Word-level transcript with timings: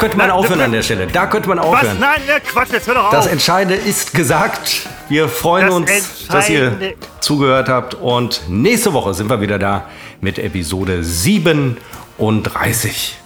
Da 0.00 0.06
könnte 0.06 0.16
man 0.16 0.28
Na, 0.28 0.34
aufhören 0.34 0.58
na, 0.60 0.64
an 0.64 0.72
der 0.72 0.82
Stelle. 0.82 1.06
Da 1.08 1.26
könnte 1.26 1.46
man 1.50 1.58
Was? 1.58 1.66
aufhören. 1.66 1.98
Nein, 2.00 2.22
ne, 2.26 2.40
Quatsch, 2.40 2.72
jetzt 2.72 2.86
hör 2.86 2.94
doch 2.94 3.04
auf. 3.04 3.10
Das 3.10 3.26
Entscheidende 3.26 3.74
ist 3.74 4.14
gesagt. 4.14 4.88
Wir 5.10 5.28
freuen 5.28 5.66
Das 5.66 5.74
uns, 5.74 6.26
dass 6.28 6.48
ihr 6.48 6.94
zugehört 7.20 7.68
habt. 7.68 7.96
Und 7.96 8.40
nächste 8.48 8.94
Woche 8.94 9.12
sind 9.12 9.28
wir 9.28 9.42
wieder 9.42 9.58
da 9.58 9.90
mit 10.22 10.38
Episode 10.38 11.04
37. 11.04 13.18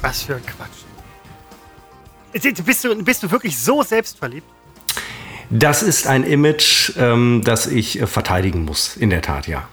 Was 0.00 0.22
für 0.22 0.36
ein 0.36 0.42
Quatsch. 0.46 0.70
Bist 2.64 2.84
du, 2.84 2.94
bist 3.04 3.22
du 3.22 3.30
wirklich 3.30 3.58
so 3.58 3.82
selbstverliebt? 3.82 4.46
Das 5.50 5.82
ist 5.82 6.06
ein 6.06 6.24
Image, 6.24 6.92
ähm, 6.96 7.42
das 7.44 7.66
ich 7.66 8.00
äh, 8.00 8.06
verteidigen 8.06 8.64
muss. 8.64 8.96
In 8.96 9.10
der 9.10 9.20
Tat, 9.20 9.46
ja. 9.48 9.68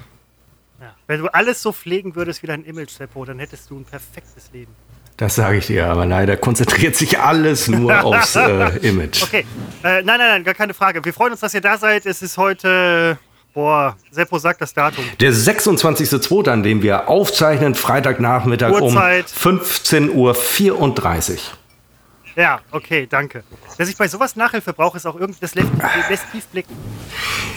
Ja. 0.82 0.94
Wenn 1.08 1.22
du 1.22 1.34
alles 1.34 1.62
so 1.62 1.72
pflegen 1.72 2.16
würdest 2.16 2.44
wie 2.44 2.48
dein 2.48 2.66
Image, 2.66 2.90
Seppo, 2.92 3.24
dann 3.24 3.40
hättest 3.40 3.70
du 3.70 3.78
ein 3.80 3.86
perfektes 3.86 4.52
Leben. 4.52 4.76
Das 5.22 5.36
sage 5.36 5.58
ich 5.58 5.68
dir, 5.68 5.86
aber 5.86 6.08
leider 6.08 6.36
konzentriert 6.36 6.96
sich 6.96 7.20
alles 7.20 7.68
nur 7.68 8.04
aufs 8.04 8.36
äh, 8.36 8.78
Image. 8.78 9.22
Okay. 9.22 9.46
Äh, 9.84 10.02
nein, 10.02 10.06
nein, 10.06 10.18
nein, 10.18 10.44
gar 10.44 10.56
keine 10.56 10.74
Frage. 10.74 11.06
Wir 11.06 11.14
freuen 11.14 11.34
uns, 11.34 11.42
dass 11.42 11.54
ihr 11.54 11.62
da 11.62 11.78
seid. 11.78 12.08
Es 12.08 12.24
ist 12.24 12.40
heute. 12.40 13.20
Boah, 13.54 13.96
Seppo 14.10 14.40
sagt 14.40 14.62
das 14.62 14.74
Datum. 14.74 15.06
Der 15.20 15.32
26.02., 15.32 16.50
an 16.50 16.64
dem 16.64 16.82
wir 16.82 17.08
aufzeichnen, 17.08 17.76
Freitagnachmittag 17.76 18.72
Uhrzeit. 18.72 19.32
um 19.46 19.60
15.34 19.60 21.32
Uhr. 21.34 21.40
Ja, 22.36 22.62
okay, 22.72 23.06
danke. 23.08 23.44
Dass 23.78 23.90
ich 23.90 23.98
bei 23.98 24.08
sowas 24.08 24.36
Nachhilfe 24.36 24.74
brauche, 24.74 24.98
ist 24.98 25.06
auch 25.06 25.20
irgendwie, 25.20 25.42
das 25.42 25.54
lässt, 25.54 25.70
lässt 26.10 26.32
tief 26.32 26.48
blicken. 26.48 26.76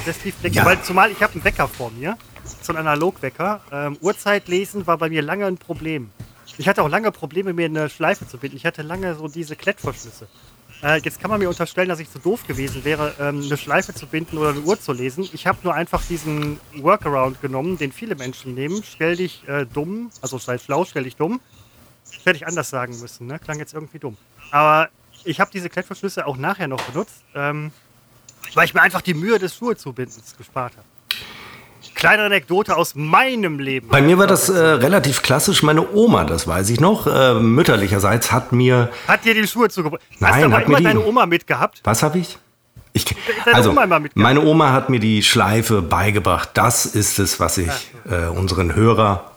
Das 0.05 0.19
tief 0.19 0.35
blicken. 0.35 0.57
Ja. 0.57 0.67
Weil 0.67 0.83
zumal 0.83 1.11
ich 1.11 1.23
habe 1.23 1.33
einen 1.33 1.45
Wecker 1.45 1.67
vor 1.67 1.91
mir, 1.93 2.19
so 2.61 2.75
einen 2.75 2.87
Analogwecker. 2.87 3.63
Ähm, 3.73 3.97
Uhrzeit 4.03 4.49
lesen 4.49 4.87
war 4.87 4.99
bei 4.99 5.09
mir 5.09 5.23
lange 5.23 5.47
ein 5.47 5.57
Problem. 5.57 6.11
Ich 6.57 6.69
hatte 6.69 6.83
auch 6.83 6.89
lange 6.89 7.11
Probleme, 7.11 7.53
mir 7.53 7.67
eine 7.67 7.89
Schleife 7.89 8.29
zu 8.29 8.39
binden. 8.39 8.57
Ich 8.57 8.65
hatte 8.65 8.83
lange 8.83 9.15
so 9.17 9.27
diese 9.27 9.57
Klettverschlüsse. 9.57 10.29
Äh, 10.83 11.01
jetzt 11.03 11.21
kann 11.21 11.31
man 11.31 11.41
mir 11.41 11.49
unterstellen, 11.49 11.89
dass 11.89 11.99
ich 11.99 12.11
zu 12.11 12.19
doof 12.19 12.47
gewesen 12.47 12.85
wäre, 12.85 13.15
ähm, 13.19 13.43
eine 13.43 13.57
Schleife 13.57 13.95
zu 13.95 14.07
binden 14.07 14.39
oder 14.39 14.51
eine 14.51 14.61
Uhr 14.61 14.79
zu 14.79 14.93
lesen. 14.93 15.29
Ich 15.33 15.47
habe 15.47 15.59
nur 15.65 15.75
einfach 15.75 16.03
diesen 16.05 16.61
Workaround 16.77 17.41
genommen, 17.41 17.79
den 17.79 17.91
viele 17.91 18.15
Menschen 18.15 18.55
nehmen. 18.55 18.83
Stell 18.85 19.17
dich 19.17 19.47
äh, 19.49 19.67
dumm, 19.67 20.11
also 20.21 20.39
sei 20.39 20.59
schlau, 20.59 20.85
stell 20.85 21.05
dich 21.05 21.17
dumm. 21.17 21.41
Hätte 22.25 22.37
ich 22.37 22.47
anders 22.47 22.71
sagen 22.71 22.99
müssen, 23.01 23.27
ne? 23.27 23.39
Klang 23.39 23.59
jetzt 23.59 23.75
irgendwie 23.75 23.99
dumm. 23.99 24.17
Aber 24.51 24.89
ich 25.25 25.41
habe 25.41 25.51
diese 25.51 25.69
Klettverschlüsse 25.69 26.27
auch 26.27 26.37
nachher 26.37 26.69
noch 26.69 26.83
benutzt, 26.83 27.25
ähm, 27.35 27.73
weil 28.55 28.67
ich 28.67 28.75
mir 28.75 28.83
einfach 28.83 29.01
die 29.03 29.15
Mühe 29.15 29.39
des 29.39 29.57
Schuhezubindens 29.57 30.37
gespart 30.37 30.77
habe. 30.77 30.87
Kleine 32.05 32.25
Anekdote 32.25 32.77
aus 32.77 32.95
meinem 32.95 33.59
Leben. 33.59 33.89
Bei 33.89 34.03
mir 34.03 34.19
war 34.19 34.27
das 34.27 34.51
äh, 34.51 34.59
relativ 34.59 35.23
klassisch. 35.23 35.63
Meine 35.63 35.91
Oma, 35.95 36.25
das 36.25 36.47
weiß 36.47 36.69
ich 36.69 36.79
noch, 36.79 37.07
äh, 37.07 37.33
mütterlicherseits 37.33 38.31
hat 38.31 38.53
mir. 38.53 38.91
Hat 39.09 39.25
dir 39.25 39.33
die 39.33 39.47
Schuhe 39.47 39.71
zugebracht? 39.71 40.03
Hast 40.11 40.21
Nein, 40.21 40.41
du 40.41 40.47
aber 40.49 40.57
hat 40.57 40.69
mir 40.69 40.73
immer 40.73 40.79
die- 40.81 40.85
deine 40.85 41.03
Oma 41.03 41.25
mitgehabt? 41.25 41.81
Was 41.83 42.03
habe 42.03 42.19
ich? 42.19 42.37
ich 42.93 43.07
also, 43.51 43.71
Oma 43.71 44.01
meine 44.17 44.43
Oma 44.43 44.73
hat 44.73 44.91
mir 44.91 45.01
die 45.01 45.23
Schleife 45.23 45.81
beigebracht. 45.81 46.51
Das 46.53 46.85
ist 46.85 47.19
es, 47.19 47.41
was 47.41 47.57
ich 47.57 47.71
äh, 48.11 48.27
unseren 48.27 48.75
Hörer. 48.75 49.31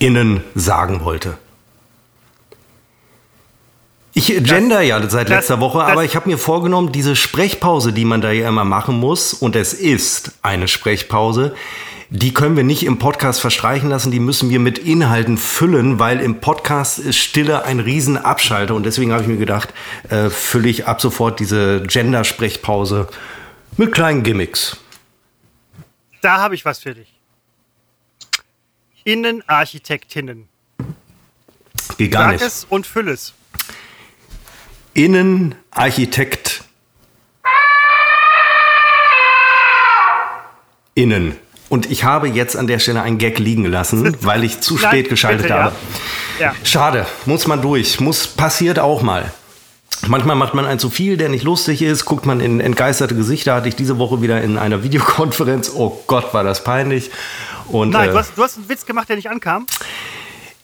Innen 0.00 0.42
sagen 0.56 1.04
wollte. 1.04 1.38
Ich 4.12 4.26
gender 4.42 4.80
ja 4.80 4.98
seit 5.08 5.28
das- 5.28 5.36
letzter 5.36 5.60
Woche, 5.60 5.78
das- 5.78 5.88
aber 5.90 6.04
ich 6.04 6.16
habe 6.16 6.28
mir 6.28 6.36
vorgenommen, 6.38 6.90
diese 6.90 7.14
Sprechpause, 7.14 7.92
die 7.92 8.04
man 8.04 8.20
da 8.20 8.32
ja 8.32 8.48
immer 8.48 8.64
machen 8.64 8.98
muss, 8.98 9.32
und 9.32 9.54
es 9.54 9.72
ist 9.72 10.32
eine 10.42 10.66
Sprechpause, 10.66 11.54
die 12.12 12.34
können 12.34 12.56
wir 12.56 12.64
nicht 12.64 12.82
im 12.82 12.98
Podcast 12.98 13.40
verstreichen 13.40 13.88
lassen, 13.88 14.10
die 14.10 14.18
müssen 14.18 14.50
wir 14.50 14.58
mit 14.58 14.78
Inhalten 14.78 15.38
füllen, 15.38 16.00
weil 16.00 16.18
im 16.20 16.40
Podcast 16.40 16.98
ist 16.98 17.18
Stille 17.18 17.64
ein 17.64 17.78
Riesenabschalter 17.78 18.74
und 18.74 18.82
deswegen 18.84 19.12
habe 19.12 19.22
ich 19.22 19.28
mir 19.28 19.36
gedacht, 19.36 19.72
äh, 20.08 20.28
fülle 20.28 20.68
ich 20.68 20.88
ab 20.88 21.00
sofort 21.00 21.38
diese 21.38 21.82
Gender-Sprechpause 21.82 23.06
mit 23.76 23.92
kleinen 23.92 24.24
Gimmicks. 24.24 24.76
Da 26.20 26.38
habe 26.38 26.56
ich 26.56 26.64
was 26.64 26.80
für 26.80 26.94
dich. 26.94 27.14
Innenarchitektinnen. 29.10 30.48
Geht 31.98 32.12
gar 32.12 32.22
Sag 32.22 32.32
nicht. 32.32 32.42
es 32.42 32.64
und 32.70 32.86
füll 32.86 33.08
es. 33.08 33.34
Innenarchitekt. 34.94 36.62
Innen. 40.94 41.34
Und 41.68 41.90
ich 41.90 42.04
habe 42.04 42.28
jetzt 42.28 42.56
an 42.56 42.68
der 42.68 42.78
Stelle 42.78 43.02
einen 43.02 43.18
Gag 43.18 43.40
liegen 43.40 43.64
gelassen, 43.64 44.16
weil 44.22 44.44
ich 44.44 44.60
zu 44.60 44.74
Nein, 44.74 44.84
spät 44.84 45.08
geschaltet 45.08 45.42
bitte, 45.42 45.54
ja. 45.54 45.62
habe. 45.64 45.76
Ja. 46.38 46.54
Schade, 46.62 47.04
muss 47.26 47.48
man 47.48 47.62
durch. 47.62 47.98
Muss 47.98 48.28
passiert 48.28 48.78
auch 48.78 49.02
mal. 49.02 49.32
Manchmal 50.06 50.36
macht 50.36 50.54
man 50.54 50.66
ein 50.66 50.78
zu 50.78 50.88
viel, 50.88 51.16
der 51.16 51.28
nicht 51.28 51.42
lustig 51.42 51.82
ist, 51.82 52.04
guckt 52.04 52.26
man 52.26 52.40
in 52.40 52.60
entgeisterte 52.60 53.16
Gesichter. 53.16 53.56
Hatte 53.56 53.68
ich 53.68 53.76
diese 53.76 53.98
Woche 53.98 54.22
wieder 54.22 54.40
in 54.40 54.56
einer 54.56 54.84
Videokonferenz. 54.84 55.72
Oh 55.74 56.00
Gott, 56.06 56.32
war 56.32 56.44
das 56.44 56.62
peinlich. 56.62 57.10
Und, 57.70 57.90
Nein, 57.90 58.08
äh, 58.08 58.12
du, 58.12 58.18
hast, 58.18 58.36
du 58.36 58.42
hast 58.42 58.56
einen 58.56 58.68
Witz 58.68 58.84
gemacht, 58.84 59.08
der 59.08 59.16
nicht 59.16 59.30
ankam. 59.30 59.66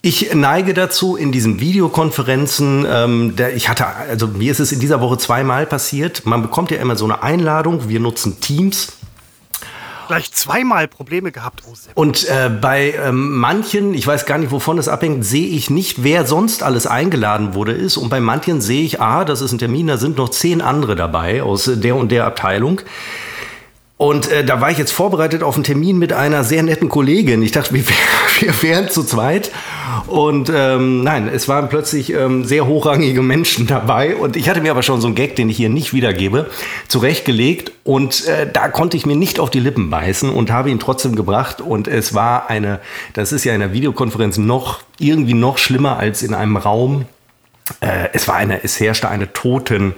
ich 0.02 0.34
neige 0.34 0.74
dazu 0.74 1.16
in 1.16 1.32
diesen 1.32 1.58
Videokonferenzen, 1.60 2.86
ähm, 2.88 3.36
der, 3.36 3.56
ich 3.56 3.68
hatte, 3.68 3.86
also 3.86 4.28
mir 4.28 4.52
ist 4.52 4.60
es 4.60 4.72
in 4.72 4.80
dieser 4.80 5.00
Woche 5.00 5.18
zweimal 5.18 5.66
passiert. 5.66 6.26
Man 6.26 6.42
bekommt 6.42 6.70
ja 6.70 6.78
immer 6.78 6.96
so 6.96 7.04
eine 7.04 7.22
Einladung. 7.22 7.88
Wir 7.88 8.00
nutzen 8.00 8.40
Teams. 8.40 8.92
Gleich 10.06 10.30
zweimal 10.30 10.86
Probleme 10.86 11.32
gehabt. 11.32 11.64
Oh. 11.66 11.74
Und 12.00 12.28
äh, 12.28 12.48
bei 12.48 12.92
ähm, 12.92 13.38
manchen, 13.38 13.92
ich 13.94 14.06
weiß 14.06 14.26
gar 14.26 14.38
nicht, 14.38 14.52
wovon 14.52 14.76
das 14.76 14.86
abhängt, 14.86 15.24
sehe 15.24 15.48
ich 15.48 15.70
nicht, 15.70 16.04
wer 16.04 16.24
sonst 16.24 16.62
alles 16.62 16.86
eingeladen 16.86 17.54
wurde 17.54 17.72
ist. 17.72 17.96
Und 17.96 18.08
bei 18.08 18.20
manchen 18.20 18.60
sehe 18.60 18.84
ich, 18.84 19.00
ah, 19.00 19.24
das 19.24 19.40
ist 19.40 19.50
ein 19.50 19.58
Termin, 19.58 19.88
da 19.88 19.96
sind 19.96 20.18
noch 20.18 20.28
zehn 20.28 20.62
andere 20.62 20.94
dabei 20.94 21.42
aus 21.42 21.68
der 21.74 21.96
und 21.96 22.12
der 22.12 22.26
Abteilung. 22.26 22.82
Und 23.98 24.30
äh, 24.30 24.44
da 24.44 24.60
war 24.60 24.70
ich 24.70 24.76
jetzt 24.76 24.92
vorbereitet 24.92 25.42
auf 25.42 25.54
einen 25.54 25.64
Termin 25.64 25.98
mit 25.98 26.12
einer 26.12 26.44
sehr 26.44 26.62
netten 26.62 26.90
Kollegin. 26.90 27.42
Ich 27.42 27.52
dachte, 27.52 27.72
wir, 27.72 27.82
wir 28.40 28.62
wären 28.62 28.90
zu 28.90 29.02
zweit. 29.04 29.50
Und 30.06 30.52
ähm, 30.54 31.02
nein, 31.02 31.30
es 31.32 31.48
waren 31.48 31.70
plötzlich 31.70 32.12
ähm, 32.12 32.44
sehr 32.44 32.66
hochrangige 32.66 33.22
Menschen 33.22 33.66
dabei. 33.66 34.14
Und 34.14 34.36
ich 34.36 34.50
hatte 34.50 34.60
mir 34.60 34.70
aber 34.70 34.82
schon 34.82 35.00
so 35.00 35.06
einen 35.06 35.16
Gag, 35.16 35.34
den 35.36 35.48
ich 35.48 35.56
hier 35.56 35.70
nicht 35.70 35.94
wiedergebe, 35.94 36.50
zurechtgelegt. 36.88 37.72
Und 37.84 38.26
äh, 38.26 38.46
da 38.52 38.68
konnte 38.68 38.98
ich 38.98 39.06
mir 39.06 39.16
nicht 39.16 39.40
auf 39.40 39.48
die 39.48 39.60
Lippen 39.60 39.88
beißen 39.88 40.28
und 40.28 40.50
habe 40.50 40.70
ihn 40.70 40.78
trotzdem 40.78 41.16
gebracht. 41.16 41.62
Und 41.62 41.88
es 41.88 42.12
war 42.12 42.50
eine, 42.50 42.80
das 43.14 43.32
ist 43.32 43.44
ja 43.44 43.54
in 43.54 43.60
der 43.60 43.72
Videokonferenz 43.72 44.36
noch 44.36 44.80
irgendwie 44.98 45.34
noch 45.34 45.56
schlimmer 45.56 45.98
als 45.98 46.22
in 46.22 46.34
einem 46.34 46.58
Raum. 46.58 47.06
Äh, 47.80 48.08
es 48.12 48.28
war 48.28 48.36
eine, 48.36 48.62
es 48.62 48.78
herrschte 48.78 49.08
eine 49.08 49.32
Toten. 49.32 49.94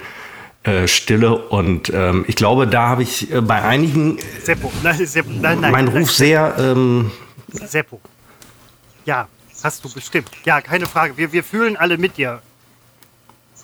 Äh, 0.69 0.87
Stille 0.87 1.35
und 1.35 1.91
ähm, 1.95 2.25
ich 2.29 2.37
glaube, 2.37 2.67
da 2.67 2.89
habe 2.89 3.03
ich 3.03 3.33
äh, 3.33 3.41
bei 3.41 3.63
einigen 3.63 4.19
Seppo. 4.43 4.71
Nein, 4.83 5.07
Seppo. 5.07 5.31
Nein, 5.31 5.61
nein. 5.61 5.73
meinen 5.73 5.87
nein, 5.87 5.97
Ruf 5.97 6.13
sehr 6.13 6.55
ähm, 6.59 7.11
Seppo. 7.51 8.01
Ja, 9.07 9.29
hast 9.63 9.83
du 9.85 9.91
bestimmt. 9.91 10.29
Ja, 10.45 10.61
keine 10.61 10.87
Frage. 10.87 11.17
Wir, 11.17 11.33
wir 11.33 11.43
fühlen 11.43 11.77
alle 11.77 11.97
mit 11.97 12.19
dir. 12.19 12.41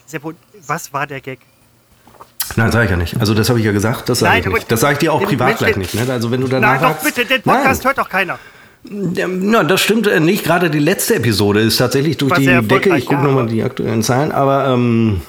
Seppo, 0.06 0.32
was 0.66 0.92
war 0.92 1.06
der 1.06 1.20
Gag? 1.20 1.40
Nein, 2.56 2.72
sage 2.72 2.84
ich 2.84 2.90
ja 2.90 2.96
nicht. 2.96 3.20
Also 3.20 3.34
das 3.34 3.48
habe 3.48 3.58
ich 3.58 3.66
ja 3.66 3.72
gesagt, 3.72 4.08
das 4.08 4.20
sage 4.20 4.32
Nein, 4.32 4.42
ich 4.48 4.54
nicht. 4.54 4.72
Das 4.72 4.80
sage 4.80 4.94
ich 4.94 4.98
dir 5.00 5.12
auch 5.12 5.22
privat 5.22 5.58
gleich 5.58 5.76
nicht. 5.76 5.94
Ne? 5.94 6.10
Also 6.10 6.30
wenn 6.30 6.40
du 6.40 6.46
Nein, 6.46 6.62
danach 6.62 6.80
doch 6.80 6.88
fragst- 7.00 7.04
bitte, 7.04 7.26
den 7.26 7.42
Podcast 7.42 7.84
Nein. 7.84 7.88
hört 7.88 7.98
doch 7.98 8.08
keiner. 8.08 8.38
Ja, 9.14 9.64
das 9.64 9.80
stimmt 9.80 10.06
äh, 10.06 10.20
nicht. 10.20 10.44
Gerade 10.44 10.70
die 10.70 10.78
letzte 10.78 11.16
Episode 11.16 11.60
ist 11.60 11.78
tatsächlich 11.78 12.18
durch 12.18 12.30
War 12.30 12.38
die 12.38 12.68
Decke. 12.68 12.96
Ich 12.96 13.06
gucke 13.06 13.20
ja, 13.20 13.26
nochmal 13.26 13.46
die 13.46 13.62
aktuellen 13.62 14.02
Zahlen, 14.02 14.30
aber 14.30 14.68
ähm, 14.68 15.22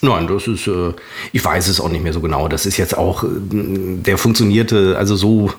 nein, 0.00 0.26
das 0.26 0.46
ist, 0.46 0.66
äh, 0.66 0.92
ich 1.32 1.44
weiß 1.44 1.68
es 1.68 1.80
auch 1.80 1.88
nicht 1.88 2.02
mehr 2.02 2.12
so 2.12 2.20
genau. 2.20 2.48
Das 2.48 2.66
ist 2.66 2.76
jetzt 2.76 2.96
auch, 2.96 3.24
äh, 3.24 3.28
der 3.52 4.18
funktionierte, 4.18 4.96
also 4.98 5.16
so, 5.16 5.52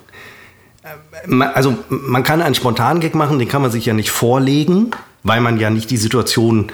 äh, 0.84 1.44
also 1.54 1.78
man 1.90 2.24
kann 2.24 2.42
einen 2.42 2.56
spontanen 2.56 3.02
Gag 3.02 3.16
machen, 3.16 3.40
den 3.40 3.48
kann 3.48 3.62
man 3.62 3.72
sich 3.72 3.86
ja 3.86 3.94
nicht 3.94 4.12
vorlegen, 4.12 4.92
weil 5.24 5.42
man 5.42 5.60
ja 5.60 5.70
nicht 5.70 5.90
die 5.92 5.98
Situation 5.98 6.72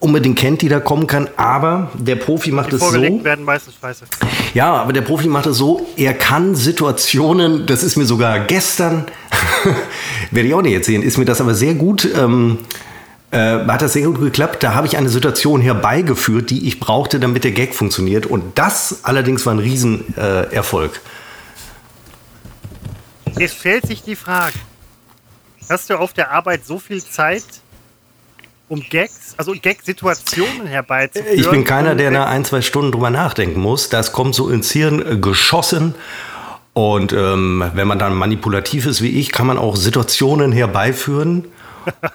unbedingt 0.00 0.38
kennt, 0.38 0.62
die 0.62 0.68
da 0.68 0.80
kommen 0.80 1.06
kann. 1.06 1.28
Aber 1.36 1.90
der 1.94 2.16
Profi 2.16 2.50
macht 2.50 2.72
Die 2.72 2.76
es 2.76 2.80
so. 2.80 2.92
werden 3.24 3.44
meistens 3.44 3.74
scheiße. 3.80 4.06
Ja, 4.54 4.72
aber 4.74 4.92
der 4.92 5.02
Profi 5.02 5.28
macht 5.28 5.46
es 5.46 5.58
so, 5.58 5.86
er 5.96 6.14
kann 6.14 6.54
Situationen, 6.54 7.66
das 7.66 7.82
ist 7.82 7.96
mir 7.96 8.06
sogar 8.06 8.40
gestern, 8.40 9.04
werde 10.30 10.48
ich 10.48 10.54
auch 10.54 10.62
nicht 10.62 10.74
erzählen, 10.74 11.02
ist 11.02 11.18
mir 11.18 11.26
das 11.26 11.40
aber 11.40 11.54
sehr 11.54 11.74
gut, 11.74 12.08
ähm, 12.16 12.58
äh, 13.30 13.66
hat 13.66 13.82
das 13.82 13.92
sehr 13.92 14.06
gut 14.06 14.20
geklappt. 14.20 14.62
Da 14.62 14.74
habe 14.74 14.86
ich 14.86 14.96
eine 14.96 15.08
Situation 15.08 15.60
herbeigeführt, 15.60 16.50
die 16.50 16.66
ich 16.66 16.80
brauchte, 16.80 17.20
damit 17.20 17.44
der 17.44 17.52
Gag 17.52 17.74
funktioniert. 17.74 18.26
Und 18.26 18.58
das 18.58 19.00
allerdings 19.04 19.46
war 19.46 19.54
ein 19.54 19.58
Riesenerfolg. 19.58 21.00
Äh. 23.36 23.40
Jetzt 23.40 23.60
stellt 23.60 23.86
sich 23.86 24.02
die 24.02 24.16
Frage, 24.16 24.54
hast 25.68 25.88
du 25.88 25.96
auf 25.96 26.12
der 26.12 26.32
Arbeit 26.32 26.66
so 26.66 26.78
viel 26.78 27.02
Zeit, 27.02 27.44
um 28.68 28.80
Gags, 28.80 29.34
also 29.36 29.52
Gag-Situationen 29.52 30.66
herbeizuführen. 30.66 31.38
Ich 31.38 31.48
bin 31.48 31.64
keiner, 31.64 31.94
der 31.94 32.10
nach 32.10 32.26
ein, 32.26 32.44
zwei 32.44 32.62
Stunden 32.62 32.92
drüber 32.92 33.10
nachdenken 33.10 33.60
muss. 33.60 33.88
Das 33.88 34.12
kommt 34.12 34.34
so 34.34 34.48
ins 34.48 34.70
Hirn 34.70 35.20
geschossen. 35.20 35.94
Und 36.72 37.12
ähm, 37.12 37.64
wenn 37.74 37.88
man 37.88 37.98
dann 37.98 38.14
manipulativ 38.14 38.86
ist 38.86 39.02
wie 39.02 39.18
ich, 39.18 39.32
kann 39.32 39.46
man 39.46 39.58
auch 39.58 39.76
Situationen 39.76 40.52
herbeiführen, 40.52 41.46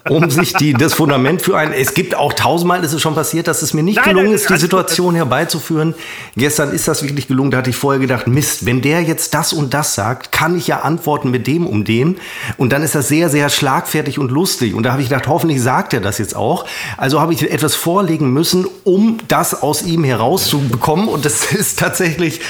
um 0.10 0.30
sich 0.30 0.54
die, 0.54 0.74
das 0.74 0.94
Fundament 0.94 1.42
für 1.42 1.58
ein. 1.58 1.74
Es 1.74 1.94
gibt 1.94 2.16
auch 2.16 2.34
tausendmal 2.34 2.84
ist 2.84 2.94
es 2.94 3.02
schon 3.02 3.16
passiert, 3.16 3.48
dass 3.48 3.62
es 3.62 3.74
mir 3.74 3.84
nicht 3.84 3.98
Nein, 3.98 4.10
gelungen 4.10 4.26
nein, 4.28 4.36
ist, 4.36 4.50
die 4.50 4.58
Situation 4.58 5.16
herbeizuführen. 5.16 5.96
Gestern 6.36 6.72
ist 6.72 6.88
das 6.88 7.04
wirklich 7.04 7.28
gelungen. 7.28 7.52
Da 7.52 7.58
hatte 7.58 7.70
ich 7.70 7.76
vorher 7.76 8.00
gedacht, 8.00 8.28
Mist, 8.28 8.66
wenn 8.66 8.82
der 8.82 9.02
jetzt 9.02 9.34
das 9.34 9.54
und 9.54 9.74
das 9.74 9.96
sagt, 9.96 10.32
kann 10.32 10.58
ich 10.58 10.68
ja 10.68 10.82
antworten 10.82 11.32
mit 11.32 11.48
dem 11.48 11.66
um 11.66 11.84
dem. 11.84 12.18
Und 12.58 12.72
dann 12.72 12.84
ist 12.84 12.96
das 12.96 13.08
sehr, 13.08 13.30
sehr 13.30 13.50
schlagfertig 13.50 14.20
und 14.20 14.32
lustig. 14.32 14.74
Und 14.74 14.84
da 14.84 14.92
habe 14.92 15.02
ich 15.02 15.10
gedacht, 15.10 15.28
hoffentlich 15.28 15.62
sagt 15.62 15.94
er 15.94 16.02
das 16.02 16.18
jetzt 16.18 16.36
auch. 16.36 16.66
Also 16.98 17.20
habe 17.20 17.34
ich 17.34 17.52
etwas 17.52 17.76
vorlegen 17.76 18.32
müssen, 18.32 18.68
um 18.84 19.18
das 19.28 19.62
aus 19.62 19.84
ihm 19.84 20.04
herauszubekommen. 20.04 21.08
Und 21.08 21.26
das 21.26 21.52
ist 21.52 21.80
tatsächlich, 21.80 22.42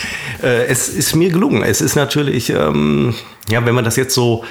äh, 0.43 0.65
es 0.65 0.89
ist 0.89 1.15
mir 1.15 1.29
gelungen. 1.29 1.63
Es 1.63 1.81
ist 1.81 1.95
natürlich, 1.95 2.49
ähm, 2.49 3.13
ja, 3.49 3.65
wenn 3.65 3.75
man 3.75 3.85
das 3.85 3.95
jetzt 3.95 4.13
so 4.13 4.43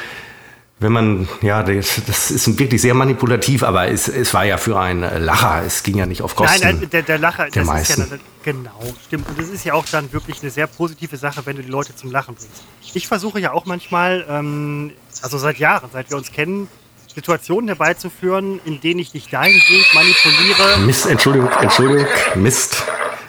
wenn 0.80 0.92
man, 0.92 1.28
ja, 1.40 1.62
das, 1.62 1.98
ist 2.30 2.58
wirklich 2.58 2.82
sehr 2.82 2.94
manipulativ, 2.94 3.62
aber 3.62 3.88
es, 3.88 4.08
es 4.08 4.34
war 4.34 4.44
ja 4.44 4.58
für 4.58 4.78
einen 4.78 5.24
Lacher. 5.24 5.62
Es 5.64 5.82
ging 5.82 5.96
ja 5.96 6.06
nicht 6.06 6.20
auf 6.20 6.34
Kosten. 6.34 6.60
Nein, 6.62 6.78
nein, 6.80 6.90
der, 6.90 7.02
der 7.02 7.18
Lacher, 7.18 7.44
der 7.44 7.62
das 7.62 7.66
meisten. 7.66 8.02
ist 8.02 8.10
ja 8.10 8.18
genau, 8.42 8.82
stimmt. 9.06 9.28
Und 9.28 9.38
das 9.38 9.48
ist 9.48 9.64
ja 9.64 9.74
auch 9.74 9.86
dann 9.86 10.12
wirklich 10.12 10.42
eine 10.42 10.50
sehr 10.50 10.66
positive 10.66 11.16
Sache, 11.16 11.46
wenn 11.46 11.56
du 11.56 11.62
die 11.62 11.70
Leute 11.70 11.94
zum 11.94 12.10
Lachen 12.10 12.34
bringst. 12.34 12.64
Ich 12.92 13.06
versuche 13.06 13.40
ja 13.40 13.52
auch 13.52 13.66
manchmal, 13.66 14.26
ähm, 14.28 14.92
also 15.22 15.38
seit 15.38 15.58
Jahren, 15.58 15.88
seit 15.92 16.10
wir 16.10 16.16
uns 16.16 16.32
kennen, 16.32 16.68
Situationen 17.14 17.68
herbeizuführen, 17.68 18.60
in 18.64 18.80
denen 18.80 18.98
ich 18.98 19.12
dich 19.12 19.28
dahingehend 19.28 19.86
manipuliere. 19.94 20.78
Mist, 20.84 21.06
Entschuldigung, 21.06 21.48
Entschuldigung, 21.60 22.06
Mist. 22.34 22.82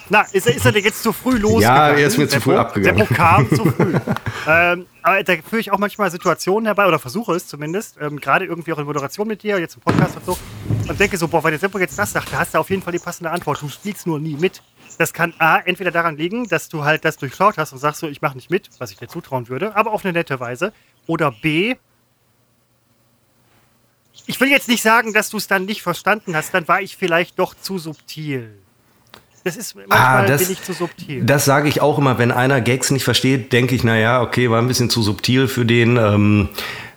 Na, 0.10 0.22
ist, 0.31 0.46
er- 0.46 0.56
ist 0.56 0.66
er 0.66 0.72
denn 0.72 0.84
jetzt 0.84 1.02
zu 1.02 1.12
früh 1.13 1.38
losgegangen? 1.38 1.62
Ja, 1.96 2.00
er 2.00 2.07
ist 2.07 2.18
mir 2.18 2.28
zu 2.28 2.40
früh 2.40 2.56
abgegangen. 2.56 3.00
Seppo 3.00 3.13
kam 3.16 3.50
zu 3.50 3.66
früh. 3.66 3.94
ähm, 4.48 4.86
aber 5.02 5.24
da 5.24 5.34
führe 5.48 5.60
ich 5.60 5.72
auch 5.72 5.80
manchmal 5.80 6.12
Situationen 6.12 6.66
herbei, 6.68 6.86
oder 6.88 7.00
versuche 7.00 7.34
es 7.36 7.48
zumindest, 7.48 7.98
ähm, 8.00 8.19
gerade 8.19 8.46
irgendwie 8.46 8.72
auch 8.74 8.78
in 8.78 8.86
Moderation 8.86 9.28
mit 9.28 9.42
dir, 9.44 9.60
jetzt 9.60 9.75
im 9.75 9.81
Podcast 9.81 10.16
und 10.18 10.25
so, 10.25 10.38
und 10.88 11.00
denke 11.00 11.18
so, 11.18 11.28
boah, 11.28 11.44
wenn 11.44 11.52
der 11.52 11.60
Seppo 11.60 11.80
jetzt 11.80 11.98
das 11.98 12.12
sagt, 12.12 12.31
da 12.31 12.40
hast 12.40 12.54
du 12.54 12.60
auf 12.60 12.69
jeden 12.69 12.81
Fall 12.84 12.94
die 12.94 13.00
passende 13.00 13.31
Antwort. 13.31 13.62
Du 13.62 13.69
spielst 13.69 14.06
nur 14.06 14.19
nie 14.19 14.36
mit. 14.36 14.62
Das 14.98 15.12
kann 15.12 15.34
A, 15.40 15.57
entweder 15.60 15.92
daran 15.92 16.16
liegen, 16.18 16.48
dass 16.48 16.69
du 16.69 16.84
halt 16.84 17.04
das 17.04 17.18
durchschaut 17.18 17.58
hast 17.58 17.74
und 17.74 17.80
sagst 17.80 18.00
so, 18.00 18.08
ich 18.08 18.22
mache 18.22 18.36
nicht 18.36 18.50
mit, 18.50 18.69
was 18.78 18.92
ich 18.92 18.98
dir 18.98 19.08
zutrauen 19.08 19.50
würde, 19.50 19.75
aber 19.75 19.92
auf 19.92 20.06
eine 20.06 20.13
nette 20.13 20.40
Weise. 20.40 20.72
Oder 21.08 21.31
B, 21.31 21.75
ich 24.28 24.40
will 24.40 24.50
jetzt 24.50 24.68
nicht 24.69 24.81
sagen, 24.81 25.13
dass 25.13 25.30
du 25.30 25.38
es 25.38 25.48
dann 25.48 25.66
nicht 25.66 25.81
verstanden 25.81 26.36
hast, 26.36 26.54
dann 26.54 26.68
war 26.68 26.81
ich 26.81 26.96
vielleicht 26.96 27.38
doch 27.40 27.54
zu 27.56 27.78
subtil. 27.78 28.58
Das 29.45 29.56
ist 29.57 29.75
manchmal 29.75 29.97
Ah, 29.97 30.25
das- 30.25 30.42
bin 30.44 30.51
ich 30.53 30.62
zu 30.63 30.74
subtil. 30.74 31.24
Das 31.24 31.45
sage 31.45 31.69
ich 31.69 31.80
auch 31.80 31.97
immer, 32.00 32.18
wenn 32.18 32.31
einer 32.31 32.59
Gags 32.62 32.89
nicht 32.92 33.03
versteht, 33.03 33.53
denke 33.53 33.75
ich, 33.75 33.83
naja, 33.83 34.21
okay, 34.21 34.50
war 34.50 34.59
ein 34.62 34.68
bisschen 34.68 34.89
zu 34.89 35.01
subtil 35.03 35.47
für 35.47 35.65
den. 35.65 35.97
Ähm, 35.97 36.50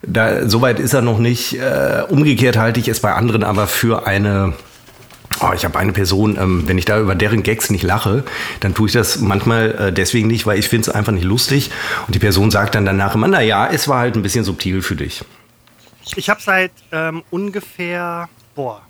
da, 0.03 0.49
Soweit 0.49 0.81
ist 0.81 0.95
er 0.95 1.03
noch 1.03 1.19
nicht. 1.19 1.55
Äh, 1.61 2.05
umgekehrt 2.09 2.57
halte 2.57 2.81
ich 2.81 2.89
es 2.89 3.01
bei 3.01 3.13
anderen 3.13 3.45
aber 3.45 3.67
für 3.67 4.07
eine. 4.07 4.55
Oh, 5.41 5.51
ich 5.55 5.65
habe 5.65 5.79
eine 5.79 5.93
Person, 5.93 6.37
ähm, 6.41 6.65
wenn 6.67 6.79
ich 6.79 6.85
da 6.87 6.99
über 6.99 7.15
deren 7.15 7.43
Gags 7.43 7.69
nicht 7.71 7.83
lache, 7.85 8.25
dann 8.61 8.75
tue 8.75 8.87
ich 8.89 8.93
das 8.95 9.19
manchmal 9.21 9.71
äh, 9.89 9.93
deswegen 9.93 10.27
nicht, 10.27 10.47
weil 10.47 10.59
ich 10.59 10.69
finde 10.69 10.89
es 10.89 10.95
einfach 10.97 11.13
nicht 11.13 11.25
lustig. 11.25 11.71
Und 12.07 12.15
die 12.15 12.19
Person 12.19 12.51
sagt 12.51 12.75
dann 12.75 12.87
danach 12.87 13.15
immer, 13.15 13.29
naja, 13.29 13.69
es 13.71 13.87
war 13.89 13.99
halt 14.01 14.17
ein 14.17 14.23
bisschen 14.23 14.43
subtil 14.45 14.81
für 14.83 14.97
dich. 14.97 15.23
Ich 16.17 16.31
habe 16.31 16.41
seit 16.43 16.73
ähm, 16.93 17.23
ungefähr, 17.31 18.29
boah, 18.55 18.81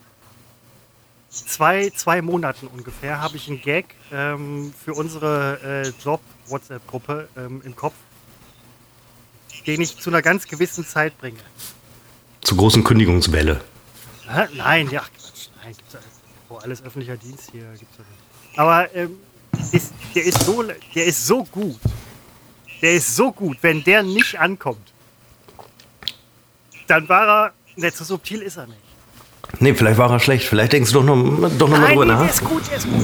zwei, 1.30 1.90
zwei 1.90 2.22
Monaten 2.22 2.66
ungefähr, 2.66 3.20
habe 3.20 3.36
ich 3.36 3.48
einen 3.48 3.60
Gag 3.60 3.94
ähm, 4.12 4.72
für 4.84 4.94
unsere 4.94 5.84
äh, 5.84 6.02
Job-WhatsApp-Gruppe 6.02 7.28
ähm, 7.36 7.62
im 7.64 7.76
Kopf, 7.76 7.94
den 9.66 9.80
ich 9.80 9.98
zu 9.98 10.10
einer 10.10 10.22
ganz 10.22 10.46
gewissen 10.46 10.86
Zeit 10.86 11.18
bringe. 11.18 11.38
Zur 12.40 12.56
großen 12.56 12.82
Kündigungswelle. 12.84 13.60
Hä? 14.28 14.48
Nein, 14.54 14.90
ja, 14.90 15.00
Quatsch, 15.00 15.48
nein, 15.62 15.74
gibt's 15.76 15.94
ja, 15.94 16.00
oh, 16.48 16.56
alles 16.56 16.82
öffentlicher 16.82 17.16
Dienst 17.16 17.50
hier 17.50 17.64
gibt's 17.78 17.96
ja 17.98 18.04
nicht. 18.04 18.58
Aber 18.58 18.94
ähm, 18.94 19.18
ist, 19.72 19.92
der, 20.14 20.24
ist 20.24 20.42
so, 20.42 20.62
der 20.62 21.06
ist 21.06 21.26
so 21.26 21.44
gut. 21.44 21.78
Der 22.80 22.94
ist 22.94 23.16
so 23.16 23.32
gut, 23.32 23.58
wenn 23.62 23.82
der 23.82 24.02
nicht 24.02 24.38
ankommt, 24.38 24.92
dann 26.86 27.08
war 27.08 27.46
er, 27.46 27.52
ne, 27.76 27.92
zu 27.92 28.04
subtil 28.04 28.40
ist 28.40 28.56
er 28.56 28.66
nicht. 28.66 28.87
Nee, 29.60 29.74
vielleicht 29.74 29.98
war 29.98 30.10
er 30.10 30.20
schlecht. 30.20 30.46
Vielleicht 30.46 30.72
denkst 30.72 30.92
du 30.92 31.02
doch 31.02 31.04
noch, 31.04 31.50
doch 31.58 31.68
noch 31.68 31.78
mal 31.78 31.88
drüber 31.88 32.04
nee, 32.04 32.12
nach. 32.12 32.28
ist 32.28 32.44
gut, 32.44 32.62
ist 32.74 32.86
gut. 32.86 33.02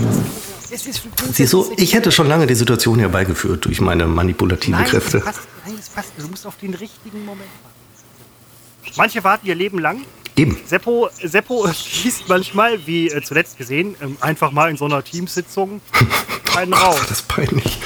Es 0.71 0.87
ist. 0.87 1.03
Siehst 1.33 1.53
du, 1.53 1.73
ich 1.77 1.95
hätte 1.95 2.11
schon 2.11 2.27
lange 2.27 2.47
die 2.47 2.55
Situation 2.55 2.99
herbeigeführt 2.99 3.65
durch 3.65 3.81
meine 3.81 4.07
manipulativen 4.07 4.81
nein, 4.81 4.89
Kräfte. 4.89 5.19
Das 5.19 5.25
passt, 5.25 5.49
nein, 5.65 5.75
das 5.77 5.89
passt. 5.89 6.13
Du 6.19 6.29
musst 6.29 6.47
auf 6.47 6.57
den 6.57 6.75
richtigen 6.75 7.25
Moment 7.25 7.49
warten. 7.63 8.95
Manche 8.97 9.25
warten 9.25 9.47
ihr 9.47 9.55
Leben 9.55 9.79
lang. 9.79 10.01
Eben. 10.37 10.59
Seppo, 10.67 11.09
Seppo 11.23 11.69
schießt 11.73 12.29
manchmal, 12.29 12.87
wie 12.87 13.09
äh, 13.09 13.23
zuletzt 13.23 13.57
gesehen, 13.57 13.95
ähm, 14.01 14.17
einfach 14.21 14.51
mal 14.51 14.69
in 14.69 14.77
so 14.77 14.85
einer 14.85 15.05
Teamsitzung 15.05 15.81
einen 16.57 16.73
raus. 16.73 16.97
Das 17.09 17.19
ist 17.21 17.29
peinlich. 17.29 17.79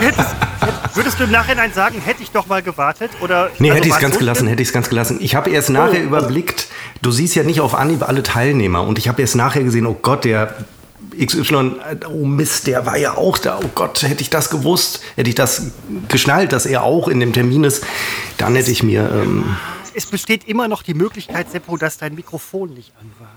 Hättest, 0.00 0.30
würdest 0.94 1.18
du 1.20 1.24
im 1.24 1.30
Nachhinein 1.30 1.72
sagen, 1.72 2.00
hätte 2.00 2.22
ich 2.22 2.30
doch 2.30 2.46
mal 2.46 2.62
gewartet? 2.62 3.10
Oder, 3.20 3.50
Nee, 3.58 3.70
also 3.70 3.76
hätte 3.78 3.88
ich 3.88 3.94
es 3.94 4.00
ganz 4.00 4.18
gelassen, 4.18 4.46
hätte 4.48 4.62
ich 4.62 4.68
es 4.68 4.74
ganz 4.74 4.88
gelassen. 4.88 5.18
Ich 5.20 5.34
habe 5.34 5.50
erst 5.50 5.70
nachher 5.70 6.00
Oh, 6.00 6.04
oh. 6.04 6.06
überblickt, 6.06 6.68
du 7.02 7.10
siehst 7.10 7.34
ja 7.34 7.42
nicht 7.42 7.60
auf 7.60 7.74
Anhieb 7.74 8.02
alle 8.06 8.22
Teilnehmer 8.22 8.82
und 8.82 8.98
ich 8.98 9.08
habe 9.08 9.20
erst 9.22 9.36
nachher 9.36 9.62
gesehen, 9.64 9.86
oh 9.86 9.96
Gott, 10.00 10.24
der 10.24 10.54
XY, 11.18 11.72
oh 12.08 12.24
Mist, 12.24 12.66
der 12.66 12.86
war 12.86 12.96
ja 12.96 13.16
auch 13.16 13.38
da. 13.38 13.60
Oh 13.62 13.70
Gott, 13.74 14.02
hätte 14.02 14.22
ich 14.22 14.30
das 14.30 14.50
gewusst, 14.50 15.00
hätte 15.16 15.28
ich 15.28 15.34
das 15.36 15.70
geschnallt, 16.08 16.52
dass 16.52 16.66
er 16.66 16.82
auch 16.82 17.06
in 17.08 17.20
dem 17.20 17.32
Termin 17.32 17.62
ist, 17.64 17.84
dann 18.38 18.54
hätte 18.56 18.70
ich 18.72 18.82
mir, 18.82 19.08
ähm, 19.12 19.56
Es 19.94 20.06
besteht 20.06 20.48
immer 20.48 20.66
noch 20.66 20.82
die 20.82 20.94
Möglichkeit, 20.94 21.50
Seppo, 21.52 21.76
dass 21.76 21.98
dein 21.98 22.14
Mikrofon 22.16 22.70
nicht 22.74 22.92
an 23.00 23.10
war. 23.20 23.28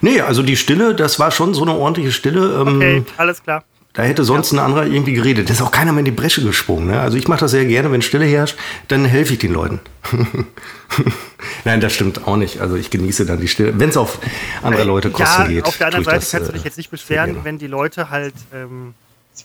Nee, 0.00 0.20
also 0.20 0.42
die 0.42 0.56
Stille, 0.56 0.94
das 0.94 1.18
war 1.18 1.30
schon 1.30 1.54
so 1.54 1.62
eine 1.62 1.74
ordentliche 1.74 2.12
Stille. 2.12 2.60
Ähm, 2.60 2.76
Okay, 2.76 3.04
alles 3.16 3.42
klar. 3.42 3.64
Da 3.94 4.04
hätte 4.04 4.22
sonst 4.22 4.52
ein 4.52 4.60
anderer 4.60 4.86
irgendwie 4.86 5.12
geredet. 5.12 5.48
Da 5.48 5.54
ist 5.54 5.60
auch 5.60 5.72
keiner 5.72 5.92
mehr 5.92 6.00
in 6.00 6.04
die 6.04 6.10
Bresche 6.12 6.40
gesprungen. 6.40 6.86
Ne? 6.86 7.00
Also 7.00 7.16
ich 7.16 7.26
mache 7.26 7.40
das 7.40 7.50
sehr 7.50 7.64
gerne, 7.64 7.90
wenn 7.90 8.00
Stille 8.00 8.26
herrscht, 8.26 8.56
dann 8.86 9.04
helfe 9.04 9.32
ich 9.32 9.40
den 9.40 9.52
Leuten. 9.52 9.80
Nein, 11.64 11.80
das 11.80 11.94
stimmt 11.94 12.26
auch 12.28 12.36
nicht. 12.36 12.60
Also 12.60 12.76
ich 12.76 12.90
genieße 12.90 13.26
dann 13.26 13.40
die 13.40 13.48
Stille. 13.48 13.76
Wenn 13.80 13.88
es 13.88 13.96
auf 13.96 14.20
andere 14.62 14.84
Leute 14.84 15.10
Kosten 15.10 15.42
ja, 15.42 15.48
geht. 15.48 15.64
auf 15.64 15.78
der 15.78 15.88
anderen 15.88 16.04
Seite 16.04 16.18
das, 16.18 16.30
kannst 16.30 16.48
du 16.48 16.52
äh, 16.52 16.54
dich 16.54 16.64
jetzt 16.64 16.76
nicht 16.76 16.90
beschweren, 16.90 17.38
wenn 17.42 17.58
die 17.58 17.66
Leute 17.66 18.08
halt. 18.10 18.34
Ähm, 18.54 18.94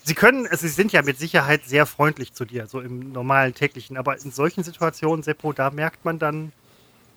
sie 0.04 0.14
können, 0.14 0.46
also 0.46 0.68
sie 0.68 0.74
sind 0.74 0.92
ja 0.92 1.02
mit 1.02 1.18
Sicherheit 1.18 1.62
sehr 1.66 1.88
freundlich 1.88 2.34
zu 2.34 2.46
dir, 2.46 2.68
so 2.68 2.80
im 2.80 3.12
normalen 3.12 3.56
täglichen. 3.56 3.98
Aber 3.98 4.22
in 4.22 4.32
solchen 4.32 4.64
Situationen, 4.64 5.24
Seppo, 5.24 5.54
da 5.54 5.72
merkt 5.72 6.06
man 6.06 6.20
dann, 6.20 6.52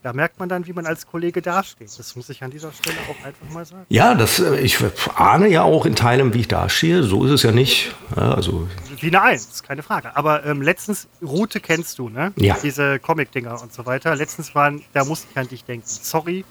da 0.07 0.13
merkt 0.13 0.39
man 0.39 0.49
dann, 0.49 0.69
wie 0.69 0.73
man 0.73 0.87
als 0.87 1.05
Kollege 1.09 1.43
dasteht. 1.43 1.91
Das 1.99 2.15
muss 2.15 2.29
ich 2.29 2.45
an 2.45 2.53
dieser 2.53 2.71
Stelle 2.71 2.97
auch 3.11 3.27
einfach 3.27 3.51
mal 3.53 3.65
sagen. 3.65 3.87
Ja, 3.89 4.15
das, 4.15 4.39
äh, 4.39 4.61
ich 4.61 4.79
ahne 5.17 5.49
ja 5.49 5.65
auch 5.65 5.85
in 5.85 5.97
Teilen, 5.97 6.33
wie 6.33 6.39
ich 6.39 6.47
dastehe. 6.47 7.03
So 7.03 7.25
ist 7.25 7.33
es 7.33 7.43
ja 7.43 7.51
nicht. 7.51 7.93
Ja, 8.15 8.33
also 8.33 8.69
Wie 9.01 9.09
eine 9.09 9.21
Eins, 9.21 9.65
keine 9.65 9.83
Frage. 9.83 10.17
Aber 10.17 10.47
ähm, 10.47 10.63
letztens, 10.63 11.09
Route 11.21 11.59
kennst 11.59 11.99
du, 11.99 12.09
ne? 12.09 12.33
Ja. 12.37 12.57
Diese 12.63 13.01
Comic-Dinger 13.01 13.61
und 13.61 13.73
so 13.73 13.85
weiter. 13.85 14.15
Letztens 14.15 14.55
waren, 14.55 14.81
da 14.93 15.05
musste 15.05 15.27
ich 15.29 15.37
an 15.37 15.49
dich 15.49 15.65
denken. 15.65 15.89
Sorry, 15.89 16.45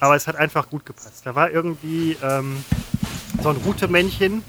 aber 0.00 0.14
es 0.14 0.26
hat 0.26 0.36
einfach 0.36 0.68
gut 0.68 0.84
gepasst. 0.84 1.22
Da 1.24 1.34
war 1.34 1.50
irgendwie 1.50 2.18
ähm, 2.22 2.62
so 3.42 3.48
ein 3.48 3.56
Route-Männchen, 3.64 4.42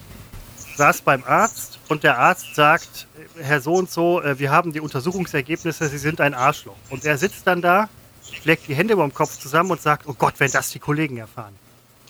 saß 0.76 1.04
beim 1.04 1.24
Arzt 1.26 1.80
und 1.88 2.04
der 2.04 2.20
Arzt 2.20 2.54
sagt, 2.54 3.08
äh, 3.38 3.44
Herr 3.44 3.62
so 3.62 3.76
und 3.76 3.90
so, 3.90 4.22
äh, 4.22 4.38
wir 4.40 4.52
haben 4.52 4.74
die 4.74 4.82
Untersuchungsergebnisse, 4.82 5.88
Sie 5.88 5.98
sind 5.98 6.20
ein 6.20 6.34
Arschloch. 6.34 6.76
Und 6.90 7.06
er 7.06 7.18
sitzt 7.18 7.48
dann 7.48 7.62
da, 7.62 7.88
schlägt 8.32 8.68
die 8.68 8.76
Hände 8.76 8.94
über 8.94 9.04
dem 9.04 9.14
Kopf 9.14 9.38
zusammen 9.38 9.72
und 9.72 9.82
sagt, 9.82 10.08
oh 10.08 10.16
Gott, 10.18 10.36
wenn 10.38 10.52
das 10.52 10.70
die 10.70 10.80
Kollegen 10.80 11.18
erfahren. 11.18 11.54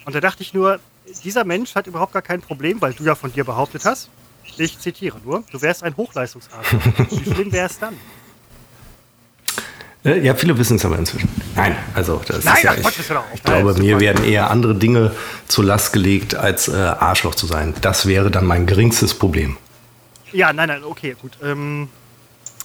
Und 0.05 0.15
da 0.15 0.19
dachte 0.19 0.43
ich 0.43 0.53
nur, 0.53 0.79
dieser 1.23 1.43
Mensch 1.43 1.75
hat 1.75 1.87
überhaupt 1.87 2.13
gar 2.13 2.21
kein 2.21 2.41
Problem, 2.41 2.81
weil 2.81 2.93
du 2.93 3.03
ja 3.03 3.15
von 3.15 3.31
dir 3.31 3.43
behauptet 3.43 3.85
hast, 3.85 4.09
ich 4.57 4.79
zitiere 4.79 5.17
nur, 5.23 5.43
du 5.51 5.61
wärst 5.61 5.83
ein 5.83 5.95
Hochleistungsarzt. 5.95 6.71
Wie 7.09 7.31
schlimm 7.31 7.51
wäre 7.51 7.67
es 7.67 7.79
dann? 7.79 7.95
äh, 10.03 10.19
ja, 10.19 10.33
viele 10.35 10.57
wissen 10.57 10.77
es 10.77 10.85
aber 10.85 10.97
inzwischen. 10.97 11.29
Nein, 11.55 11.75
also 11.93 12.21
das 12.27 12.43
Nein, 12.43 12.55
ist 12.55 12.63
ja, 12.63 12.73
ich, 12.73 12.99
ich 13.33 13.43
glaube, 13.43 13.73
mir 13.75 13.99
werden 13.99 14.25
eher 14.25 14.49
andere 14.49 14.75
Dinge 14.75 15.11
zur 15.47 15.65
Last 15.65 15.93
gelegt, 15.93 16.35
als 16.35 16.67
äh, 16.67 16.73
Arschloch 16.75 17.35
zu 17.35 17.45
sein. 17.45 17.73
Das 17.81 18.07
wäre 18.07 18.31
dann 18.31 18.45
mein 18.45 18.65
geringstes 18.65 19.13
Problem. 19.13 19.57
Ja, 20.31 20.53
nein, 20.53 20.69
nein, 20.69 20.83
okay, 20.83 21.15
gut. 21.21 21.37
Ähm, 21.43 21.89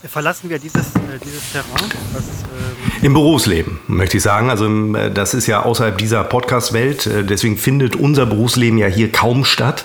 verlassen 0.05 0.51
wir 0.51 0.59
dieses, 0.59 0.87
äh, 0.97 1.19
dieses 1.25 1.53
Terrain. 1.53 1.91
Das, 2.13 2.25
ähm, 2.25 3.03
Im 3.03 3.15
Berufsleben, 3.15 3.81
möchte 3.87 4.17
ich 4.19 4.23
sagen. 4.23 4.51
Also 4.51 4.67
im, 4.67 4.95
äh, 4.95 5.11
das 5.11 5.35
ist 5.35 5.47
ja 5.47 5.63
außerhalb 5.63 5.97
dieser 5.99 6.25
Podcast-Welt. 6.25 7.07
äh, 7.07 7.25
Deswegen 7.25 7.57
findet 7.57 7.97
unser 7.97 8.27
Berufsleben 8.27 8.79
ja 8.79 8.87
hier 8.87 9.11
kaum 9.11 9.45
statt. 9.45 9.85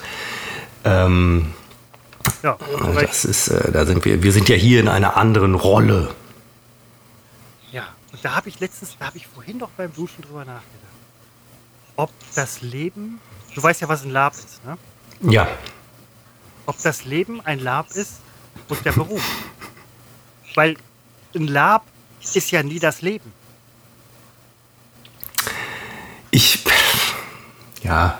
Ähm, 0.83 1.53
ja, 2.43 2.57
das 2.99 3.25
ist, 3.25 3.47
äh, 3.49 3.71
da 3.71 3.85
sind 3.85 4.05
wir, 4.05 4.21
wir 4.23 4.31
sind 4.31 4.47
ja 4.49 4.55
hier 4.55 4.79
in 4.79 4.87
einer 4.87 5.17
anderen 5.17 5.55
Rolle. 5.55 6.09
ja. 7.71 7.83
Und 8.11 8.23
da 8.25 8.35
habe 8.35 8.49
ich 8.49 8.59
letztens, 8.59 8.97
da 8.99 9.05
habe 9.07 9.17
ich 9.17 9.25
vorhin 9.27 9.59
doch 9.59 9.69
beim 9.77 9.93
Duschen 9.93 10.21
drüber 10.23 10.39
nachgedacht. 10.39 10.65
Ob 11.95 12.11
das 12.35 12.61
Leben, 12.61 13.19
du 13.55 13.63
weißt 13.63 13.81
ja, 13.81 13.89
was 13.89 14.03
ein 14.03 14.11
Lab 14.11 14.33
ist, 14.33 14.63
ne? 14.65 14.77
Ja. 15.31 15.47
Ob 16.65 16.81
das 16.83 17.05
Leben 17.05 17.41
ein 17.41 17.59
Lab 17.59 17.91
ist 17.91 18.15
und 18.69 18.83
der 18.85 18.91
Beruf. 18.91 19.21
Weil 20.55 20.75
ein 21.35 21.47
Lab 21.47 21.85
ist 22.33 22.51
ja 22.51 22.63
nie 22.63 22.79
das 22.79 23.01
Leben. 23.01 23.31
Ich. 26.31 26.63
Ja. 27.83 28.19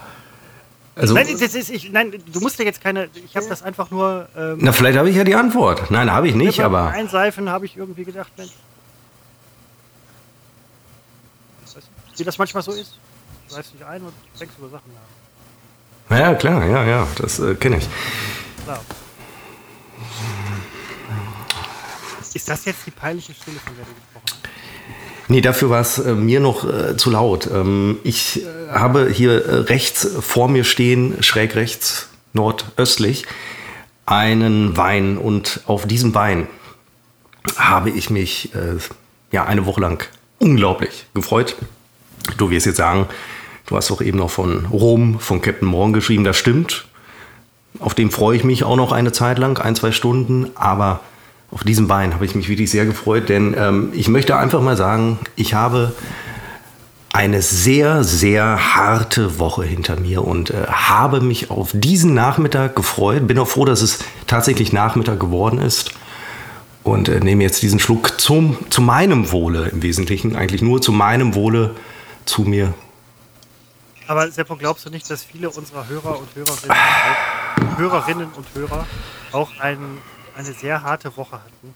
Also, 0.95 1.13
Nein, 1.13 1.27
das 1.39 1.55
ist, 1.55 1.69
ich, 1.69 1.91
nein, 1.91 2.11
du 2.31 2.39
musst 2.41 2.59
ja 2.59 2.65
jetzt 2.65 2.81
keine. 2.81 3.09
Ich 3.13 3.35
habe 3.35 3.47
das 3.47 3.63
einfach 3.63 3.89
nur. 3.91 4.27
Ähm, 4.35 4.57
na, 4.59 4.73
vielleicht 4.73 4.97
habe 4.97 5.09
ich 5.09 5.15
ja 5.15 5.23
die 5.23 5.35
Antwort. 5.35 5.89
Nein, 5.89 6.11
habe 6.11 6.27
ich 6.27 6.35
nicht, 6.35 6.59
aber. 6.59 6.89
Einseifen 6.89 7.49
habe 7.49 7.65
ich 7.65 7.77
irgendwie 7.77 8.03
gedacht, 8.03 8.31
Mensch. 8.37 8.51
Wie 12.17 12.23
das 12.23 12.37
manchmal 12.37 12.61
so 12.61 12.71
ist. 12.73 12.99
Du 13.47 13.55
seifst 13.55 13.73
dich 13.73 13.83
ein 13.85 14.01
und 14.01 14.13
denkst 14.39 14.53
über 14.59 14.69
Sachen 14.69 14.91
nach. 16.09 16.17
Ja, 16.19 16.35
klar, 16.35 16.65
ja, 16.65 16.83
ja, 16.83 17.07
das 17.15 17.39
äh, 17.39 17.55
kenne 17.55 17.77
ich. 17.77 17.87
Klar. 18.65 18.81
Ist 22.33 22.49
das 22.49 22.65
jetzt 22.65 22.85
die 22.85 22.91
peinliche 22.91 23.33
Stille, 23.33 23.57
von 23.63 23.75
der 23.75 23.85
du 23.85 23.91
gesprochen 23.93 24.23
hast? 24.25 24.51
Nee, 25.27 25.41
dafür 25.41 25.69
war 25.69 25.81
es 25.81 25.97
äh, 25.97 26.13
mir 26.13 26.39
noch 26.39 26.67
äh, 26.67 26.97
zu 26.97 27.09
laut. 27.09 27.49
Ähm, 27.51 27.99
ich 28.03 28.43
äh, 28.43 28.71
habe 28.71 29.09
hier 29.09 29.45
äh, 29.45 29.55
rechts 29.61 30.07
vor 30.19 30.49
mir 30.49 30.63
stehen, 30.63 31.23
schräg 31.23 31.55
rechts, 31.55 32.09
nordöstlich, 32.33 33.25
einen 34.05 34.75
Wein. 34.75 35.17
Und 35.17 35.61
auf 35.67 35.87
diesem 35.87 36.13
Wein 36.13 36.47
habe 37.55 37.89
ich 37.89 38.09
mich 38.09 38.53
äh, 38.55 38.77
ja, 39.31 39.45
eine 39.45 39.65
Woche 39.65 39.81
lang 39.81 40.05
unglaublich 40.39 41.05
gefreut. 41.13 41.55
Du 42.37 42.49
wirst 42.49 42.65
jetzt 42.65 42.77
sagen, 42.77 43.07
du 43.67 43.77
hast 43.77 43.89
doch 43.89 44.01
eben 44.01 44.17
noch 44.17 44.31
von 44.31 44.65
Rom, 44.65 45.19
von 45.19 45.41
Captain 45.41 45.67
Morgan 45.67 45.93
geschrieben. 45.93 46.23
Das 46.23 46.37
stimmt. 46.37 46.85
Auf 47.79 47.93
dem 47.93 48.11
freue 48.11 48.35
ich 48.35 48.43
mich 48.43 48.63
auch 48.63 48.75
noch 48.75 48.91
eine 48.91 49.11
Zeit 49.11 49.39
lang, 49.39 49.57
ein, 49.59 49.75
zwei 49.75 49.91
Stunden. 49.91 50.51
Aber 50.55 50.99
auf 51.51 51.63
diesem 51.63 51.87
Bein 51.87 52.13
habe 52.13 52.25
ich 52.25 52.33
mich 52.33 52.47
wirklich 52.47 52.71
sehr 52.71 52.85
gefreut, 52.85 53.29
denn 53.29 53.55
ähm, 53.57 53.89
ich 53.93 54.07
möchte 54.07 54.37
einfach 54.37 54.61
mal 54.61 54.77
sagen, 54.77 55.19
ich 55.35 55.53
habe 55.53 55.93
eine 57.13 57.41
sehr, 57.41 58.05
sehr 58.05 58.75
harte 58.75 59.37
Woche 59.37 59.63
hinter 59.63 59.99
mir 59.99 60.23
und 60.23 60.51
äh, 60.51 60.65
habe 60.67 61.19
mich 61.19 61.51
auf 61.51 61.71
diesen 61.73 62.13
Nachmittag 62.13 62.75
gefreut. 62.75 63.27
Bin 63.27 63.37
auch 63.37 63.49
froh, 63.49 63.65
dass 63.65 63.81
es 63.81 63.99
tatsächlich 64.27 64.71
Nachmittag 64.71 65.19
geworden 65.19 65.59
ist. 65.59 65.91
Und 66.83 67.09
äh, 67.09 67.19
nehme 67.19 67.43
jetzt 67.43 67.61
diesen 67.61 67.79
Schluck 67.79 68.19
zum, 68.19 68.57
zu 68.69 68.81
meinem 68.81 69.31
Wohle 69.31 69.67
im 69.69 69.83
Wesentlichen, 69.83 70.35
eigentlich 70.35 70.61
nur 70.61 70.81
zu 70.81 70.91
meinem 70.93 71.35
Wohle 71.35 71.75
zu 72.25 72.43
mir. 72.43 72.73
Aber 74.07 74.31
Seppo, 74.31 74.55
glaubst 74.55 74.85
du 74.85 74.89
nicht, 74.89 75.09
dass 75.09 75.23
viele 75.23 75.49
unserer 75.49 75.87
Hörer 75.87 76.17
und 76.17 76.27
Hörerinnen, 76.33 77.77
Hörerinnen 77.77 78.29
und 78.35 78.45
Hörer 78.55 78.87
auch 79.31 79.51
ein, 79.59 79.99
eine 80.35 80.53
sehr 80.53 80.83
harte 80.83 81.15
Woche 81.17 81.33
hatten? 81.33 81.75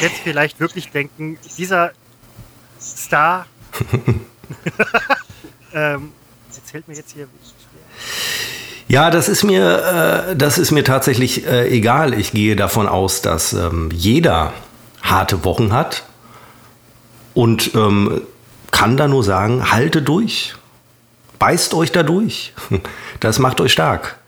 Jetzt 0.00 0.18
vielleicht 0.22 0.60
wirklich 0.60 0.90
denken, 0.90 1.38
dieser 1.58 1.92
Star 2.80 3.46
ähm, 5.74 6.12
erzählt 6.54 6.88
mir 6.88 6.94
jetzt 6.94 7.12
hier. 7.12 7.28
Ja, 8.88 9.10
das 9.10 9.28
ist 9.28 9.44
mir, 9.44 10.30
äh, 10.30 10.36
das 10.36 10.58
ist 10.58 10.72
mir 10.72 10.82
tatsächlich 10.82 11.46
äh, 11.46 11.68
egal. 11.68 12.14
Ich 12.14 12.32
gehe 12.32 12.56
davon 12.56 12.88
aus, 12.88 13.22
dass 13.22 13.52
ähm, 13.52 13.90
jeder 13.92 14.52
harte 15.02 15.44
Wochen 15.44 15.72
hat 15.72 16.04
und 17.34 17.74
ähm, 17.74 18.22
kann 18.70 18.96
da 18.96 19.08
nur 19.08 19.22
sagen, 19.22 19.70
halte 19.70 20.02
durch. 20.02 20.54
Beißt 21.38 21.74
euch 21.74 21.92
da 21.92 22.02
durch. 22.02 22.52
Das 23.20 23.38
macht 23.38 23.60
euch 23.60 23.72
stark. 23.72 24.18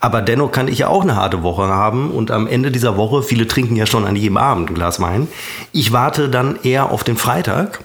Aber 0.00 0.22
dennoch 0.22 0.52
kann 0.52 0.68
ich 0.68 0.78
ja 0.78 0.88
auch 0.88 1.02
eine 1.02 1.16
harte 1.16 1.42
Woche 1.42 1.64
haben 1.64 2.10
und 2.10 2.30
am 2.30 2.46
Ende 2.46 2.70
dieser 2.70 2.96
Woche, 2.96 3.22
viele 3.22 3.48
trinken 3.48 3.74
ja 3.74 3.86
schon 3.86 4.06
an 4.06 4.14
jedem 4.14 4.36
Abend 4.36 4.70
ein 4.70 4.74
Glas 4.74 5.00
Wein. 5.00 5.26
Ich 5.72 5.92
warte 5.92 6.28
dann 6.28 6.58
eher 6.62 6.90
auf 6.90 7.02
den 7.02 7.16
Freitag. 7.16 7.80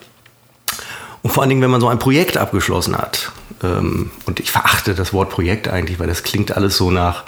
Und 1.23 1.31
vor 1.31 1.41
allen 1.41 1.49
Dingen, 1.49 1.61
wenn 1.61 1.71
man 1.71 1.81
so 1.81 1.87
ein 1.87 1.99
Projekt 1.99 2.37
abgeschlossen 2.37 2.95
hat. 2.95 3.31
Ähm, 3.63 4.11
und 4.25 4.39
ich 4.39 4.51
verachte 4.51 4.93
das 4.93 5.13
Wort 5.13 5.29
Projekt 5.29 5.67
eigentlich, 5.67 5.99
weil 5.99 6.07
das 6.07 6.21
klingt 6.21 6.55
alles 6.55 6.77
so 6.77 6.91
nach, 6.91 7.23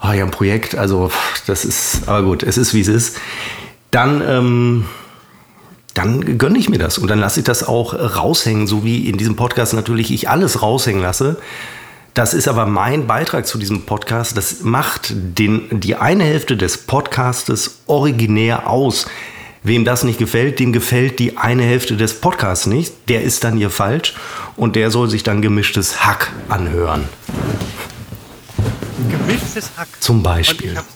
ah 0.00 0.14
ja, 0.14 0.24
ein 0.24 0.30
Projekt, 0.30 0.74
also 0.74 1.10
das 1.46 1.64
ist, 1.64 2.08
aber 2.08 2.22
gut, 2.22 2.42
es 2.42 2.56
ist 2.56 2.74
wie 2.74 2.80
es 2.80 2.88
ist. 2.88 3.18
Dann, 3.90 4.22
ähm, 4.26 4.86
dann 5.94 6.36
gönne 6.38 6.58
ich 6.58 6.68
mir 6.68 6.78
das 6.78 6.98
und 6.98 7.08
dann 7.08 7.20
lasse 7.20 7.40
ich 7.40 7.46
das 7.46 7.62
auch 7.62 7.94
raushängen, 7.94 8.66
so 8.66 8.84
wie 8.84 9.08
in 9.08 9.18
diesem 9.18 9.36
Podcast 9.36 9.72
natürlich 9.72 10.12
ich 10.12 10.28
alles 10.28 10.62
raushängen 10.62 11.00
lasse. 11.00 11.38
Das 12.16 12.32
ist 12.32 12.48
aber 12.48 12.64
mein 12.64 13.06
Beitrag 13.06 13.46
zu 13.46 13.58
diesem 13.58 13.82
Podcast. 13.82 14.38
Das 14.38 14.62
macht 14.62 15.12
den, 15.14 15.68
die 15.70 15.96
eine 15.96 16.24
Hälfte 16.24 16.56
des 16.56 16.78
Podcastes 16.78 17.82
originär 17.86 18.70
aus. 18.70 19.04
Wem 19.62 19.84
das 19.84 20.02
nicht 20.02 20.18
gefällt, 20.18 20.58
dem 20.58 20.72
gefällt 20.72 21.18
die 21.18 21.36
eine 21.36 21.62
Hälfte 21.62 21.94
des 21.98 22.18
Podcasts 22.18 22.64
nicht. 22.64 22.94
Der 23.10 23.22
ist 23.22 23.44
dann 23.44 23.58
hier 23.58 23.68
falsch 23.68 24.14
und 24.56 24.76
der 24.76 24.90
soll 24.90 25.10
sich 25.10 25.24
dann 25.24 25.42
gemischtes 25.42 26.06
Hack 26.06 26.32
anhören. 26.48 27.06
Gemischtes 29.10 29.72
Hack. 29.76 29.88
Zum 30.00 30.16
Und 30.16 30.22
Beispiel. 30.22 30.72
ich 30.72 30.78
hab's, 30.78 30.88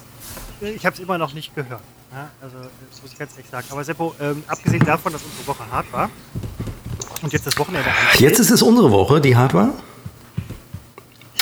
ich 0.75 0.87
habe 0.87 0.95
es 0.95 1.00
immer 1.00 1.19
noch 1.19 1.35
nicht 1.35 1.55
gehört. 1.55 1.83
Ja, 2.15 2.31
also 2.41 2.57
das 2.91 3.03
muss 3.03 3.12
ich 3.12 3.19
ganz 3.19 3.33
ehrlich 3.33 3.50
sagen. 3.50 3.67
Aber 3.69 3.85
Seppo, 3.85 4.15
ähm, 4.23 4.43
abgesehen 4.47 4.87
davon, 4.87 5.12
dass 5.12 5.21
unsere 5.23 5.47
Woche 5.49 5.71
hart 5.71 5.93
war 5.93 6.09
und 7.21 7.31
jetzt 7.31 7.47
das 7.47 7.59
Wochenende 7.59 7.91
ansteht, 7.91 8.23
Jetzt 8.23 8.39
ist 8.39 8.50
es 8.50 8.62
unsere 8.62 8.91
Woche, 8.91 9.21
die 9.21 9.37
hart 9.37 9.53
war. 9.53 9.75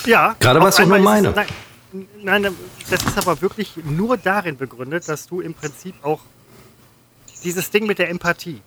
Ja, 0.07 0.35
Gerade 0.41 0.61
was 0.61 0.77
doch 0.77 0.87
nur 0.87 0.99
meine. 0.99 1.33
Nein, 2.23 2.43
nein, 2.43 2.55
das 2.91 3.03
ist 3.03 3.19
aber 3.19 3.41
wirklich 3.41 3.73
nur 3.85 4.17
darin 4.17 4.57
begründet, 4.57 5.09
dass 5.09 5.27
du 5.27 5.41
im 5.41 5.55
Prinzip 5.55 5.95
auch 6.03 6.21
dieses 7.45 7.71
Ding 7.71 7.87
mit 7.87 7.99
der 7.99 8.11
Empathie, 8.11 8.61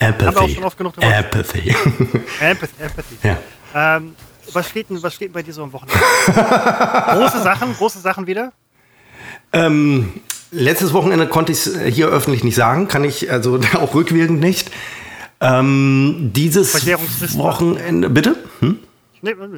Haben 0.00 0.14
wir 0.18 0.28
auch 0.28 0.32
Empathy. 0.32 0.54
schon 0.54 0.64
oft 0.64 0.78
genug 0.78 0.94
drüber 0.94 1.06
Empathy. 1.14 1.74
Empath 2.40 2.70
Empathy. 2.78 3.16
ja. 3.22 3.36
Ähm, 3.74 4.14
was, 4.52 4.68
steht 4.68 4.88
denn, 4.90 5.02
was 5.02 5.14
steht 5.14 5.28
denn 5.28 5.32
bei 5.34 5.42
dir 5.42 5.52
so 5.52 5.62
am 5.64 5.72
Wochenende? 5.72 5.98
große 6.28 7.42
Sachen, 7.42 7.74
große 7.74 7.98
Sachen 7.98 8.26
wieder? 8.26 8.52
Ähm, 9.52 10.20
letztes 10.50 10.92
Wochenende 10.92 11.26
konnte 11.26 11.52
ich 11.52 11.66
es 11.66 11.78
hier 11.94 12.08
öffentlich 12.08 12.44
nicht 12.44 12.54
sagen, 12.54 12.88
kann 12.88 13.04
ich 13.04 13.30
also 13.30 13.58
auch 13.74 13.94
rückwirkend 13.94 14.40
nicht. 14.40 14.70
Ähm, 15.40 16.30
dieses 16.34 16.86
Wochenende, 17.36 18.08
bitte? 18.08 18.36
Hm? 18.60 18.78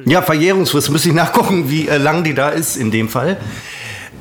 Ja, 0.05 0.21
Verjährungsfrist, 0.21 0.89
müsste 0.89 1.09
ich 1.09 1.15
nachgucken, 1.15 1.69
wie 1.69 1.87
äh, 1.87 1.97
lang 1.97 2.23
die 2.23 2.33
da 2.33 2.49
ist 2.49 2.75
in 2.75 2.91
dem 2.91 3.09
Fall. 3.09 3.37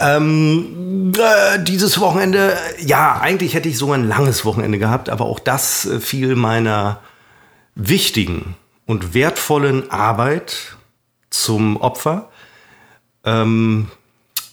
Ähm, 0.01 1.13
äh, 1.17 1.63
dieses 1.63 1.99
Wochenende, 2.01 2.57
ja, 2.81 3.21
eigentlich 3.21 3.55
hätte 3.55 3.69
ich 3.69 3.79
sogar 3.79 3.97
ein 3.97 4.07
langes 4.07 4.45
Wochenende 4.45 4.79
gehabt, 4.79 5.09
aber 5.09 5.25
auch 5.27 5.41
das 5.41 5.87
äh, 5.87 6.01
fiel 6.01 6.37
meiner 6.37 7.01
wichtigen 7.75 8.55
und 8.87 9.15
wertvollen 9.15 9.91
Arbeit 9.91 10.77
zum 11.31 11.77
Opfer. 11.77 12.29
Ähm, 13.25 13.89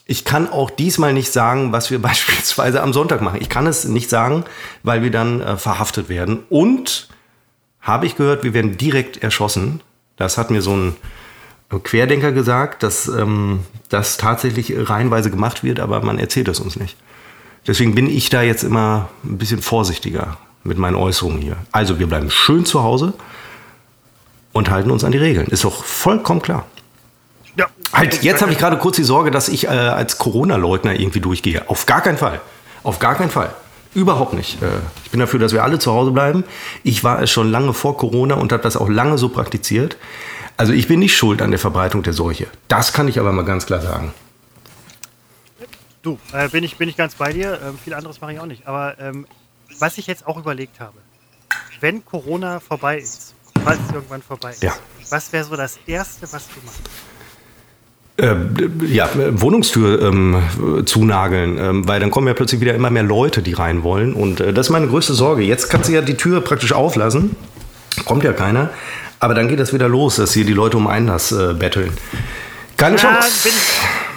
ich 0.06 0.24
kann 0.24 0.50
auch 0.50 0.70
diesmal 0.70 1.14
nicht 1.14 1.32
sagen, 1.32 1.72
was 1.72 1.92
wir 1.92 2.02
beispielsweise 2.02 2.82
am 2.82 2.94
Sonntag 2.94 3.22
machen. 3.22 3.42
Ich 3.42 3.50
kann 3.50 3.68
es 3.68 3.86
nicht 3.86 4.10
sagen, 4.10 4.46
weil 4.84 5.04
wir 5.04 5.12
dann 5.12 5.42
äh, 5.42 5.58
verhaftet 5.58 6.10
werden. 6.10 6.44
Und 6.50 7.10
habe 7.82 8.06
ich 8.08 8.16
gehört, 8.16 8.44
wir 8.44 8.54
werden 8.54 8.78
direkt 8.78 9.22
erschossen. 9.22 9.82
Das 10.18 10.38
hat 10.38 10.52
mir 10.52 10.62
so 10.62 10.76
ein 10.76 10.96
Querdenker 11.84 12.32
gesagt, 12.32 12.84
dass 12.84 13.08
ähm, 13.08 13.62
das 13.90 14.18
tatsächlich 14.18 14.74
reihenweise 14.76 15.30
gemacht 15.30 15.64
wird, 15.64 15.80
aber 15.80 16.02
man 16.02 16.20
erzählt 16.20 16.48
es 16.48 16.60
uns 16.60 16.76
nicht. 16.76 16.96
Deswegen 17.68 17.96
bin 17.96 18.08
ich 18.08 18.30
da 18.30 18.42
jetzt 18.42 18.64
immer 18.64 19.10
ein 19.24 19.38
bisschen 19.38 19.62
vorsichtiger 19.62 20.38
mit 20.64 20.78
meinen 20.78 20.96
Äußerungen 20.96 21.42
hier. 21.42 21.58
Also 21.72 22.00
wir 22.00 22.08
bleiben 22.08 22.30
schön 22.30 22.66
zu 22.66 22.84
Hause 22.84 23.14
und 24.54 24.70
halten 24.70 24.92
uns 24.92 25.04
an 25.04 25.12
die 25.12 25.18
Regeln. 25.18 25.48
Ist 25.48 25.64
doch 25.64 25.84
vollkommen 25.84 26.42
klar. 26.42 26.66
Ja. 27.58 27.68
Halt, 27.94 28.24
jetzt 28.24 28.42
habe 28.42 28.52
ich 28.52 28.58
gerade 28.58 28.78
kurz 28.78 28.98
die 28.98 29.04
Sorge, 29.04 29.32
dass 29.32 29.48
ich 29.48 29.66
äh, 29.66 29.70
als 29.70 30.18
Corona-Leugner 30.18 31.00
irgendwie 31.00 31.22
durchgehe. 31.22 31.70
Auf 31.70 31.86
gar 31.86 32.02
keinen 32.02 32.18
Fall. 32.18 32.42
Auf 32.84 33.00
gar 33.00 33.16
keinen 33.16 33.32
Fall. 33.32 33.54
Überhaupt 33.96 34.34
nicht. 34.34 34.62
Äh, 34.62 34.68
ich 35.06 35.12
bin 35.12 35.20
dafür, 35.20 35.40
dass 35.40 35.54
wir 35.54 35.64
alle 35.64 35.80
zu 35.80 35.92
Hause 35.92 36.12
bleiben. 36.12 36.44
Ich 36.84 37.04
war 37.04 37.22
es 37.22 37.32
schon 37.32 37.50
lange 37.50 37.74
vor 37.74 37.98
Corona 37.98 38.36
und 38.36 38.52
habe 38.52 38.62
das 38.62 38.78
auch 38.78 38.90
lange 38.90 39.18
so 39.18 39.30
praktiziert. 39.30 39.98
Also 40.58 40.74
ich 40.74 40.88
bin 40.88 41.00
nicht 41.00 41.18
schuld 41.18 41.42
an 41.42 41.50
der 41.52 41.60
Verbreitung 41.60 42.04
der 42.04 42.14
Seuche. 42.14 42.48
Das 42.68 42.94
kann 42.94 43.08
ich 43.08 43.20
aber 43.20 43.32
mal 43.32 43.46
ganz 43.46 43.66
klar 43.66 43.82
sagen. 43.82 44.14
Du, 46.02 46.20
äh, 46.34 46.48
bin, 46.50 46.64
ich, 46.64 46.78
bin 46.78 46.88
ich 46.88 46.98
ganz 46.98 47.16
bei 47.16 47.34
dir. 47.34 47.60
Ähm, 47.66 47.80
viel 47.84 47.94
anderes 47.94 48.22
mache 48.22 48.34
ich 48.34 48.40
auch 48.40 48.46
nicht. 48.46 48.68
Aber 48.68 49.00
ähm, 49.00 49.26
was 49.80 49.98
ich 49.98 50.08
jetzt 50.08 50.28
auch 50.28 50.38
überlegt 50.38 50.80
habe, 50.80 50.98
wenn 51.80 52.06
Corona 52.06 52.60
vorbei 52.60 53.00
ist, 53.00 53.34
falls 53.64 53.80
es 53.88 53.94
irgendwann 53.94 54.22
vorbei 54.22 54.52
ist, 54.52 54.62
Ja. 54.64 54.74
was 55.10 55.32
wäre 55.34 55.44
so 55.46 55.56
das 55.56 55.80
Erste, 55.88 56.28
was 56.32 56.48
du 56.48 56.56
machst? 56.66 56.82
Äh, 58.26 58.36
ja, 58.88 59.08
Wohnungstür 59.40 60.02
ähm, 60.02 60.42
zunageln, 60.86 61.58
ähm, 61.60 61.88
weil 61.88 62.00
dann 62.00 62.10
kommen 62.10 62.28
ja 62.28 62.34
plötzlich 62.34 62.60
wieder 62.60 62.74
immer 62.74 62.90
mehr 62.90 63.04
Leute, 63.04 63.44
die 63.44 63.54
rein 63.54 63.84
wollen. 63.84 64.14
Und 64.14 64.40
äh, 64.40 64.52
das 64.52 64.68
ist 64.68 64.72
meine 64.72 64.88
größte 64.88 65.14
Sorge. 65.14 65.44
Jetzt 65.44 65.70
kannst 65.70 65.90
du 65.90 65.94
ja 65.94 66.02
die 66.02 66.16
Tür 66.16 66.42
praktisch 66.42 66.74
auflassen, 66.74 67.36
kommt 68.06 68.24
ja 68.24 68.34
keiner. 68.34 68.72
Aber 69.20 69.36
dann 69.36 69.48
geht 69.48 69.60
das 69.60 69.74
wieder 69.74 69.88
los, 69.88 70.16
dass 70.16 70.34
hier 70.34 70.46
die 70.46 70.54
Leute 70.54 70.78
um 70.78 70.88
Einlass 70.88 71.32
äh, 71.32 71.54
betteln. 71.54 71.92
Keine 72.78 72.96
ja, 72.98 73.02
Chance. 73.02 73.50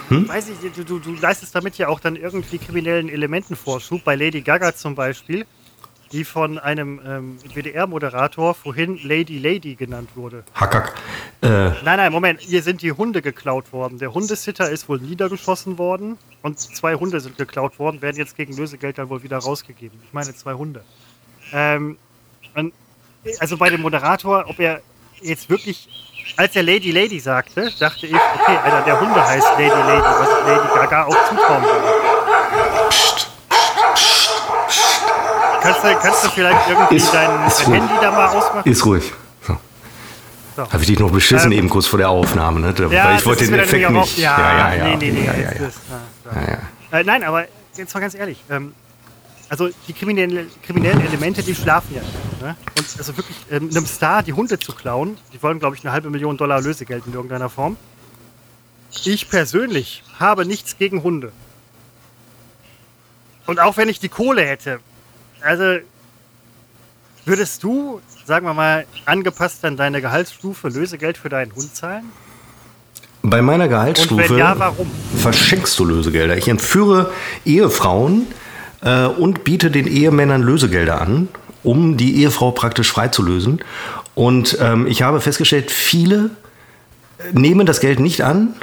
Hm? 0.09 0.27
Weiß 0.27 0.47
ich, 0.49 0.73
du, 0.73 0.85
du, 0.85 0.99
du 0.99 1.15
leistest 1.21 1.55
damit 1.55 1.77
ja 1.77 1.89
auch 1.89 2.01
dann 2.01 2.17
irgendwie 2.17 2.59
kriminellen 2.59 3.11
Elementen 3.11 3.57
Vorschub. 3.57 4.03
Bei 4.05 4.15
Lady 4.15 4.41
Gaga 4.41 4.75
zum 4.75 4.95
Beispiel 4.95 5.45
die 6.13 6.25
von 6.25 6.59
einem 6.59 7.01
ähm, 7.05 7.39
WDR-Moderator 7.55 8.55
vorhin 8.55 8.99
Lady 9.03 9.39
Lady 9.39 9.75
genannt 9.75 10.11
wurde. 10.15 10.45
Hackhack. 10.55 10.95
Äh. 11.43 11.49
Nein, 11.49 11.83
nein, 11.85 12.13
Moment. 12.13 12.41
Hier 12.41 12.63
sind 12.63 12.83
die 12.83 12.93
Hunde 12.93 13.23
geklaut 13.23 13.73
worden. 13.73 13.99
Der 13.99 14.15
Hundesitter 14.15 14.71
ist 14.71 14.89
wohl 14.89 14.99
niedergeschossen 15.01 15.79
worden 15.79 16.19
und 16.43 16.59
zwei 16.59 16.95
Hunde 16.95 17.21
sind 17.21 17.37
geklaut 17.37 17.79
worden, 17.79 18.01
werden 18.01 18.17
jetzt 18.17 18.37
gegen 18.37 18.57
Lösegeld 18.57 18.99
dann 18.99 19.11
wohl 19.11 19.23
wieder 19.23 19.39
rausgegeben. 19.39 19.99
Ich 20.05 20.13
meine 20.13 20.35
zwei 20.35 20.55
Hunde. 20.55 20.83
Ähm, 21.53 21.99
also 23.39 23.57
bei 23.57 23.71
dem 23.71 23.83
Moderator, 23.83 24.45
ob 24.49 24.59
er 24.59 24.81
jetzt 25.21 25.51
wirklich, 25.51 25.89
als 26.37 26.57
er 26.57 26.63
Lady 26.63 26.91
Lady 26.91 27.21
sagte, 27.21 27.71
dachte 27.79 28.07
ich, 28.07 28.15
okay, 28.15 28.57
einer 28.57 28.83
der 28.83 29.01
Hunde 29.01 29.23
heißt 29.23 29.49
Lady 29.53 29.69
Lady, 29.69 30.03
was 30.03 30.29
Lady 30.47 30.69
Gaga 30.75 31.05
auch 31.05 31.29
zutrauen 31.29 31.63
würde. 31.63 32.89
Psst. 32.89 33.38
Kannst 35.61 35.85
du, 35.85 35.95
kannst 35.97 36.25
du 36.25 36.29
vielleicht 36.31 36.69
irgendwie 36.69 36.97
ist, 36.97 37.13
dein 37.13 37.47
ist 37.47 37.67
Handy 37.67 37.95
da 38.01 38.11
mal 38.11 38.27
ausmachen? 38.27 38.71
Ist 38.71 38.85
ruhig. 38.85 39.13
So. 39.47 39.57
So. 40.57 40.63
Habe 40.63 40.79
ich 40.81 40.87
dich 40.87 40.99
noch 40.99 41.11
beschissen 41.11 41.53
ähm, 41.53 41.59
eben 41.59 41.69
kurz 41.69 41.87
vor 41.87 41.99
der 41.99 42.11
Aufnahme, 42.11 42.61
ne? 42.61 42.75
Ja, 42.91 43.05
Weil 43.07 43.19
ich 43.19 43.27
wollte 43.27 43.45
den 43.45 43.59
Effekt 43.59 43.91
nicht. 43.91 44.03
Auch, 44.03 44.19
ja, 44.19 44.39
ja, 44.39 44.75
ja, 44.75 44.75
ja. 44.75 44.85
Nee, 44.85 44.97
nee, 44.97 45.11
nee. 45.11 45.27
Ja, 45.27 45.33
ja, 45.35 46.59
ja. 46.93 46.99
Äh, 46.99 47.05
nein, 47.05 47.23
aber 47.25 47.47
jetzt 47.77 47.95
mal 47.95 48.01
ganz 48.01 48.15
ehrlich. 48.15 48.43
Ähm, 48.51 48.75
also 49.49 49.71
die 49.87 49.93
kriminellen, 49.93 50.51
kriminellen 50.63 51.01
Elemente, 51.07 51.43
die 51.43 51.55
schlafen 51.55 51.95
ja 51.95 52.03
nicht. 52.03 52.43
Ne? 52.43 52.57
Und 52.77 52.99
also 52.99 53.17
wirklich 53.17 53.37
ähm, 53.51 53.71
einem 53.71 53.87
Star 53.87 54.23
die 54.23 54.33
Hunde 54.33 54.59
zu 54.59 54.73
klauen, 54.73 55.17
die 55.33 55.43
wollen, 55.43 55.59
glaube 55.59 55.77
ich, 55.77 55.85
eine 55.85 55.93
halbe 55.93 56.11
Million 56.11 56.37
Dollar 56.37 56.61
Lösegeld 56.61 57.07
in 57.07 57.15
irgendeiner 57.15 57.49
Form. 57.49 57.77
Ich 59.05 59.29
persönlich 59.29 60.03
habe 60.19 60.45
nichts 60.45 60.77
gegen 60.79 61.03
Hunde. 61.03 61.33
Und 63.47 63.61
auch 63.61 63.77
wenn 63.77 63.89
ich 63.89 64.01
die 64.01 64.09
Kohle 64.09 64.45
hätte, 64.45 64.81
also 65.43 65.79
würdest 67.25 67.63
du, 67.63 68.01
sagen 68.25 68.47
wir 68.47 68.55
mal, 68.55 68.87
angepasst 69.05 69.65
an 69.65 69.77
deine 69.77 70.01
Gehaltsstufe 70.01 70.69
Lösegeld 70.69 71.19
für 71.19 71.29
deinen 71.29 71.55
Hund 71.55 71.75
zahlen? 71.75 72.05
Bei 73.23 73.43
meiner 73.43 73.69
Gehaltsstufe 73.69 74.39
ja, 74.39 74.59
warum? 74.59 74.91
verschenkst 75.17 75.79
du 75.79 75.85
Lösegelder. 75.85 76.37
Ich 76.37 76.49
entführe 76.49 77.13
Ehefrauen 77.45 78.27
äh, 78.81 79.07
und 79.07 79.45
biete 79.45 79.71
den 79.71 79.87
Ehemännern 79.87 80.43
Lösegelder 80.43 81.01
an, 81.01 81.29
um 81.63 81.97
die 81.97 82.17
Ehefrau 82.23 82.53
praktisch 82.53 82.91
freizulösen. 82.91 83.61
Und 84.15 84.57
ähm, 84.61 84.87
ich 84.87 85.03
habe 85.03 85.21
festgestellt, 85.21 85.71
viele 85.71 86.31
nehmen 87.33 87.67
das 87.67 87.81
Geld 87.81 88.01
nicht 88.01 88.23
an, 88.23 88.55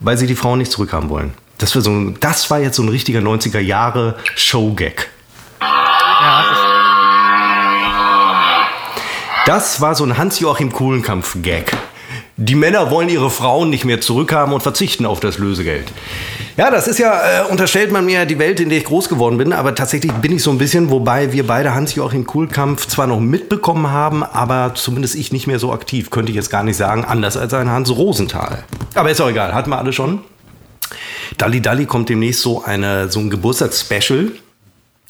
weil 0.00 0.18
sie 0.18 0.26
die 0.26 0.36
Frauen 0.36 0.58
nicht 0.58 0.72
zurückhaben 0.72 1.08
wollen. 1.08 1.32
Das 1.58 1.74
war, 1.74 1.82
so, 1.82 2.10
das 2.20 2.50
war 2.50 2.58
jetzt 2.58 2.76
so 2.76 2.82
ein 2.82 2.88
richtiger 2.88 3.20
90er 3.20 3.60
Jahre 3.60 4.16
Showgag. 4.34 5.08
Das 9.46 9.80
war 9.80 9.94
so 9.94 10.04
ein 10.04 10.18
Hans-Joachim 10.18 10.70
Kuhlenkampf-Gag. 10.70 11.72
Die 12.36 12.54
Männer 12.54 12.90
wollen 12.90 13.08
ihre 13.08 13.30
Frauen 13.30 13.70
nicht 13.70 13.84
mehr 13.84 14.00
zurückhaben 14.00 14.52
und 14.52 14.62
verzichten 14.62 15.06
auf 15.06 15.20
das 15.20 15.38
Lösegeld. 15.38 15.90
Ja, 16.56 16.70
das 16.70 16.88
ist 16.88 16.98
ja, 16.98 17.42
äh, 17.42 17.44
unterstellt 17.50 17.90
man 17.90 18.04
mir, 18.04 18.26
die 18.26 18.38
Welt, 18.38 18.60
in 18.60 18.68
der 18.68 18.78
ich 18.78 18.84
groß 18.84 19.08
geworden 19.08 19.38
bin, 19.38 19.52
aber 19.52 19.74
tatsächlich 19.74 20.12
bin 20.12 20.32
ich 20.32 20.42
so 20.42 20.50
ein 20.50 20.58
bisschen, 20.58 20.90
wobei 20.90 21.32
wir 21.32 21.46
beide 21.46 21.74
Hans-Joachim 21.74 22.26
Kuhlkampf 22.26 22.86
zwar 22.86 23.06
noch 23.06 23.20
mitbekommen 23.20 23.90
haben, 23.90 24.22
aber 24.22 24.72
zumindest 24.74 25.14
ich 25.14 25.32
nicht 25.32 25.46
mehr 25.46 25.58
so 25.58 25.72
aktiv, 25.72 26.10
könnte 26.10 26.30
ich 26.30 26.36
jetzt 26.36 26.50
gar 26.50 26.62
nicht 26.62 26.76
sagen, 26.76 27.04
anders 27.04 27.36
als 27.36 27.54
ein 27.54 27.70
Hans 27.70 27.90
Rosenthal. 27.90 28.64
Aber 28.94 29.10
ist 29.10 29.20
auch 29.20 29.30
egal, 29.30 29.54
hatten 29.54 29.70
wir 29.70 29.78
alle 29.78 29.92
schon. 29.92 30.20
Dalli 31.38 31.62
Dalli 31.62 31.86
kommt 31.86 32.08
demnächst 32.08 32.42
so, 32.42 32.62
eine, 32.62 33.10
so 33.10 33.20
ein 33.20 33.30
Geburtstagsspecial. 33.30 34.32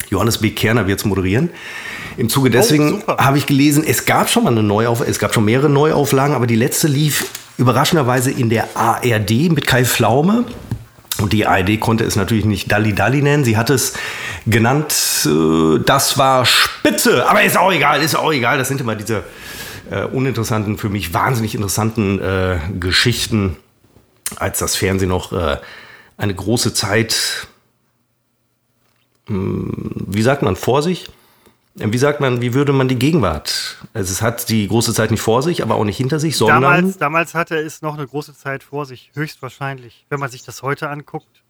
Johannes 0.09 0.37
B. 0.37 0.51
Kerner 0.51 0.87
wird 0.87 0.99
es 0.99 1.05
moderieren. 1.05 1.49
Im 2.17 2.29
Zuge 2.29 2.49
oh, 2.49 2.51
deswegen 2.51 3.03
oh, 3.07 3.17
habe 3.17 3.37
ich 3.37 3.45
gelesen, 3.45 3.83
es 3.85 4.05
gab 4.05 4.29
schon 4.29 4.43
mal 4.43 4.51
eine 4.51 4.63
Neuauflage, 4.63 5.09
es 5.09 5.19
gab 5.19 5.33
schon 5.33 5.45
mehrere 5.45 5.69
Neuauflagen, 5.69 6.35
aber 6.35 6.47
die 6.47 6.55
letzte 6.55 6.87
lief 6.87 7.25
überraschenderweise 7.57 8.31
in 8.31 8.49
der 8.49 8.75
ARD 8.75 9.51
mit 9.51 9.67
Kai 9.67 9.85
Pflaume. 9.85 10.45
Und 11.19 11.33
die 11.33 11.45
ARD 11.45 11.79
konnte 11.79 12.03
es 12.03 12.15
natürlich 12.15 12.45
nicht 12.45 12.71
Dalli 12.71 12.93
Dalli 12.95 13.21
nennen. 13.21 13.43
Sie 13.43 13.55
hat 13.55 13.69
es 13.69 13.93
genannt, 14.47 14.93
äh, 15.25 15.79
das 15.85 16.17
war 16.17 16.45
Spitze. 16.45 17.29
Aber 17.29 17.43
ist 17.43 17.57
auch 17.57 17.71
egal, 17.71 18.01
ist 18.01 18.15
auch 18.15 18.33
egal. 18.33 18.57
Das 18.57 18.69
sind 18.69 18.81
immer 18.81 18.95
diese 18.95 19.23
äh, 19.91 20.03
uninteressanten, 20.05 20.77
für 20.77 20.89
mich 20.89 21.13
wahnsinnig 21.13 21.53
interessanten 21.53 22.19
äh, 22.19 22.57
Geschichten, 22.79 23.57
als 24.37 24.59
das 24.59 24.75
Fernsehen 24.75 25.09
noch 25.09 25.31
äh, 25.31 25.57
eine 26.17 26.33
große 26.33 26.73
Zeit, 26.73 27.47
mh, 29.27 29.35
hm, 29.35 29.91
wie 30.07 30.23
sagt 30.23 30.41
man, 30.41 30.55
vor 30.55 30.81
sich 30.81 31.07
wie 31.75 31.97
sagt 31.97 32.19
man, 32.19 32.41
wie 32.41 32.53
würde 32.53 32.73
man 32.73 32.87
die 32.87 32.99
Gegenwart? 32.99 33.77
Also 33.93 34.11
es 34.11 34.21
hat 34.21 34.49
die 34.49 34.67
große 34.67 34.93
Zeit 34.93 35.11
nicht 35.11 35.21
vor 35.21 35.41
sich, 35.41 35.63
aber 35.63 35.75
auch 35.75 35.85
nicht 35.85 35.97
hinter 35.97 36.19
sich, 36.19 36.35
sondern. 36.37 36.61
Damals, 36.61 36.97
damals 36.97 37.33
hatte 37.33 37.55
es 37.57 37.81
noch 37.81 37.97
eine 37.97 38.05
große 38.05 38.35
Zeit 38.35 38.63
vor 38.63 38.85
sich, 38.85 39.11
höchstwahrscheinlich. 39.13 40.05
Wenn 40.09 40.19
man 40.19 40.29
sich 40.29 40.43
das 40.43 40.63
heute 40.63 40.89
anguckt, 40.89 41.43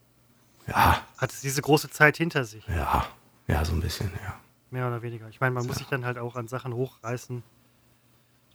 ja. 0.68 1.02
hat 1.18 1.32
es 1.32 1.42
diese 1.42 1.62
große 1.62 1.90
Zeit 1.90 2.18
hinter 2.18 2.46
sich. 2.46 2.64
Ja, 2.68 3.06
ja, 3.48 3.66
so 3.66 3.74
ein 3.74 3.82
bisschen, 3.82 4.12
ja. 4.24 4.36
Mehr 4.70 4.88
oder 4.88 5.02
weniger. 5.02 5.28
Ich 5.30 5.42
meine, 5.42 5.54
man 5.54 5.66
muss 5.66 5.78
sich 5.78 5.88
dann 5.88 6.06
halt 6.06 6.18
auch 6.18 6.36
an 6.36 6.48
Sachen 6.48 6.74
hochreißen, 6.74 7.44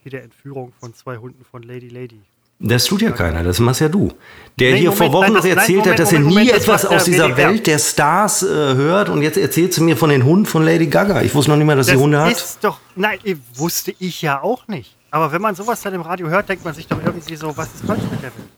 wie 0.02 0.11
der 0.11 0.22
Entführung 0.22 0.72
von 0.72 0.94
zwei 0.94 1.16
Hunden 1.18 1.44
von 1.44 1.62
Lady 1.62 1.88
Lady. 1.88 2.22
Das 2.59 2.87
tut 2.87 3.03
ja 3.03 3.11
keiner, 3.11 3.42
das 3.42 3.61
machst 3.61 3.83
ja 3.83 3.88
du. 3.88 4.12
Der 4.59 4.71
nein, 4.71 4.81
hier 4.81 4.90
Moment, 4.90 5.12
vor 5.12 5.23
Wochen 5.23 5.33
noch 5.35 5.45
erzählt 5.45 5.57
nein, 5.57 5.77
Moment, 5.77 5.90
hat, 5.90 5.99
dass 5.99 6.12
Moment, 6.12 6.37
er 6.37 6.42
nie 6.42 6.51
etwas 6.51 6.87
aus 6.87 7.05
dieser 7.05 7.37
Welt 7.37 7.66
der 7.66 7.79
Stars 7.79 8.42
äh, 8.42 8.47
hört 8.47 9.11
und 9.11 9.21
jetzt 9.21 9.37
erzählt 9.37 9.75
sie 9.75 9.83
mir 9.83 9.97
von 9.97 10.09
den 10.09 10.25
Hunden 10.25 10.47
von 10.47 10.64
Lady 10.64 10.87
Gaga. 10.87 11.21
Ich 11.21 11.35
wusste 11.35 11.51
noch 11.51 11.59
nicht 11.59 11.66
mal, 11.66 11.77
dass 11.77 11.87
das 11.87 11.97
sie 11.97 12.01
Hunde 12.01 12.19
hat. 12.19 12.33
Ist 12.33 12.59
doch, 12.62 12.81
nein, 12.95 13.19
wusste 13.55 13.95
ich 13.99 14.23
ja 14.23 14.40
auch 14.40 14.66
nicht. 14.69 14.97
Aber 15.11 15.33
wenn 15.33 15.42
man 15.42 15.55
sowas 15.55 15.83
dann 15.83 15.92
im 15.92 16.01
Radio 16.01 16.29
hört, 16.29 16.49
denkt 16.49 16.64
man 16.64 16.73
sich 16.73 16.87
doch 16.87 16.99
irgendwie 17.05 17.37
so, 17.37 17.55
was 17.57 17.69
ist 17.75 17.85
falsch 17.85 18.03
mit 18.11 18.23
der 18.23 18.35
Welt? 18.35 18.49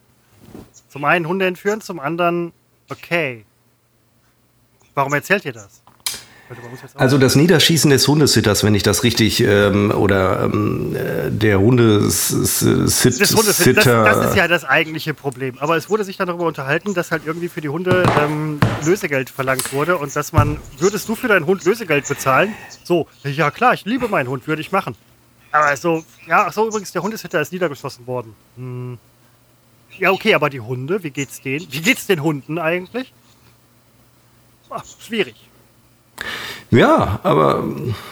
Zum 0.89 1.05
einen 1.05 1.27
Hunde 1.27 1.47
entführen, 1.47 1.81
zum 1.81 1.99
anderen, 1.99 2.53
okay. 2.89 3.45
Warum 4.95 5.13
erzählt 5.13 5.45
ihr 5.45 5.53
das? 5.53 5.83
Also 6.95 7.19
das 7.19 7.37
Niederschießen 7.37 7.91
des 7.91 8.09
Hundesitters, 8.09 8.65
wenn 8.65 8.75
ich 8.75 8.83
das 8.83 9.05
richtig, 9.05 9.41
ähm, 9.41 9.91
oder 9.91 10.45
ähm, 10.45 10.97
äh, 10.97 11.31
der 11.31 11.61
Hundesitter. 11.61 12.83
Das, 12.85 13.03
das, 13.03 13.35
das, 13.35 14.27
ist 14.27 14.37
ja 14.37 14.49
das 14.49 14.65
eigentliche 14.65 15.15
Problem. 15.15 15.59
Aber 15.59 15.77
es 15.77 15.91
wurde 15.91 16.05
sich 16.05 16.17
dann 16.17 16.29
darüber 16.29 16.47
unterhalten, 16.47 16.95
dass 16.95 17.11
halt 17.11 17.23
irgendwie 17.27 17.49
für 17.49 17.61
die 17.61 17.69
Hunde 17.69 18.05
ähm, 18.21 18.61
Lösegeld 18.85 19.31
verlangt 19.31 19.73
wurde 19.73 19.99
und 19.99 20.15
dass 20.15 20.33
man, 20.33 20.59
würdest 20.79 21.09
du 21.09 21.15
für 21.15 21.29
deinen 21.29 21.47
Hund 21.47 21.65
Lösegeld 21.65 22.09
bezahlen? 22.09 22.55
So, 22.85 23.07
ja 23.25 23.51
klar, 23.51 23.75
ich 23.75 23.85
liebe 23.85 24.09
meinen 24.09 24.29
Hund, 24.29 24.47
würde 24.47 24.63
ich 24.63 24.73
machen. 24.73 24.95
Aber 25.53 25.77
so, 25.77 26.05
ja, 26.27 26.47
ach 26.47 26.53
so, 26.53 26.67
übrigens, 26.67 26.93
der 26.93 27.03
Hundesitter 27.03 27.41
ist 27.41 27.53
niedergeschossen 27.53 28.07
worden. 28.07 28.35
Hm. 28.57 28.99
Ja, 29.99 30.13
okay, 30.13 30.35
aber 30.35 30.51
die 30.51 30.61
Hunde, 30.61 31.03
wie 31.03 31.11
geht's 31.11 31.41
denen? 31.41 31.67
Wie 31.71 31.81
geht's 31.81 32.07
den 32.07 32.23
Hunden 32.23 32.59
eigentlich? 32.59 33.13
Ach, 34.71 34.85
schwierig. 35.01 35.48
Ja, 36.71 37.21
aber 37.23 37.65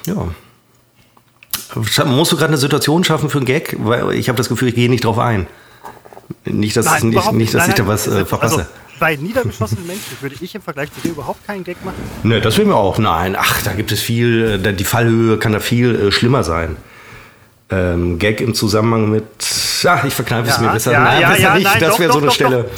ja. 0.06 0.28
Musst 1.74 2.32
du 2.32 2.36
gerade 2.36 2.48
eine 2.48 2.56
Situation 2.56 3.04
schaffen 3.04 3.28
für 3.28 3.38
einen 3.38 3.46
Gag? 3.46 3.76
Weil 3.78 4.14
ich 4.14 4.28
habe 4.28 4.36
das 4.36 4.48
Gefühl, 4.48 4.68
ich 4.68 4.74
gehe 4.74 4.88
nicht 4.88 5.04
drauf 5.04 5.18
ein. 5.18 5.46
Nicht, 6.44 6.76
dass, 6.76 6.86
nein, 6.86 7.08
nicht, 7.10 7.32
nicht, 7.32 7.54
dass 7.54 7.62
nein, 7.62 7.70
ich 7.70 7.76
da 7.76 7.86
was 7.86 8.06
äh, 8.06 8.24
verpasse. 8.24 8.56
Also, 8.56 8.66
bei 8.98 9.16
niedergeschossenen 9.16 9.86
Menschen 9.86 10.16
würde 10.20 10.36
ich 10.40 10.54
im 10.54 10.62
Vergleich 10.62 10.92
zu 10.92 11.00
dir 11.00 11.10
überhaupt 11.10 11.46
keinen 11.46 11.64
Gag 11.64 11.84
machen. 11.84 11.98
Ne, 12.22 12.40
das 12.40 12.56
will 12.56 12.64
mir 12.64 12.76
auch. 12.76 12.98
Nein, 12.98 13.36
ach, 13.38 13.62
da 13.62 13.74
gibt 13.74 13.92
es 13.92 14.00
viel, 14.00 14.60
äh, 14.64 14.72
die 14.72 14.84
Fallhöhe 14.84 15.38
kann 15.38 15.52
da 15.52 15.60
viel 15.60 15.94
äh, 15.94 16.12
schlimmer 16.12 16.44
sein. 16.44 16.76
Ähm, 17.68 18.18
Gag 18.18 18.40
im 18.40 18.54
Zusammenhang 18.54 19.10
mit, 19.10 19.24
ach, 19.86 20.04
ich 20.04 20.14
verkneife 20.14 20.48
es 20.48 20.60
mir 20.60 20.68
besser. 20.68 20.92
Ja, 20.92 21.00
nein, 21.00 21.20
ja, 21.20 21.30
besser 21.30 21.54
nicht, 21.54 21.64
nein, 21.64 21.80
das 21.80 21.98
wäre 21.98 22.12
so 22.12 22.18
eine 22.18 22.28
doch, 22.28 22.34
Stelle. 22.34 22.62
Doch. 22.62 22.70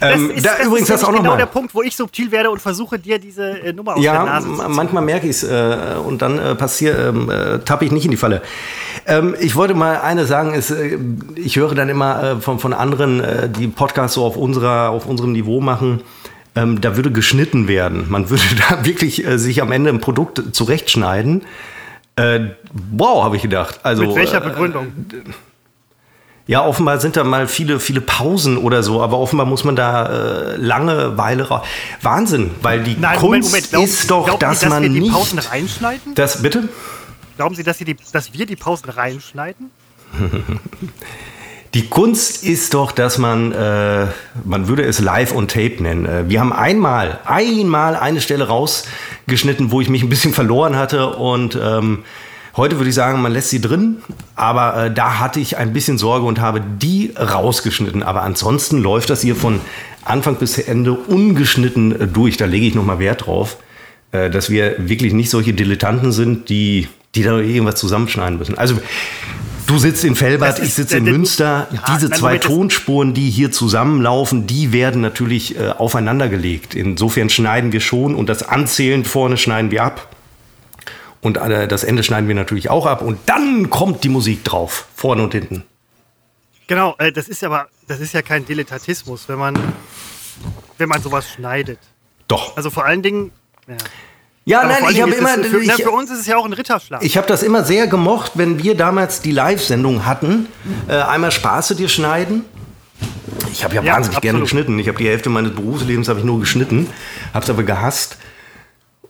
Ähm, 0.00 0.30
ist, 0.30 0.44
da 0.44 0.62
übrigens 0.62 0.88
das 0.88 1.04
auch 1.04 1.08
genau 1.08 1.30
noch 1.30 1.36
der 1.38 1.46
Punkt, 1.46 1.74
wo 1.74 1.82
ich 1.82 1.96
subtil 1.96 2.30
werde 2.30 2.50
und 2.50 2.60
versuche 2.60 2.98
dir 2.98 3.18
diese 3.18 3.60
äh, 3.60 3.72
Nummer 3.72 3.96
aus 3.96 4.04
ja, 4.04 4.12
der 4.12 4.24
Nase 4.24 4.48
zu 4.48 4.56
ziehen. 4.56 4.72
manchmal 4.72 5.02
merke 5.02 5.26
ich 5.26 5.36
es 5.36 5.44
äh, 5.44 5.96
und 6.04 6.20
dann 6.20 6.38
äh, 6.38 6.54
passiert, 6.54 6.98
ähm, 6.98 7.30
äh, 7.30 7.58
tappe 7.60 7.86
ich 7.86 7.92
nicht 7.92 8.04
in 8.04 8.10
die 8.10 8.16
Falle. 8.16 8.42
Ähm, 9.06 9.34
ich 9.40 9.56
wollte 9.56 9.74
mal 9.74 10.00
eine 10.00 10.26
sagen, 10.26 10.52
ist, 10.52 10.70
äh, 10.70 10.98
ich 11.36 11.56
höre 11.56 11.74
dann 11.74 11.88
immer 11.88 12.22
äh, 12.22 12.36
von, 12.40 12.58
von 12.58 12.74
anderen, 12.74 13.20
äh, 13.20 13.48
die 13.48 13.68
Podcasts 13.68 14.14
so 14.14 14.24
auf 14.24 14.36
unserer, 14.36 14.90
auf 14.90 15.06
unserem 15.06 15.32
Niveau 15.32 15.60
machen. 15.60 16.02
Ähm, 16.54 16.80
da 16.80 16.96
würde 16.96 17.10
geschnitten 17.10 17.68
werden. 17.68 18.06
Man 18.08 18.28
würde 18.28 18.42
da 18.68 18.84
wirklich 18.84 19.24
sich 19.36 19.62
am 19.62 19.72
Ende 19.72 19.90
ein 19.90 20.00
Produkt 20.00 20.42
zurechtschneiden. 20.52 21.42
wow, 22.16 23.24
habe 23.24 23.36
ich 23.36 23.42
gedacht. 23.42 23.80
Also, 23.82 24.06
Mit 24.06 24.16
welcher 24.16 24.40
Begründung? 24.40 24.88
Ja, 26.48 26.64
offenbar 26.64 27.00
sind 27.00 27.16
da 27.16 27.24
mal 27.24 27.48
viele, 27.48 27.80
viele 27.80 28.00
Pausen 28.00 28.56
oder 28.56 28.84
so, 28.84 29.02
aber 29.02 29.18
offenbar 29.18 29.46
muss 29.46 29.64
man 29.64 29.74
da 29.74 30.52
äh, 30.52 30.56
Langeweile 30.56 31.48
raus. 31.48 31.66
Wahnsinn, 32.02 32.52
weil 32.62 32.84
die 32.84 32.96
Nein, 32.96 33.18
Kunst 33.18 33.22
Moment, 33.22 33.44
Moment. 33.46 33.70
Glauben, 33.70 33.84
ist 33.84 34.10
doch, 34.10 34.24
glauben 34.26 34.40
dass 34.40 34.60
Sie, 34.60 34.66
dass 34.66 34.74
man 34.74 34.82
wir 34.84 34.90
die 34.90 35.00
nicht. 35.00 35.12
Pausen 35.12 35.38
reinschneiden? 35.40 36.14
Das 36.14 36.42
bitte? 36.42 36.68
Glauben 37.36 37.54
Sie, 37.56 37.64
dass, 37.64 37.78
Sie 37.78 37.84
die, 37.84 37.96
dass 38.12 38.32
wir 38.32 38.46
die 38.46 38.56
Pausen 38.56 38.88
reinschneiden? 38.90 39.70
Die 41.74 41.88
Kunst 41.88 42.42
ist 42.42 42.72
doch, 42.72 42.90
dass 42.90 43.18
man, 43.18 43.52
äh, 43.52 44.06
man 44.44 44.66
würde 44.66 44.84
es 44.84 44.98
live 44.98 45.34
on 45.34 45.46
tape 45.46 45.82
nennen. 45.82 46.06
Äh, 46.06 46.24
Wir 46.26 46.40
haben 46.40 46.52
einmal, 46.54 47.18
einmal 47.26 47.96
eine 47.96 48.22
Stelle 48.22 48.46
rausgeschnitten, 48.48 49.70
wo 49.70 49.82
ich 49.82 49.90
mich 49.90 50.02
ein 50.02 50.08
bisschen 50.08 50.32
verloren 50.32 50.76
hatte 50.76 51.08
und 51.08 51.58
ähm, 51.62 52.04
heute 52.56 52.76
würde 52.78 52.88
ich 52.88 52.94
sagen, 52.94 53.20
man 53.22 53.32
lässt 53.32 53.50
sie 53.50 53.60
drin, 53.60 53.98
aber 54.34 54.84
äh, 54.86 54.94
da 54.94 55.18
hatte 55.18 55.40
ich 55.40 55.56
ein 55.56 55.72
bisschen 55.72 55.98
Sorge 55.98 56.26
und 56.26 56.40
habe 56.40 56.60
die 56.60 57.12
rausgeschnitten. 57.18 58.02
Aber 58.02 58.22
ansonsten 58.22 58.82
läuft 58.82 59.10
das 59.10 59.22
hier 59.22 59.36
von 59.36 59.60
Anfang 60.04 60.36
bis 60.36 60.58
Ende 60.58 60.92
ungeschnitten 60.92 62.00
äh, 62.00 62.06
durch. 62.06 62.36
Da 62.36 62.46
lege 62.46 62.66
ich 62.66 62.74
nochmal 62.74 62.98
Wert 62.98 63.26
drauf, 63.26 63.58
äh, 64.12 64.30
dass 64.30 64.50
wir 64.50 64.76
wirklich 64.88 65.12
nicht 65.12 65.30
solche 65.30 65.52
Dilettanten 65.52 66.12
sind, 66.12 66.48
die, 66.48 66.88
die 67.14 67.22
da 67.22 67.38
irgendwas 67.38 67.76
zusammenschneiden 67.76 68.38
müssen. 68.38 68.56
Also 68.58 68.78
Du 69.68 69.78
sitzt 69.78 70.04
in 70.04 70.14
Felbert, 70.14 70.48
Das 70.50 70.58
ist 70.60 70.68
ich 70.68 70.74
sitze 70.74 70.96
in 70.96 71.06
der- 71.06 71.14
Münster. 71.14 71.66
Ja, 71.72 71.96
Diese 71.96 72.06
nein, 72.08 72.18
zwei 72.20 72.36
das- 72.38 72.46
Tonspuren, 72.46 73.14
die 73.14 73.28
hier 73.28 73.50
zusammenlaufen, 73.50 74.46
die 74.46 74.72
werden 74.72 75.00
natürlich 75.00 75.58
äh, 75.58 75.70
aufeinandergelegt. 75.76 76.76
Insofern 76.76 77.30
schneiden 77.30 77.72
wir 77.72 77.80
schon 77.80 78.14
und 78.14 78.28
das 78.28 78.44
Anzählen 78.48 79.04
vorne 79.04 79.36
schneiden 79.36 79.72
wir 79.72 79.82
ab. 79.82 80.08
Und 81.26 81.38
das 81.38 81.82
Ende 81.82 82.04
schneiden 82.04 82.28
wir 82.28 82.36
natürlich 82.36 82.70
auch 82.70 82.86
ab. 82.86 83.02
Und 83.02 83.18
dann 83.26 83.68
kommt 83.68 84.04
die 84.04 84.08
Musik 84.08 84.44
drauf, 84.44 84.86
vorne 84.94 85.24
und 85.24 85.32
hinten. 85.32 85.64
Genau, 86.68 86.94
äh, 86.98 87.10
das 87.10 87.26
ist 87.26 87.42
aber, 87.42 87.66
das 87.88 87.98
ist 87.98 88.14
ja 88.14 88.22
kein 88.22 88.44
Dilettantismus, 88.46 89.28
wenn 89.28 89.36
man, 89.36 89.56
wenn 90.78 90.88
man 90.88 91.02
sowas 91.02 91.28
schneidet. 91.28 91.80
Doch. 92.28 92.56
Also 92.56 92.70
vor 92.70 92.84
allen 92.84 93.02
Dingen. 93.02 93.32
Ja. 93.66 93.74
Ja, 94.44 94.60
Aber 94.60 94.68
nein, 94.68 94.84
ich 94.90 95.02
habe 95.02 95.10
immer. 95.14 95.30
für, 95.42 95.60
na, 95.64 95.74
ich, 95.74 95.82
für 95.82 95.90
uns 95.90 96.12
ist 96.12 96.20
es 96.20 96.26
ja 96.26 96.36
auch 96.36 96.44
ein 96.44 96.52
Ritterschlag. 96.52 97.02
Ich 97.02 97.16
habe 97.16 97.26
das 97.26 97.42
immer 97.42 97.64
sehr 97.64 97.88
gemocht, 97.88 98.32
wenn 98.36 98.62
wir 98.62 98.76
damals 98.76 99.20
die 99.20 99.32
Live-Sendung 99.32 100.06
hatten. 100.06 100.46
Äh, 100.86 100.92
einmal 100.94 101.32
Spaße 101.32 101.74
dir 101.74 101.88
schneiden. 101.88 102.44
Ich 103.52 103.64
habe 103.64 103.74
ja, 103.74 103.82
Ja, 103.82 103.94
wahnsinnig 103.94 104.20
gerne 104.20 104.38
absolut. 104.38 104.44
geschnitten. 104.44 104.78
Ich 104.78 104.86
habe 104.86 104.98
die 104.98 105.08
Hälfte 105.08 105.28
meines 105.30 105.52
Berufslebens 105.56 106.06
habe 106.08 106.20
ich 106.20 106.24
nur 106.24 106.38
geschnitten, 106.38 106.88
habe 107.34 107.42
es 107.42 107.50
aber 107.50 107.64
gehasst. 107.64 108.16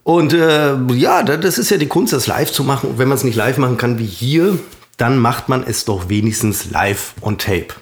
Und 0.07 0.33
äh, 0.35 0.77
ja, 0.92 1.25
da- 1.25 1.37
das 1.37 1.59
ist 1.59 1.69
ja 1.71 1.79
die 1.79 1.88
Kunst, 1.88 2.12
das 2.12 2.29
live 2.29 2.53
zu 2.53 2.62
machen. 2.62 2.90
Und 2.90 2.99
wenn 2.99 3.09
man 3.09 3.16
es 3.19 3.25
nicht 3.25 3.35
live 3.35 3.59
machen 3.59 3.77
kann 3.77 3.99
wie 3.99 4.07
hier, 4.07 4.57
dann 4.99 5.19
macht 5.19 5.49
man 5.49 5.64
es 5.64 5.85
doch 5.85 6.09
wenigstens 6.09 6.71
live 6.71 7.14
on 7.23 7.38
tape. 7.38 7.75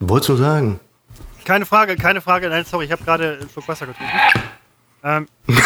Wolltest 0.00 0.28
du 0.28 0.36
sagen? 0.36 0.80
Keine 1.46 1.64
Frage, 1.64 1.96
keine 1.96 2.20
Frage. 2.20 2.50
Nein, 2.50 2.66
sorry, 2.70 2.84
ich 2.84 2.92
habe 2.92 3.02
gerade 3.04 3.38
einen 3.40 3.48
Schluck 3.48 3.66
Wasser 3.68 3.86
getrunken. 3.86 4.12
Ähm, 5.02 5.26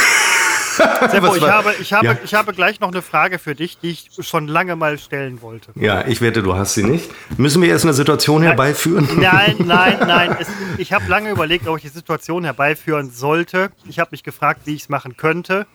Seppo, 1.11 1.29
Was 1.29 1.37
ich 1.37 1.43
habe, 1.49 1.75
ich, 1.81 1.93
habe, 1.93 2.07
Ja. 2.07 2.17
ich 2.25 2.35
habe 2.35 2.53
gleich 2.53 2.81
noch 2.81 2.89
eine 2.91 3.03
Frage 3.03 3.39
für 3.39 3.55
dich, 3.55 3.79
die 3.79 3.91
ich 3.91 4.11
schon 4.21 4.49
lange 4.49 4.77
mal 4.77 4.99
stellen 4.99 5.43
wollte. 5.43 5.73
Ja, 5.75 6.07
ich 6.07 6.21
wette, 6.21 6.43
du 6.43 6.55
hast 6.55 6.75
sie 6.75 6.85
nicht. 6.85 7.11
Müssen 7.39 7.63
wir 7.63 7.69
erst 7.69 7.85
eine 7.85 7.95
Situation 7.95 8.43
herbeiführen? 8.43 9.09
Nein, 9.21 9.57
nein, 9.65 9.99
nein. 10.07 10.37
Es, 10.41 10.49
ich 10.79 10.93
habe 10.93 11.07
lange 11.09 11.31
überlegt, 11.31 11.67
ob 11.69 11.77
ich 11.77 11.83
die 11.83 11.89
Situation 11.89 12.45
herbeiführen 12.45 13.11
sollte. 13.11 13.71
Ich 13.89 13.99
habe 13.99 14.09
mich 14.13 14.23
gefragt, 14.23 14.63
wie 14.65 14.75
ich 14.75 14.83
es 14.83 14.89
machen 14.89 15.17
könnte. 15.17 15.67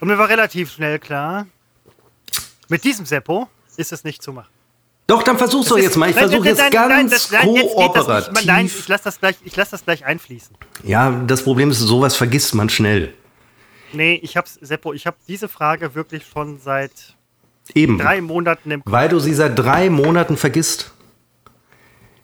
Und 0.00 0.08
mir 0.08 0.18
war 0.18 0.28
relativ 0.28 0.70
schnell 0.72 0.98
klar, 0.98 1.46
mit 2.68 2.84
diesem 2.84 3.06
Seppo 3.06 3.48
ist 3.76 3.92
es 3.92 4.04
nicht 4.04 4.22
zu 4.22 4.32
machen. 4.32 4.48
Doch, 5.06 5.22
dann 5.22 5.38
versuch's 5.38 5.68
doch 5.68 5.78
jetzt 5.78 5.96
mal. 5.96 6.10
Ich 6.10 6.16
versuche 6.16 6.48
jetzt 6.48 6.58
nein, 6.58 6.70
ganz 6.72 6.88
nein, 6.90 7.08
das- 7.10 7.30
nein, 7.30 7.54
jetzt 7.54 7.54
geht 7.54 7.64
das 7.64 7.76
nicht. 7.76 7.94
kooperativ. 7.94 8.44
Nein, 8.46 8.66
ich 8.66 8.88
lasse 8.88 9.04
das, 9.04 9.20
gleich- 9.20 9.36
ich 9.44 9.54
lass 9.54 9.70
das 9.70 9.84
gleich 9.84 10.04
einfließen. 10.04 10.56
Ja, 10.82 11.10
das 11.28 11.42
Problem 11.44 11.70
ist, 11.70 11.78
sowas 11.78 12.16
vergisst 12.16 12.54
man 12.56 12.68
schnell. 12.68 13.14
Nee, 13.92 14.14
ich 14.22 14.36
hab's, 14.36 14.54
Seppo, 14.54 14.92
ich 14.92 15.06
habe 15.06 15.16
diese 15.28 15.48
Frage 15.48 15.94
wirklich 15.94 16.26
schon 16.26 16.58
seit 16.58 17.16
Eben. 17.74 17.98
drei 17.98 18.20
Monaten 18.20 18.70
im 18.70 18.84
Kopf. 18.84 18.92
Weil 18.92 19.08
du 19.08 19.18
sie 19.18 19.34
seit 19.34 19.58
drei 19.58 19.90
Monaten 19.90 20.36
vergisst. 20.36 20.92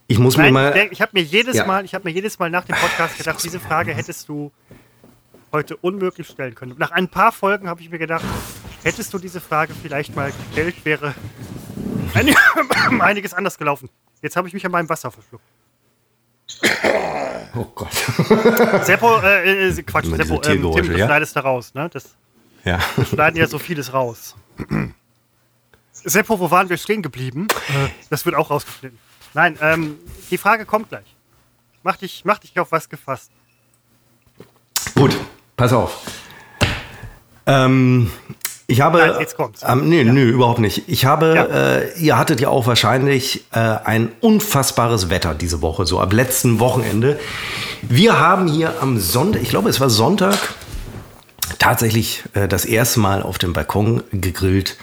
Ich 0.09 0.18
muss 0.18 0.37
mir 0.37 0.44
Nein, 0.44 0.53
mal. 0.53 0.68
ich, 0.68 0.75
denk- 0.75 0.92
ich 0.92 1.01
habe 1.01 1.12
mir 1.14 1.22
jedes 1.22 1.57
Ja. 1.57 1.64
Mal, 1.64 1.85
ich 1.85 1.94
habe 1.94 2.05
mir 2.09 2.14
jedes 2.14 2.38
Mal 2.38 2.51
nach 2.51 2.64
dem 2.64 2.77
Podcast 2.77 3.16
gedacht, 3.16 3.42
diese 3.42 3.59
Frage 3.61 3.94
hättest 3.94 4.29
du 4.29 4.53
heute 5.53 5.77
unmöglich 5.77 6.27
stellen 6.29 6.55
können. 6.55 6.75
Nach 6.79 6.90
ein 6.90 7.09
paar 7.09 7.33
Folgen 7.33 7.68
habe 7.68 7.81
ich 7.81 7.90
mir 7.90 7.98
gedacht, 7.98 8.25
hättest 8.83 9.12
du 9.14 9.18
diese 9.18 9.40
Frage 9.40 9.72
vielleicht 9.81 10.14
mal 10.14 10.33
gestellt, 10.33 10.85
wäre 10.85 11.14
ein- 12.14 12.35
einiges 13.01 13.33
anders 13.33 13.57
gelaufen. 13.59 13.88
Jetzt 14.20 14.37
habe 14.37 14.48
ich 14.48 14.55
mich 14.55 14.64
an 14.66 14.72
meinem 14.72 14.88
Wasser 14.88 15.11
verschluckt. 15.11 15.44
Oh 17.54 17.66
Gott. 17.74 17.92
Seppo, 18.84 19.18
äh, 19.20 19.68
äh, 19.68 19.82
Quatsch, 19.82 20.06
Immer 20.06 20.16
Seppo, 20.16 20.36
ähm, 20.36 20.72
Tim, 20.72 20.86
du 20.88 20.96
ja? 20.98 21.06
schneidest 21.06 21.36
da 21.36 21.40
raus, 21.40 21.74
ne? 21.74 21.88
Das 21.92 22.14
Ja. 22.64 22.78
wir 22.96 23.04
schneiden 23.04 23.38
ja 23.38 23.46
so 23.46 23.58
vieles 23.58 23.92
raus. 23.92 24.34
Seppo, 25.92 26.38
wo 26.40 26.50
waren 26.50 26.68
wir 26.68 26.76
stehen 26.78 27.02
geblieben? 27.02 27.48
Das 28.10 28.24
wird 28.24 28.34
auch 28.36 28.50
rausgeschnitten. 28.50 28.98
Nein, 29.34 29.58
ähm, 29.60 29.96
die 30.30 30.38
Frage 30.38 30.64
kommt 30.64 30.88
gleich. 30.88 31.14
Mach 31.82 31.96
dich, 31.96 32.22
mach 32.24 32.38
dich 32.38 32.58
auf 32.58 32.72
was 32.72 32.88
gefasst. 32.88 33.30
Gut, 34.94 35.16
pass 35.56 35.72
auf. 35.72 36.00
Ähm, 37.46 38.10
ich 38.72 38.80
habe. 38.80 38.98
Nein, 38.98 39.12
jetzt 39.20 39.37
kommt's. 39.37 39.61
Ähm, 39.66 39.88
nee, 39.88 40.02
nö, 40.04 40.22
überhaupt 40.28 40.58
nicht. 40.58 40.82
Ich 40.88 41.04
habe, 41.04 41.35
Ja. 41.35 41.44
äh, 41.78 41.98
ihr 41.98 42.18
hattet 42.18 42.40
ja 42.40 42.48
auch 42.48 42.66
wahrscheinlich 42.66 43.44
äh, 43.52 43.58
ein 43.58 44.11
unfassbares 44.20 45.11
Wetter 45.11 45.35
diese 45.35 45.62
Woche, 45.62 45.87
so 45.87 46.00
ab 46.00 46.12
letzten 46.12 46.58
Wochenende. 46.61 47.18
Wir 47.82 48.18
haben 48.18 48.48
hier 48.48 48.74
am 48.80 48.98
Sonntag, 48.98 49.42
ich 49.42 49.50
glaube, 49.50 49.70
es 49.70 49.80
war 49.80 49.90
Sonntag, 49.90 50.37
tatsächlich 51.58 52.24
äh, 52.35 52.48
das 52.48 52.64
erste 52.64 53.00
Mal 53.00 53.22
auf 53.22 53.38
dem 53.38 53.52
Balkon 53.52 54.02
gegrillt. 54.12 54.76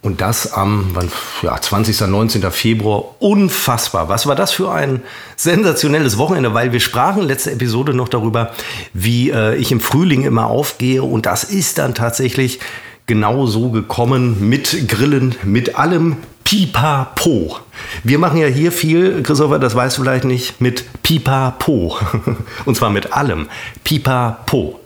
Und 0.00 0.20
das 0.20 0.52
am 0.52 0.90
wann, 0.94 1.10
ja, 1.42 1.60
20. 1.60 2.00
19. 2.02 2.52
Februar. 2.52 3.16
Unfassbar. 3.18 4.08
Was 4.08 4.28
war 4.28 4.36
das 4.36 4.52
für 4.52 4.70
ein 4.70 5.02
sensationelles 5.34 6.16
Wochenende? 6.18 6.54
Weil 6.54 6.72
wir 6.72 6.78
sprachen 6.78 7.22
letzte 7.22 7.50
Episode 7.50 7.94
noch 7.94 8.08
darüber, 8.08 8.52
wie 8.94 9.30
äh, 9.30 9.56
ich 9.56 9.72
im 9.72 9.80
Frühling 9.80 10.22
immer 10.22 10.46
aufgehe. 10.46 11.02
Und 11.02 11.26
das 11.26 11.42
ist 11.42 11.78
dann 11.78 11.94
tatsächlich 11.96 12.60
genau 13.08 13.46
so 13.46 13.70
gekommen 13.70 14.48
mit 14.48 14.86
Grillen, 14.86 15.34
mit 15.42 15.74
allem 15.74 16.18
Pipapo. 16.44 17.58
Wir 18.04 18.18
machen 18.18 18.38
ja 18.38 18.46
hier 18.46 18.70
viel, 18.70 19.22
Christopher, 19.24 19.58
das 19.58 19.74
weißt 19.74 19.98
du 19.98 20.02
vielleicht 20.02 20.24
nicht, 20.24 20.60
mit 20.60 20.84
Pipapo. 21.02 21.98
Und 22.64 22.76
zwar 22.76 22.90
mit 22.90 23.12
allem. 23.12 23.48
Pipapo. 23.82 24.78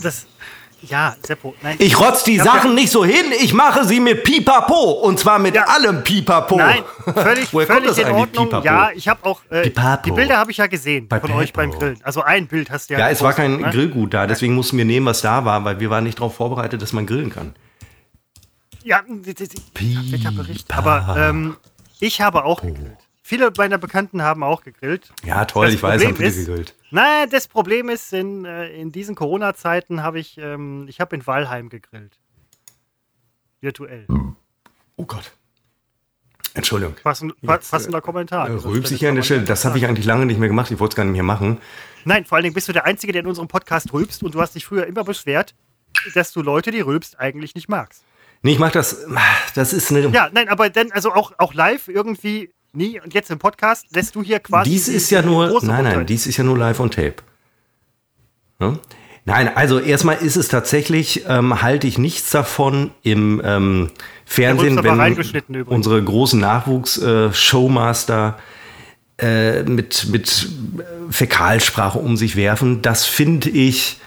Das, 0.00 0.26
ja, 0.88 1.16
Seppo, 1.22 1.54
nein. 1.62 1.76
Ich 1.78 1.98
rotz 1.98 2.24
die 2.24 2.40
hab 2.40 2.46
ja- 2.46 2.52
Sachen 2.54 2.74
nicht 2.74 2.90
so 2.90 3.04
hin, 3.04 3.26
ich 3.40 3.52
mache 3.52 3.84
sie 3.84 4.00
mit 4.00 4.24
Pipapo. 4.24 4.74
Und 5.02 5.18
zwar 5.18 5.38
mit 5.38 5.54
Ja. 5.54 5.64
allem 5.64 6.02
Pipapo. 6.04 6.56
Nein, 6.56 6.82
völlig, 7.04 7.52
Woher 7.52 7.66
kommt 7.66 7.78
völlig 7.80 7.88
das 7.88 7.98
in 7.98 8.04
eigentlich, 8.06 8.20
Ordnung. 8.20 8.44
Pipapo? 8.46 8.64
Ja, 8.66 8.90
ich 8.94 9.08
habe 9.08 9.24
auch, 9.24 9.40
äh, 9.50 9.62
Pipapo. 9.62 10.02
die 10.04 10.10
Bilder 10.12 10.36
habe 10.38 10.50
ich 10.50 10.56
ja 10.58 10.66
gesehen 10.66 11.08
Bei 11.08 11.20
von 11.20 11.30
euch 11.32 11.52
beim 11.52 11.70
Pipapo. 11.70 11.84
Grillen. 11.86 12.00
Also 12.02 12.22
ein 12.22 12.46
Bild 12.46 12.70
hast 12.70 12.90
du 12.90 12.94
ja 12.94 13.00
Ja, 13.00 13.08
es 13.10 13.22
war 13.22 13.32
kein 13.32 13.56
ne? 13.60 13.70
Grillgut 13.70 14.14
da, 14.14 14.26
deswegen 14.26 14.54
mussten 14.54 14.76
wir 14.78 14.84
nehmen, 14.84 15.06
was 15.06 15.20
da 15.22 15.44
war, 15.44 15.64
weil 15.64 15.80
wir 15.80 15.90
waren 15.90 16.04
nicht 16.04 16.18
darauf 16.18 16.34
vorbereitet, 16.36 16.80
dass 16.82 16.92
man 16.92 17.06
grillen 17.06 17.30
kann. 17.30 17.54
Ja, 18.82 19.02
Wetterbericht. 19.08 20.72
Aber 20.76 21.16
ähm, 21.18 21.56
ich 22.00 22.20
habe 22.20 22.44
auch 22.44 22.60
gegrillt. 22.62 22.98
Viele 23.22 23.50
meiner 23.56 23.78
Bekannten 23.78 24.20
haben 24.22 24.42
auch 24.42 24.62
gegrillt. 24.62 25.08
Ja, 25.24 25.46
toll, 25.46 25.66
Das 25.66 25.74
ich 25.74 25.82
weiß, 25.82 26.02
Problem 26.02 26.08
haben 26.08 26.16
viele 26.16 26.28
ist- 26.28 26.36
gegrillt. 26.46 26.74
Na, 26.94 27.26
das 27.26 27.48
Problem 27.48 27.88
ist, 27.88 28.12
in, 28.12 28.44
äh, 28.44 28.68
in 28.68 28.92
diesen 28.92 29.16
Corona-Zeiten 29.16 30.04
habe 30.04 30.20
ich, 30.20 30.38
ähm, 30.38 30.86
ich 30.88 31.00
habe 31.00 31.16
in 31.16 31.26
Walheim 31.26 31.68
gegrillt. 31.68 32.20
Virtuell. 33.60 34.06
Oh 34.94 35.04
Gott. 35.04 35.32
Entschuldigung. 36.54 36.94
Passend, 37.02 37.34
pa 37.44 37.56
passender 37.56 38.00
Kommentar. 38.00 38.46
Äh, 38.46 38.52
Sonst 38.52 38.66
Rülps 38.66 38.84
hätte 38.84 38.94
ich 38.94 39.00
hier 39.00 39.08
an 39.08 39.16
der 39.16 39.24
Stelle. 39.24 39.42
Das 39.42 39.64
habe 39.64 39.76
ich 39.76 39.86
eigentlich 39.86 40.06
lange 40.06 40.24
nicht 40.24 40.38
mehr 40.38 40.48
gemacht. 40.48 40.70
Ich 40.70 40.78
wollte 40.78 40.92
es 40.92 40.96
gar 40.96 41.02
nicht 41.02 41.14
mehr 41.14 41.24
machen. 41.24 41.60
Nein, 42.04 42.26
vor 42.26 42.36
allen 42.36 42.44
Dingen 42.44 42.54
bist 42.54 42.68
du 42.68 42.72
der 42.72 42.84
Einzige, 42.84 43.12
der 43.12 43.22
in 43.22 43.26
unserem 43.26 43.48
Podcast 43.48 43.92
rülpst 43.92 44.22
und 44.22 44.36
du 44.36 44.40
hast 44.40 44.54
dich 44.54 44.64
früher 44.64 44.86
immer 44.86 45.02
beschwert, 45.02 45.56
dass 46.14 46.30
du 46.30 46.42
Leute, 46.42 46.70
die 46.70 46.80
rülpst, 46.80 47.18
eigentlich 47.18 47.56
nicht 47.56 47.68
magst. 47.68 48.04
Nee, 48.42 48.52
ich 48.52 48.60
mache 48.60 48.74
das. 48.74 49.04
Das 49.56 49.72
ist 49.72 49.90
eine. 49.90 50.10
Ja, 50.10 50.30
nein, 50.32 50.48
aber 50.48 50.70
dann, 50.70 50.92
also 50.92 51.12
auch, 51.12 51.32
auch 51.38 51.54
live 51.54 51.88
irgendwie 51.88 52.54
nie 52.76 53.00
und 53.00 53.14
jetzt 53.14 53.30
im 53.30 53.38
Podcast 53.38 53.86
lässt 53.94 54.14
du 54.14 54.22
hier 54.22 54.40
quasi. 54.40 54.70
dies 54.70 54.86
die- 54.86 54.92
ist 54.92 55.10
ja 55.10 55.22
nur. 55.22 55.60
Nein, 55.62 55.84
nein, 55.84 56.06
dies 56.06 56.26
ist 56.26 56.36
ja 56.36 56.44
nur 56.44 56.58
live 56.58 56.80
on 56.80 56.90
tape. 56.90 57.16
Ne? 58.58 58.78
Nein, 59.26 59.48
also 59.56 59.78
erstmal 59.80 60.16
ist 60.16 60.36
es 60.36 60.48
tatsächlich, 60.48 61.24
ähm, 61.26 61.62
halte 61.62 61.86
ich 61.86 61.96
nichts 61.96 62.30
davon 62.30 62.90
im 63.02 63.40
ähm, 63.42 63.90
Fernsehen, 64.26 64.76
wenn 64.84 65.62
unsere 65.64 66.02
großen 66.02 66.38
Nachwuchs-Showmaster 66.40 68.38
äh, 69.18 69.62
mit, 69.62 70.08
mit 70.10 70.48
äh, 70.78 70.82
Fäkalsprache 71.12 71.98
um 71.98 72.16
sich 72.18 72.36
werfen. 72.36 72.82
Das 72.82 73.06
finde 73.06 73.48
ich 73.48 73.98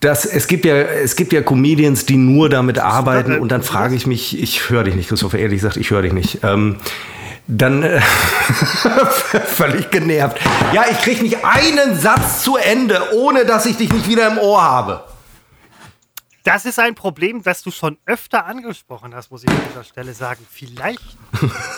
Das, 0.00 0.24
es, 0.26 0.46
gibt 0.46 0.64
ja, 0.64 0.76
es 0.76 1.16
gibt 1.16 1.32
ja 1.32 1.42
Comedians, 1.42 2.06
die 2.06 2.16
nur 2.16 2.48
damit 2.48 2.78
arbeiten 2.78 3.38
und 3.38 3.50
dann 3.50 3.62
frage 3.62 3.94
ich 3.96 4.06
mich, 4.06 4.40
ich 4.40 4.68
höre 4.70 4.84
dich 4.84 4.94
nicht, 4.94 5.08
Christopher, 5.08 5.38
ehrlich 5.38 5.58
gesagt, 5.58 5.76
ich 5.76 5.90
höre 5.90 6.02
dich 6.02 6.12
nicht. 6.12 6.38
Ähm, 6.44 6.76
dann 7.46 7.82
äh, 7.82 8.00
völlig 9.46 9.90
genervt. 9.90 10.38
Ja, 10.72 10.84
ich 10.90 10.98
kriege 11.00 11.22
nicht 11.22 11.44
einen 11.44 11.98
Satz 11.98 12.42
zu 12.42 12.56
Ende, 12.56 13.14
ohne 13.14 13.44
dass 13.44 13.66
ich 13.66 13.76
dich 13.76 13.92
nicht 13.92 14.08
wieder 14.08 14.26
im 14.28 14.38
Ohr 14.38 14.62
habe. 14.62 15.04
Das 16.44 16.64
ist 16.64 16.78
ein 16.78 16.94
Problem, 16.94 17.42
das 17.42 17.62
du 17.62 17.70
schon 17.70 17.98
öfter 18.04 18.46
angesprochen 18.46 19.14
hast, 19.14 19.30
muss 19.30 19.44
ich 19.44 19.48
an 19.48 19.60
dieser 19.70 19.84
Stelle 19.84 20.12
sagen. 20.12 20.44
Vielleicht, 20.50 21.16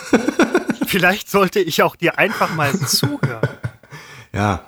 vielleicht 0.87 1.29
sollte 1.29 1.59
ich 1.59 1.83
auch 1.83 1.95
dir 1.95 2.17
einfach 2.17 2.53
mal 2.55 2.73
zuhören. 2.79 3.47
Ja. 4.33 4.61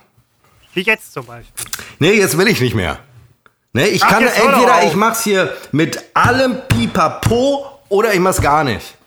Wie 0.74 0.82
jetzt 0.82 1.12
zum 1.12 1.26
Beispiel. 1.26 1.64
Nee, 1.98 2.12
jetzt 2.12 2.38
will 2.38 2.46
ich 2.46 2.60
nicht 2.60 2.74
mehr. 2.74 3.00
Nee, 3.72 3.86
ich 3.86 4.04
Ach, 4.04 4.10
kann 4.10 4.22
entweder 4.24 4.84
ich 4.84 4.94
mach's 4.94 5.24
hier 5.24 5.56
mit 5.72 6.02
allem 6.14 6.60
Pipapo 6.68 7.66
oder 7.88 8.14
ich 8.14 8.20
mach's 8.20 8.40
gar 8.40 8.62
nicht. 8.64 8.97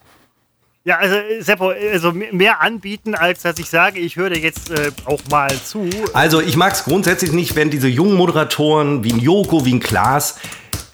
Ja, 0.83 0.97
also 0.97 1.15
äh, 1.15 1.41
Seppo, 1.41 1.69
also 1.69 2.11
mehr 2.11 2.61
anbieten, 2.61 3.13
als 3.13 3.43
dass 3.43 3.59
ich 3.59 3.69
sage, 3.69 3.99
ich 3.99 4.15
höre 4.15 4.35
jetzt 4.35 4.71
äh, 4.71 4.91
auch 5.05 5.21
mal 5.29 5.53
zu. 5.63 5.87
Also 6.13 6.41
ich 6.41 6.55
mag 6.57 6.73
es 6.73 6.83
grundsätzlich 6.83 7.31
nicht, 7.31 7.55
wenn 7.55 7.69
diese 7.69 7.87
jungen 7.87 8.15
Moderatoren 8.15 9.03
wie 9.03 9.13
ein 9.13 9.19
Joko, 9.19 9.63
wie 9.65 9.73
ein 9.73 9.79
Klaas 9.79 10.39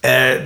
äh, 0.01 0.39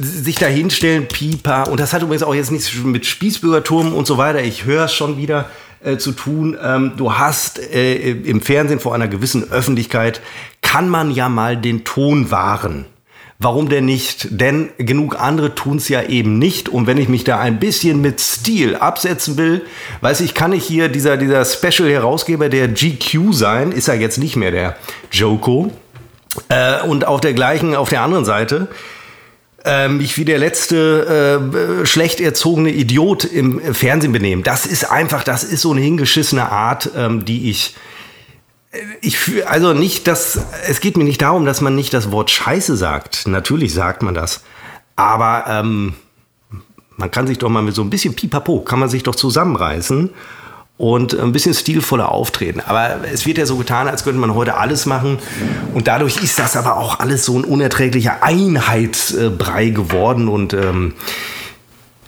sich 0.00 0.36
da 0.36 0.46
hinstellen, 0.46 1.06
Pipa. 1.06 1.64
Und 1.64 1.78
das 1.78 1.92
hat 1.92 2.02
übrigens 2.02 2.24
auch 2.24 2.34
jetzt 2.34 2.50
nichts 2.50 2.74
mit 2.74 3.06
Spießbürgerturm 3.06 3.92
und 3.92 4.06
so 4.06 4.18
weiter. 4.18 4.42
Ich 4.42 4.64
höre 4.64 4.86
es 4.86 4.92
schon 4.92 5.18
wieder 5.18 5.48
äh, 5.80 5.96
zu 5.96 6.10
tun. 6.10 6.58
Ähm, 6.60 6.92
du 6.96 7.14
hast 7.16 7.60
äh, 7.60 8.10
im 8.10 8.40
Fernsehen 8.40 8.80
vor 8.80 8.92
einer 8.92 9.06
gewissen 9.06 9.52
Öffentlichkeit, 9.52 10.20
kann 10.62 10.88
man 10.88 11.12
ja 11.12 11.28
mal 11.28 11.56
den 11.56 11.84
Ton 11.84 12.32
wahren. 12.32 12.86
Warum 13.40 13.68
denn 13.68 13.84
nicht? 13.84 14.26
Denn 14.32 14.70
genug 14.78 15.20
andere 15.20 15.54
tun 15.54 15.76
es 15.76 15.88
ja 15.88 16.02
eben 16.02 16.38
nicht. 16.40 16.68
Und 16.68 16.88
wenn 16.88 16.98
ich 16.98 17.08
mich 17.08 17.22
da 17.22 17.38
ein 17.38 17.60
bisschen 17.60 18.00
mit 18.00 18.20
Stil 18.20 18.74
absetzen 18.74 19.36
will, 19.36 19.64
weiß 20.00 20.22
ich, 20.22 20.34
kann 20.34 20.52
ich 20.52 20.64
hier 20.64 20.88
dieser, 20.88 21.16
dieser 21.16 21.44
Special-Herausgeber 21.44 22.48
der 22.48 22.66
GQ 22.66 23.32
sein, 23.32 23.70
ist 23.70 23.86
ja 23.86 23.94
jetzt 23.94 24.18
nicht 24.18 24.34
mehr 24.34 24.50
der 24.50 24.76
Joko. 25.12 25.70
Äh, 26.48 26.82
und 26.82 27.06
auf 27.06 27.20
der 27.20 27.32
gleichen, 27.32 27.76
auf 27.76 27.90
der 27.90 28.02
anderen 28.02 28.24
Seite, 28.24 28.66
äh, 29.64 29.88
mich 29.88 30.18
wie 30.18 30.24
der 30.24 30.38
letzte 30.38 31.40
äh, 31.82 31.86
schlecht 31.86 32.20
erzogene 32.20 32.70
Idiot 32.70 33.24
im 33.24 33.60
Fernsehen 33.72 34.12
benehmen. 34.12 34.42
Das 34.42 34.66
ist 34.66 34.90
einfach, 34.90 35.22
das 35.22 35.44
ist 35.44 35.62
so 35.62 35.70
eine 35.70 35.80
hingeschissene 35.80 36.50
Art, 36.50 36.90
ähm, 36.96 37.24
die 37.24 37.50
ich 37.50 37.76
ich 39.00 39.46
also 39.46 39.72
nicht, 39.72 40.06
dass 40.06 40.38
es 40.66 40.80
geht 40.80 40.96
mir 40.96 41.04
nicht 41.04 41.22
darum, 41.22 41.44
dass 41.44 41.60
man 41.60 41.74
nicht 41.74 41.92
das 41.94 42.10
Wort 42.10 42.30
Scheiße 42.30 42.76
sagt. 42.76 43.26
Natürlich 43.26 43.72
sagt 43.72 44.02
man 44.02 44.14
das, 44.14 44.42
aber 44.96 45.44
ähm, 45.48 45.94
man 46.96 47.10
kann 47.10 47.26
sich 47.26 47.38
doch 47.38 47.48
mal 47.48 47.62
mit 47.62 47.74
so 47.74 47.82
ein 47.82 47.90
bisschen 47.90 48.14
Pipapo 48.14 48.60
kann 48.60 48.80
man 48.80 48.88
sich 48.88 49.02
doch 49.02 49.14
zusammenreißen 49.14 50.10
und 50.76 51.18
ein 51.18 51.32
bisschen 51.32 51.54
stilvoller 51.54 52.10
auftreten. 52.10 52.60
Aber 52.60 53.00
es 53.12 53.26
wird 53.26 53.38
ja 53.38 53.46
so 53.46 53.56
getan, 53.56 53.88
als 53.88 54.04
könnte 54.04 54.20
man 54.20 54.34
heute 54.34 54.56
alles 54.56 54.86
machen 54.86 55.18
und 55.74 55.88
dadurch 55.88 56.22
ist 56.22 56.38
das 56.38 56.56
aber 56.56 56.76
auch 56.76 57.00
alles 57.00 57.24
so 57.24 57.38
ein 57.38 57.44
unerträglicher 57.44 58.22
Einheitsbrei 58.22 59.70
geworden 59.70 60.28
und 60.28 60.54
ähm, 60.54 60.94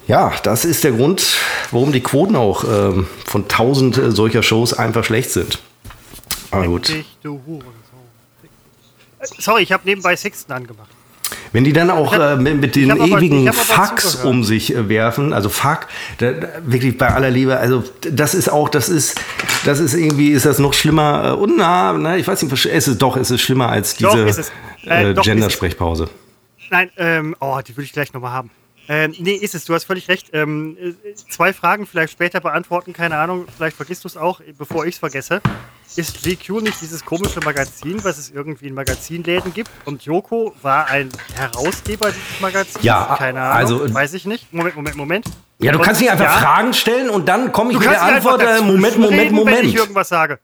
ja, 0.07 0.33
das 0.43 0.65
ist 0.65 0.83
der 0.83 0.91
Grund, 0.91 1.37
warum 1.71 1.93
die 1.93 2.01
Quoten 2.01 2.35
auch 2.35 2.65
ähm, 2.65 3.07
von 3.25 3.47
tausend 3.47 3.97
äh, 3.97 4.11
solcher 4.11 4.43
Shows 4.43 4.73
einfach 4.73 5.05
schlecht 5.05 5.31
sind. 5.31 5.61
Aber 6.51 6.67
gut. 6.67 6.89
Dich, 6.89 7.17
du 7.23 7.41
Hurensohn. 7.47 7.71
Äh, 9.21 9.27
Sorry, 9.39 9.63
ich 9.63 9.73
habe 9.73 9.83
nebenbei 9.85 10.17
Sixten 10.17 10.53
angemacht. 10.53 10.91
Wenn 11.53 11.65
die 11.65 11.73
dann 11.73 11.91
auch 11.91 12.13
Ich 12.13 12.19
hab- 12.19 12.39
äh, 12.41 12.55
mit, 12.55 12.77
den 12.77 12.91
ewigen 12.91 13.49
aber 13.49 13.57
Fucks 13.59 14.13
zugehört. 14.13 14.31
um 14.31 14.45
sich 14.45 14.75
äh, 14.75 14.89
werfen, 14.89 15.33
also 15.33 15.49
Fuck, 15.49 15.87
da, 16.19 16.33
da, 16.33 16.49
wirklich 16.65 16.97
bei 16.97 17.09
aller 17.09 17.31
Liebe, 17.31 17.57
also 17.57 17.85
das 18.03 18.35
ist 18.35 18.49
auch, 18.49 18.69
das 18.69 18.89
ist, 18.89 19.21
das 19.65 19.81
ist 19.81 19.95
irgendwie, 19.95 20.31
ist 20.31 20.47
das 20.47 20.59
noch 20.59 20.75
schlimmer, 20.75 21.31
äh, 21.31 21.33
und 21.33 21.57
na, 21.57 21.93
na, 21.93 22.17
ich 22.17 22.27
weiß 22.27 22.43
nicht, 22.43 22.67
es 22.67 22.89
ist 22.89 23.03
doch, 23.03 23.17
es 23.17 23.31
ist 23.31 23.41
schlimmer 23.41 23.69
als 23.69 23.97
diese. 23.97 24.27
Äh, 24.87 25.11
äh. 25.11 25.15
Gender-Sprechpause. 25.15 26.09
Nein, 26.71 26.91
ähm, 26.97 27.37
oh, 27.41 27.59
die 27.67 27.77
würde 27.77 27.85
ich 27.85 27.93
gleich 27.93 28.13
nochmal 28.13 28.33
haben. 28.33 28.51
Ähm, 28.93 29.15
nee, 29.21 29.35
ist 29.35 29.55
es, 29.55 29.67
du 29.67 29.75
hast 29.75 29.85
völlig 29.85 30.09
recht. 30.09 30.31
Ähm, 30.33 30.77
äh, 30.77 31.15
zwei 31.15 31.53
Fragen 31.53 31.87
vielleicht 31.87 32.13
später 32.13 32.41
beantworten, 32.41 32.93
keine 32.93 33.19
Ahnung, 33.19 33.47
vielleicht 33.57 33.77
vergisst 33.77 34.03
du 34.03 34.09
es 34.09 34.17
auch, 34.17 34.41
bevor 34.59 34.85
ich 34.85 34.95
es 34.95 34.99
vergesse. 34.99 35.41
Ist 35.95 36.25
GQ 36.25 36.61
nicht 36.61 36.81
dieses 36.81 37.05
komische 37.05 37.39
Magazin, 37.39 38.03
was 38.03 38.19
es 38.19 38.31
irgendwie 38.31 38.67
in 38.67 38.75
Magazinläden 38.75 39.55
gibt? 39.55 39.71
Und 39.85 40.03
Joko 40.05 40.57
war 40.63 40.89
ein 40.89 41.09
Herausgeber 41.37 42.11
dieses 42.11 42.41
Magazins? 42.41 42.83
Ja, 42.83 43.15
keine 43.17 43.41
Ahnung, 43.43 43.57
also- 43.57 43.95
weiß 43.95 44.13
ich 44.15 44.25
nicht. 44.25 44.53
Moment, 44.53 44.75
Moment, 44.75 44.97
Moment. 44.97 45.27
Ja, 45.61 45.71
du 45.71 45.79
Und- 45.79 45.85
kannst 45.85 46.01
nicht 46.01 46.11
einfach 46.11 46.25
ja, 46.25 46.39
Fragen 46.39 46.73
stellen 46.73 47.11
und 47.11 47.29
dann 47.29 47.53
komme 47.53 47.71
ich 47.71 47.79
mit 47.79 47.89
der 47.89 48.03
Antwort, 48.03 48.43
äh, 48.43 48.61
Moment, 48.61 48.99
Moment, 48.99 48.99
reden, 48.99 49.13
wenn 49.13 49.25
ich 49.27 49.33
Moment. 49.33 49.75
irgendwas 49.77 50.09
sage. 50.09 50.41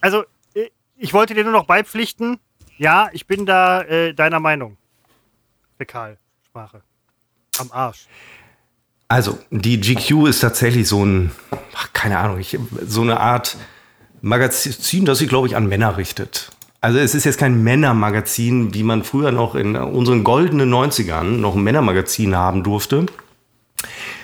Also, 0.00 0.24
äh, 0.54 0.70
ich 0.96 1.12
wollte 1.12 1.34
dir 1.34 1.44
nur 1.44 1.52
noch 1.52 1.66
beipflichten, 1.66 2.38
ja, 2.78 3.10
ich 3.12 3.26
bin 3.26 3.44
da 3.44 3.82
äh, 3.82 4.14
deiner 4.14 4.40
Meinung. 4.40 4.78
Fäkalsprache. 5.76 6.80
Am 7.60 7.70
Arsch. 7.72 8.06
Also, 9.08 9.38
die 9.50 9.80
GQ 9.80 10.26
ist 10.26 10.40
tatsächlich 10.40 10.88
so 10.88 11.04
ein, 11.04 11.30
keine 11.92 12.18
Ahnung, 12.18 12.38
ich, 12.40 12.58
so 12.86 13.02
eine 13.02 13.20
Art 13.20 13.56
Magazin, 14.22 15.04
das 15.04 15.18
sich, 15.18 15.28
glaube 15.28 15.46
ich, 15.46 15.56
an 15.56 15.68
Männer 15.68 15.96
richtet. 15.98 16.50
Also 16.80 16.98
es 16.98 17.14
ist 17.14 17.24
jetzt 17.24 17.38
kein 17.38 17.62
Männermagazin, 17.62 18.74
wie 18.74 18.82
man 18.82 19.04
früher 19.04 19.32
noch 19.32 19.54
in 19.54 19.74
unseren 19.74 20.22
goldenen 20.22 20.70
90ern 20.70 21.22
noch 21.22 21.54
ein 21.54 21.62
Männermagazin 21.62 22.36
haben 22.36 22.62
durfte. 22.62 23.06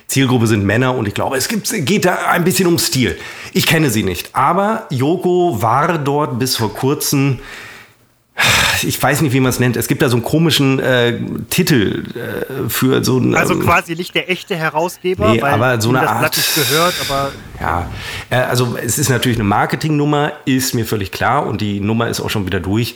Zielgruppe 0.06 0.46
sind 0.46 0.64
Männer 0.64 0.94
und 0.94 1.08
ich 1.08 1.14
glaube, 1.14 1.38
es 1.38 1.48
gibt, 1.48 1.70
geht 1.86 2.04
da 2.04 2.16
ein 2.28 2.44
bisschen 2.44 2.66
um 2.66 2.78
Stil. 2.78 3.16
Ich 3.54 3.66
kenne 3.66 3.88
sie 3.88 4.02
nicht, 4.02 4.34
aber 4.34 4.86
Joko 4.90 5.62
war 5.62 5.96
dort 5.96 6.38
bis 6.38 6.56
vor 6.56 6.74
kurzem 6.74 7.38
ich 8.82 9.02
weiß 9.02 9.20
nicht, 9.22 9.32
wie 9.32 9.40
man 9.40 9.50
es 9.50 9.58
nennt. 9.60 9.76
Es 9.76 9.88
gibt 9.88 10.02
da 10.02 10.08
so 10.08 10.16
einen 10.16 10.24
komischen 10.24 10.78
äh, 10.80 11.18
Titel 11.50 12.04
äh, 12.14 12.68
für 12.68 13.04
so 13.04 13.18
ein. 13.18 13.34
Also 13.34 13.54
ähm, 13.54 13.60
quasi 13.60 13.94
nicht 13.94 14.14
der 14.14 14.30
echte 14.30 14.56
Herausgeber, 14.56 15.30
Nee, 15.32 15.42
weil 15.42 15.52
aber 15.52 15.80
so 15.80 15.90
eine 15.90 16.00
das 16.00 16.08
Art- 16.08 16.18
Blatt 16.20 16.36
nicht 16.36 16.54
gehört, 16.54 16.94
aber 17.08 17.32
Ja, 17.60 17.90
äh, 18.30 18.36
also 18.36 18.76
es 18.82 18.98
ist 18.98 19.08
natürlich 19.10 19.36
eine 19.38 19.44
Marketingnummer, 19.44 20.32
ist 20.44 20.74
mir 20.74 20.86
völlig 20.86 21.12
klar 21.12 21.46
und 21.46 21.60
die 21.60 21.80
Nummer 21.80 22.08
ist 22.08 22.20
auch 22.20 22.30
schon 22.30 22.46
wieder 22.46 22.60
durch, 22.60 22.94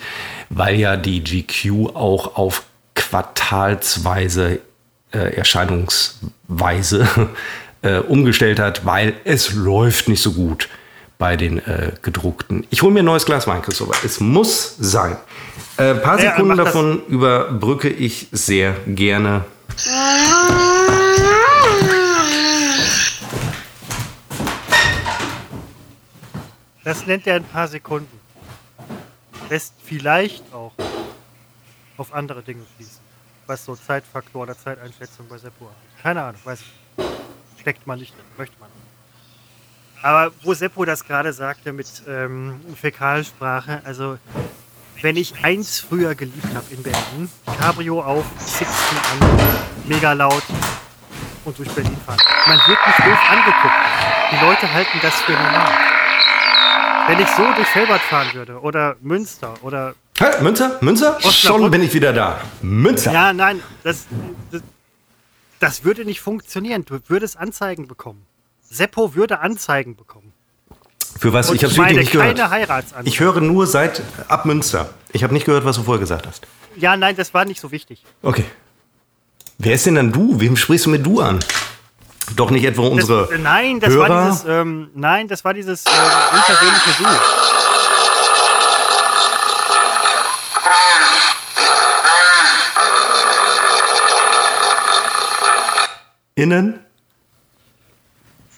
weil 0.49 0.75
ja 0.79 0.97
die 0.97 1.23
GQ 1.23 1.95
auch 1.95 2.35
auf 2.35 2.63
quartalsweise 2.95 4.59
äh, 5.13 5.17
Erscheinungsweise 5.35 7.07
äh, 7.81 7.97
umgestellt 7.99 8.59
hat, 8.59 8.85
weil 8.85 9.13
es 9.23 9.53
läuft 9.53 10.07
nicht 10.09 10.21
so 10.21 10.33
gut 10.33 10.67
bei 11.17 11.35
den 11.37 11.59
äh, 11.59 11.93
gedruckten. 12.01 12.65
Ich 12.69 12.81
hole 12.81 12.93
mir 12.93 12.99
ein 12.99 13.05
neues 13.05 13.25
Glas 13.25 13.47
Wein, 13.47 13.61
Christopher. 13.61 13.93
Es 14.03 14.19
muss 14.19 14.75
sein. 14.77 15.17
Ein 15.77 15.85
äh, 15.85 15.95
paar 15.95 16.19
Ja, 16.21 16.31
Sekunden 16.31 16.57
das. 16.57 16.65
davon 16.65 17.01
überbrücke 17.07 17.89
ich 17.89 18.27
sehr 18.31 18.73
gerne. 18.87 19.45
das 26.83 27.05
nennt 27.07 27.25
er 27.27 27.35
ein 27.35 27.43
paar 27.43 27.67
Sekunden. 27.67 28.19
Lässt 29.49 29.73
vielleicht 29.83 30.43
auch 30.53 30.73
auf 31.97 32.13
andere 32.13 32.41
Dinge 32.41 32.63
fließen. 32.75 32.99
Was 33.47 33.65
so 33.65 33.75
Zeitfaktor 33.75 34.43
oder 34.43 34.57
Zeiteinschätzung 34.57 35.27
bei 35.27 35.37
Seppo 35.37 35.65
hat. 35.65 35.75
Keine 36.01 36.23
Ahnung, 36.23 36.41
weiß 36.43 36.59
ich. 36.61 36.65
nicht. 36.97 37.09
Steckt 37.61 37.85
man 37.87 37.99
nicht 37.99 38.13
drin, 38.15 38.25
möchte 38.37 38.55
man. 38.59 38.69
Aber 40.01 40.31
wo 40.43 40.53
Seppo 40.53 40.85
das 40.85 41.03
gerade 41.03 41.33
sagte 41.33 41.73
mit 41.73 41.87
ähm, 42.07 42.59
Fäkalsprache, 42.79 43.81
also 43.83 44.17
wenn 45.01 45.17
ich 45.17 45.33
eins 45.43 45.79
früher 45.79 46.15
geliebt 46.15 46.47
habe 46.53 46.65
in 46.73 46.83
Berlin, 46.83 47.29
Cabrio 47.59 48.01
auf, 48.01 48.25
Sixten 48.39 48.97
an, 48.97 49.37
mega 49.85 50.13
laut 50.13 50.43
und 51.43 51.57
durch 51.57 51.69
Berlin 51.69 51.97
fahren. 52.05 52.19
Man 52.47 52.59
wird 52.59 52.79
nicht 52.87 52.99
doof 52.99 53.19
angeguckt. 53.29 53.75
Die 54.31 54.45
Leute 54.45 54.73
halten 54.73 54.99
das 55.01 55.13
für 55.21 55.33
normal. 55.33 55.71
Wenn 57.07 57.19
ich 57.19 57.27
so 57.27 57.43
durch 57.55 57.67
Felbert 57.67 58.01
fahren 58.01 58.33
würde 58.33 58.59
oder 58.59 58.95
Münster 59.01 59.53
oder 59.61 59.93
Hä? 60.17 60.41
Münzer? 60.41 60.79
Osnabrück. 60.81 61.33
Schon 61.33 61.71
bin 61.71 61.83
ich 61.83 61.93
wieder 61.93 62.13
da. 62.13 62.39
Münzer. 62.61 63.11
ja, 63.11 63.33
nein, 63.33 63.61
das, 63.83 64.07
das, 64.49 64.61
das 65.59 65.83
würde 65.83 66.05
nicht 66.05 66.21
funktionieren. 66.21 66.85
Du 66.85 66.99
würdest 67.07 67.37
Anzeigen 67.37 67.87
bekommen. 67.87 68.25
Seppo 68.75 69.15
würde 69.15 69.39
Anzeigen 69.39 69.95
bekommen. 69.95 70.33
Für 71.19 71.31
was? 71.31 71.49
Und 71.49 71.55
ich 71.55 71.63
habe 71.63 71.73
es 71.73 71.95
nicht 71.95 72.11
gehört. 72.11 72.35
Keine 72.37 72.49
Heiratsanzeige. 72.49 73.07
Ich 73.07 73.19
höre 73.19 73.39
nur 73.39 73.67
seit 73.67 74.01
ab 74.27 74.45
Münster. 74.45 74.89
Ich 75.13 75.23
habe 75.23 75.33
nicht 75.33 75.45
gehört, 75.45 75.63
was 75.63 75.77
du 75.77 75.83
vorher 75.83 75.99
gesagt 76.01 76.27
hast. 76.27 76.45
Ja, 76.75 76.97
nein, 76.97 77.15
das 77.15 77.33
war 77.33 77.45
nicht 77.45 77.61
so 77.61 77.71
wichtig. 77.71 78.03
Okay. 78.21 78.43
Wer 79.57 79.75
ist 79.75 79.85
denn 79.85 79.95
dann 79.95 80.11
du? 80.11 80.39
Wem 80.41 80.57
sprichst 80.57 80.85
du 80.85 80.89
mit 80.89 81.05
du 81.05 81.21
an? 81.21 81.39
Doch 82.35 82.49
nicht 82.51 82.65
etwa 82.65 82.87
unsere. 82.87 83.27
Das, 83.31 83.39
nein, 83.39 83.79
das 83.79 83.93
Hörer? 83.93 84.09
war 84.09 84.29
dieses. 84.29 84.45
Ähm, 84.45 84.89
nein, 84.93 85.27
das 85.27 85.45
war 85.45 85.53
dieses 85.53 85.85
äh, 85.85 85.89
unpersönliche 86.33 87.03
Du. 87.03 87.05
Innen? 96.35 96.84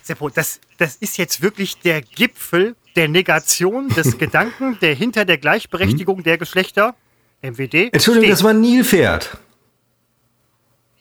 Seppo, 0.08 0.30
das, 0.30 0.60
das 0.78 0.96
ist 0.96 1.18
jetzt 1.18 1.42
wirklich 1.42 1.78
der 1.80 2.02
Gipfel 2.02 2.76
der 2.96 3.08
Negation 3.08 3.90
des 3.96 4.18
Gedanken, 4.18 4.78
der 4.82 4.96
hinter 4.96 5.26
der 5.26 5.38
Gleichberechtigung 5.38 6.24
der 6.24 6.38
Geschlechter, 6.38 6.96
MWD, 7.42 7.94
Entschuldigung, 7.94 8.24
steht. 8.24 8.32
das 8.32 8.44
war 8.44 8.52
ein 8.52 8.62
Nilpferd. 8.62 9.38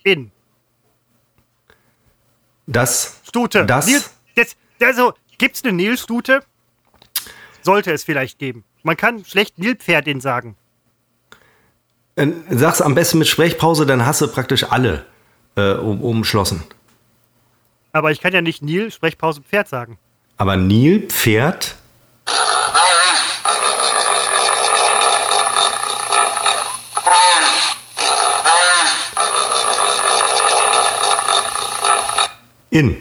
in. 0.04 0.30
Das. 2.66 3.20
Stute. 3.26 3.64
Das. 3.64 3.86
Nil, 3.86 4.00
das, 4.34 4.56
also, 4.80 5.14
gibt's 5.38 5.62
eine 5.64 5.72
Nilstute? 5.72 6.40
Sollte 7.62 7.92
es 7.92 8.04
vielleicht 8.04 8.38
geben. 8.38 8.64
Man 8.82 8.96
kann 8.96 9.24
schlecht 9.24 9.58
Nilpferdin 9.58 10.20
sagen. 10.20 10.56
Äh, 12.16 12.28
sag's 12.50 12.80
am 12.80 12.94
besten 12.94 13.18
mit 13.18 13.28
Sprechpause, 13.28 13.86
dann 13.86 14.06
hast 14.06 14.20
du 14.20 14.28
praktisch 14.28 14.64
alle 14.64 15.04
äh, 15.56 15.72
um, 15.72 16.02
umschlossen. 16.02 16.64
Aber 17.96 18.10
ich 18.12 18.20
kann 18.20 18.34
ja 18.34 18.42
nicht 18.42 18.60
Nil, 18.62 18.90
Sprechpause, 18.90 19.40
Pferd 19.40 19.68
sagen. 19.68 19.96
Aber 20.36 20.58
Nilpferd. 20.58 21.76
In. 32.70 32.96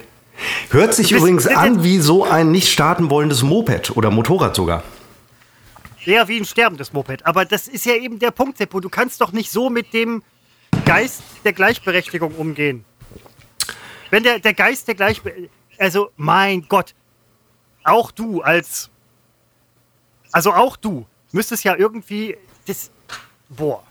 Hört 0.70 0.94
sich 0.94 1.10
bist- 1.10 1.20
übrigens 1.20 1.48
an 1.48 1.84
wie 1.84 2.00
so 2.00 2.24
ein 2.24 2.52
nicht 2.52 2.72
starten 2.72 3.10
wollendes 3.10 3.44
Moped 3.44 3.96
oder 3.96 4.12
Motorrad 4.12 4.56
sogar. 4.56 4.84
Eher 6.06 6.28
wie 6.28 6.38
ein 6.40 6.46
sterbendes 6.46 6.94
Moped. 6.94 7.26
Aber 7.26 7.46
das 7.46 7.68
ist 7.68 7.86
ja 7.86 7.94
eben 7.96 8.20
der 8.20 8.32
Punkt, 8.32 8.58
Seppo. 8.58 8.80
Du 8.80 8.90
kannst 8.90 9.22
doch 9.22 9.32
nicht 9.32 9.52
so 9.52 9.70
mit 9.70 9.94
dem 9.94 10.22
Geist 10.86 11.22
der 11.44 11.54
Gleichberechtigung 11.54 12.34
umgehen. 12.36 12.86
Wenn 14.16 14.24
der, 14.24 14.40
der 14.40 14.54
Geist 14.54 14.88
der 14.88 14.96
Gleichberechtigung. 14.96 15.50
Also, 15.78 16.10
mein 16.16 16.66
Gott. 16.70 16.96
Auch 17.84 18.12
du 18.12 18.42
als. 18.42 18.90
Also, 20.32 20.54
auch 20.54 20.78
du 20.78 21.06
müsstest 21.34 21.66
ja 21.66 21.76
irgendwie. 21.76 22.38
Das. 22.66 22.92
Boah. 23.50 23.84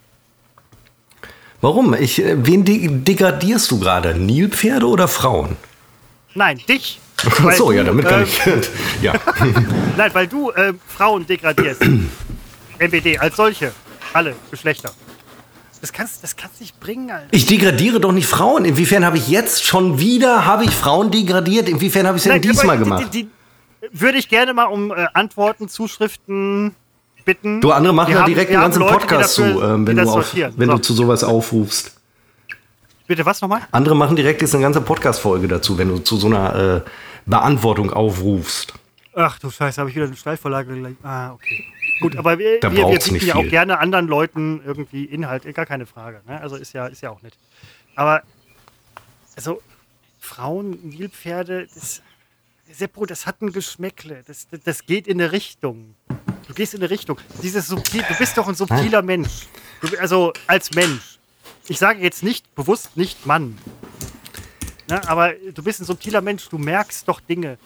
Warum? 1.61 1.93
Ich, 1.93 2.23
äh, 2.23 2.43
wen 2.43 2.65
de 2.65 2.87
degradierst 2.87 3.69
du 3.69 3.79
gerade? 3.79 4.15
Nilpferde 4.15 4.87
oder 4.87 5.07
Frauen? 5.07 5.57
Nein, 6.33 6.59
dich. 6.67 6.99
Ach 7.23 7.51
so, 7.51 7.69
du, 7.69 7.73
ja, 7.73 7.83
damit 7.83 8.07
kann 8.07 8.21
äh, 8.21 8.23
ich. 8.23 8.39
ja. 9.03 9.13
Nein, 9.95 10.11
weil 10.11 10.25
du 10.25 10.49
äh, 10.49 10.73
Frauen 10.87 11.27
degradierst. 11.27 11.83
MBD 12.79 13.19
als 13.19 13.35
solche. 13.35 13.73
Alle 14.11 14.35
Geschlechter. 14.49 14.91
Das 15.85 15.93
kannst 15.93 16.23
das 16.23 16.35
kannst 16.35 16.61
nicht 16.61 16.79
bringen, 16.79 17.11
Alter. 17.11 17.27
Ich 17.29 17.45
degradiere 17.45 17.99
doch 17.99 18.11
nicht 18.11 18.25
Frauen. 18.25 18.65
Inwiefern 18.65 19.05
habe 19.05 19.17
ich 19.17 19.27
jetzt 19.27 19.63
schon 19.63 19.99
wieder 19.99 20.43
habe 20.43 20.63
ich 20.63 20.71
Frauen 20.71 21.11
degradiert? 21.11 21.69
Inwiefern 21.69 22.07
habe 22.07 22.17
ich 22.17 22.25
es 22.25 22.31
denn 22.31 22.41
diesmal 22.41 22.79
gemacht? 22.79 23.03
Die, 23.13 23.23
die, 23.23 23.29
die, 23.83 23.89
würde 23.91 24.17
ich 24.17 24.27
gerne 24.27 24.55
mal 24.55 24.63
um 24.63 24.89
äh, 24.91 25.05
Antworten, 25.13 25.69
Zuschriften 25.69 26.73
bitten. 27.23 27.61
Du, 27.61 27.71
andere 27.71 27.93
machen 27.93 28.15
Wir 28.15 28.21
ja 28.21 28.25
direkt 28.25 28.49
einen 28.49 28.61
ganzen 28.61 28.79
Leute, 28.79 28.93
Podcast 28.93 29.37
dafür- 29.37 29.53
zu, 29.53 29.77
die 29.77 29.87
wenn, 29.87 29.97
du, 29.97 30.09
auf, 30.09 30.33
wenn 30.33 30.69
So. 30.69 30.75
du 30.75 30.81
zu 30.81 30.93
sowas 30.95 31.23
aufrufst. 31.23 31.95
Bitte 33.05 33.23
was 33.23 33.39
nochmal? 33.41 33.61
Andere 33.71 33.95
machen 33.95 34.15
direkt 34.15 34.41
jetzt 34.41 34.55
eine 34.55 34.63
ganze 34.63 34.81
Podcast-Folge 34.81 35.47
dazu, 35.47 35.77
wenn 35.77 35.89
du 35.89 35.99
zu 35.99 36.17
so 36.17 36.25
einer 36.25 36.83
äh, 36.83 36.89
Beantwortung 37.27 37.93
aufrufst. 37.93 38.73
Ach 39.13 39.37
du 39.37 39.51
Scheiße, 39.51 39.79
habe 39.79 39.91
ich 39.91 39.95
wieder 39.95 40.07
eine 40.07 40.15
Steilvorlage 40.15 40.73
gelegt. 40.73 40.97
Ah, 41.05 41.31
okay. 41.33 41.63
Gut, 41.99 42.15
aber 42.17 42.37
wir, 42.39 42.59
Da 42.59 42.71
wir, 42.71 42.87
wir 42.87 42.99
bieten 42.99 43.25
ja 43.25 43.35
auch 43.35 43.47
gerne 43.47 43.79
anderen 43.79 44.07
Leuten 44.07 44.61
irgendwie 44.65 45.05
Inhalt, 45.05 45.51
gar 45.55 45.65
keine 45.65 45.85
Frage. 45.85 46.21
Ne? 46.27 46.39
Also 46.41 46.55
ist 46.55 46.73
ja, 46.73 46.87
ist 46.87 47.01
ja 47.01 47.09
auch 47.09 47.21
nett. 47.21 47.37
Aber, 47.95 48.23
also, 49.35 49.61
Frauen, 50.19 50.89
Nilpferde, 50.89 51.67
das, 51.73 52.01
Seppo, 52.69 53.05
das 53.05 53.25
hat 53.25 53.41
ein 53.41 53.51
Geschmäckle. 53.51 54.23
Das, 54.27 54.47
das, 54.49 54.59
das 54.61 54.85
geht 54.85 55.07
in 55.07 55.21
eine 55.21 55.31
Richtung. 55.31 55.95
Du 56.47 56.53
gehst 56.53 56.73
in 56.73 56.81
eine 56.81 56.89
Richtung. 56.89 57.19
Dieses 57.41 57.67
subtil, 57.67 58.03
du 58.07 58.15
bist 58.17 58.37
doch 58.37 58.47
ein 58.47 58.55
subtiler 58.55 59.01
Mensch. 59.01 59.47
Du, 59.81 59.97
also, 59.97 60.33
als 60.47 60.73
Mensch. 60.73 61.19
Ich 61.67 61.79
sage 61.79 62.01
jetzt 62.01 62.23
nicht, 62.23 62.53
bewusst 62.55 62.97
nicht 62.97 63.25
Mann. 63.25 63.57
Ne? 64.89 65.07
Aber 65.07 65.33
du 65.33 65.63
bist 65.63 65.79
ein 65.79 65.85
subtiler 65.85 66.21
Mensch, 66.21 66.47
du 66.49 66.57
merkst 66.57 67.07
doch 67.07 67.19
Dinge. 67.21 67.57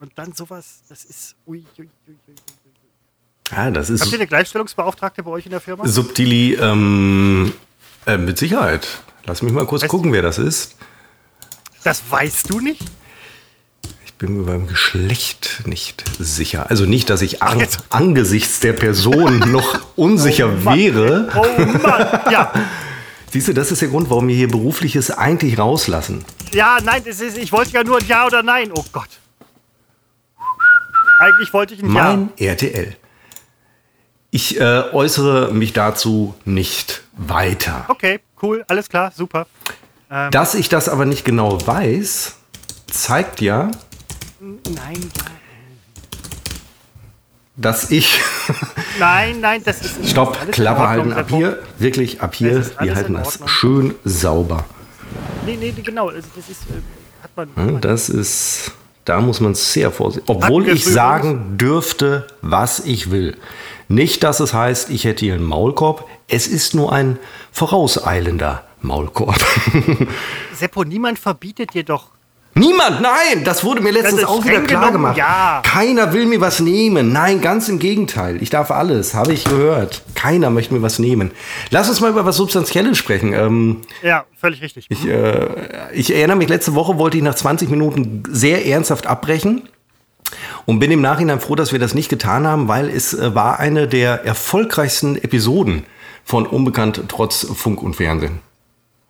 Und 0.00 0.12
dann 0.16 0.32
sowas, 0.32 0.82
das 0.88 1.04
ist. 1.04 1.36
Ui, 1.46 1.64
ui, 1.78 1.88
ui, 2.08 2.16
ui. 2.28 2.34
Ja, 3.50 3.70
das 3.70 3.88
Habt 3.88 4.00
ihr 4.00 4.06
ist 4.06 4.14
eine 4.14 4.26
Gleichstellungsbeauftragte 4.26 5.22
bei 5.22 5.30
euch 5.30 5.44
in 5.46 5.50
der 5.52 5.60
Firma? 5.60 5.86
subtili, 5.86 6.54
ähm, 6.54 7.52
äh, 8.06 8.16
mit 8.18 8.38
Sicherheit. 8.38 8.86
Lass 9.24 9.42
mich 9.42 9.52
mal 9.52 9.66
kurz 9.66 9.82
Weißt- 9.84 9.88
gucken, 9.88 10.12
wer 10.12 10.22
das 10.22 10.38
ist. 10.38 10.76
Das 11.84 12.02
weißt 12.10 12.50
du 12.50 12.60
nicht? 12.60 12.82
Ich 14.04 14.14
bin 14.14 14.38
mir 14.38 14.44
beim 14.44 14.66
Geschlecht 14.66 15.62
nicht 15.66 16.04
sicher. 16.18 16.70
Also 16.70 16.86
nicht, 16.86 17.10
dass 17.10 17.22
ich 17.22 17.42
an, 17.42 17.64
angesichts 17.90 18.60
der 18.60 18.72
Person 18.72 19.38
noch 19.52 19.80
unsicher 19.94 20.64
wäre. 20.64 21.28
Oh 21.36 21.60
Mann! 21.60 22.20
Ja, 22.32 22.52
Siehst 23.30 23.48
du, 23.48 23.52
das 23.52 23.70
ist 23.70 23.82
der 23.82 23.88
Grund, 23.88 24.08
warum 24.08 24.28
wir 24.28 24.34
hier 24.36 24.48
berufliches 24.48 25.10
eigentlich 25.10 25.58
rauslassen. 25.58 26.24
ja, 26.52 26.78
nein, 26.82 27.02
das 27.04 27.20
ist, 27.20 27.36
ich 27.36 27.52
wollte 27.52 27.72
ja 27.72 27.84
nur 27.84 27.98
ein 27.98 28.06
Ja 28.08 28.24
oder 28.26 28.42
Nein. 28.42 28.70
Oh 28.74 28.84
Gott. 28.92 29.08
Eigentlich 31.20 31.52
wollte 31.52 31.74
ich 31.74 31.82
ein 31.82 31.88
Mein 31.88 32.30
RTL. 32.38 32.96
Ich 34.30 34.60
äh, 34.60 34.82
äußere 34.92 35.52
mich 35.52 35.72
dazu 35.72 36.34
nicht 36.44 37.02
weiter. 37.16 37.84
Okay, 37.88 38.20
cool, 38.42 38.64
alles 38.68 38.88
klar, 38.88 39.12
super. 39.14 39.46
Dass 40.30 40.54
ich 40.54 40.68
das 40.68 40.88
aber 40.88 41.04
nicht 41.04 41.24
genau 41.24 41.66
weiß, 41.66 42.36
zeigt 42.86 43.40
ja, 43.40 43.70
Nein, 44.40 45.10
dass 47.56 47.90
ich. 47.90 48.20
nein, 48.98 49.40
nein, 49.40 49.62
das 49.64 49.80
ist. 49.80 50.10
Stopp, 50.10 50.38
alles 50.40 50.54
Klappe 50.54 50.82
Ordnung, 50.82 51.14
halten 51.14 51.18
ab 51.18 51.26
hier. 51.30 51.58
Wirklich 51.78 52.20
ab 52.20 52.34
hier. 52.34 52.64
Wir 52.80 52.94
halten 52.94 53.14
das 53.14 53.38
schön 53.46 53.94
sauber. 54.04 54.64
Nee, 55.46 55.56
nee, 55.58 55.72
genau. 55.72 56.08
Also 56.08 56.28
das 56.36 56.48
ist. 56.50 56.62
Äh, 56.62 56.82
hat 57.22 57.30
man. 57.36 57.48
Ja, 57.56 57.78
Das 57.80 58.08
ist. 58.08 58.72
Da 59.06 59.20
muss 59.20 59.40
man 59.40 59.54
sehr 59.54 59.92
vorsichtig. 59.92 60.28
Obwohl 60.28 60.68
ich 60.68 60.84
sagen 60.84 61.56
dürfte, 61.56 62.26
was 62.42 62.80
ich 62.80 63.10
will. 63.12 63.36
Nicht, 63.88 64.24
dass 64.24 64.40
es 64.40 64.52
heißt, 64.52 64.90
ich 64.90 65.04
hätte 65.04 65.24
hier 65.24 65.34
einen 65.34 65.44
Maulkorb. 65.44 66.06
Es 66.28 66.46
ist 66.46 66.74
nur 66.74 66.92
ein 66.92 67.18
vorauseilender 67.52 68.64
Maulkorb. 68.82 69.36
Seppo, 70.54 70.84
niemand 70.84 71.18
verbietet 71.18 71.74
dir 71.74 71.84
doch. 71.84 72.10
Niemand, 72.58 73.02
nein, 73.02 73.44
das 73.44 73.64
wurde 73.64 73.82
mir 73.82 73.92
letztens 73.92 74.24
auch 74.24 74.42
wieder 74.42 74.62
klar 74.62 74.86
genommen, 74.86 74.92
gemacht. 74.94 75.18
ja. 75.18 75.60
Keiner 75.62 76.14
will 76.14 76.24
mir 76.24 76.40
was 76.40 76.58
nehmen. 76.60 77.12
Nein, 77.12 77.42
ganz 77.42 77.68
im 77.68 77.78
Gegenteil. 77.78 78.42
Ich 78.42 78.48
darf 78.48 78.70
alles, 78.70 79.12
habe 79.12 79.34
ich 79.34 79.44
gehört. 79.44 80.00
Keiner 80.14 80.48
möchte 80.48 80.72
mir 80.72 80.80
was 80.80 80.98
nehmen. 80.98 81.32
Lass 81.68 81.90
uns 81.90 82.00
mal 82.00 82.08
über 82.08 82.24
was 82.24 82.36
Substanzielles 82.36 82.96
sprechen. 82.96 83.34
Ähm, 83.34 83.82
Ja, 84.02 84.24
völlig 84.40 84.62
richtig. 84.62 84.86
ich, 84.88 85.06
äh, 85.06 85.48
ich 85.92 86.14
erinnere 86.14 86.38
mich, 86.38 86.48
letzte 86.48 86.74
Woche 86.74 86.96
wollte 86.96 87.18
ich 87.18 87.22
nach 87.22 87.34
20 87.34 87.68
Minuten 87.68 88.22
sehr 88.30 88.64
ernsthaft 88.64 89.06
abbrechen. 89.06 89.68
Und 90.64 90.78
bin 90.80 90.90
im 90.90 91.00
Nachhinein 91.00 91.40
froh, 91.40 91.54
dass 91.54 91.72
wir 91.72 91.78
das 91.78 91.94
nicht 91.94 92.08
getan 92.08 92.46
haben, 92.46 92.68
weil 92.68 92.88
es 92.88 93.14
äh, 93.14 93.34
war 93.34 93.58
eine 93.58 93.86
der 93.88 94.24
erfolgreichsten 94.24 95.16
Episoden 95.16 95.84
von 96.24 96.46
Unbekannt 96.46 97.04
trotz 97.08 97.46
Funk 97.54 97.82
und 97.82 97.94
Fernsehen. 97.94 98.40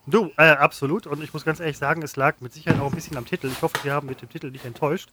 Du, 0.07 0.31
äh, 0.37 0.45
absolut. 0.45 1.07
Und 1.07 1.23
ich 1.23 1.33
muss 1.33 1.45
ganz 1.45 1.59
ehrlich 1.59 1.79
sagen, 1.79 2.03
es 2.03 2.15
lag 2.17 2.37
mit 2.41 2.53
Sicherheit 2.53 2.81
auch 2.81 2.91
ein 2.91 2.95
bisschen 2.95 3.17
am 3.17 3.27
Titel. 3.27 3.49
Ich 3.49 3.61
hoffe, 3.61 3.75
Sie 3.83 3.91
haben 3.91 4.07
mit 4.07 4.23
dem 4.23 4.29
Titel 4.29 4.51
nicht 4.51 4.65
enttäuscht. 4.65 5.09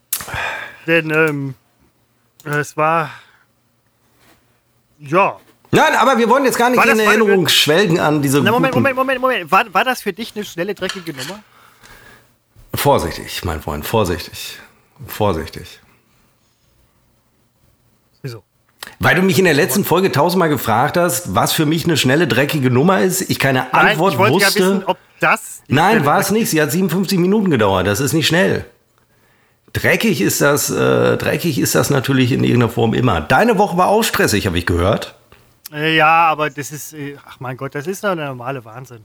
Denn 0.85 1.09
ähm, 1.09 1.55
es 2.43 2.77
war. 2.77 3.09
Ja. 4.99 5.39
Nein, 5.71 5.95
aber 5.95 6.19
wir 6.19 6.29
wollen 6.29 6.45
jetzt 6.45 6.59
gar 6.59 6.69
nicht 6.69 6.85
in 6.85 6.99
Erinnerung 6.99 7.47
schwelgen 7.47 7.99
an 7.99 8.21
diese 8.21 8.41
Na, 8.41 8.51
Moment, 8.51 8.75
Moment, 8.75 8.95
Moment, 8.95 9.19
Moment. 9.19 9.51
War, 9.51 9.73
war 9.73 9.83
das 9.83 10.01
für 10.01 10.13
dich 10.13 10.35
eine 10.35 10.45
schnelle, 10.45 10.75
dreckige 10.75 11.13
Nummer? 11.13 11.39
Vorsichtig, 12.75 13.43
mein 13.43 13.61
Freund, 13.61 13.85
vorsichtig. 13.85 14.59
Vorsichtig. 15.07 15.79
Weil 18.99 19.15
du 19.15 19.21
mich 19.21 19.37
in 19.39 19.45
der 19.45 19.53
letzten 19.53 19.83
Folge 19.85 20.11
tausendmal 20.11 20.49
gefragt 20.49 20.97
hast, 20.97 21.35
was 21.35 21.51
für 21.53 21.65
mich 21.65 21.85
eine 21.85 21.97
schnelle, 21.97 22.27
dreckige 22.27 22.69
Nummer 22.71 23.01
ist, 23.01 23.21
ich 23.29 23.39
keine 23.39 23.67
Nein, 23.71 23.87
Antwort 23.87 24.13
ich 24.13 24.19
wollte 24.19 24.35
wusste. 24.35 24.59
ja 24.59 24.65
wissen, 24.65 24.83
ob 24.85 24.97
das. 25.19 25.61
Nein, 25.67 26.05
war 26.05 26.19
es 26.19 26.31
nicht. 26.31 26.49
Sie 26.49 26.61
hat 26.61 26.71
57 26.71 27.17
Minuten 27.19 27.49
gedauert. 27.51 27.87
Das 27.87 27.99
ist 27.99 28.13
nicht 28.13 28.27
schnell. 28.27 28.65
Dreckig 29.73 30.21
ist 30.21 30.39
das, 30.41 30.69
äh, 30.69 31.17
dreckig 31.17 31.57
ist 31.59 31.73
das 31.75 31.89
natürlich 31.89 32.31
in 32.31 32.43
irgendeiner 32.43 32.71
Form 32.71 32.93
immer. 32.93 33.21
Deine 33.21 33.57
Woche 33.57 33.75
war 33.75 33.87
auch 33.87 34.03
stressig, 34.03 34.45
habe 34.45 34.57
ich 34.57 34.65
gehört. 34.67 35.15
Äh, 35.73 35.95
ja, 35.95 36.27
aber 36.27 36.49
das 36.51 36.71
ist. 36.71 36.93
Äh, 36.93 37.17
ach 37.27 37.39
mein 37.39 37.57
Gott, 37.57 37.73
das 37.73 37.87
ist 37.87 38.03
doch 38.03 38.15
der 38.15 38.27
normale 38.27 38.63
Wahnsinn. 38.63 38.99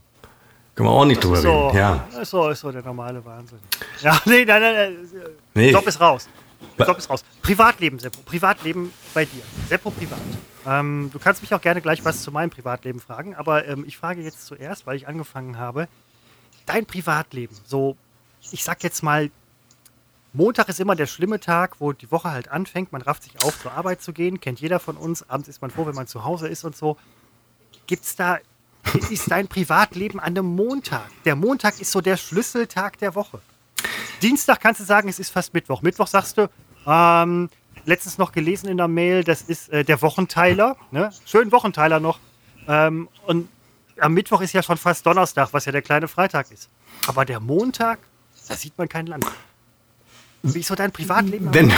Können 0.75 0.87
wir 0.89 0.93
auch 0.93 1.05
nicht 1.05 1.23
drüber 1.23 1.37
So, 1.37 1.67
reden. 1.69 1.77
Ja. 1.79 2.03
ist 2.21 2.29
so, 2.29 2.49
ist 2.49 2.59
so 2.59 2.71
der 2.71 2.83
normale 2.83 3.23
Wahnsinn. 3.25 3.57
Ja, 4.01 4.19
nee, 4.25 4.45
nein, 4.45 4.61
nein, 4.61 4.73
nein. 4.75 4.93
äh, 4.93 5.29
Nee. 5.55 5.71
Job 5.71 5.87
ist 5.87 5.99
raus. 5.99 6.29
Ba- 6.79 6.87
Job 6.87 6.97
ist 6.97 7.09
raus. 7.09 7.23
Privatleben, 7.41 7.99
Seppo. 7.99 8.21
Privatleben 8.23 8.91
bei 9.13 9.25
dir. 9.25 9.43
Seppo 9.67 9.91
privat. 9.91 10.19
Ähm, 10.65 11.09
du 11.13 11.19
kannst 11.19 11.41
mich 11.41 11.53
auch 11.53 11.61
gerne 11.61 11.81
gleich 11.81 12.03
was 12.03 12.23
zu 12.23 12.31
meinem 12.31 12.49
Privatleben 12.49 12.99
fragen, 12.99 13.35
aber 13.35 13.67
ähm, 13.67 13.85
ich 13.87 13.97
frage 13.97 14.21
jetzt 14.21 14.45
zuerst, 14.45 14.87
weil 14.87 14.97
ich 14.97 15.07
angefangen 15.07 15.57
habe. 15.57 15.87
Dein 16.65 16.85
Privatleben, 16.85 17.55
so 17.65 17.95
ich 18.51 18.63
sag 18.63 18.83
jetzt 18.83 19.03
mal, 19.03 19.29
Montag 20.31 20.69
ist 20.69 20.79
immer 20.79 20.95
der 20.95 21.07
schlimme 21.07 21.39
Tag, 21.39 21.75
wo 21.79 21.91
die 21.91 22.11
Woche 22.11 22.31
halt 22.31 22.49
anfängt. 22.49 22.91
Man 22.91 23.01
rafft 23.01 23.23
sich 23.23 23.43
auf, 23.43 23.59
zur 23.61 23.71
Arbeit 23.71 24.01
zu 24.01 24.13
gehen. 24.13 24.39
Kennt 24.39 24.61
jeder 24.61 24.79
von 24.79 24.95
uns. 24.95 25.27
Abends 25.29 25.49
ist 25.49 25.61
man 25.61 25.71
froh, 25.71 25.85
wenn 25.87 25.95
man 25.95 26.07
zu 26.07 26.23
Hause 26.23 26.47
ist 26.47 26.63
und 26.63 26.75
so. 26.75 26.97
Gibt's 27.87 28.15
da, 28.15 28.37
ist 29.09 29.29
dein 29.31 29.47
Privatleben 29.47 30.19
an 30.19 30.27
einem 30.37 30.45
Montag? 30.45 31.09
Der 31.25 31.35
Montag 31.35 31.81
ist 31.81 31.91
so 31.91 31.99
der 31.99 32.15
Schlüsseltag 32.15 32.99
der 32.99 33.15
Woche. 33.15 33.41
Dienstag 34.21 34.59
kannst 34.61 34.81
du 34.81 34.85
sagen, 34.85 35.09
es 35.09 35.17
ist 35.19 35.31
fast 35.31 35.53
Mittwoch. 35.53 35.81
Mittwoch 35.81 36.07
sagst 36.07 36.37
du, 36.37 36.47
ähm, 36.89 37.49
letztens 37.85 38.17
noch 38.17 38.31
gelesen 38.31 38.67
in 38.67 38.77
der 38.77 38.87
Mail, 38.87 39.23
das 39.23 39.41
ist 39.41 39.69
äh, 39.69 39.83
der 39.83 40.01
Wochenteiler. 40.01 40.75
Ne? 40.91 41.11
Schönen 41.25 41.51
Wochenteiler 41.51 41.99
noch. 41.99 42.19
Ähm, 42.67 43.07
und 43.25 43.47
am 43.99 44.13
Mittwoch 44.13 44.41
ist 44.41 44.53
ja 44.53 44.63
schon 44.63 44.77
fast 44.77 45.05
Donnerstag, 45.05 45.49
was 45.51 45.65
ja 45.65 45.71
der 45.71 45.81
kleine 45.81 46.07
Freitag 46.07 46.51
ist. 46.51 46.69
Aber 47.07 47.25
der 47.25 47.39
Montag, 47.39 47.99
da 48.47 48.55
sieht 48.55 48.77
man 48.77 48.89
kein 48.89 49.05
Land. 49.07 49.25
Wie 50.43 50.59
ist 50.59 50.67
so 50.67 50.75
dein 50.75 50.91
Privatleben? 50.91 51.53
Wenn, 51.53 51.71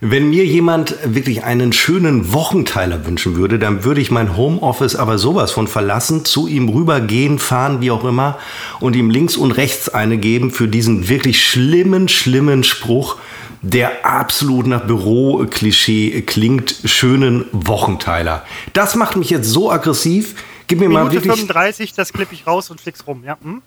wenn 0.00 0.30
mir 0.30 0.46
jemand 0.46 0.96
wirklich 1.04 1.44
einen 1.44 1.72
schönen 1.72 2.32
Wochenteiler 2.32 3.06
wünschen 3.06 3.36
würde, 3.36 3.58
dann 3.58 3.84
würde 3.84 4.00
ich 4.00 4.10
mein 4.10 4.36
Homeoffice 4.36 4.96
aber 4.96 5.18
sowas 5.18 5.52
von 5.52 5.68
verlassen, 5.68 6.24
zu 6.24 6.46
ihm 6.46 6.68
rübergehen, 6.68 7.38
fahren, 7.38 7.80
wie 7.80 7.90
auch 7.90 8.04
immer, 8.04 8.38
und 8.80 8.96
ihm 8.96 9.10
links 9.10 9.36
und 9.36 9.52
rechts 9.52 9.88
eine 9.88 10.16
geben 10.16 10.50
für 10.50 10.68
diesen 10.68 11.08
wirklich 11.08 11.44
schlimmen, 11.44 12.08
schlimmen 12.08 12.64
Spruch, 12.64 13.16
der 13.62 14.04
absolut 14.04 14.66
nach 14.66 14.86
Büro-Klischee 14.86 16.22
klingt, 16.22 16.74
schönen 16.84 17.46
Wochenteiler. 17.52 18.44
Das 18.72 18.94
macht 18.94 19.16
mich 19.16 19.30
jetzt 19.30 19.48
so 19.48 19.70
aggressiv. 19.70 20.34
Gib 20.66 20.80
mir 20.80 20.88
Minute 20.88 21.04
mal 21.04 21.12
wirklich. 21.12 21.32
35, 21.32 21.92
das 21.94 22.12
klippe 22.12 22.34
ich 22.34 22.46
raus 22.46 22.70
und 22.70 22.80
flieg's 22.80 23.06
rum. 23.06 23.22
Ja, 23.24 23.36
hm? 23.42 23.62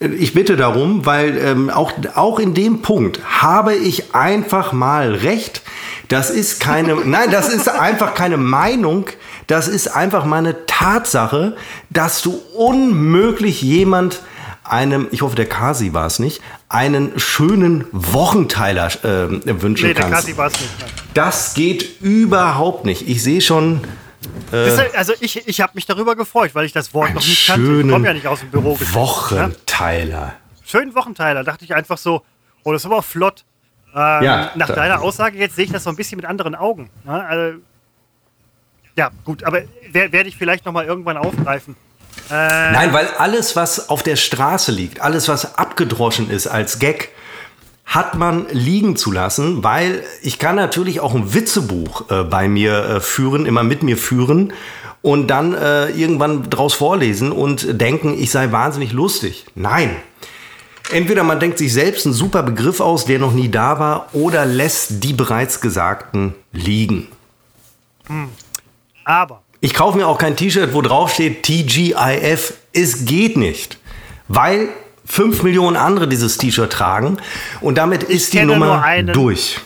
Ich 0.00 0.32
bitte 0.32 0.56
darum, 0.56 1.06
weil 1.06 1.36
ähm, 1.38 1.70
auch, 1.70 1.92
auch 2.14 2.38
in 2.38 2.54
dem 2.54 2.82
Punkt 2.82 3.20
habe 3.24 3.74
ich 3.74 4.14
einfach 4.14 4.72
mal 4.72 5.12
recht. 5.12 5.62
Das 6.06 6.30
ist 6.30 6.60
keine, 6.60 6.94
nein, 7.04 7.30
das 7.32 7.48
ist 7.48 7.68
einfach 7.68 8.14
keine 8.14 8.36
Meinung. 8.36 9.06
Das 9.48 9.66
ist 9.66 9.88
einfach 9.88 10.24
mal 10.24 10.36
eine 10.36 10.66
Tatsache, 10.66 11.56
dass 11.90 12.22
du 12.22 12.40
unmöglich 12.54 13.62
jemand 13.62 14.20
einem, 14.70 15.08
ich 15.10 15.22
hoffe, 15.22 15.36
der 15.36 15.46
Kasi 15.48 15.92
war 15.92 16.06
es 16.06 16.18
nicht, 16.18 16.40
einen 16.68 17.18
schönen 17.18 17.84
Wochenteiler 17.92 18.86
äh, 19.04 19.60
wünschen 19.62 19.88
Nee, 19.88 19.94
der 19.94 20.02
kannst. 20.04 20.26
Kasi 20.26 20.36
war 20.36 20.46
es 20.48 20.60
nicht. 20.60 20.72
nein. 20.80 20.90
Das 21.14 21.54
geht 21.54 22.00
überhaupt 22.00 22.84
nicht. 22.84 23.08
Ich 23.08 23.22
sehe 23.22 23.40
schon, 23.40 23.80
ist, 24.52 24.94
also 24.96 25.12
ich, 25.20 25.46
ich 25.48 25.60
habe 25.60 25.72
mich 25.74 25.86
darüber 25.86 26.16
gefreut, 26.16 26.54
weil 26.54 26.64
ich 26.66 26.72
das 26.72 26.92
Wort 26.94 27.14
noch 27.14 27.22
nicht 27.24 27.46
kannte. 27.46 27.80
Ich 27.82 27.88
komme 27.90 28.06
ja 28.06 28.12
nicht 28.14 28.26
aus 28.26 28.40
dem 28.40 28.50
Büro. 28.50 28.72
Ne? 28.80 28.94
Wochenteiler. 28.94 30.34
Schönen 30.64 30.94
Wochenteiler. 30.94 31.44
Dachte 31.44 31.64
ich 31.64 31.74
einfach 31.74 31.98
so, 31.98 32.22
oh, 32.64 32.72
das 32.72 32.82
ist 32.82 32.86
aber 32.86 33.02
flott. 33.02 33.44
Ähm, 33.94 34.22
Ja, 34.22 34.50
nach 34.54 34.66
da- 34.68 34.74
deiner 34.74 35.00
Aussage 35.00 35.38
jetzt 35.38 35.56
sehe 35.56 35.64
ich 35.66 35.72
das 35.72 35.84
so 35.84 35.90
ein 35.90 35.96
bisschen 35.96 36.16
mit 36.16 36.26
anderen 36.26 36.54
Augen. 36.54 36.90
Ne? 37.04 37.24
Also, 37.24 37.58
ja, 38.96 39.10
gut, 39.24 39.44
aber 39.44 39.62
wer- 39.92 40.12
werde 40.12 40.28
ich 40.28 40.36
vielleicht 40.36 40.64
noch 40.66 40.72
mal 40.72 40.84
irgendwann 40.84 41.16
aufgreifen. 41.16 41.76
Äh, 42.30 42.72
Nein, 42.72 42.92
weil 42.92 43.08
alles, 43.18 43.56
was 43.56 43.88
auf 43.88 44.02
der 44.02 44.16
Straße 44.16 44.72
liegt, 44.72 45.00
alles, 45.00 45.28
was 45.28 45.56
abgedroschen 45.56 46.30
ist 46.30 46.46
als 46.46 46.78
Gag, 46.78 47.10
hat 47.88 48.16
man 48.16 48.46
liegen 48.50 48.96
zu 48.96 49.10
lassen, 49.10 49.64
weil 49.64 50.04
ich 50.20 50.38
kann 50.38 50.56
natürlich 50.56 51.00
auch 51.00 51.14
ein 51.14 51.32
Witzebuch 51.32 52.10
äh, 52.10 52.22
bei 52.24 52.46
mir 52.46 52.84
äh, 52.84 53.00
führen, 53.00 53.46
immer 53.46 53.62
mit 53.62 53.82
mir 53.82 53.96
führen 53.96 54.52
und 55.00 55.28
dann 55.28 55.54
äh, 55.54 55.88
irgendwann 55.90 56.50
draus 56.50 56.74
vorlesen 56.74 57.32
und 57.32 57.80
denken, 57.80 58.14
ich 58.18 58.30
sei 58.30 58.52
wahnsinnig 58.52 58.92
lustig. 58.92 59.46
Nein. 59.54 59.96
Entweder 60.90 61.22
man 61.22 61.40
denkt 61.40 61.58
sich 61.58 61.72
selbst 61.72 62.04
einen 62.04 62.14
super 62.14 62.42
Begriff 62.42 62.80
aus, 62.80 63.06
der 63.06 63.18
noch 63.18 63.32
nie 63.32 63.50
da 63.50 63.78
war, 63.78 64.08
oder 64.12 64.44
lässt 64.44 65.02
die 65.04 65.12
bereits 65.12 65.60
Gesagten 65.60 66.34
liegen. 66.52 67.08
aber 69.04 69.42
Ich 69.60 69.74
kaufe 69.74 69.98
mir 69.98 70.06
auch 70.06 70.18
kein 70.18 70.36
T-Shirt, 70.36 70.72
wo 70.72 70.82
drauf 70.82 71.12
steht 71.12 71.42
TGIF. 71.42 72.54
Es 72.72 73.04
geht 73.04 73.36
nicht. 73.36 73.78
Weil 74.28 74.68
5 75.04 75.42
Millionen 75.42 75.76
andere 75.76 76.06
dieses 76.06 76.36
T-Shirt 76.38 76.72
tragen 76.72 77.16
und 77.60 77.76
damit 77.76 78.02
ist 78.02 78.34
die 78.34 78.42
Nummer 78.44 78.84
durch. 79.12 79.58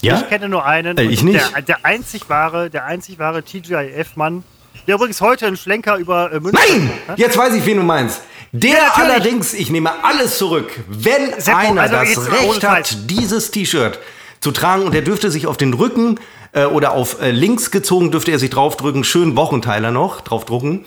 Ja? 0.00 0.20
ich 0.20 0.28
kenne 0.28 0.48
nur 0.48 0.64
einen. 0.64 0.96
Äh, 0.96 1.02
ich 1.02 1.22
nicht. 1.24 1.52
Der, 1.54 1.62
der 1.62 1.84
einzig 1.84 2.28
wahre, 2.28 2.70
der 2.70 2.84
einzig 2.84 3.18
wahre 3.18 3.42
TGIF-Mann, 3.42 4.44
der 4.86 4.94
übrigens 4.94 5.20
heute 5.20 5.46
einen 5.46 5.56
Schlenker 5.56 5.96
über 5.96 6.32
äh, 6.32 6.40
Münster 6.40 6.62
Nein! 6.70 6.90
hat. 7.08 7.18
Jetzt 7.18 7.36
weiß 7.36 7.54
ich, 7.54 7.66
wen 7.66 7.78
du 7.78 7.82
meinst. 7.82 8.22
Der 8.52 8.70
Ja, 8.70 8.92
allerdings, 8.94 9.52
ich 9.52 9.68
nehme 9.70 9.90
alles 10.04 10.38
zurück, 10.38 10.70
wenn 10.88 11.38
Seppo, 11.38 11.58
einer 11.58 11.82
also 11.82 11.96
das 11.96 12.30
Recht 12.30 12.64
hat, 12.64 13.10
dieses 13.10 13.50
T-Shirt 13.50 13.98
zu 14.40 14.52
tragen 14.52 14.84
und 14.84 14.94
der 14.94 15.02
dürfte 15.02 15.30
sich 15.30 15.46
auf 15.46 15.56
den 15.56 15.74
Rücken 15.74 16.18
äh, 16.52 16.64
oder 16.64 16.92
auf 16.92 17.20
äh, 17.20 17.30
links 17.30 17.70
gezogen, 17.70 18.10
dürfte 18.10 18.30
er 18.32 18.38
sich 18.38 18.50
draufdrücken, 18.50 19.04
schön 19.04 19.36
Wochenteiler 19.36 19.90
noch 19.90 20.20
draufdrucken. 20.20 20.84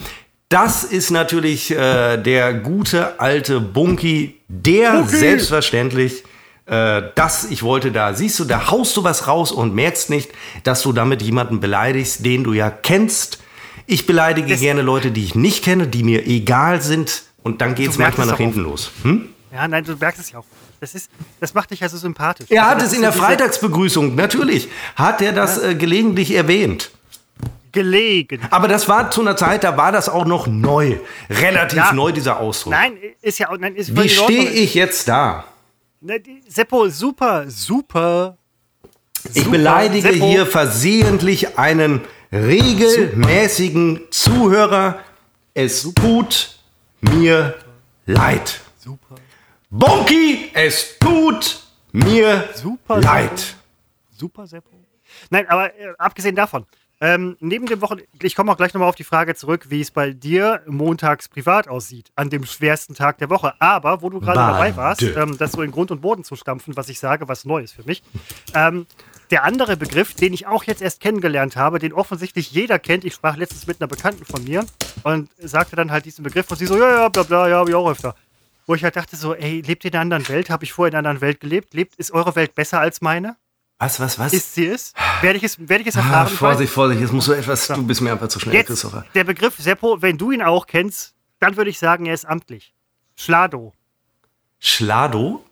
Das 0.49 0.83
ist 0.83 1.11
natürlich 1.11 1.71
äh, 1.71 2.17
der 2.17 2.53
gute 2.53 3.19
alte 3.19 3.59
Bunky, 3.61 4.35
der 4.47 4.91
Bunky. 4.93 5.15
selbstverständlich 5.15 6.23
äh, 6.65 7.01
das, 7.15 7.49
ich 7.49 7.63
wollte 7.63 7.91
da, 7.91 8.13
siehst 8.13 8.39
du, 8.39 8.45
da 8.45 8.69
haust 8.69 8.95
du 8.97 9.03
was 9.03 9.27
raus 9.27 9.51
und 9.51 9.73
merkst 9.73 10.09
nicht, 10.09 10.29
dass 10.63 10.81
du 10.83 10.93
damit 10.93 11.21
jemanden 11.21 11.59
beleidigst, 11.59 12.25
den 12.25 12.43
du 12.43 12.53
ja 12.53 12.69
kennst. 12.69 13.39
Ich 13.87 14.05
beleidige 14.05 14.49
Das- 14.49 14.59
gerne 14.59 14.81
Leute, 14.81 15.11
die 15.11 15.23
ich 15.23 15.35
nicht 15.35 15.63
kenne, 15.63 15.87
die 15.87 16.03
mir 16.03 16.27
egal 16.27 16.81
sind 16.81 17.23
und 17.43 17.61
dann 17.61 17.73
geht 17.75 17.89
es 17.89 17.97
manchmal 17.97 18.27
nach 18.27 18.37
hinten 18.37 18.61
los. 18.61 18.91
Hm? 19.03 19.29
Ja, 19.53 19.67
nein, 19.67 19.83
du 19.83 19.95
merkst 19.95 20.21
es 20.21 20.31
ja 20.31 20.39
auch. 20.39 20.45
Das, 20.81 20.95
ist, 20.95 21.09
das 21.39 21.53
macht 21.53 21.69
dich 21.71 21.79
ja 21.79 21.87
so 21.89 21.95
sympathisch. 21.97 22.47
Er 22.49 22.63
Also 22.63 22.71
hat 22.71 22.81
das 22.81 22.87
es 22.89 22.93
in 22.95 23.01
der 23.03 23.13
Freitagsbegrüßung, 23.13 24.15
natürlich, 24.15 24.67
hat 24.95 25.21
er 25.21 25.31
das 25.31 25.61
äh, 25.61 25.75
gelegentlich 25.75 26.31
erwähnt. 26.33 26.91
Gelegen. 27.71 28.41
Aber 28.49 28.67
das 28.67 28.89
war 28.89 29.09
zu 29.11 29.21
einer 29.21 29.37
Zeit, 29.37 29.63
da 29.63 29.77
war 29.77 29.93
das 29.93 30.09
auch 30.09 30.25
noch 30.25 30.47
neu. 30.47 30.97
Relativ 31.29 31.77
Ja. 31.77 31.93
neu, 31.93 32.11
dieser 32.11 32.39
Ausdruck. 32.39 32.73
Nein, 32.73 32.97
ist 33.21 33.39
ja 33.39 33.49
nein, 33.57 33.75
ist 33.75 33.95
Wie 33.95 34.09
stehe 34.09 34.49
ich 34.49 34.73
jetzt 34.73 35.07
da? 35.07 35.45
Ne, 36.01 36.19
die- 36.19 36.41
Seppo, 36.49 36.89
super, 36.89 37.45
super. 37.47 38.35
Ich 39.33 39.43
Super, 39.43 39.51
beleidige 39.51 40.11
Seppo. 40.11 40.25
hier 40.25 40.45
versehentlich 40.47 41.59
einen 41.59 42.01
regelmäßigen 42.33 44.01
Zuhörer. 44.09 44.99
Es 45.53 45.83
tut 45.93 46.57
mir 47.01 47.53
leid. 48.07 48.61
Bonky, 49.73 50.51
es 50.53 50.99
tut 50.99 51.63
mir 51.93 52.49
Super, 52.55 52.99
leid. 52.99 53.55
Super, 54.09 54.45
Seppo. 54.45 54.69
Nein, 55.29 55.47
aber 55.47 55.73
äh, 55.73 55.93
abgesehen 55.97 56.35
davon, 56.35 56.65
ähm, 56.99 57.37
neben 57.39 57.67
dem 57.67 57.81
Wochen, 57.81 57.99
ich 58.21 58.35
komme 58.35 58.51
auch 58.51 58.57
gleich 58.57 58.73
nochmal 58.73 58.89
auf 58.89 58.95
die 58.95 59.05
Frage 59.05 59.33
zurück, 59.33 59.67
wie 59.69 59.79
es 59.79 59.89
bei 59.89 60.11
dir 60.11 60.61
montags 60.67 61.29
privat 61.29 61.69
aussieht, 61.69 62.11
an 62.15 62.29
dem 62.29 62.45
schwersten 62.45 62.95
Tag 62.95 63.19
der 63.19 63.29
Woche. 63.29 63.53
Aber 63.59 64.01
wo 64.01 64.09
du 64.09 64.19
gerade 64.19 64.39
dabei 64.39 64.75
warst, 64.75 65.03
ähm, 65.03 65.37
das 65.37 65.53
so 65.53 65.61
in 65.61 65.71
Grund 65.71 65.89
und 65.89 66.01
Boden 66.01 66.25
zu 66.25 66.35
stampfen, 66.35 66.75
was 66.75 66.89
ich 66.89 66.99
sage, 66.99 67.29
was 67.29 67.45
Neues 67.45 67.71
für 67.71 67.83
mich. 67.83 68.03
Ähm, 68.53 68.87
der 69.29 69.45
andere 69.45 69.77
Begriff, 69.77 70.15
den 70.15 70.33
ich 70.33 70.47
auch 70.47 70.65
jetzt 70.65 70.81
erst 70.81 70.99
kennengelernt 70.99 71.55
habe, 71.55 71.79
den 71.79 71.93
offensichtlich 71.93 72.51
jeder 72.51 72.77
kennt, 72.77 73.05
ich 73.05 73.13
sprach 73.13 73.37
letztens 73.37 73.67
mit 73.67 73.79
einer 73.79 73.87
Bekannten 73.87 74.25
von 74.25 74.43
mir 74.43 74.65
und 75.03 75.29
sagte 75.39 75.77
dann 75.77 75.91
halt 75.91 76.03
diesen 76.03 76.23
Begriff 76.23 76.51
und 76.51 76.57
sie 76.57 76.65
so, 76.65 76.77
ja, 76.77 76.91
ja, 76.91 77.07
bla 77.07 77.23
bla, 77.23 77.47
ja, 77.47 77.65
ich 77.65 77.73
auch 77.73 77.89
öfter. 77.89 78.15
Wo 78.67 78.75
ich 78.75 78.83
halt 78.83 78.95
dachte 78.95 79.15
so, 79.15 79.33
ey, 79.33 79.61
lebt 79.61 79.83
ihr 79.83 79.91
in 79.91 79.95
einer 79.95 80.15
anderen 80.15 80.29
Welt? 80.29 80.49
Habe 80.49 80.63
ich 80.63 80.73
vorher 80.73 80.91
in 80.91 80.97
einer 80.97 81.09
anderen 81.09 81.21
Welt 81.21 81.39
gelebt? 81.39 81.73
Lebt, 81.73 81.95
ist 81.95 82.11
eure 82.11 82.35
Welt 82.35 82.55
besser 82.55 82.79
als 82.79 83.01
meine? 83.01 83.35
Was, 83.79 83.99
was, 83.99 84.19
was? 84.19 84.31
Ist 84.31 84.53
sie 84.53 84.67
es? 84.67 84.93
Werde 85.21 85.37
ich 85.37 85.43
es, 85.43 85.57
werde 85.57 85.81
ich 85.81 85.87
es 85.87 85.97
ah, 85.97 86.01
erfahren? 86.01 86.27
Weiß- 86.27 86.37
Vorsicht, 86.37 86.71
Vorsicht, 86.71 87.01
jetzt 87.01 87.13
musst 87.13 87.27
du 87.27 87.33
etwas, 87.33 87.67
du 87.67 87.83
bist 87.83 87.99
mir 88.01 88.11
einfach 88.11 88.27
zu 88.27 88.39
schnell, 88.39 88.53
Jetzt 88.53 88.67
Christopher. 88.67 89.05
der 89.15 89.23
Begriff 89.23 89.55
Seppo, 89.57 90.01
wenn 90.03 90.19
du 90.19 90.29
ihn 90.31 90.43
auch 90.43 90.67
kennst, 90.67 91.15
dann 91.39 91.57
würde 91.57 91.71
ich 91.71 91.79
sagen, 91.79 92.05
er 92.05 92.13
ist 92.13 92.25
amtlich. 92.25 92.73
Schlado. 93.15 93.73
Schlado? 94.59 95.43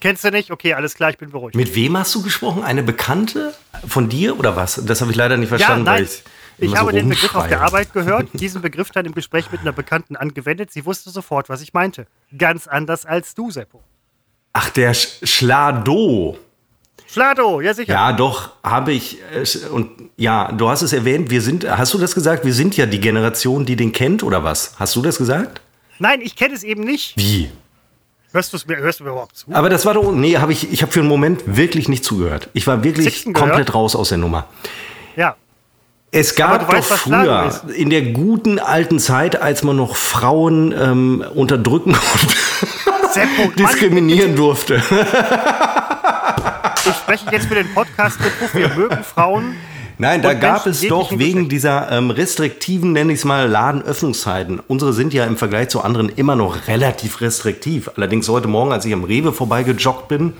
Kennst 0.00 0.24
du 0.24 0.30
nicht? 0.30 0.50
Okay, 0.50 0.72
alles 0.74 0.94
klar, 0.94 1.10
ich 1.10 1.18
bin 1.18 1.30
beruhigt. 1.30 1.56
Mit 1.56 1.74
wem 1.74 1.96
hast 1.98 2.14
du 2.14 2.22
gesprochen? 2.22 2.62
Eine 2.62 2.82
Bekannte 2.82 3.54
von 3.86 4.08
dir 4.08 4.38
oder 4.38 4.56
was? 4.56 4.80
Das 4.86 5.02
habe 5.02 5.10
ich 5.10 5.16
leider 5.16 5.36
nicht 5.36 5.50
ja, 5.50 5.58
verstanden, 5.58 5.86
weil 5.86 6.02
nein. 6.04 6.10
Ich 6.58 6.64
immer 6.70 6.78
habe 6.78 6.90
so 6.90 6.96
den 6.96 7.08
Begriff 7.08 7.34
auf 7.34 7.48
der. 7.48 7.60
Arbeit 7.62 7.92
gehört, 7.92 8.28
diesen 8.34 8.62
Begriff 8.62 8.90
dann 8.90 9.04
im 9.06 9.14
Gespräch 9.14 9.50
mit 9.52 9.60
einer 9.60 9.72
Bekannten 9.72 10.16
angewendet. 10.16 10.70
Sie 10.72 10.84
wusste 10.86 11.10
sofort, 11.10 11.48
was 11.48 11.60
ich 11.62 11.72
meinte. 11.74 12.06
Ganz 12.36 12.66
anders 12.66 13.04
als 13.06 13.34
du, 13.34 13.50
Seppo. 13.50 13.82
Ach, 14.52 14.70
der 14.70 14.94
Sch 14.94 15.18
Schlado. 15.24 16.38
Schlado, 17.08 17.60
ja 17.60 17.72
sicher. 17.74 17.92
Ja, 17.92 18.12
doch, 18.12 18.50
habe 18.64 18.92
ich. 18.92 19.18
äh, 19.32 19.44
Und 19.70 19.90
ja, 20.16 20.50
du 20.52 20.68
hast 20.68 20.82
es 20.82 20.92
erwähnt, 20.92 21.30
wir 21.30 21.40
sind, 21.40 21.68
hast 21.68 21.94
du 21.94 21.98
das 21.98 22.14
gesagt? 22.14 22.44
Wir 22.44 22.52
sind 22.54 22.76
ja 22.76 22.86
die 22.86 23.00
Generation, 23.00 23.64
die 23.64 23.76
den 23.76 23.92
kennt, 23.92 24.22
oder 24.22 24.42
was? 24.42 24.74
Hast 24.78 24.96
du 24.96 25.02
das 25.02 25.18
gesagt? 25.18 25.60
Nein, 25.98 26.20
ich 26.20 26.36
kenne 26.36 26.54
es 26.54 26.62
eben 26.62 26.82
nicht. 26.82 27.16
Wie? 27.16 27.50
Hörst, 28.32 28.52
du's 28.52 28.66
mir, 28.66 28.76
hörst 28.78 29.00
du 29.00 29.04
mir 29.04 29.10
überhaupt 29.10 29.36
zu? 29.36 29.46
Aber 29.52 29.70
das 29.70 29.86
war 29.86 29.94
doch. 29.94 30.12
Nee, 30.12 30.36
habe 30.36 30.52
ich, 30.52 30.70
ich 30.72 30.82
habe 30.82 30.92
für 30.92 31.00
einen 31.00 31.08
Moment 31.08 31.42
wirklich 31.46 31.88
nicht 31.88 32.04
zugehört. 32.04 32.48
Ich 32.52 32.66
war 32.66 32.82
wirklich 32.84 33.24
komplett 33.32 33.72
raus 33.72 33.94
aus 33.96 34.08
der 34.10 34.18
Nummer. 34.18 34.46
Es 36.18 36.34
gab 36.34 36.60
doch 36.60 36.72
weißt, 36.72 36.92
früher, 36.92 37.52
in 37.74 37.90
der 37.90 38.00
guten 38.00 38.58
alten 38.58 38.98
Zeit, 38.98 39.42
als 39.42 39.62
man 39.62 39.76
noch 39.76 39.96
Frauen 39.96 40.72
ähm, 40.72 41.22
unterdrücken. 41.34 41.94
Seppo, 43.10 43.52
diskriminieren 43.58 44.30
Mann, 44.30 44.36
durfte. 44.36 44.82
Ich 46.86 46.94
spreche 46.94 47.26
jetzt 47.32 47.48
für 47.48 47.56
den 47.56 47.68
Podcast 47.74 48.18
mit 48.20 48.32
wir 48.54 48.68
mögen 48.74 49.04
Frauen. 49.04 49.56
Nein, 49.98 50.22
da 50.22 50.32
gab 50.32 50.66
es 50.66 50.80
doch 50.88 51.18
wegen 51.18 51.50
dieser 51.50 51.92
ähm, 51.92 52.10
restriktiven, 52.10 52.92
nenne 52.92 53.12
ich 53.12 53.18
es 53.18 53.24
mal, 53.26 53.46
Ladenöffnungszeiten. 53.46 54.60
Unsere 54.68 54.94
sind 54.94 55.12
ja 55.12 55.24
im 55.26 55.36
Vergleich 55.36 55.68
zu 55.68 55.82
anderen 55.82 56.08
immer 56.08 56.34
noch 56.34 56.66
relativ 56.66 57.20
restriktiv. 57.20 57.90
Allerdings 57.94 58.26
heute 58.30 58.48
Morgen, 58.48 58.72
als 58.72 58.86
ich 58.86 58.94
am 58.94 59.04
Rewe 59.04 59.34
vorbeigejoggt 59.34 60.08
bin, 60.08 60.32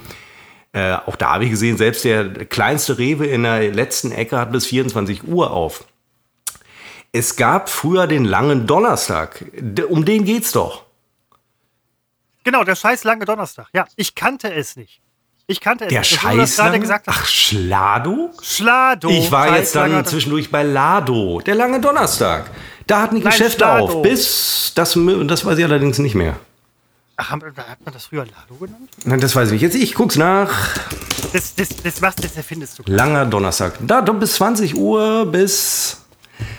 äh, 0.76 0.98
auch 1.06 1.16
da 1.16 1.32
habe 1.32 1.44
ich 1.44 1.50
gesehen, 1.50 1.78
selbst 1.78 2.04
der 2.04 2.28
kleinste 2.44 2.98
Rewe 2.98 3.26
in 3.26 3.44
der 3.44 3.72
letzten 3.72 4.12
Ecke 4.12 4.36
hat 4.38 4.52
bis 4.52 4.66
24 4.66 5.26
Uhr 5.26 5.50
auf. 5.50 5.86
Es 7.12 7.36
gab 7.36 7.70
früher 7.70 8.06
den 8.06 8.26
langen 8.26 8.66
Donnerstag. 8.66 9.42
Um 9.88 10.04
den 10.04 10.26
geht's 10.26 10.52
doch. 10.52 10.84
Genau, 12.44 12.62
der 12.62 12.76
scheiß 12.76 13.04
lange 13.04 13.24
Donnerstag. 13.24 13.68
Ja, 13.72 13.86
ich 13.96 14.14
kannte 14.14 14.52
es 14.52 14.76
nicht. 14.76 15.00
Ich 15.46 15.62
kannte 15.62 15.86
es. 15.86 15.90
Der 15.90 16.02
Scheiß. 16.02 16.60
Ach, 17.06 17.24
Schlado? 17.24 18.32
Schlado. 18.42 19.08
Ich 19.08 19.32
war 19.32 19.56
jetzt 19.56 19.74
dann 19.74 20.04
zwischendurch 20.04 20.50
bei 20.50 20.62
Lado. 20.62 21.40
Der 21.40 21.54
lange 21.54 21.80
Donnerstag. 21.80 22.50
Da 22.86 23.00
hatten 23.00 23.16
die 23.16 23.22
Geschäfte 23.22 23.60
Schlado. 23.60 23.84
auf. 23.86 24.02
Bis, 24.02 24.72
das, 24.74 24.98
das 25.24 25.44
weiß 25.46 25.56
ich 25.56 25.64
allerdings 25.64 25.98
nicht 26.00 26.14
mehr. 26.14 26.38
Ach, 27.18 27.30
hat 27.30 27.40
man 27.40 27.94
das 27.94 28.06
früher 28.06 28.26
Lado 28.26 28.54
genannt? 28.60 28.90
Nein, 29.04 29.20
das 29.20 29.34
weiß 29.34 29.48
ich 29.48 29.52
nicht. 29.54 29.62
Jetzt, 29.62 29.74
ich 29.74 29.94
guck's 29.94 30.16
nach. 30.16 30.76
Das, 31.32 31.54
das, 31.54 31.68
das, 31.82 32.02
was, 32.02 32.14
das 32.16 32.36
erfindest 32.36 32.78
du. 32.78 32.82
Langer 32.86 33.24
Donnerstag. 33.24 33.74
Da, 33.80 34.00
bis 34.02 34.34
20 34.34 34.76
Uhr, 34.76 35.24
bis 35.26 36.02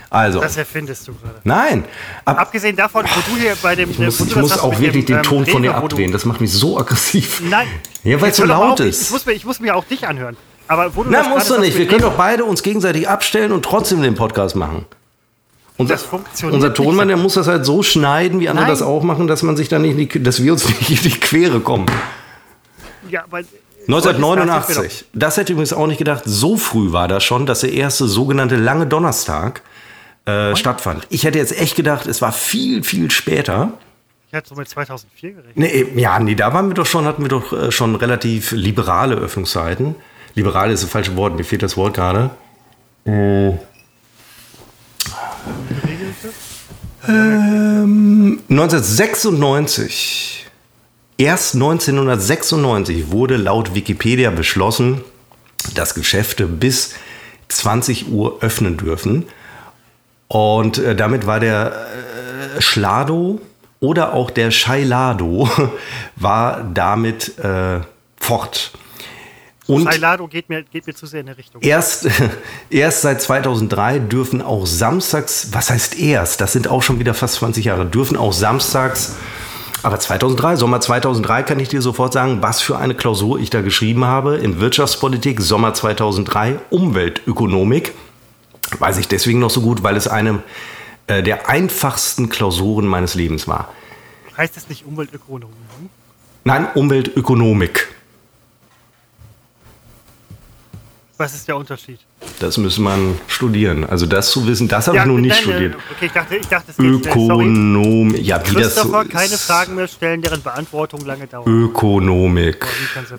also. 0.10 0.39
Das 0.39 0.58
erfindest 0.58 1.08
du 1.08 1.14
gerade. 1.14 1.41
Nein. 1.43 1.84
Ab, 2.26 2.39
Abgesehen 2.39 2.76
davon, 2.76 3.05
wo 3.05 3.32
du 3.32 3.39
hier 3.39 3.55
bei 3.62 3.76
dem. 3.76 3.91
Ich 3.91 3.99
muss, 3.99 4.20
ich 4.20 4.36
muss 4.36 4.58
auch 4.58 4.80
wirklich 4.80 5.05
dem, 5.05 5.18
den 5.18 5.24
Ton 5.24 5.45
ähm, 5.45 5.51
von 5.51 5.62
dir 5.62 5.76
abdrehen. 5.76 6.12
Das 6.12 6.26
macht 6.26 6.41
mich 6.41 6.51
so 6.51 6.80
aggressiv. 6.80 7.41
Nein. 7.41 7.68
Ja, 8.03 8.20
weil 8.22 8.32
es 8.32 8.38
so 8.38 8.45
laut 8.45 8.80
ist. 8.80 9.03
Ich 9.03 9.12
muss, 9.12 9.26
mir, 9.26 9.34
ich 9.34 9.45
muss 9.45 9.60
mir 9.60 9.76
auch 9.76 9.84
dich 9.84 10.08
anhören. 10.08 10.38
Aber 10.68 10.95
wo 10.95 11.03
du 11.03 11.10
Nein, 11.10 11.30
musst 11.30 11.49
du 11.49 11.60
nicht. 11.60 11.78
Wir 11.78 11.88
können 11.88 12.01
doch 12.01 12.16
beide 12.16 12.45
uns 12.45 12.64
gegenseitig 12.64 13.08
abstellen 13.08 13.51
und 13.51 13.64
trotzdem 13.64 14.01
den 14.01 14.16
Podcast 14.16 14.55
machen. 14.55 14.86
Unser, 15.78 15.94
das 15.94 16.04
funktioniert 16.04 16.56
unser 16.56 16.74
Tonmann, 16.74 17.08
der 17.08 17.18
muss 17.18 17.36
das 17.36 17.48
halt 17.48 17.66
so 17.66 17.84
schneiden, 17.84 18.40
wie 18.40 18.50
andere 18.50 18.66
Nein. 18.66 18.72
das 18.72 18.82
auch 18.82 19.04
machen, 19.04 19.28
dass 19.28 19.44
man 19.44 19.56
sich 19.56 19.70
dann 19.70 19.84
nicht, 19.84 20.16
die, 20.16 20.24
dass 20.24 20.42
wir 20.42 20.54
uns 20.54 20.68
nicht 20.90 20.90
in 20.90 21.12
die 21.12 21.20
Quere 21.20 21.60
kommen. 21.60 21.86
Ja, 23.10 23.26
weil 23.30 23.46
1989. 23.88 25.06
Das 25.14 25.38
hätte 25.38 25.52
ich 25.52 25.54
übrigens 25.54 25.74
auch 25.74 25.88
nicht 25.88 25.98
gedacht. 26.00 26.24
So 26.26 26.58
früh 26.58 26.92
war 26.92 27.08
das 27.08 27.24
schon, 27.24 27.46
dass 27.46 27.62
der 27.62 27.72
erste 27.72 28.06
sogenannte 28.06 28.58
lange 28.58 28.86
Donnerstag 28.86 29.62
äh, 30.26 30.56
stattfand. 30.56 31.08
Ich 31.10 31.24
hätte 31.24 31.38
jetzt 31.38 31.58
echt 31.58 31.76
gedacht, 31.76 32.06
es 32.06 32.22
war 32.22 32.34
viel, 32.34 32.84
viel 32.84 33.10
später. 33.12 33.72
Ich 34.28 34.34
hätte 34.34 34.50
so 34.50 34.56
mit 34.56 34.68
2004 34.68 35.32
gerechnet. 35.32 35.58
Nee, 35.58 36.02
ja, 36.02 36.20
nee, 36.20 36.36
da 36.36 36.54
waren 36.54 36.68
wir 36.68 36.74
doch 36.74 36.86
schon, 36.86 37.06
hatten 37.06 37.22
wir 37.22 37.30
doch 37.30 37.54
äh, 37.54 37.72
schon 37.72 37.96
relativ 37.96 38.52
liberale 38.52 39.16
Öffnungszeiten. 39.16 39.96
Liberale 40.36 40.74
ist 40.74 40.84
das 40.84 40.90
falsche 40.90 41.16
Wort, 41.16 41.38
mir 41.38 41.46
fehlt 41.46 41.64
das 41.64 41.78
Wort 41.78 41.94
gerade. 41.94 42.32
Äh. 43.06 43.54
Ähm, 47.07 48.39
1996. 48.49 50.45
Erst 51.18 51.55
1996 51.55 53.11
wurde 53.11 53.38
laut 53.38 53.74
Wikipedia 53.74 54.30
beschlossen, 54.30 55.01
dass 55.74 55.95
Geschäfte 55.95 56.45
bis 56.45 56.93
20 57.47 58.11
Uhr 58.11 58.38
öffnen 58.41 58.78
dürfen. 58.78 59.26
Und 60.28 60.78
äh, 60.78 60.95
damit 60.95 61.26
war 61.26 61.39
der 61.39 61.88
äh, 62.57 62.61
Schlado 62.61 63.41
oder 63.80 64.13
auch 64.13 64.30
der 64.30 64.51
Scheilado 64.51 65.49
war 66.15 66.63
damit 66.74 67.38
äh, 67.39 67.80
fort. 68.20 68.72
Und 69.68 69.84
Scheilado 69.84 70.28
geht 70.28 70.49
mir, 70.49 70.63
geht 70.63 70.88
mir 70.88 70.93
zu 70.93 71.05
sehr 71.05 71.20
in 71.20 71.26
der 71.26 71.38
Richtung. 71.38 71.61
Erst, 71.61 72.07
erst 72.70 73.01
seit 73.01 73.22
2003 73.22 73.99
dürfen 73.99 74.41
auch 74.41 74.65
samstags, 74.65 75.49
was 75.51 75.70
heißt 75.70 75.99
erst, 75.99 76.39
das 76.41 76.53
sind 76.53 76.70
auch 76.70 76.82
schon 76.82 76.99
wieder 76.99 77.13
fast 77.13 77.36
20 77.36 77.65
Jahre, 77.65 77.86
dürfen 77.86 78.15
auch 78.18 78.32
samstags, 78.32 79.15
aber 79.84 79.99
2003, 79.99 80.55
Sommer 80.55 80.82
2003 80.82 81.43
kann 81.43 81.59
ich 81.59 81.70
dir 81.70 81.82
sofort 81.82 82.13
sagen, 82.13 82.41
was 82.41 82.61
für 82.61 82.78
eine 82.78 82.95
Klausur 82.95 83.39
ich 83.39 83.49
da 83.49 83.61
geschrieben 83.61 84.05
habe 84.05 84.38
in 84.38 84.59
Wirtschaftspolitik, 84.59 85.41
Sommer 85.41 85.74
2003, 85.74 86.59
Umweltökonomik. 86.70 87.93
Weiß 88.80 88.97
ich 88.97 89.07
deswegen 89.07 89.39
noch 89.39 89.49
so 89.49 89.61
gut, 89.61 89.84
weil 89.84 89.95
es 89.95 90.07
eine 90.07 90.41
äh, 91.07 91.24
der 91.24 91.49
einfachsten 91.49 92.30
Klausuren 92.30 92.86
meines 92.86 93.15
Lebens 93.15 93.47
war. 93.47 93.74
Heißt 94.36 94.57
das 94.57 94.68
nicht 94.68 94.86
Umweltökonomik? 94.86 95.55
Nein, 96.43 96.68
Umweltökonomik. 96.74 97.88
Was 101.18 101.34
ist 101.34 101.47
der 101.47 101.57
Unterschied? 101.57 101.99
Das 102.39 102.57
muss 102.59 102.78
man 102.78 103.20
studieren. 103.28 103.84
Also 103.84 104.05
das 104.05 104.30
zu 104.30 104.45
wissen, 104.45 104.68
das 104.68 104.88
habe 104.88 104.97
ja, 104.97 105.03
ich 105.03 105.09
noch 105.09 105.18
nicht 105.18 105.32
nein, 105.32 105.41
studiert. 105.41 105.76
Okay, 105.95 106.05
ich 106.05 106.11
dachte, 106.11 106.36
ich 106.36 106.47
dachte 106.47 106.72
es 106.72 106.78
Ökonom, 106.78 108.13
ja, 108.15 108.39
wie 108.47 108.53
das 108.53 108.76
so 108.76 108.91
keine 108.91 109.38
Fragen 109.38 109.74
mehr 109.74 109.88
stellen, 109.88 110.22
deren 110.22 110.43
Beantwortung 110.43 111.03
lange 111.05 111.26
dauert. 111.26 111.47
Ökonomik. 111.47 112.68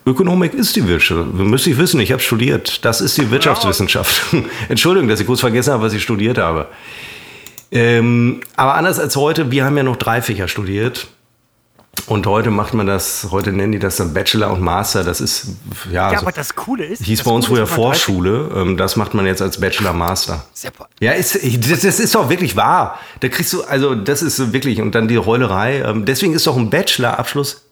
Ökonomik 0.07 0.55
ist 0.55 0.76
die 0.76 0.86
Wirtschaft. 0.86 1.34
Müsste 1.34 1.70
ich 1.70 1.78
wissen, 1.78 1.99
ich 1.99 2.12
habe 2.12 2.22
studiert. 2.22 2.84
Das 2.84 3.01
ist 3.01 3.18
die 3.18 3.28
Wirtschaftswissenschaft. 3.32 4.32
Ja. 4.32 4.42
Entschuldigung, 4.68 5.09
dass 5.09 5.18
ich 5.18 5.26
kurz 5.26 5.40
vergessen 5.40 5.72
habe, 5.72 5.82
was 5.82 5.92
ich 5.92 6.03
studiert 6.03 6.38
habe. 6.38 6.68
Ähm, 7.72 8.42
aber 8.55 8.74
anders 8.74 9.01
als 9.01 9.16
heute, 9.16 9.51
wir 9.51 9.64
haben 9.64 9.76
ja 9.76 9.82
noch 9.82 9.96
drei 9.96 10.22
Fächer 10.22 10.46
studiert. 10.46 11.09
Und 12.07 12.26
heute 12.26 12.51
macht 12.51 12.74
man 12.74 12.86
das, 12.86 13.28
heute 13.30 13.53
nennen 13.53 13.72
die 13.72 13.78
das 13.78 13.96
dann 13.96 14.14
Bachelor 14.14 14.51
und 14.53 14.61
Master. 14.61 15.05
Das 15.05 15.20
ist, 15.20 15.49
ja. 15.90 15.92
Ja, 15.92 16.09
also, 16.09 16.22
aber 16.22 16.32
das 16.32 16.55
Coole 16.55 16.84
ist. 16.84 17.03
Hieß 17.03 17.22
bei 17.22 17.30
uns 17.30 17.46
früher 17.46 17.66
Vorschule. 17.66 18.51
Ähm, 18.55 18.76
das 18.76 18.96
macht 18.96 19.14
man 19.14 19.26
jetzt 19.26 19.42
als 19.42 19.61
Bachelor 19.61 19.92
Master. 19.92 20.44
Ja, 21.01 21.12
ist, 21.12 21.34
das, 21.70 21.80
das 21.80 22.01
ist 22.01 22.14
doch 22.14 22.30
wirklich 22.30 22.57
wahr. 22.57 22.99
Da 23.20 23.28
kriegst 23.28 23.53
du, 23.53 23.62
also, 23.64 23.94
das 23.94 24.22
ist 24.22 24.53
wirklich, 24.53 24.80
und 24.80 24.94
dann 24.94 25.09
die 25.09 25.18
Heulerei. 25.18 25.80
Ähm, 25.80 26.05
deswegen 26.05 26.34
ist 26.34 26.46
doch 26.46 26.57
ein 26.57 26.70
Bachelor-Abschluss, 26.70 27.62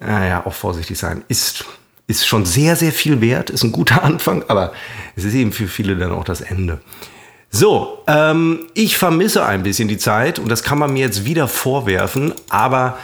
naja, 0.00 0.42
auch 0.44 0.54
vorsichtig 0.54 0.98
sein, 0.98 1.24
ist, 1.28 1.64
ist 2.06 2.26
schon 2.26 2.44
sehr, 2.44 2.76
sehr 2.76 2.92
viel 2.92 3.20
wert, 3.20 3.50
ist 3.50 3.64
ein 3.64 3.72
guter 3.72 4.02
Anfang, 4.04 4.44
aber 4.48 4.72
es 5.16 5.24
ist 5.24 5.34
eben 5.34 5.52
für 5.52 5.68
viele 5.68 5.96
dann 5.96 6.12
auch 6.12 6.24
das 6.24 6.40
Ende. 6.40 6.80
So, 7.56 7.98
ähm, 8.08 8.66
ich 8.74 8.98
vermisse 8.98 9.46
ein 9.46 9.62
bisschen 9.62 9.86
die 9.86 9.96
Zeit 9.96 10.40
und 10.40 10.48
das 10.48 10.64
kann 10.64 10.76
man 10.76 10.92
mir 10.92 11.06
jetzt 11.06 11.24
wieder 11.24 11.46
vorwerfen, 11.46 12.34
aber 12.48 12.98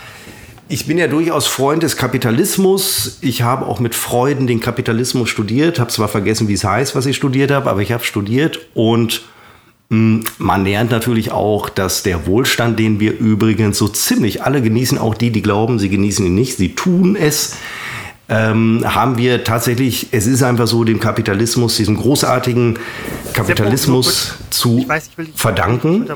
ich 0.68 0.88
bin 0.88 0.98
ja 0.98 1.06
durchaus 1.06 1.46
Freund 1.46 1.84
des 1.84 1.96
Kapitalismus. 1.96 3.18
Ich 3.20 3.42
habe 3.42 3.64
auch 3.66 3.78
mit 3.78 3.94
Freuden 3.94 4.48
den 4.48 4.58
Kapitalismus 4.58 5.28
studiert, 5.28 5.78
habe 5.78 5.92
zwar 5.92 6.08
vergessen, 6.08 6.48
wie 6.48 6.54
es 6.54 6.64
heißt, 6.64 6.96
was 6.96 7.06
ich 7.06 7.14
studiert 7.14 7.52
habe, 7.52 7.70
aber 7.70 7.80
ich 7.80 7.92
habe 7.92 8.02
studiert 8.02 8.58
und 8.74 9.22
hm, 9.88 10.24
man 10.38 10.64
lernt 10.64 10.90
natürlich 10.90 11.30
auch, 11.30 11.68
dass 11.68 12.02
der 12.02 12.26
Wohlstand, 12.26 12.76
den 12.80 12.98
wir 12.98 13.16
übrigens 13.16 13.78
so 13.78 13.86
ziemlich 13.86 14.42
alle 14.42 14.62
genießen, 14.62 14.98
auch 14.98 15.14
die, 15.14 15.30
die 15.30 15.42
glauben, 15.42 15.78
sie 15.78 15.90
genießen 15.90 16.26
ihn 16.26 16.34
nicht, 16.34 16.56
sie 16.56 16.74
tun 16.74 17.14
es, 17.14 17.56
ähm, 18.30 18.84
haben 18.86 19.18
wir 19.18 19.42
tatsächlich, 19.42 20.08
es 20.12 20.26
ist 20.26 20.42
einfach 20.44 20.68
so, 20.68 20.84
dem 20.84 21.00
Kapitalismus, 21.00 21.76
diesem 21.76 21.96
großartigen 21.96 22.78
Kapitalismus 23.32 24.34
zu 24.50 24.88
weiß, 24.88 25.10
verdanken. 25.34 26.08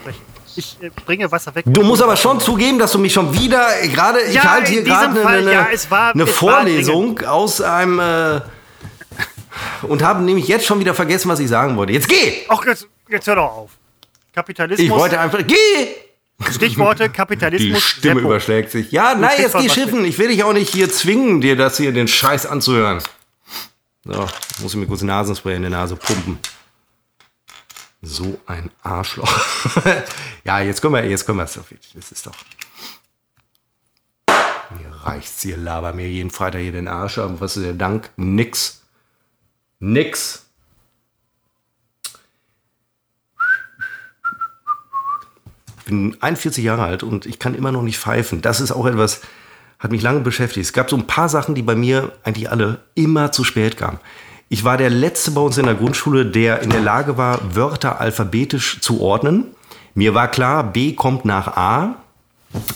Ich 0.56 0.78
äh, 0.80 0.90
bringe 1.04 1.30
Wasser 1.32 1.52
weg. 1.56 1.64
Du 1.66 1.82
musst 1.82 2.00
aber 2.00 2.16
schon 2.16 2.38
zugeben, 2.38 2.78
dass 2.78 2.92
du 2.92 3.00
mich 3.00 3.12
schon 3.12 3.34
wieder 3.36 3.66
gerade. 3.92 4.20
Ja, 4.26 4.28
ich 4.28 4.44
halte 4.44 4.70
hier 4.70 4.82
gerade 4.84 5.26
eine, 5.26 5.52
ja, 5.52 5.66
eine 6.12 6.26
Vorlesung 6.28 7.18
aus 7.22 7.60
einem. 7.60 7.98
Äh, 7.98 8.40
und 9.82 10.02
habe 10.04 10.22
nämlich 10.22 10.46
jetzt 10.46 10.66
schon 10.66 10.78
wieder 10.78 10.94
vergessen, 10.94 11.28
was 11.28 11.40
ich 11.40 11.48
sagen 11.48 11.76
wollte. 11.76 11.92
Jetzt 11.92 12.08
geh! 12.08 12.44
Ach, 12.48 12.64
jetzt, 12.64 12.86
jetzt 13.08 13.26
hör 13.26 13.34
doch 13.34 13.56
auf. 13.56 13.70
Kapitalismus. 14.32 14.84
Ich 14.84 14.90
wollte 14.90 15.18
einfach. 15.18 15.40
Geh! 15.44 15.56
Stichworte 16.50 17.08
Kapitalismus. 17.10 17.74
Die 17.74 17.80
Stimme 17.80 18.14
Seppo. 18.16 18.26
überschlägt 18.28 18.70
sich. 18.70 18.90
Ja, 18.92 19.14
nein, 19.14 19.32
jetzt 19.38 19.56
geh 19.56 19.68
schiffen. 19.68 20.04
Ich 20.04 20.18
will 20.18 20.28
dich 20.28 20.44
auch 20.44 20.52
nicht 20.52 20.72
hier 20.72 20.90
zwingen, 20.90 21.40
dir 21.40 21.56
das 21.56 21.76
hier, 21.76 21.92
den 21.92 22.08
Scheiß 22.08 22.46
anzuhören. 22.46 23.00
So, 24.04 24.28
muss 24.60 24.74
ich 24.74 24.76
mir 24.76 24.86
kurz 24.86 25.02
Nasenspray 25.02 25.56
in 25.56 25.62
die 25.62 25.70
Nase 25.70 25.96
pumpen. 25.96 26.38
So 28.02 28.38
ein 28.46 28.70
Arschloch. 28.82 29.32
ja, 30.44 30.60
jetzt 30.60 30.82
können 30.82 30.94
wir, 30.94 31.06
jetzt 31.06 31.24
können 31.24 31.38
wir 31.38 31.44
es 31.44 31.54
doch. 31.54 31.64
Das 31.94 32.12
ist 32.12 32.26
doch. 32.26 32.34
Mir 34.28 34.90
reicht's 35.04 35.40
hier, 35.42 35.56
laber 35.56 35.92
mir 35.94 36.08
jeden 36.08 36.30
Freitag 36.30 36.60
hier 36.60 36.72
den 36.72 36.88
Arsch 36.88 37.18
ab. 37.18 37.36
Was 37.38 37.56
ist 37.56 37.64
der 37.64 37.72
Dank? 37.72 38.10
Nix. 38.16 38.82
Nix. 39.78 40.46
Bin 45.84 46.16
41 46.20 46.64
Jahre 46.64 46.82
alt 46.82 47.02
und 47.02 47.26
ich 47.26 47.38
kann 47.38 47.54
immer 47.54 47.72
noch 47.72 47.82
nicht 47.82 47.98
pfeifen. 47.98 48.42
Das 48.42 48.60
ist 48.60 48.72
auch 48.72 48.86
etwas, 48.86 49.22
hat 49.78 49.90
mich 49.90 50.02
lange 50.02 50.20
beschäftigt. 50.20 50.66
Es 50.66 50.72
gab 50.72 50.90
so 50.90 50.96
ein 50.96 51.06
paar 51.06 51.28
Sachen, 51.28 51.54
die 51.54 51.62
bei 51.62 51.74
mir 51.74 52.12
eigentlich 52.22 52.50
alle 52.50 52.80
immer 52.94 53.32
zu 53.32 53.44
spät 53.44 53.76
kamen. 53.76 53.98
Ich 54.48 54.64
war 54.64 54.76
der 54.76 54.90
Letzte 54.90 55.30
bei 55.32 55.40
uns 55.40 55.58
in 55.58 55.64
der 55.64 55.74
Grundschule, 55.74 56.26
der 56.26 56.60
in 56.62 56.70
der 56.70 56.80
Lage 56.80 57.16
war, 57.16 57.40
Wörter 57.54 58.00
alphabetisch 58.00 58.80
zu 58.80 59.00
ordnen. 59.00 59.46
Mir 59.94 60.14
war 60.14 60.28
klar, 60.28 60.64
B 60.64 60.92
kommt 60.92 61.24
nach 61.24 61.56
A. 61.56 61.96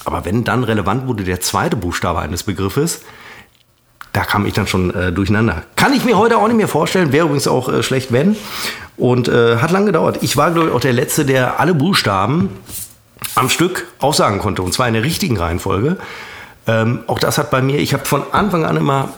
Aber 0.05 0.25
wenn 0.25 0.45
dann 0.45 0.65
relevant 0.65 1.07
wurde 1.07 1.25
der 1.25 1.41
zweite 1.41 1.77
Buchstabe 1.77 2.19
eines 2.19 2.43
Begriffes, 2.43 3.03
da 4.13 4.25
kam 4.25 4.47
ich 4.47 4.55
dann 4.55 4.67
schon 4.67 4.93
äh, 4.95 5.13
durcheinander. 5.13 5.63
Kann 5.77 5.93
ich 5.93 6.05
mir 6.05 6.19
heute 6.19 6.39
auch 6.39 6.49
nicht 6.49 6.57
mehr 6.57 6.69
vorstellen, 6.69 7.13
wäre 7.13 7.27
übrigens 7.27 7.47
auch 7.47 7.69
äh, 7.69 7.83
schlecht, 7.83 8.13
wenn. 8.13 8.37
Und 8.97 9.29
äh, 9.29 9.59
hat 9.59 9.71
lange 9.71 9.87
gedauert. 9.87 10.19
Ich 10.23 10.37
war, 10.37 10.51
glaube 10.51 10.69
ich, 10.69 10.75
auch 10.75 10.81
der 10.81 10.93
Letzte, 10.93 11.25
der 11.25 11.61
alle 11.61 11.75
Buchstaben 11.75 12.51
am 13.35 13.51
Stück 13.51 13.87
aussagen 13.99 14.39
konnte. 14.39 14.63
Und 14.63 14.73
zwar 14.73 14.89
in 14.89 14.95
der 14.95 15.03
richtigen 15.03 15.37
Reihenfolge. 15.37 15.97
Ähm, 16.67 17.01
auch 17.07 17.19
das 17.19 17.39
hat 17.39 17.51
bei 17.51 17.63
mir, 17.63 17.79
ich 17.79 17.95
habe 17.95 18.05
von 18.05 18.23
Anfang 18.33 18.65
an 18.65 18.77
immer, 18.77 19.11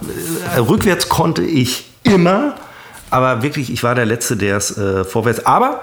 äh, 0.54 0.58
rückwärts 0.58 1.08
konnte 1.08 1.42
ich 1.42 1.90
immer, 2.04 2.54
aber 3.10 3.42
wirklich, 3.42 3.72
ich 3.72 3.82
war 3.82 3.94
der 3.94 4.06
Letzte, 4.06 4.36
der 4.36 4.56
es 4.56 4.76
äh, 4.78 5.04
vorwärts. 5.04 5.46
Aber 5.46 5.82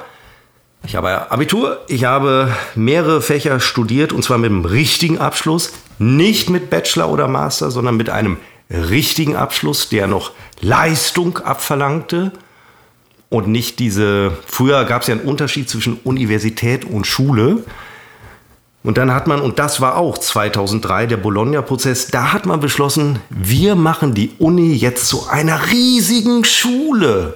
ich 0.86 0.96
habe 0.96 1.30
Abitur, 1.30 1.82
ich 1.88 2.06
habe 2.06 2.54
mehrere 2.76 3.22
Fächer 3.22 3.60
studiert 3.60 4.14
und 4.14 4.24
zwar 4.24 4.38
mit 4.38 4.52
einem 4.52 4.64
richtigen 4.64 5.18
Abschluss, 5.18 5.74
nicht 6.00 6.50
mit 6.50 6.70
Bachelor 6.70 7.10
oder 7.10 7.28
Master, 7.28 7.72
sondern 7.72 7.98
mit 7.98 8.10
einem 8.10 8.38
richtigen 8.70 9.36
Abschluss, 9.36 9.90
der 9.90 10.08
noch 10.08 10.32
Leistung 10.62 11.40
abverlangte 11.40 12.32
und 13.30 13.48
nicht 13.48 13.80
diese, 13.80 14.32
früher 14.46 14.86
gab 14.86 15.02
es 15.02 15.10
ja 15.10 15.16
einen 15.16 15.26
Unterschied 15.26 15.70
zwischen 15.70 15.98
Universität 16.04 16.86
und 16.86 17.06
Schule. 17.06 17.64
Und 18.88 18.98
dann 18.98 19.14
hat 19.14 19.28
man, 19.28 19.42
und 19.42 19.60
das 19.60 19.82
war 19.82 19.98
auch 19.98 20.18
2003 20.18 21.08
der 21.08 21.18
Bologna-Prozess, 21.18 22.08
da 22.08 22.32
hat 22.32 22.46
man 22.46 22.62
beschlossen, 22.62 23.20
wir 23.30 23.76
machen 23.76 24.14
die 24.14 24.32
Uni 24.40 24.72
jetzt 24.76 25.08
zu 25.08 25.28
einer 25.28 25.72
riesigen 25.74 26.46
Schule, 26.46 27.36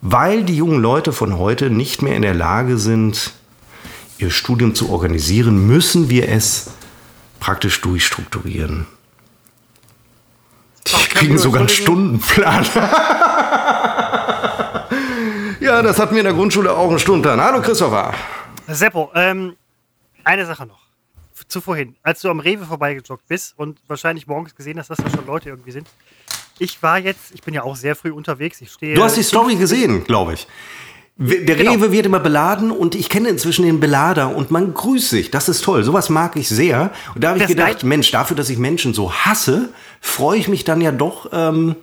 weil 0.00 0.42
die 0.42 0.56
jungen 0.56 0.82
Leute 0.82 1.12
von 1.12 1.38
heute 1.38 1.70
nicht 1.70 2.02
mehr 2.02 2.16
in 2.16 2.22
der 2.22 2.34
Lage 2.34 2.76
sind, 2.76 3.34
ihr 4.18 4.32
Studium 4.32 4.74
zu 4.74 4.90
organisieren, 4.90 5.64
müssen 5.64 6.10
wir 6.10 6.28
es 6.28 6.72
praktisch 7.38 7.80
durchstrukturieren. 7.80 8.88
Die 10.88 11.08
kriegen 11.08 11.38
sogar 11.38 11.60
einen 11.60 11.68
Stundenplan. 11.68 12.64
ja, 15.60 15.82
das 15.82 16.00
hatten 16.00 16.16
wir 16.16 16.22
in 16.22 16.26
der 16.26 16.34
Grundschule 16.34 16.76
auch 16.76 16.88
einen 16.88 16.98
Stundenplan. 16.98 17.40
Hallo 17.40 17.62
Christopher. 17.62 18.12
Seppo, 18.66 19.12
ähm, 19.14 19.54
eine 20.24 20.46
Sache 20.46 20.66
noch. 20.66 20.84
Zu 21.48 21.60
vorhin, 21.60 21.96
als 22.02 22.20
du 22.20 22.30
am 22.30 22.40
Rewe 22.40 22.64
vorbeigejoggt 22.64 23.26
bist 23.26 23.58
und 23.58 23.80
wahrscheinlich 23.88 24.26
morgens 24.26 24.54
gesehen 24.54 24.78
hast, 24.78 24.88
dass 24.88 24.98
da 24.98 25.10
schon 25.10 25.26
Leute 25.26 25.48
irgendwie 25.48 25.72
sind. 25.72 25.88
Ich 26.58 26.82
war 26.82 26.98
jetzt, 26.98 27.34
ich 27.34 27.42
bin 27.42 27.54
ja 27.54 27.64
auch 27.64 27.74
sehr 27.74 27.96
früh 27.96 28.12
unterwegs. 28.12 28.60
Ich 28.60 28.70
stehe. 28.70 28.94
Du 28.94 29.02
hast 29.02 29.16
die 29.16 29.22
Story 29.22 29.56
gesehen, 29.56 30.04
glaube 30.04 30.34
ich. 30.34 30.46
Der 31.16 31.56
genau. 31.56 31.72
Rewe 31.72 31.92
wird 31.92 32.06
immer 32.06 32.18
beladen 32.18 32.72
und 32.72 32.96
ich 32.96 33.08
kenne 33.08 33.28
inzwischen 33.28 33.64
den 33.64 33.78
Belader 33.78 34.34
und 34.34 34.50
man 34.50 34.74
grüßt 34.74 35.10
sich. 35.10 35.30
Das 35.30 35.48
ist 35.48 35.62
toll. 35.62 35.84
Sowas 35.84 36.08
mag 36.08 36.34
ich 36.34 36.48
sehr. 36.48 36.90
Und 37.14 37.22
da 37.22 37.30
habe 37.30 37.38
ich 37.38 37.46
gedacht, 37.46 37.84
Mensch, 37.84 38.10
dafür, 38.10 38.36
dass 38.36 38.50
ich 38.50 38.58
Menschen 38.58 38.94
so 38.94 39.12
hasse, 39.12 39.68
freue 40.00 40.38
ich 40.38 40.48
mich 40.48 40.64
dann 40.64 40.80
ja 40.80 40.90
doch, 40.90 41.30
ähm, 41.32 41.76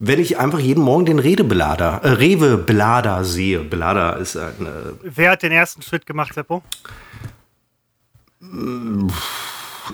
wenn 0.00 0.18
ich 0.18 0.38
einfach 0.38 0.58
jeden 0.58 0.82
Morgen 0.82 1.06
den 1.06 1.20
Redebelader, 1.20 2.00
äh, 2.02 2.08
Rewe-Belader 2.08 3.24
sehe. 3.24 3.60
Belader 3.60 4.16
ist 4.16 4.36
eine. 4.36 4.94
Wer 5.02 5.30
hat 5.30 5.44
den 5.44 5.52
ersten 5.52 5.80
Schritt 5.80 6.04
gemacht, 6.04 6.34
Seppo? 6.34 6.62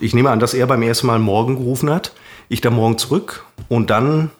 Ich 0.00 0.14
nehme 0.14 0.30
an, 0.30 0.40
dass 0.40 0.54
er 0.54 0.66
beim 0.66 0.82
ersten 0.82 1.06
Mal 1.06 1.18
morgen 1.18 1.56
gerufen 1.56 1.90
hat. 1.90 2.12
Ich 2.48 2.60
da 2.60 2.70
morgen 2.70 2.98
zurück 2.98 3.44
und 3.68 3.90
dann 3.90 4.30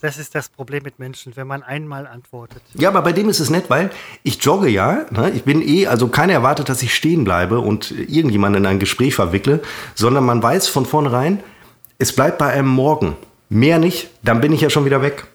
das 0.00 0.16
ist 0.16 0.34
das 0.36 0.48
Problem 0.48 0.84
mit 0.84 1.00
Menschen, 1.00 1.36
wenn 1.36 1.48
man 1.48 1.64
einmal 1.64 2.06
antwortet. 2.06 2.62
Ja, 2.74 2.88
aber 2.88 3.02
bei 3.02 3.12
dem 3.12 3.28
ist 3.28 3.40
es 3.40 3.50
nett, 3.50 3.64
weil 3.68 3.90
ich 4.22 4.40
jogge 4.44 4.68
ja. 4.68 5.06
Ne? 5.10 5.32
Ich 5.34 5.42
bin 5.42 5.60
eh, 5.60 5.88
also 5.88 6.06
keiner 6.06 6.34
erwartet, 6.34 6.68
dass 6.68 6.82
ich 6.82 6.94
stehen 6.94 7.24
bleibe 7.24 7.58
und 7.58 7.90
irgendjemanden 7.90 8.62
in 8.62 8.66
ein 8.66 8.78
Gespräch 8.78 9.16
verwickle, 9.16 9.60
sondern 9.96 10.24
man 10.24 10.40
weiß 10.40 10.68
von 10.68 10.86
vornherein, 10.86 11.42
es 11.98 12.14
bleibt 12.14 12.38
bei 12.38 12.46
einem 12.46 12.68
Morgen. 12.68 13.16
Mehr 13.48 13.78
nicht, 13.80 14.10
dann 14.22 14.40
bin 14.40 14.52
ich 14.52 14.60
ja 14.60 14.70
schon 14.70 14.84
wieder 14.84 15.02
weg. 15.02 15.26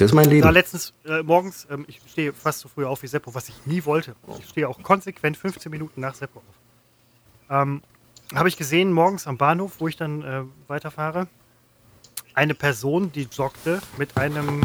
Das 0.00 0.12
ist 0.12 0.14
mein 0.14 0.30
Leben. 0.30 0.46
Ja, 0.46 0.50
letztens 0.50 0.94
äh, 1.04 1.22
morgens, 1.22 1.66
ähm, 1.70 1.84
ich 1.86 2.00
stehe 2.10 2.32
fast 2.32 2.60
so 2.60 2.68
früh 2.68 2.86
auf 2.86 3.02
wie 3.02 3.06
Seppo, 3.06 3.34
was 3.34 3.50
ich 3.50 3.66
nie 3.66 3.84
wollte. 3.84 4.16
Ich 4.38 4.48
stehe 4.48 4.66
auch 4.66 4.82
konsequent 4.82 5.36
15 5.36 5.70
Minuten 5.70 6.00
nach 6.00 6.14
Seppo 6.14 6.38
auf. 6.38 7.60
Ähm, 7.62 7.82
Habe 8.34 8.48
ich 8.48 8.56
gesehen, 8.56 8.92
morgens 8.94 9.26
am 9.26 9.36
Bahnhof, 9.36 9.72
wo 9.78 9.88
ich 9.88 9.98
dann 9.98 10.22
äh, 10.22 10.42
weiterfahre, 10.68 11.28
eine 12.32 12.54
Person, 12.54 13.12
die 13.12 13.28
joggte 13.30 13.82
mit 13.98 14.16
einem, 14.16 14.60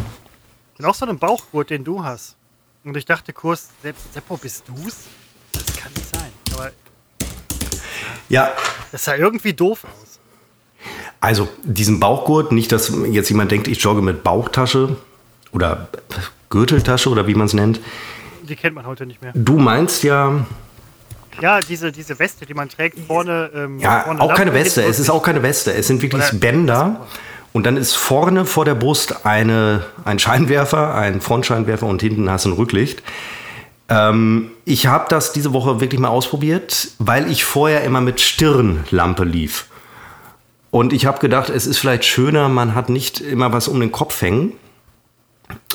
mit 0.78 0.88
auch 0.88 0.96
so 0.96 1.06
einem 1.06 1.20
Bauchgurt, 1.20 1.70
den 1.70 1.84
du 1.84 2.02
hast. 2.02 2.38
Und 2.86 2.96
ich 2.96 3.04
dachte 3.04 3.34
kurz, 3.34 3.72
selbst 3.82 4.14
Seppo, 4.14 4.38
bist 4.38 4.64
du's? 4.70 5.04
Das 5.52 5.66
kann 5.76 5.92
nicht 5.92 6.16
sein. 6.16 6.32
Aber 6.54 6.72
ja. 8.30 8.54
Das 8.94 9.04
sah 9.04 9.18
irgendwie 9.18 9.52
doof 9.52 9.84
aus. 9.84 10.20
Also 11.20 11.50
diesen 11.66 12.00
Bauchgurt, 12.00 12.54
nicht, 12.54 12.72
dass 12.72 12.94
jetzt 13.12 13.28
jemand 13.28 13.52
denkt, 13.52 13.68
ich 13.68 13.84
jogge 13.84 14.02
mit 14.02 14.24
Bauchtasche 14.24 14.96
oder 15.56 15.88
Gürteltasche 16.50 17.10
oder 17.10 17.26
wie 17.28 17.34
man 17.34 17.48
es 17.48 17.54
nennt. 17.54 17.80
Die 18.44 18.56
kennt 18.56 18.76
man 18.76 18.86
heute 18.86 19.06
nicht 19.06 19.22
mehr. 19.22 19.32
Du 19.34 19.58
meinst 19.58 20.04
ja. 20.04 20.46
Ja, 21.42 21.60
diese, 21.60 21.92
diese 21.92 22.18
Weste, 22.20 22.46
die 22.46 22.54
man 22.54 22.70
trägt 22.70 23.00
vorne. 23.08 23.50
Ähm, 23.56 23.80
ja, 23.80 24.02
vorne 24.02 24.22
auch 24.22 24.34
keine 24.36 24.54
Weste. 24.54 24.84
Es 24.84 25.00
ist 25.00 25.10
auch 25.10 25.24
keine 25.24 25.42
Weste. 25.42 25.74
Es 25.74 25.88
sind 25.88 26.02
wirklich 26.02 26.24
Bänder. 26.34 27.08
Und 27.52 27.66
dann 27.66 27.78
ist 27.78 27.96
vorne 27.96 28.46
vor 28.46 28.66
der 28.66 28.76
Brust 28.76 29.26
eine, 29.26 29.86
ein 30.04 30.20
Scheinwerfer, 30.20 30.94
ein 30.94 31.22
Frontscheinwerfer 31.22 31.86
und 31.88 32.02
hinten 32.02 32.30
hast 32.30 32.46
du 32.46 32.50
ein 32.50 32.54
Rücklicht. 32.54 33.02
Ähm, 33.88 34.52
ich 34.66 34.88
habe 34.88 35.06
das 35.10 35.32
diese 35.32 35.54
Woche 35.54 35.80
wirklich 35.80 36.00
mal 36.02 36.10
ausprobiert, 36.10 36.90
weil 37.00 37.32
ich 37.32 37.46
vorher 37.46 37.84
immer 37.84 38.02
mit 38.02 38.20
Stirnlampe 38.20 39.24
lief. 39.24 39.68
Und 40.70 40.92
ich 40.92 41.06
habe 41.06 41.20
gedacht, 41.20 41.50
es 41.50 41.66
ist 41.66 41.78
vielleicht 41.78 42.04
schöner, 42.04 42.50
man 42.50 42.76
hat 42.76 42.90
nicht 42.90 43.22
immer 43.22 43.54
was 43.54 43.70
um 43.70 43.80
den 43.80 43.94
Kopf 43.94 44.22
hängen, 44.22 44.52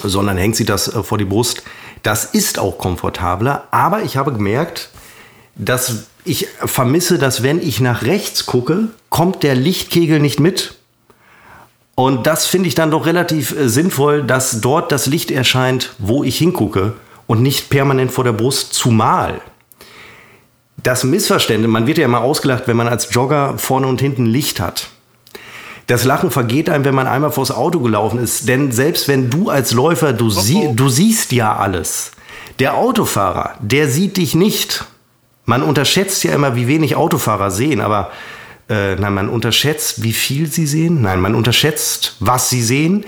sondern 0.02 0.36
hängt 0.36 0.56
sich 0.56 0.66
das 0.66 0.94
äh, 0.94 1.02
vor 1.02 1.18
die 1.18 1.24
Brust. 1.24 1.62
Das 2.02 2.24
ist 2.24 2.58
auch 2.58 2.78
komfortabler, 2.78 3.64
aber 3.70 4.02
ich 4.02 4.16
habe 4.16 4.32
gemerkt, 4.32 4.90
dass 5.54 6.04
ich 6.24 6.48
vermisse, 6.64 7.18
dass 7.18 7.42
wenn 7.42 7.60
ich 7.60 7.80
nach 7.80 8.02
rechts 8.02 8.46
gucke, 8.46 8.88
kommt 9.08 9.42
der 9.42 9.54
Lichtkegel 9.54 10.20
nicht 10.20 10.40
mit. 10.40 10.76
Und 11.94 12.26
das 12.26 12.46
finde 12.46 12.68
ich 12.68 12.74
dann 12.74 12.90
doch 12.90 13.06
relativ 13.06 13.52
äh, 13.56 13.68
sinnvoll, 13.68 14.22
dass 14.22 14.60
dort 14.60 14.92
das 14.92 15.06
Licht 15.06 15.30
erscheint, 15.30 15.94
wo 15.98 16.24
ich 16.24 16.38
hingucke 16.38 16.94
und 17.26 17.42
nicht 17.42 17.70
permanent 17.70 18.10
vor 18.12 18.24
der 18.24 18.32
Brust, 18.32 18.72
zumal 18.72 19.40
das 20.82 21.04
Missverständnis, 21.04 21.70
man 21.70 21.86
wird 21.86 21.98
ja 21.98 22.04
immer 22.04 22.20
ausgelacht, 22.20 22.66
wenn 22.66 22.76
man 22.76 22.88
als 22.88 23.12
Jogger 23.12 23.58
vorne 23.58 23.86
und 23.86 24.00
hinten 24.00 24.26
Licht 24.26 24.60
hat. 24.60 24.88
Das 25.90 26.04
Lachen 26.04 26.30
vergeht 26.30 26.70
einem, 26.70 26.84
wenn 26.84 26.94
man 26.94 27.08
einmal 27.08 27.32
vors 27.32 27.50
Auto 27.50 27.80
gelaufen 27.80 28.20
ist. 28.20 28.46
Denn 28.46 28.70
selbst 28.70 29.08
wenn 29.08 29.28
du 29.28 29.50
als 29.50 29.72
Läufer, 29.72 30.12
du, 30.12 30.30
sie, 30.30 30.68
du 30.72 30.88
siehst 30.88 31.32
ja 31.32 31.56
alles. 31.56 32.12
Der 32.60 32.76
Autofahrer, 32.76 33.56
der 33.58 33.88
sieht 33.88 34.16
dich 34.16 34.36
nicht. 34.36 34.84
Man 35.46 35.64
unterschätzt 35.64 36.22
ja 36.22 36.32
immer, 36.32 36.54
wie 36.54 36.68
wenig 36.68 36.94
Autofahrer 36.94 37.50
sehen, 37.50 37.80
aber 37.80 38.12
äh, 38.68 38.94
nein, 38.94 39.14
man 39.14 39.28
unterschätzt, 39.28 40.04
wie 40.04 40.12
viel 40.12 40.46
sie 40.46 40.68
sehen. 40.68 41.02
Nein, 41.02 41.20
man 41.20 41.34
unterschätzt, 41.34 42.14
was 42.20 42.48
sie 42.48 42.62
sehen. 42.62 43.04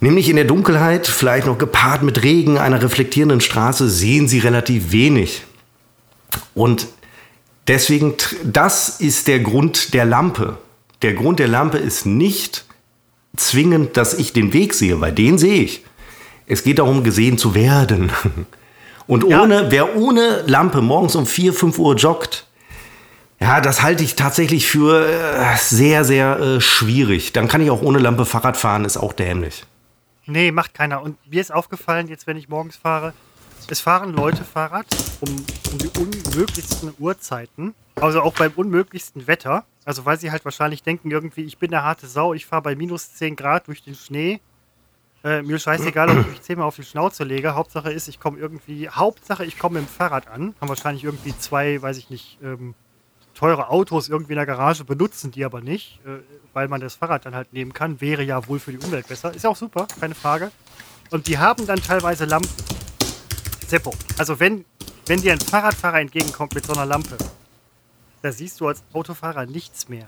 Nämlich 0.00 0.30
in 0.30 0.36
der 0.36 0.46
Dunkelheit, 0.46 1.06
vielleicht 1.06 1.46
noch 1.46 1.58
gepaart 1.58 2.02
mit 2.02 2.22
Regen, 2.22 2.56
einer 2.56 2.80
reflektierenden 2.80 3.42
Straße, 3.42 3.90
sehen 3.90 4.26
sie 4.26 4.38
relativ 4.38 4.92
wenig. 4.92 5.42
Und 6.54 6.86
deswegen, 7.68 8.14
das 8.42 8.88
ist 9.00 9.28
der 9.28 9.40
Grund 9.40 9.92
der 9.92 10.06
Lampe. 10.06 10.56
Der 11.02 11.14
Grund 11.14 11.38
der 11.38 11.48
Lampe 11.48 11.78
ist 11.78 12.04
nicht 12.06 12.66
zwingend, 13.36 13.96
dass 13.96 14.14
ich 14.14 14.32
den 14.32 14.52
Weg 14.52 14.74
sehe, 14.74 15.00
weil 15.00 15.12
den 15.12 15.38
sehe 15.38 15.62
ich. 15.62 15.84
Es 16.46 16.62
geht 16.62 16.78
darum, 16.78 17.04
gesehen 17.04 17.38
zu 17.38 17.54
werden. 17.54 18.10
Und 19.06 19.24
ohne, 19.24 19.62
ja. 19.62 19.70
wer 19.70 19.96
ohne 19.96 20.42
Lampe 20.46 20.82
morgens 20.82 21.16
um 21.16 21.26
4, 21.26 21.52
5 21.52 21.78
Uhr 21.78 21.96
joggt, 21.96 22.46
ja, 23.40 23.60
das 23.60 23.82
halte 23.82 24.04
ich 24.04 24.14
tatsächlich 24.14 24.66
für 24.66 25.08
äh, 25.08 25.56
sehr, 25.56 26.04
sehr 26.04 26.38
äh, 26.38 26.60
schwierig. 26.60 27.32
Dann 27.32 27.48
kann 27.48 27.62
ich 27.62 27.70
auch 27.70 27.80
ohne 27.80 27.98
Lampe 27.98 28.26
Fahrrad 28.26 28.56
fahren, 28.56 28.84
ist 28.84 28.98
auch 28.98 29.14
dämlich. 29.14 29.64
Nee, 30.26 30.52
macht 30.52 30.74
keiner. 30.74 31.02
Und 31.02 31.16
mir 31.30 31.40
ist 31.40 31.52
aufgefallen, 31.52 32.08
jetzt 32.08 32.26
wenn 32.26 32.36
ich 32.36 32.48
morgens 32.48 32.76
fahre, 32.76 33.14
es 33.68 33.80
fahren 33.80 34.12
Leute 34.12 34.44
Fahrrad 34.44 34.86
um, 35.20 35.28
um 35.30 35.78
die 35.78 35.90
unmöglichsten 35.98 36.92
Uhrzeiten. 36.98 37.74
Also 37.96 38.20
auch 38.20 38.34
beim 38.34 38.52
unmöglichsten 38.52 39.26
Wetter. 39.26 39.64
Also 39.84 40.04
weil 40.04 40.18
sie 40.18 40.30
halt 40.30 40.44
wahrscheinlich 40.44 40.82
denken, 40.82 41.10
irgendwie, 41.10 41.42
ich 41.42 41.58
bin 41.58 41.72
eine 41.72 41.82
harte 41.82 42.06
Sau, 42.06 42.34
ich 42.34 42.46
fahre 42.46 42.62
bei 42.62 42.76
minus 42.76 43.14
10 43.14 43.36
Grad 43.36 43.66
durch 43.66 43.82
den 43.82 43.94
Schnee. 43.94 44.40
Äh, 45.22 45.42
mir 45.42 45.58
scheißegal, 45.58 46.10
ob 46.10 46.20
ich 46.20 46.26
mich 46.26 46.42
zehnmal 46.42 46.66
auf 46.66 46.76
die 46.76 46.82
Schnauze 46.82 47.24
lege. 47.24 47.54
Hauptsache 47.54 47.92
ist, 47.92 48.08
ich 48.08 48.20
komme 48.20 48.38
irgendwie, 48.38 48.88
Hauptsache 48.88 49.44
ich 49.44 49.58
komme 49.58 49.80
mit 49.80 49.88
dem 49.88 49.92
Fahrrad 49.92 50.28
an. 50.28 50.54
Haben 50.60 50.68
wahrscheinlich 50.68 51.04
irgendwie 51.04 51.36
zwei, 51.38 51.80
weiß 51.80 51.98
ich 51.98 52.08
nicht, 52.08 52.38
ähm, 52.42 52.74
teure 53.34 53.68
Autos 53.68 54.08
irgendwie 54.08 54.32
in 54.32 54.38
der 54.38 54.46
Garage 54.46 54.84
benutzen 54.84 55.30
die 55.30 55.44
aber 55.44 55.60
nicht, 55.60 56.00
äh, 56.06 56.20
weil 56.52 56.68
man 56.68 56.80
das 56.80 56.94
Fahrrad 56.94 57.26
dann 57.26 57.34
halt 57.34 57.52
nehmen 57.52 57.72
kann. 57.72 58.00
Wäre 58.00 58.22
ja 58.22 58.46
wohl 58.48 58.58
für 58.58 58.72
die 58.72 58.78
Umwelt 58.78 59.08
besser. 59.08 59.34
Ist 59.34 59.46
auch 59.46 59.56
super, 59.56 59.86
keine 60.00 60.14
Frage. 60.14 60.50
Und 61.10 61.26
die 61.26 61.38
haben 61.38 61.66
dann 61.66 61.82
teilweise 61.82 62.24
Lampen. 62.24 62.48
Seppo. 63.66 63.92
Also 64.18 64.40
wenn 64.40 64.64
wenn 65.10 65.20
dir 65.20 65.32
ein 65.32 65.40
Fahrradfahrer 65.40 65.98
entgegenkommt 65.98 66.54
mit 66.54 66.64
so 66.64 66.72
einer 66.72 66.86
Lampe, 66.86 67.16
da 68.22 68.32
siehst 68.32 68.60
du 68.60 68.68
als 68.68 68.82
Autofahrer 68.92 69.46
nichts 69.46 69.88
mehr. 69.88 70.04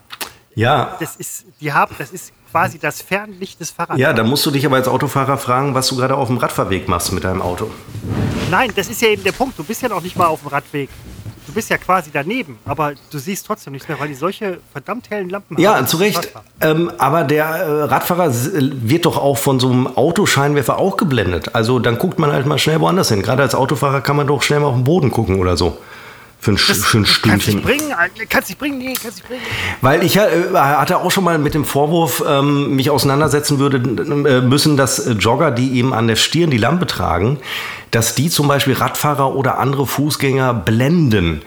Ja. 0.55 0.97
Das 1.01 1.17
ist, 1.17 1.47
die 1.61 1.73
haben, 1.73 1.95
das 1.99 2.11
ist 2.11 2.33
quasi 2.51 2.79
das 2.79 3.01
Fernlicht 3.01 3.59
des 3.61 3.71
Fahrrads. 3.71 3.99
Ja, 3.99 4.13
da 4.13 4.23
musst 4.23 4.45
du 4.45 4.51
dich 4.51 4.67
aber 4.67 4.77
als 4.77 4.87
Autofahrer 4.87 5.39
fragen, 5.39 5.75
was 5.75 5.89
du 5.89 5.97
gerade 5.97 6.15
auf 6.15 6.29
dem 6.29 6.37
Radfahrweg 6.37 6.89
machst 6.89 7.13
mit 7.13 7.25
deinem 7.25 7.41
Auto. 7.41 7.71
Nein, 8.51 8.71
das 8.77 8.89
ist 8.89 9.01
ja 9.01 9.09
eben 9.09 9.25
der 9.25 9.33
Punkt. 9.33 9.59
Du 9.59 9.65
bist 9.65 9.81
ja 9.81 9.89
noch 9.89 10.03
nicht 10.03 10.15
mal 10.17 10.27
auf 10.27 10.41
dem 10.41 10.49
Radweg. 10.49 10.91
Du 11.47 11.53
bist 11.55 11.71
ja 11.71 11.79
quasi 11.79 12.11
daneben, 12.13 12.59
aber 12.67 12.93
du 13.11 13.19
siehst 13.19 13.47
trotzdem 13.47 13.73
nichts 13.73 13.89
mehr, 13.89 13.99
weil 13.99 14.09
die 14.09 14.15
solche 14.15 14.61
verdammt 14.73 15.11
hellen 15.11 15.29
Lampen 15.29 15.59
Ja, 15.59 15.75
haben. 15.75 15.87
zu 15.87 15.97
Recht. 15.97 16.31
Ähm, 16.61 16.93
aber 16.99 17.25
der 17.25 17.45
äh, 17.47 17.83
Radfahrer 17.85 18.27
s- 18.27 18.51
wird 18.55 19.07
doch 19.07 19.17
auch 19.17 19.37
von 19.39 19.59
so 19.59 19.69
einem 19.71 19.87
Autoscheinwerfer 19.89 20.79
auch 20.79 20.97
geblendet. 20.97 21.55
Also 21.55 21.79
dann 21.81 21.99
guckt 21.99 22.19
man 22.19 22.31
halt 22.31 22.47
mal 22.47 22.59
schnell 22.59 22.81
woanders 22.81 23.09
hin. 23.09 23.23
Gerade 23.23 23.43
als 23.43 23.55
Autofahrer 23.55 24.03
kann 24.03 24.17
man 24.17 24.27
doch 24.29 24.43
schnell 24.43 24.61
mal 24.61 24.67
auf 24.69 24.75
den 24.75 24.85
Boden 24.85 25.11
gucken 25.11 25.41
oder 25.41 25.57
so. 25.57 25.79
Für 26.45 26.51
ein, 26.51 26.57
Sch- 26.57 26.75
für 26.75 26.99
ein 26.99 27.05
Kannst 27.05 27.13
Stündchen. 27.45 27.63
bringen, 27.63 27.93
Alter. 27.93 28.27
kannst 28.29 28.49
dich 28.49 28.59
bringen, 28.59 28.79
nee, 28.79 28.95
kannst 29.01 29.19
dich 29.21 29.25
bringen. 29.25 29.43
Weil 29.81 30.03
ich 30.03 30.17
äh, 30.17 30.29
hatte 30.53 30.99
auch 30.99 31.13
schon 31.13 31.23
mal 31.23 31.39
mit 31.39 31.55
dem 31.55 31.65
Vorwurf 31.65 32.21
ähm, 32.29 32.75
mich 32.75 32.91
auseinandersetzen 32.91 33.61
würde 33.61 33.77
äh, 34.29 34.41
müssen, 34.41 34.77
dass 34.77 34.99
äh, 34.99 35.13
Jogger, 35.13 35.53
die 35.53 35.79
eben 35.79 35.95
an 35.95 36.09
der 36.09 36.17
Stirn 36.17 36.51
die 36.51 36.57
Lampe 36.59 36.89
tragen, 36.89 37.39
dass 37.93 38.17
die 38.17 38.29
zum 38.29 38.49
Beispiel 38.49 38.75
Radfahrer 38.75 39.37
oder 39.37 39.59
andere 39.61 39.87
Fußgänger 39.87 40.53
blenden. 40.53 41.43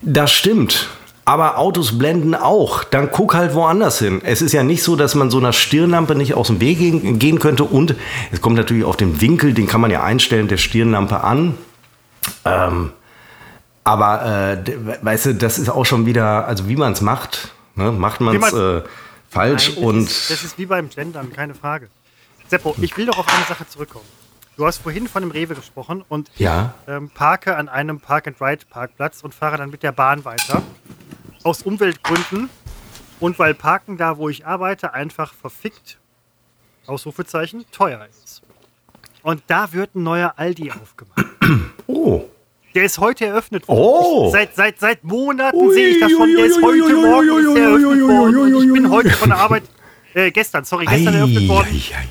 Das 0.00 0.30
stimmt. 0.30 0.90
Aber 1.24 1.58
Autos 1.58 1.98
blenden 1.98 2.36
auch. 2.36 2.84
Dann 2.84 3.10
guck 3.10 3.34
halt 3.34 3.52
woanders 3.56 3.98
hin. 3.98 4.20
Es 4.22 4.42
ist 4.42 4.52
ja 4.52 4.62
nicht 4.62 4.84
so, 4.84 4.94
dass 4.94 5.16
man 5.16 5.28
so 5.28 5.38
einer 5.38 5.52
Stirnlampe 5.52 6.14
nicht 6.14 6.34
aus 6.34 6.46
dem 6.46 6.60
Weg 6.60 6.78
gehen, 6.78 7.18
gehen 7.18 7.40
könnte. 7.40 7.64
Und 7.64 7.96
es 8.30 8.40
kommt 8.40 8.54
natürlich 8.54 8.84
auf 8.84 8.96
den 8.96 9.20
Winkel, 9.20 9.54
den 9.54 9.66
kann 9.66 9.80
man 9.80 9.90
ja 9.90 10.04
einstellen, 10.04 10.46
der 10.46 10.56
Stirnlampe 10.58 11.24
an. 11.24 11.54
Ähm, 12.44 12.90
aber, 13.86 14.56
äh, 14.66 15.04
weißt 15.04 15.26
du, 15.26 15.34
das 15.34 15.58
ist 15.58 15.68
auch 15.68 15.84
schon 15.86 16.06
wieder, 16.06 16.46
also 16.46 16.68
wie 16.68 16.76
man 16.76 16.92
es 16.92 17.00
macht, 17.00 17.52
ne? 17.76 17.92
macht 17.92 18.20
man 18.20 18.34
es 18.34 18.40
man's- 18.40 18.54
äh, 18.54 18.82
falsch 19.30 19.68
Nein, 19.68 19.74
das 19.76 19.84
und 19.84 19.98
Ist, 20.02 20.30
das 20.30 20.42
ist 20.44 20.58
wie 20.58 20.66
beim 20.66 20.88
Gendern, 20.90 21.32
keine 21.32 21.54
Frage. 21.54 21.88
Seppo, 22.48 22.74
ich 22.80 22.96
will 22.96 23.06
doch 23.06 23.18
auf 23.18 23.28
eine 23.32 23.44
Sache 23.44 23.66
zurückkommen. 23.68 24.04
Du 24.56 24.66
hast 24.66 24.78
vorhin 24.78 25.06
von 25.06 25.22
einem 25.22 25.30
Rewe 25.32 25.54
gesprochen 25.54 26.04
und 26.08 26.30
Ja. 26.36 26.74
ähm, 26.88 27.10
parke 27.10 27.56
an 27.56 27.68
einem 27.68 28.00
Park-and-Ride-Parkplatz 28.00 29.22
und 29.22 29.34
fahre 29.34 29.58
dann 29.58 29.70
mit 29.70 29.82
der 29.82 29.92
Bahn 29.92 30.24
weiter. 30.24 30.62
Aus 31.44 31.62
Umweltgründen 31.62 32.48
und 33.20 33.38
weil 33.38 33.54
Parken 33.54 33.96
da, 33.98 34.16
wo 34.18 34.28
ich 34.28 34.46
arbeite, 34.46 34.94
einfach 34.94 35.32
verfickt, 35.34 35.98
Ausrufezeichen, 36.86 37.64
teuer 37.72 38.06
ist. 38.24 38.42
Und 39.22 39.42
da 39.48 39.72
wird 39.72 39.94
ein 39.94 40.02
neuer 40.02 40.34
Aldi 40.36 40.72
aufgemacht. 40.72 41.24
oh. 41.86 42.24
Der 42.76 42.84
ist 42.84 42.98
heute 42.98 43.24
eröffnet 43.24 43.66
worden. 43.68 43.80
Oh. 43.80 44.26
Ich, 44.26 44.32
seit, 44.32 44.54
seit, 44.54 44.78
seit 44.78 45.02
Monaten 45.02 45.56
Ui, 45.56 45.72
sehe 45.72 45.88
ich 45.88 45.98
das 45.98 46.12
schon. 46.12 46.30
Der 46.36 46.44
ist 46.44 46.60
heute 46.60 46.82
ui, 46.82 46.92
Morgen 46.92 47.30
ui, 47.30 47.40
ist 47.40 47.56
eröffnet 47.56 48.02
worden. 48.02 48.54
Und 48.54 48.64
ich 48.64 48.72
bin 48.74 48.90
heute 48.90 49.10
von 49.12 49.30
der 49.30 49.38
Arbeit, 49.38 49.62
äh, 50.12 50.30
gestern, 50.30 50.62
sorry, 50.66 50.84
gestern 50.84 51.14
Ei, 51.14 51.18
eröffnet 51.20 51.48
worden. 51.48 51.68
ei, 51.72 51.94
ei, 51.94 52.00
ei. 52.00 52.08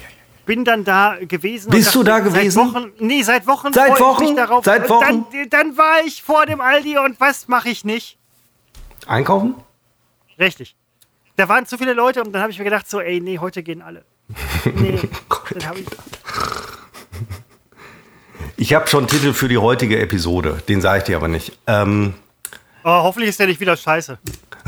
Bin 0.48 0.66
dann 0.66 0.84
da 0.84 1.18
gewesen. 1.22 1.70
Bist 1.70 1.96
und 1.96 2.02
du 2.02 2.10
da 2.10 2.18
gewesen? 2.18 2.50
Seit 2.50 2.74
Wochen, 2.74 2.92
nee, 2.98 3.22
seit 3.22 3.46
Wochen. 3.46 3.74
Seit 3.74 4.00
Wochen? 4.00 4.24
Mich 4.24 4.36
darauf. 4.36 4.66
Seit 4.66 4.90
Wochen? 4.90 5.26
Dann, 5.32 5.50
dann 5.52 5.78
war 5.78 6.00
ich 6.04 6.24
vor 6.24 6.48
dem 6.48 6.62
Aldi 6.62 6.98
und 6.98 7.20
was 7.20 7.48
mache 7.48 7.70
ich 7.70 7.86
nicht? 7.86 8.18
Einkaufen? 9.06 9.54
Richtig. 10.40 10.76
Da 11.36 11.48
waren 11.48 11.68
zu 11.68 11.78
viele 11.78 11.94
Leute 11.94 12.24
und 12.24 12.32
dann 12.34 12.42
habe 12.42 12.52
ich 12.52 12.58
mir 12.58 12.64
gedacht, 12.64 12.90
so, 12.90 13.00
ey, 13.00 13.22
nee, 13.22 13.38
heute 13.38 13.62
gehen 13.62 13.84
alle. 13.84 14.04
Nee, 14.66 15.00
dann 15.52 15.68
habe 15.68 15.80
ich. 15.82 15.86
Ich 18.58 18.74
habe 18.74 18.88
schon 18.88 19.00
einen 19.02 19.08
Titel 19.08 19.34
für 19.34 19.48
die 19.48 19.58
heutige 19.58 20.00
Episode, 20.00 20.62
den 20.68 20.82
sage 20.82 21.00
ich 21.00 21.04
dir 21.04 21.18
aber 21.18 21.28
nicht. 21.28 21.58
Ähm, 21.68 22.14
Oh, 22.88 23.02
hoffentlich 23.02 23.30
ist 23.30 23.40
der 23.40 23.48
nicht 23.48 23.60
wieder 23.60 23.76
scheiße. 23.76 24.20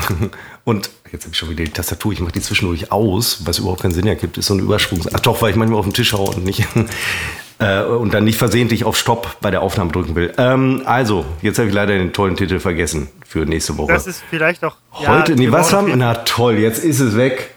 und 0.64 0.90
jetzt 1.12 1.26
habe 1.26 1.34
ich 1.34 1.38
schon 1.38 1.52
wieder 1.52 1.64
die 1.64 1.70
Tastatur, 1.70 2.12
ich 2.14 2.20
mache 2.20 2.32
die 2.32 2.42
zwischendurch 2.42 2.92
aus, 2.92 3.46
was 3.46 3.60
überhaupt 3.60 3.84
keinen 3.84 3.92
Sinn 3.92 4.08
ergibt, 4.08 4.40
ist 4.40 4.48
so 4.48 4.56
ein 4.56 4.60
Übersprung. 4.60 5.02
Ach 5.14 5.20
doch, 5.20 5.40
weil 5.44 5.52
ich 5.52 5.56
manchmal 5.56 5.78
auf 5.78 5.86
den 5.86 5.94
Tisch 5.94 6.14
haue 6.14 6.32
und 6.32 6.44
nicht 6.44 6.66
äh, 7.60 7.84
und 7.84 8.16
dann 8.16 8.24
nicht 8.24 8.40
versehentlich 8.40 8.86
auf 8.86 8.98
Stopp 8.98 9.38
bei 9.40 9.52
der 9.52 9.62
Aufnahme 9.62 9.92
drücken 9.92 10.16
will. 10.16 10.34
Ähm, 10.40 10.82
also, 10.86 11.26
jetzt 11.44 11.60
habe 11.60 11.68
ich 11.68 11.76
leider 11.76 11.96
den 11.96 12.12
tollen 12.12 12.36
Titel 12.36 12.60
vergessen 12.60 13.08
für 13.24 13.46
nächste 13.46 13.78
Woche. 13.78 13.94
Das 13.94 14.08
ist 14.08 14.24
vielleicht 14.32 14.64
auch. 14.64 14.78
Heute, 14.94 15.36
nee, 15.36 15.44
wir 15.44 15.52
was 15.52 15.72
haben 15.72 15.94
Na 15.96 16.16
toll, 16.16 16.56
jetzt 16.56 16.84
ist 16.84 17.00
es 17.00 17.16
weg. 17.16 17.52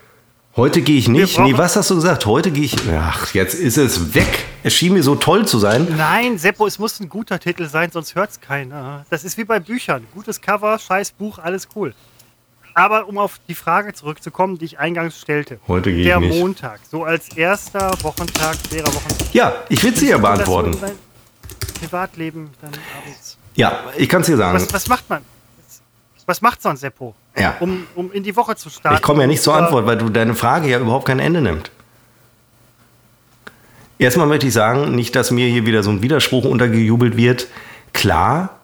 Heute 0.57 0.83
gehe 0.83 0.99
ich 0.99 1.09
nicht. 1.09 1.39
Nee, 1.39 1.57
was 1.57 1.77
hast 1.77 1.91
du 1.91 1.95
gesagt? 1.95 2.27
Heute 2.27 2.51
gehe 2.51 2.65
ich. 2.65 2.77
Ach, 2.93 3.33
jetzt 3.35 3.55
ist 3.55 3.77
es 3.77 4.15
weg. 4.15 4.47
Es 4.65 4.75
schien 4.75 4.93
mir 4.93 5.03
so 5.03 5.15
toll 5.15 5.47
zu 5.47 5.61
sein. 5.61 5.87
Nein, 5.97 6.39
Seppo, 6.39 6.67
es 6.67 6.79
muss 6.79 6.99
ein 6.99 7.09
guter 7.09 7.39
Titel 7.39 7.69
sein, 7.69 7.93
sonst 7.93 8.17
hört 8.17 8.31
es 8.31 8.41
keiner. 8.41 9.07
Das 9.11 9.23
ist 9.23 9.39
wie 9.39 9.45
bei 9.45 9.61
Büchern. 9.61 10.07
Gutes 10.13 10.41
Cover, 10.41 10.77
scheiß 10.79 11.13
Buch, 11.13 11.39
alles 11.39 11.69
cool. 11.77 11.95
Aber 12.75 13.09
um 13.09 13.19
auf 13.19 13.41
die 13.49 13.55
Frage 13.55 13.93
zurückzukommen, 13.93 14.59
die 14.59 14.65
ich 14.65 14.79
eingangs 14.81 15.21
stellte. 15.21 15.61
Heute 15.69 15.91
gehe 15.91 16.01
ich 16.01 16.07
Der 16.07 16.19
nicht. 16.19 16.37
Montag, 16.37 16.81
so 16.91 17.05
als 17.05 17.29
erster 17.37 17.97
Wochentag, 18.03 18.57
schwerer 18.69 18.93
Wochentag. 18.93 19.33
Ja, 19.33 19.55
ich 19.69 19.83
will 19.85 19.93
dir 19.93 20.11
ja 20.11 20.19
beantworten. 20.19 20.77
Privatleben 21.79 22.51
dann 22.61 22.73
abends. 22.99 23.39
Ja, 23.55 23.85
ich 23.97 24.09
kann 24.09 24.23
es 24.23 24.27
dir 24.27 24.37
sagen. 24.37 24.57
Was, 24.61 24.73
was 24.73 24.89
macht 24.89 25.09
man? 25.09 25.23
Was 26.31 26.43
macht 26.43 26.63
so 26.63 26.69
ein 26.69 26.77
Seppo? 26.77 27.13
Ja. 27.37 27.57
Um, 27.59 27.89
um 27.97 28.13
in 28.13 28.23
die 28.23 28.37
Woche 28.37 28.55
zu 28.55 28.71
starten. 28.71 28.97
Ich 28.97 29.03
komme 29.03 29.23
ja 29.23 29.27
nicht 29.27 29.43
zur 29.43 29.57
Antwort, 29.57 29.85
weil 29.87 29.99
du 29.99 30.09
deine 30.11 30.37
Frage 30.37 30.69
ja 30.69 30.79
überhaupt 30.79 31.07
kein 31.07 31.19
Ende 31.19 31.41
nimmt. 31.41 31.73
Erstmal 33.99 34.29
möchte 34.29 34.47
ich 34.47 34.53
sagen, 34.53 34.95
nicht, 34.95 35.17
dass 35.17 35.33
mir 35.33 35.49
hier 35.49 35.67
wieder 35.67 35.83
so 35.83 35.91
ein 35.91 36.03
Widerspruch 36.03 36.45
untergejubelt 36.45 37.17
wird. 37.17 37.49
Klar 37.93 38.61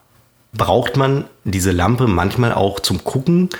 braucht 0.52 0.96
man 0.96 1.24
diese 1.42 1.72
Lampe 1.72 2.06
manchmal 2.06 2.52
auch 2.52 2.78
zum 2.78 3.02
Gucken. 3.02 3.50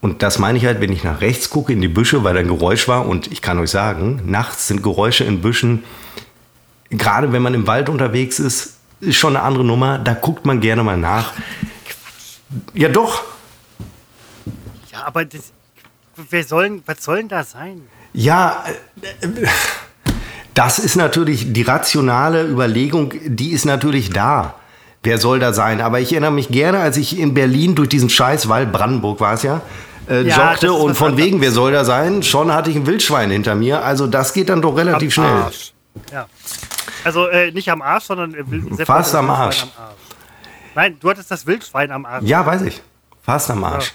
Und 0.00 0.22
das 0.22 0.38
meine 0.38 0.56
ich 0.56 0.64
halt, 0.64 0.80
wenn 0.80 0.92
ich 0.92 1.02
nach 1.02 1.20
rechts 1.20 1.50
gucke 1.50 1.72
in 1.72 1.80
die 1.80 1.88
Büsche, 1.88 2.22
weil 2.22 2.34
da 2.34 2.40
ein 2.40 2.46
Geräusch 2.46 2.86
war. 2.86 3.06
Und 3.06 3.26
ich 3.32 3.42
kann 3.42 3.58
euch 3.58 3.70
sagen, 3.70 4.22
nachts 4.24 4.68
sind 4.68 4.84
Geräusche 4.84 5.24
in 5.24 5.40
Büschen, 5.40 5.82
gerade 6.90 7.32
wenn 7.32 7.42
man 7.42 7.54
im 7.54 7.66
Wald 7.66 7.88
unterwegs 7.88 8.38
ist, 8.38 8.76
ist 9.00 9.16
schon 9.16 9.34
eine 9.34 9.44
andere 9.44 9.64
Nummer. 9.64 9.98
Da 9.98 10.14
guckt 10.14 10.46
man 10.46 10.60
gerne 10.60 10.84
mal 10.84 10.96
nach. 10.96 11.32
Ja, 12.72 12.88
doch. 12.88 13.24
Ja, 14.98 15.06
aber 15.06 15.24
das, 15.24 15.52
wer 16.30 16.44
sollen, 16.44 16.82
was 16.86 17.02
soll 17.04 17.16
denn 17.18 17.28
da 17.28 17.44
sein? 17.44 17.82
Ja, 18.12 18.64
das 20.54 20.78
ist 20.78 20.96
natürlich 20.96 21.52
die 21.52 21.62
rationale 21.62 22.44
Überlegung, 22.46 23.12
die 23.24 23.50
ist 23.52 23.64
natürlich 23.64 24.10
da. 24.10 24.54
Wer 25.02 25.18
soll 25.18 25.38
da 25.38 25.52
sein? 25.52 25.80
Aber 25.80 26.00
ich 26.00 26.12
erinnere 26.12 26.32
mich 26.32 26.48
gerne, 26.48 26.80
als 26.80 26.96
ich 26.96 27.18
in 27.18 27.32
Berlin 27.34 27.74
durch 27.76 27.88
diesen 27.88 28.10
Scheißwald, 28.10 28.72
Brandenburg 28.72 29.20
war 29.20 29.34
es 29.34 29.42
ja, 29.44 29.60
äh, 30.08 30.22
Ja, 30.22 30.50
joggte 30.50 30.72
und 30.72 30.96
von 30.96 31.10
anderes. 31.12 31.26
wegen, 31.26 31.40
wer 31.40 31.52
soll 31.52 31.70
da 31.72 31.84
sein? 31.84 32.22
Schon 32.24 32.52
hatte 32.52 32.70
ich 32.70 32.76
ein 32.76 32.86
Wildschwein 32.86 33.30
hinter 33.30 33.54
mir. 33.54 33.84
Also 33.84 34.08
das 34.08 34.32
geht 34.32 34.48
dann 34.48 34.60
doch 34.60 34.76
relativ 34.76 35.16
Am 35.18 35.24
schnell. 35.24 35.42
Arsch. 35.42 35.72
Ja. 36.12 36.26
Also 37.04 37.28
äh, 37.28 37.52
nicht 37.52 37.70
am 37.70 37.80
Arsch, 37.80 38.04
sondern 38.04 38.34
äh, 38.34 38.84
Fast 38.84 39.14
am 39.14 39.30
Arsch. 39.30 39.62
am 39.62 39.68
Arsch. 39.78 39.94
Nein, 40.74 40.96
du 40.98 41.10
hattest 41.10 41.30
das 41.30 41.46
Wildschwein 41.46 41.92
am 41.92 42.04
Arsch. 42.04 42.24
Ja, 42.24 42.44
weiß 42.44 42.62
ich. 42.62 42.82
Fast 43.22 43.50
am 43.50 43.62
Arsch. 43.62 43.86
Ja. 43.86 43.92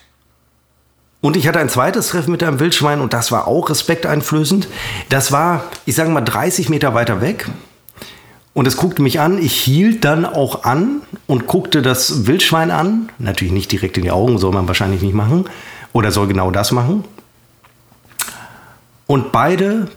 Und 1.24 1.38
ich 1.38 1.48
hatte 1.48 1.60
ein 1.60 1.70
zweites 1.70 2.10
Treffen 2.10 2.32
mit 2.32 2.44
einem 2.44 2.60
Wildschwein 2.60 3.00
und 3.00 3.14
das 3.14 3.32
war 3.32 3.48
auch 3.48 3.70
respekteinflößend. 3.70 4.68
Das 5.08 5.32
war, 5.32 5.64
ich 5.86 5.96
sage 5.96 6.10
mal, 6.10 6.20
30 6.20 6.68
Meter 6.68 6.96
weiter 6.96 7.22
weg. 7.22 7.48
Und 8.54 8.68
es 8.68 8.76
guckte 8.76 9.02
mich 9.02 9.22
an. 9.22 9.42
Ich 9.42 9.56
hielt 9.56 10.04
dann 10.04 10.26
auch 10.26 10.66
an 10.66 11.02
und 11.26 11.48
guckte 11.48 11.82
das 11.82 12.28
Wildschwein 12.28 12.72
an. 12.72 13.10
Natürlich 13.20 13.54
nicht 13.54 13.72
direkt 13.72 13.96
in 13.96 14.04
die 14.04 14.12
Augen, 14.12 14.38
soll 14.38 14.52
man 14.52 14.68
wahrscheinlich 14.68 15.02
nicht 15.02 15.14
machen. 15.14 15.46
Oder 15.94 16.12
soll 16.12 16.28
genau 16.28 16.52
das 16.52 16.74
machen. 16.74 17.06
Und 19.08 19.32
beide 19.32 19.88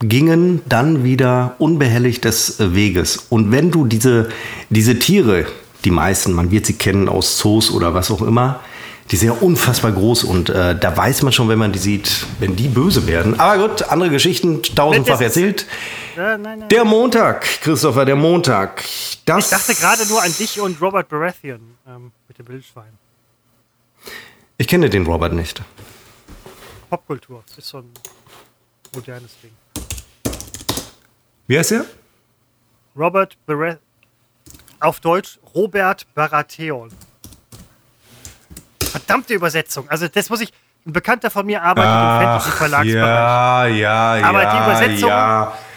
gingen 0.00 0.62
dann 0.68 1.04
wieder 1.04 1.54
unbehelligt 1.58 2.24
des 2.24 2.56
Weges. 2.58 3.26
Und 3.28 3.52
wenn 3.52 3.70
du 3.70 3.86
diese, 3.86 4.30
diese 4.68 4.98
Tiere, 4.98 5.46
die 5.84 5.92
meisten, 5.92 6.32
man 6.32 6.50
wird 6.50 6.66
sie 6.66 6.74
kennen 6.74 7.08
aus 7.08 7.38
Zoos 7.38 7.70
oder 7.70 7.94
was 7.94 8.10
auch 8.10 8.22
immer, 8.22 8.58
die 9.12 9.16
sind 9.18 9.28
ja 9.28 9.34
unfassbar 9.34 9.92
groß 9.92 10.24
und 10.24 10.48
äh, 10.48 10.74
da 10.74 10.96
weiß 10.96 11.22
man 11.22 11.34
schon, 11.34 11.46
wenn 11.50 11.58
man 11.58 11.70
die 11.70 11.78
sieht, 11.78 12.26
wenn 12.40 12.56
die 12.56 12.68
böse 12.68 13.06
werden. 13.06 13.38
Aber 13.38 13.68
gut, 13.68 13.82
andere 13.82 14.08
Geschichten 14.08 14.62
tausendfach 14.62 15.20
erzählt. 15.20 15.66
Ja, 16.16 16.38
nein, 16.38 16.60
nein. 16.60 16.68
Der 16.70 16.86
Montag, 16.86 17.42
Christopher, 17.60 18.06
der 18.06 18.16
Montag. 18.16 18.82
Das 19.26 19.44
ich 19.44 19.50
dachte 19.50 19.74
gerade 19.74 20.06
nur 20.06 20.22
an 20.22 20.34
dich 20.34 20.58
und 20.58 20.80
Robert 20.80 21.10
Baratheon 21.10 21.60
ähm, 21.86 22.10
mit 22.26 22.38
dem 22.38 22.48
Wildschwein. 22.48 22.98
Ich 24.56 24.66
kenne 24.66 24.88
den 24.88 25.04
Robert 25.04 25.34
nicht. 25.34 25.60
Popkultur 26.88 27.44
ist 27.54 27.68
so 27.68 27.78
ein 27.78 27.90
modernes 28.94 29.32
Ding. 29.42 29.52
Wie 31.46 31.58
heißt 31.58 31.72
er? 31.72 31.84
Robert 32.96 33.36
Baratheon. 33.44 33.78
Auf 34.80 35.00
Deutsch 35.00 35.38
Robert 35.54 36.06
Baratheon. 36.14 36.90
Verdammte 38.92 39.34
Übersetzung. 39.34 39.88
Also 39.88 40.06
das 40.08 40.30
muss 40.30 40.40
ich. 40.40 40.52
Ein 40.84 40.94
Bekannter 40.94 41.30
von 41.30 41.46
mir 41.46 41.62
arbeitet 41.62 41.92
im 41.92 42.26
Fantasy-Verlagsbereich. 42.26 43.76
ja, 43.76 44.16
ja, 44.16 44.28
Aber 44.28 44.44
die 44.44 44.56
Übersetzung, 44.56 45.12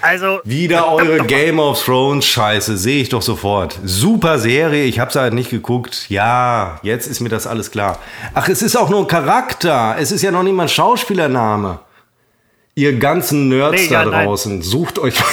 Also 0.01 0.39
wieder 0.43 0.91
eure 0.91 1.19
Game 1.27 1.59
of 1.59 1.85
Thrones 1.85 2.25
Scheiße, 2.25 2.75
sehe 2.75 3.03
ich 3.03 3.09
doch 3.09 3.21
sofort. 3.21 3.79
Super 3.83 4.39
Serie, 4.39 4.85
ich 4.85 4.97
habe 4.99 5.11
es 5.11 5.15
halt 5.15 5.35
nicht 5.35 5.51
geguckt. 5.51 6.09
Ja, 6.09 6.79
jetzt 6.81 7.05
ist 7.05 7.19
mir 7.19 7.29
das 7.29 7.45
alles 7.45 7.69
klar. 7.69 7.99
Ach, 8.33 8.49
es 8.49 8.63
ist 8.63 8.75
auch 8.75 8.89
nur 8.89 9.01
ein 9.01 9.07
Charakter. 9.07 9.95
Es 9.99 10.11
ist 10.11 10.23
ja 10.23 10.31
noch 10.31 10.41
nicht 10.41 10.55
mal 10.55 10.63
ein 10.63 10.69
Schauspielername. 10.69 11.81
Ihr 12.73 12.97
ganzen 12.97 13.47
Nerds 13.47 13.83
nee, 13.83 13.87
da 13.87 14.05
ja, 14.05 14.09
draußen, 14.09 14.53
nein. 14.53 14.61
sucht 14.63 14.97
euch. 14.97 15.13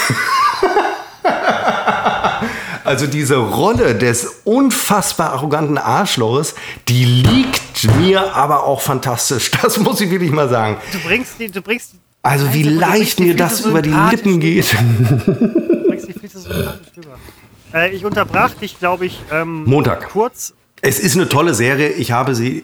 also 2.93 3.07
diese 3.07 3.37
Rolle 3.37 3.95
des 3.95 4.41
unfassbar 4.43 5.31
arroganten 5.31 5.79
Arschloches, 5.79 6.53
die 6.87 7.05
liegt 7.05 7.89
mir 7.97 8.35
aber 8.35 8.65
auch 8.65 8.81
fantastisch. 8.81 9.49
Das 9.63 9.79
muss 9.79 9.99
ich 9.99 10.11
wirklich 10.11 10.29
mal 10.29 10.47
sagen. 10.47 10.77
Du 10.91 10.99
bringst 10.99 11.39
die, 11.39 11.49
du 11.49 11.61
bringst 11.61 11.95
also 12.21 12.53
wie 12.53 12.61
leicht 12.61 13.19
mir 13.19 13.35
das 13.35 13.61
über 13.61 13.81
die 13.81 13.89
Lippen 13.89 14.39
geht. 14.39 14.75
äh, 17.73 17.89
ich 17.89 18.05
unterbrach 18.05 18.53
dich, 18.53 18.77
glaube 18.77 19.07
ich, 19.07 19.19
ähm, 19.31 19.63
Montag. 19.65 20.09
Kurz. 20.09 20.53
Es 20.81 20.99
ist 20.99 21.15
eine 21.15 21.27
tolle 21.27 21.55
Serie. 21.55 21.89
Ich 21.89 22.11
habe 22.11 22.35
sie, 22.35 22.63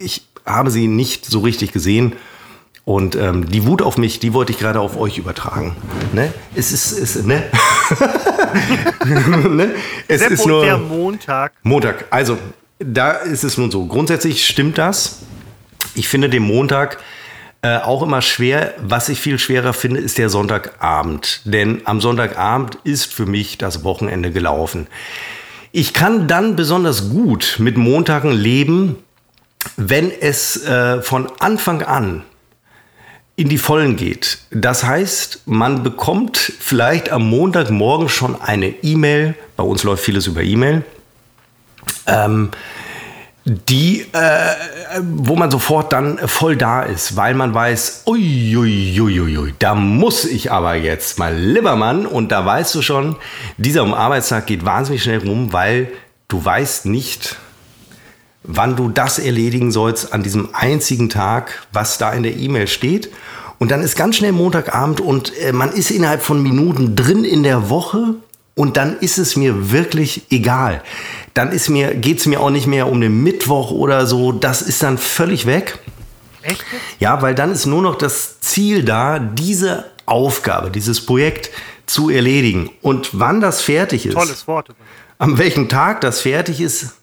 ich 0.00 0.26
habe 0.44 0.72
sie 0.72 0.88
nicht 0.88 1.26
so 1.26 1.38
richtig 1.40 1.70
gesehen. 1.70 2.16
Und 2.84 3.14
ähm, 3.14 3.48
die 3.48 3.66
Wut 3.66 3.82
auf 3.82 3.98
mich, 3.98 4.18
die 4.18 4.32
wollte 4.34 4.50
ich 4.50 4.58
gerade 4.58 4.80
auf 4.80 4.96
euch 4.96 5.16
übertragen. 5.16 5.76
Ne? 6.12 6.32
Es 6.56 6.72
ist, 6.72 6.90
es, 6.98 7.24
ne? 7.24 7.44
ne? 9.48 9.74
Es 10.08 10.22
ist 10.22 10.46
nur 10.46 10.64
der 10.64 10.78
Montag. 10.78 11.52
Montag. 11.62 12.04
Also 12.10 12.38
da 12.78 13.12
ist 13.12 13.44
es 13.44 13.58
nun 13.58 13.70
so. 13.70 13.86
Grundsätzlich 13.86 14.46
stimmt 14.46 14.78
das. 14.78 15.20
Ich 15.94 16.08
finde 16.08 16.28
den 16.28 16.42
Montag 16.42 16.98
äh, 17.62 17.76
auch 17.78 18.02
immer 18.02 18.22
schwer. 18.22 18.74
Was 18.78 19.08
ich 19.08 19.20
viel 19.20 19.38
schwerer 19.38 19.72
finde, 19.72 20.00
ist 20.00 20.18
der 20.18 20.30
Sonntagabend. 20.30 21.42
Denn 21.44 21.82
am 21.84 22.00
Sonntagabend 22.00 22.78
ist 22.84 23.12
für 23.12 23.26
mich 23.26 23.58
das 23.58 23.84
Wochenende 23.84 24.30
gelaufen. 24.30 24.86
Ich 25.72 25.92
kann 25.92 26.26
dann 26.26 26.56
besonders 26.56 27.10
gut 27.10 27.56
mit 27.58 27.76
Montagen 27.76 28.32
leben, 28.32 28.96
wenn 29.76 30.10
es 30.10 30.64
äh, 30.64 31.02
von 31.02 31.30
Anfang 31.38 31.82
an 31.82 32.24
in 33.40 33.48
die 33.48 33.56
Vollen 33.56 33.96
geht. 33.96 34.38
Das 34.50 34.84
heißt, 34.84 35.42
man 35.46 35.82
bekommt 35.82 36.36
vielleicht 36.36 37.10
am 37.10 37.26
Montagmorgen 37.30 38.10
schon 38.10 38.38
eine 38.38 38.68
E-Mail, 38.82 39.34
bei 39.56 39.64
uns 39.64 39.82
läuft 39.82 40.04
vieles 40.04 40.26
über 40.26 40.42
E-Mail, 40.42 40.82
ähm, 42.06 42.50
die, 43.46 44.02
äh, 44.12 45.00
wo 45.00 45.36
man 45.36 45.50
sofort 45.50 45.94
dann 45.94 46.18
voll 46.28 46.56
da 46.56 46.82
ist, 46.82 47.16
weil 47.16 47.32
man 47.32 47.54
weiß, 47.54 48.02
uiuiuiui, 48.06 49.54
da 49.58 49.74
muss 49.74 50.26
ich 50.26 50.52
aber 50.52 50.74
jetzt 50.74 51.18
mal 51.18 51.34
Liebermann 51.34 52.04
und 52.04 52.30
da 52.32 52.44
weißt 52.44 52.74
du 52.74 52.82
schon, 52.82 53.16
dieser 53.56 53.86
Arbeitstag 53.86 54.48
geht 54.48 54.66
wahnsinnig 54.66 55.02
schnell 55.02 55.26
rum, 55.26 55.54
weil 55.54 55.90
du 56.28 56.44
weißt 56.44 56.84
nicht, 56.84 57.36
wann 58.56 58.76
du 58.76 58.88
das 58.88 59.18
erledigen 59.18 59.72
sollst 59.72 60.12
an 60.12 60.22
diesem 60.22 60.50
einzigen 60.52 61.08
Tag, 61.08 61.66
was 61.72 61.98
da 61.98 62.12
in 62.12 62.22
der 62.22 62.36
E-Mail 62.36 62.66
steht. 62.66 63.10
Und 63.58 63.70
dann 63.70 63.82
ist 63.82 63.96
ganz 63.96 64.16
schnell 64.16 64.32
Montagabend 64.32 65.00
und 65.00 65.36
äh, 65.38 65.52
man 65.52 65.72
ist 65.72 65.90
innerhalb 65.90 66.22
von 66.22 66.42
Minuten 66.42 66.96
drin 66.96 67.24
in 67.24 67.42
der 67.42 67.68
Woche 67.68 68.14
und 68.54 68.76
dann 68.76 68.98
ist 68.98 69.18
es 69.18 69.36
mir 69.36 69.70
wirklich 69.70 70.22
egal. 70.30 70.82
Dann 71.34 71.52
ist 71.52 71.68
mir, 71.68 71.94
geht 71.94 72.20
es 72.20 72.26
mir 72.26 72.40
auch 72.40 72.50
nicht 72.50 72.66
mehr 72.66 72.88
um 72.88 73.00
den 73.00 73.22
Mittwoch 73.22 73.70
oder 73.70 74.06
so. 74.06 74.32
Das 74.32 74.62
ist 74.62 74.82
dann 74.82 74.98
völlig 74.98 75.46
weg. 75.46 75.78
Echt? 76.42 76.64
Ja, 76.98 77.20
weil 77.22 77.34
dann 77.34 77.52
ist 77.52 77.66
nur 77.66 77.82
noch 77.82 77.96
das 77.96 78.40
Ziel 78.40 78.82
da, 78.82 79.18
diese 79.18 79.84
Aufgabe, 80.06 80.70
dieses 80.70 81.04
Projekt 81.04 81.50
zu 81.86 82.10
erledigen. 82.10 82.70
Und 82.82 83.10
wann 83.12 83.40
das 83.40 83.60
fertig 83.60 84.06
ist. 84.06 84.14
Tolles 84.14 84.46
Wort. 84.46 84.68
An 85.18 85.38
welchem 85.38 85.68
Tag 85.68 86.00
das 86.00 86.22
fertig 86.22 86.60
ist. 86.60 86.94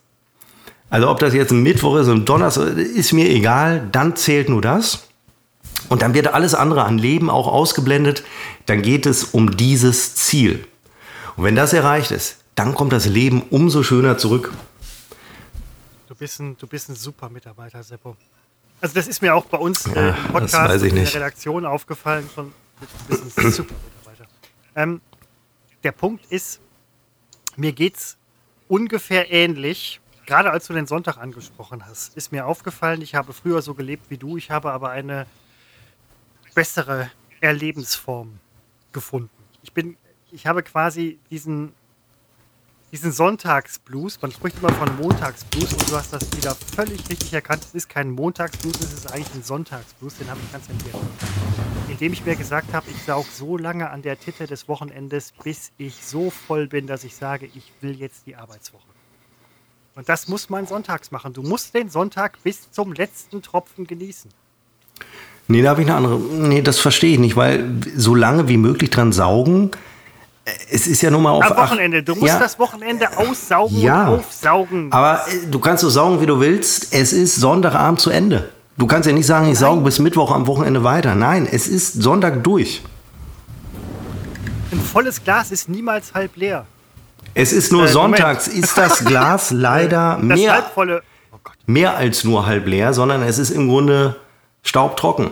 Also 0.90 1.10
ob 1.10 1.20
das 1.20 1.34
jetzt 1.34 1.52
ein 1.52 1.64
Mittwoch 1.64 1.98
ist, 1.98 2.08
ein 2.08 2.26
Donnerstag, 2.26 2.78
ist 2.78 3.14
mir 3.14 3.30
egal. 3.30 3.88
Dann 3.92 4.16
zählt 4.16 4.50
nur 4.50 4.62
das. 4.62 5.08
Und 5.90 6.02
dann 6.02 6.14
wird 6.14 6.28
alles 6.28 6.56
andere 6.56 6.86
an 6.86 6.98
Leben 6.98 7.30
auch 7.30 7.48
ausgeblendet. 7.48 8.24
Dann 8.66 8.82
geht 8.82 9.06
es 9.06 9.24
um 9.24 9.58
dieses 9.58 10.16
Ziel. 10.16 10.66
Und 11.36 11.44
wenn 11.44 11.56
das 11.56 11.74
erreicht 11.74 12.12
ist, 12.12 12.38
dann 12.56 12.74
kommt 12.74 12.94
das 12.94 13.06
Leben 13.06 13.44
umso 13.50 13.84
schöner 13.84 14.18
zurück. 14.18 14.52
Du 16.08 16.16
bist 16.16 16.40
ein, 16.40 16.58
du 16.58 16.68
bist 16.68 16.90
ein 16.90 16.96
super 16.96 17.30
Mitarbeiter, 17.30 17.84
Seppo. 17.84 18.16
Also 18.82 18.96
das 18.96 19.08
ist 19.08 19.22
mir 19.22 19.36
auch 19.36 19.46
bei 19.46 19.58
uns 19.58 19.86
äh, 19.88 20.10
im 20.10 20.16
Podcast 20.32 20.84
in 20.84 20.96
der 20.96 21.14
Redaktion 21.14 21.66
aufgefallen. 21.66 22.30
Schon, 22.34 22.54
du 23.10 23.18
bist 23.18 23.38
ein 23.38 23.52
super 23.52 23.74
Mitarbeiter. 23.74 24.30
Ähm, 24.76 25.02
der 25.84 25.92
Punkt 25.92 26.26
ist, 26.30 26.60
mir 27.56 27.72
geht 27.72 27.98
es 27.98 28.18
ungefähr 28.68 29.32
ähnlich. 29.32 30.00
Gerade 30.28 30.52
als 30.52 30.68
du 30.68 30.74
den 30.74 30.88
Sonntag 30.88 31.18
angesprochen 31.18 31.86
hast, 31.86 32.18
ist 32.18 32.34
mir 32.34 32.46
aufgefallen, 32.46 33.02
ich 33.02 33.16
habe 33.16 33.32
früher 33.32 33.62
so 33.62 33.74
gelebt 33.74 34.10
wie 34.10 34.18
du, 34.18 34.36
ich 34.36 34.52
habe 34.52 34.74
aber 34.74 34.90
eine 34.90 35.26
bessere 36.54 37.10
Erlebensform 37.40 38.38
gefunden. 38.92 39.30
Ich 39.64 39.72
bin 39.72 39.96
ich 40.32 40.46
habe 40.46 40.64
quasi 40.64 41.18
diesen, 41.30 41.74
diesen 42.92 43.14
Sonntagsblues. 43.14 44.22
Man 44.22 44.34
spricht 44.34 44.58
immer 44.58 44.74
von 44.74 44.94
Montagsblues 44.98 45.72
und 45.72 45.90
du 45.90 45.96
hast 45.96 46.12
das 46.12 46.30
wieder 46.36 46.54
völlig 46.56 47.10
richtig 47.10 47.32
erkannt. 47.32 47.64
Es 47.64 47.74
ist 47.74 47.88
kein 47.88 48.12
Montagsblues, 48.12 48.82
es 48.82 48.94
ist 48.94 49.12
eigentlich 49.12 49.34
ein 49.34 49.44
Sonntagsblues. 49.44 50.18
Den 50.18 50.30
habe 50.30 50.42
ich 50.44 50.52
ganz 50.52 50.68
entdeckt. 50.68 50.96
Indem 51.88 52.12
ich 52.12 52.26
mir 52.26 52.36
gesagt 52.36 52.74
habe, 52.74 52.86
ich 52.90 53.02
saug 53.04 53.26
so 53.28 53.58
lange 53.58 53.90
an 53.90 54.02
der 54.02 54.20
Titte 54.20 54.46
des 54.46 54.68
Wochenendes, 54.68 55.32
bis 55.42 55.72
ich 55.78 56.04
so 56.04 56.30
voll 56.30 56.68
bin, 56.68 56.86
dass 56.86 57.06
ich 57.06 57.16
sage, 57.16 57.46
ich 57.46 57.72
will 57.80 57.96
jetzt 57.96 58.26
die 58.26 58.36
Arbeitswoche. 58.36 58.97
Und 59.98 60.08
das 60.08 60.28
muss 60.28 60.52
man 60.52 60.68
sonntags 60.68 61.10
machen. 61.10 61.34
Du 61.34 61.42
musst 61.42 61.74
den 61.74 61.90
Sonntag 61.90 62.38
bis 62.44 62.72
zum 62.72 62.94
letzten 62.94 63.42
Tropfen 63.42 63.88
genießen. 63.88 64.30
Nee, 65.48 65.64
da 65.64 65.72
habe 65.72 65.82
ich 65.82 65.88
eine 65.88 65.98
andere. 65.98 66.20
Nee, 66.20 66.62
das 66.62 66.78
verstehe 66.78 67.14
ich 67.14 67.20
nicht, 67.20 67.36
weil 67.36 67.82
so 67.96 68.14
lange 68.14 68.48
wie 68.48 68.58
möglich 68.58 68.92
dran 68.92 69.12
saugen, 69.12 69.72
es 70.70 70.86
ist 70.86 71.02
ja 71.02 71.10
nun 71.10 71.24
mal 71.24 71.32
auf. 71.32 71.44
Am 71.44 71.58
Wochenende. 71.58 72.04
Du 72.04 72.14
musst 72.14 72.28
ja, 72.28 72.40
das 72.40 72.60
Wochenende 72.60 73.18
aussaugen 73.18 73.82
ja, 73.82 74.08
und 74.10 74.20
aufsaugen. 74.20 74.92
Aber 74.92 75.28
äh, 75.28 75.48
du 75.50 75.60
kannst 75.60 75.82
so 75.82 75.90
saugen, 75.90 76.22
wie 76.22 76.28
du 76.28 76.40
willst. 76.40 76.94
Es 76.94 77.12
ist 77.12 77.36
Sonntagabend 77.36 78.00
zu 78.00 78.12
Ende. 78.12 78.50
Du 78.78 78.86
kannst 78.86 79.08
ja 79.08 79.14
nicht 79.14 79.26
sagen, 79.26 79.46
ich 79.46 79.54
Nein. 79.54 79.62
sauge 79.62 79.82
bis 79.82 79.98
Mittwoch 79.98 80.32
am 80.32 80.46
Wochenende 80.46 80.84
weiter. 80.84 81.16
Nein, 81.16 81.48
es 81.52 81.68
ist 81.68 82.04
Sonntag 82.04 82.44
durch. 82.44 82.84
Ein 84.72 84.80
volles 84.80 85.24
Glas 85.24 85.52
ist 85.52 85.70
niemals 85.70 86.14
halb 86.14 86.36
leer. 86.36 86.68
Es 87.34 87.54
ist 87.54 87.72
nur 87.72 87.86
äh, 87.86 87.88
sonntags, 87.88 88.48
ist 88.48 88.78
das 88.78 89.00
Glas 89.06 89.52
leider 89.52 90.20
das 90.22 90.40
mehr, 90.40 90.54
halbvolle, 90.54 91.04
oh 91.32 91.38
mehr 91.66 91.96
als 91.98 92.24
nur 92.24 92.46
halb 92.46 92.68
leer, 92.68 92.94
sondern 92.94 93.22
es 93.24 93.38
ist 93.38 93.52
im 93.52 93.68
Grunde 93.68 94.16
staubtrocken. 94.64 95.32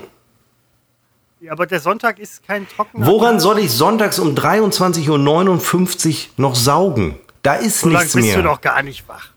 Ja, 1.42 1.52
aber 1.52 1.68
der 1.68 1.80
Sonntag 1.80 2.18
ist 2.20 2.46
kein 2.48 2.68
trockener. 2.68 3.06
Woran 3.06 3.40
soll 3.40 3.60
ich 3.60 3.72
sonntags 3.72 4.18
um 4.18 4.36
23.59 4.36 5.10
Uhr 5.10 6.30
noch 6.38 6.56
saugen? 6.56 7.20
Da 7.44 7.54
ist 7.54 7.82
so 7.82 7.90
nichts 7.90 8.16
mehr. 8.16 8.24
bist 8.24 8.38
du 8.38 8.42
doch 8.42 8.62
gar 8.62 8.82
nicht 8.82 9.08
wach. 9.08 9.28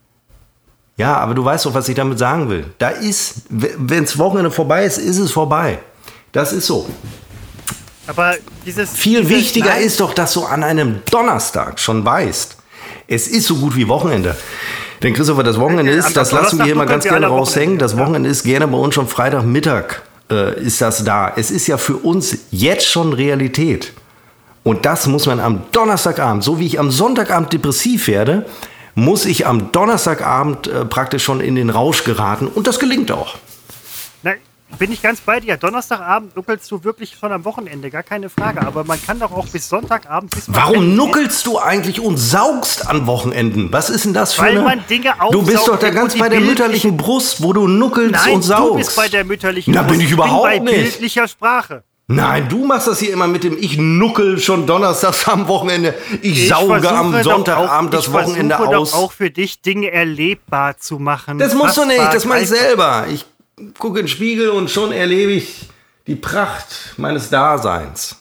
Ja, 0.96 1.16
aber 1.16 1.34
du 1.34 1.44
weißt 1.44 1.66
doch, 1.66 1.74
was 1.74 1.88
ich 1.88 1.94
damit 1.94 2.18
sagen 2.18 2.48
will. 2.48 2.72
Da 2.78 2.88
ist, 2.88 3.42
wenn 3.50 4.04
das 4.04 4.18
Wochenende 4.18 4.50
vorbei 4.50 4.84
ist, 4.84 4.98
ist 4.98 5.18
es 5.18 5.30
vorbei. 5.30 5.78
Das 6.32 6.52
ist 6.52 6.66
so. 6.66 6.88
Aber 8.08 8.34
dieses. 8.66 8.90
Viel 8.90 9.20
dieses 9.20 9.30
wichtiger 9.30 9.70
Nein. 9.70 9.84
ist 9.84 10.00
doch, 10.00 10.12
dass 10.12 10.32
du 10.32 10.44
an 10.44 10.64
einem 10.64 11.02
Donnerstag 11.10 11.78
schon 11.78 12.04
weißt, 12.04 12.56
es 13.06 13.28
ist 13.28 13.46
so 13.46 13.56
gut 13.56 13.76
wie 13.76 13.86
Wochenende. 13.86 14.36
Denn 15.02 15.14
Christopher, 15.14 15.44
das 15.44 15.60
Wochenende 15.60 15.92
ist, 15.92 16.16
das 16.16 16.32
lassen 16.32 16.58
wir 16.58 16.64
hier 16.64 16.74
mal 16.74 16.86
ganz 16.86 17.04
gerne 17.04 17.26
raushängen, 17.26 17.78
das 17.78 17.96
Wochenende 17.96 18.28
ist 18.28 18.42
gerne 18.42 18.66
bei 18.66 18.78
uns 18.78 18.94
schon 18.96 19.06
Freitagmittag 19.06 20.02
äh, 20.30 20.60
ist 20.60 20.80
das 20.80 21.04
da. 21.04 21.32
Es 21.36 21.50
ist 21.50 21.66
ja 21.66 21.78
für 21.78 21.96
uns 21.96 22.38
jetzt 22.50 22.86
schon 22.86 23.12
Realität. 23.12 23.92
Und 24.64 24.84
das 24.84 25.06
muss 25.06 25.26
man 25.26 25.40
am 25.40 25.62
Donnerstagabend, 25.72 26.44
so 26.44 26.58
wie 26.58 26.66
ich 26.66 26.78
am 26.78 26.90
Sonntagabend 26.90 27.52
depressiv 27.52 28.08
werde, 28.08 28.44
muss 28.94 29.24
ich 29.24 29.46
am 29.46 29.72
Donnerstagabend 29.72 30.66
äh, 30.66 30.84
praktisch 30.84 31.22
schon 31.22 31.40
in 31.40 31.54
den 31.54 31.70
Rausch 31.70 32.04
geraten. 32.04 32.48
Und 32.48 32.66
das 32.66 32.78
gelingt 32.78 33.12
auch. 33.12 33.36
Bin 34.78 34.92
ich 34.92 35.02
ganz 35.02 35.20
bei 35.20 35.40
dir. 35.40 35.56
Donnerstagabend 35.56 36.36
nuckelst 36.36 36.70
du 36.70 36.84
wirklich 36.84 37.16
schon 37.18 37.32
am 37.32 37.44
Wochenende, 37.44 37.90
gar 37.90 38.02
keine 38.02 38.28
Frage. 38.28 38.60
Aber 38.66 38.84
man 38.84 39.00
kann 39.02 39.18
doch 39.18 39.32
auch 39.32 39.46
bis 39.48 39.68
Sonntagabend. 39.68 40.30
Bis 40.30 40.44
Warum 40.48 40.94
nuckelst 40.94 41.46
du 41.46 41.58
eigentlich 41.58 42.00
und 42.00 42.16
saugst 42.16 42.86
an 42.86 43.06
Wochenenden? 43.06 43.72
Was 43.72 43.90
ist 43.90 44.04
denn 44.04 44.14
das 44.14 44.34
für 44.34 44.42
Weil 44.42 44.50
eine... 44.52 44.62
man 44.62 44.84
Dinge 44.88 45.14
Du 45.32 45.42
bist 45.42 45.66
doch 45.66 45.78
da 45.78 45.90
ganz 45.90 46.16
bei 46.16 46.28
der 46.28 46.40
mütterlichen 46.40 46.96
Brust, 46.96 47.42
wo 47.42 47.52
du 47.52 47.66
nuckelst 47.66 48.12
Nein, 48.12 48.34
und 48.34 48.42
saugst. 48.42 48.70
du 48.70 48.76
bist 48.76 48.96
bei 48.96 49.08
der 49.08 49.24
mütterlichen 49.24 49.72
Brust. 49.72 49.84
Da 49.84 49.90
bin 49.90 50.00
ich 50.00 50.10
überhaupt 50.10 50.52
ich 50.52 50.58
bin 50.58 50.64
bei 50.66 50.70
nicht. 50.72 50.82
bildlicher 50.82 51.26
Sprache. 51.26 51.82
Nein, 52.10 52.48
du 52.48 52.64
machst 52.64 52.88
das 52.88 53.00
hier 53.00 53.12
immer 53.12 53.26
mit 53.26 53.44
dem 53.44 53.58
Ich 53.58 53.76
nuckel 53.76 54.38
schon 54.38 54.66
donnerstags 54.66 55.28
am 55.28 55.46
Wochenende. 55.48 55.94
Ich, 56.22 56.44
ich 56.44 56.48
sauge 56.48 56.88
am 56.90 57.22
Sonntagabend 57.22 57.92
das 57.92 58.12
Wochenende 58.12 58.58
aus. 58.58 58.92
Doch 58.92 58.98
auch 58.98 59.12
für 59.12 59.30
dich 59.30 59.60
Dinge 59.60 59.90
erlebbar 59.90 60.78
zu 60.78 60.98
machen. 60.98 61.38
Das 61.38 61.54
musst 61.54 61.76
du 61.76 61.84
nicht, 61.84 62.00
das 62.12 62.24
mache 62.24 62.40
ich 62.40 62.48
selber. 62.48 63.06
Ich 63.12 63.26
gucke 63.78 64.00
in 64.00 64.06
den 64.06 64.08
Spiegel 64.08 64.50
und 64.50 64.70
schon 64.70 64.92
erlebe 64.92 65.32
ich 65.32 65.68
die 66.06 66.14
Pracht 66.16 66.94
meines 66.96 67.30
Daseins. 67.30 68.16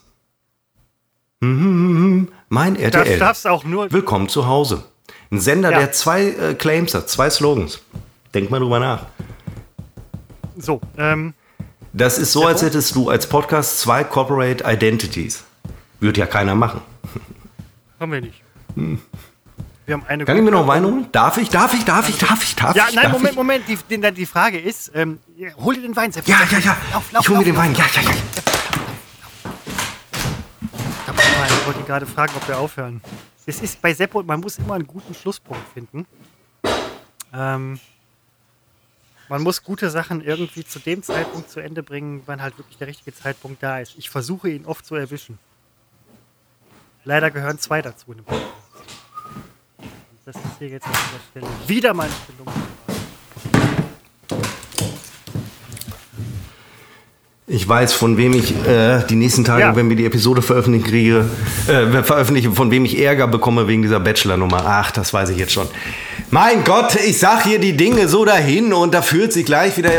Mhm, 1.39 2.29
mein 2.49 2.75
Das 2.75 2.83
RTL. 2.83 3.19
darfst 3.19 3.45
du 3.45 3.49
auch 3.49 3.63
nur. 3.63 3.91
Willkommen 3.91 4.27
zu 4.29 4.47
Hause. 4.47 4.83
Ein 5.31 5.39
Sender, 5.39 5.71
Ja. 5.71 5.79
der 5.79 5.91
zwei 5.91 6.23
äh, 6.29 6.53
Claims 6.55 6.93
hat, 6.93 7.09
zwei 7.09 7.29
Slogans. 7.29 7.79
Denk 8.33 8.49
mal 8.49 8.59
drüber 8.59 8.79
nach. 8.79 9.05
So, 10.57 10.81
ähm, 10.97 11.33
Das 11.93 12.17
ist 12.17 12.31
so, 12.31 12.45
als 12.45 12.61
hättest 12.61 12.95
du 12.95 13.09
als 13.09 13.27
Podcast 13.27 13.79
zwei 13.79 14.03
Corporate 14.03 14.63
Identities. 14.65 15.43
Würde 15.99 16.19
ja 16.19 16.25
keiner 16.25 16.55
machen. 16.55 16.81
haben 17.99 18.11
wir 18.11 18.21
nicht. 18.21 18.41
Wir 18.75 19.93
haben 19.93 20.03
eine 20.07 20.21
Hm. 20.23 20.25
Kann 20.27 20.37
ich 20.37 20.43
mir 20.43 20.51
noch 20.51 20.67
Wein 20.67 20.83
holen? 20.85 21.07
Darf 21.11 21.37
ich? 21.37 21.49
Darf 21.49 21.73
ich? 21.73 21.83
Darf 21.85 22.09
ich? 22.09 22.17
Darf 22.17 22.43
ich? 22.43 22.55
Darf 22.55 22.75
Ja, 22.75 22.85
ich? 22.89 22.95
nein, 22.95 23.03
darf 23.05 23.13
Moment, 23.13 23.31
ich? 23.31 23.37
Moment. 23.37 23.63
Die, 23.67 23.77
die, 23.97 24.11
die 24.13 24.25
Frage 24.25 24.59
ist, 24.59 24.91
ähm, 24.95 25.19
ja, 25.26 25.26
hol 25.57 25.75
dir 25.75 25.81
den 25.81 25.95
Wein, 25.95 26.11
Sepp. 26.11 26.27
Ja, 26.27 26.43
ja, 26.51 26.59
ja. 26.59 26.77
Lauf, 26.91 27.11
lauf, 27.11 27.23
ich 27.23 27.29
hole 27.29 27.39
mir 27.39 27.45
den 27.45 27.57
Wein. 27.57 27.73
Ja, 27.75 27.85
ja, 27.93 28.01
ja. 28.01 28.11
Ich 31.49 31.65
wollte 31.65 31.79
ihn 31.81 31.85
gerade 31.85 32.05
fragen, 32.05 32.33
ob 32.35 32.47
wir 32.47 32.57
aufhören. 32.57 33.01
Es 33.45 33.61
ist 33.61 33.81
bei 33.81 33.93
Seppo, 33.93 34.23
man 34.23 34.39
muss 34.39 34.57
immer 34.57 34.75
einen 34.75 34.87
guten 34.87 35.13
Schlusspunkt 35.13 35.67
finden. 35.73 36.05
Ähm, 37.33 37.79
man 39.29 39.41
muss 39.43 39.63
gute 39.63 39.89
Sachen 39.89 40.23
irgendwie 40.23 40.65
zu 40.65 40.79
dem 40.79 41.03
Zeitpunkt 41.03 41.49
zu 41.49 41.59
Ende 41.59 41.83
bringen, 41.83 42.23
wann 42.25 42.41
halt 42.41 42.57
wirklich 42.57 42.77
der 42.77 42.87
richtige 42.87 43.13
Zeitpunkt 43.13 43.61
da 43.61 43.79
ist. 43.79 43.95
Ich 43.97 44.09
versuche 44.09 44.49
ihn 44.49 44.65
oft 44.65 44.85
zu 44.85 44.95
erwischen. 44.95 45.37
Leider 47.03 47.31
gehören 47.31 47.59
zwei 47.59 47.81
dazu 47.81 48.11
in 48.11 48.17
dem. 48.17 48.25
Das 50.25 50.35
ist 50.35 50.43
hier 50.59 50.69
jetzt 50.69 50.85
an 50.85 50.93
dieser 50.93 51.23
Stelle 51.29 51.67
wieder 51.67 51.93
meine 51.93 52.11
Stellung. 52.23 52.53
Ich 57.49 57.65
weiß, 57.65 57.93
von 57.93 58.17
wem 58.17 58.33
ich 58.33 58.53
äh, 58.67 59.03
die 59.09 59.15
nächsten 59.15 59.45
Tage, 59.45 59.61
Ja. 59.61 59.75
wenn 59.75 59.87
wir 59.87 59.95
die 59.95 60.05
Episode 60.05 60.41
veröffentlichen 60.41 60.85
kriege, 60.85 61.29
äh, 61.67 62.03
veröffentliche, 62.03 62.51
von 62.51 62.71
wem 62.71 62.83
ich 62.83 62.99
Ärger 62.99 63.25
bekomme 63.25 63.69
wegen 63.69 63.81
dieser 63.81 64.01
Bachelor-Nummer. 64.01 64.63
Ach, 64.65 64.91
das 64.91 65.13
weiß 65.13 65.29
ich 65.29 65.37
jetzt 65.37 65.53
schon. 65.53 65.65
Mein 66.29 66.65
Gott, 66.65 66.95
ich 66.95 67.19
sag 67.19 67.43
hier 67.43 67.57
die 67.59 67.77
Dinge 67.77 68.09
so 68.09 68.25
dahin 68.25 68.73
und 68.73 68.93
da 68.93 69.01
fühlt 69.01 69.31
sich 69.31 69.45
gleich 69.45 69.77
wieder. 69.77 69.91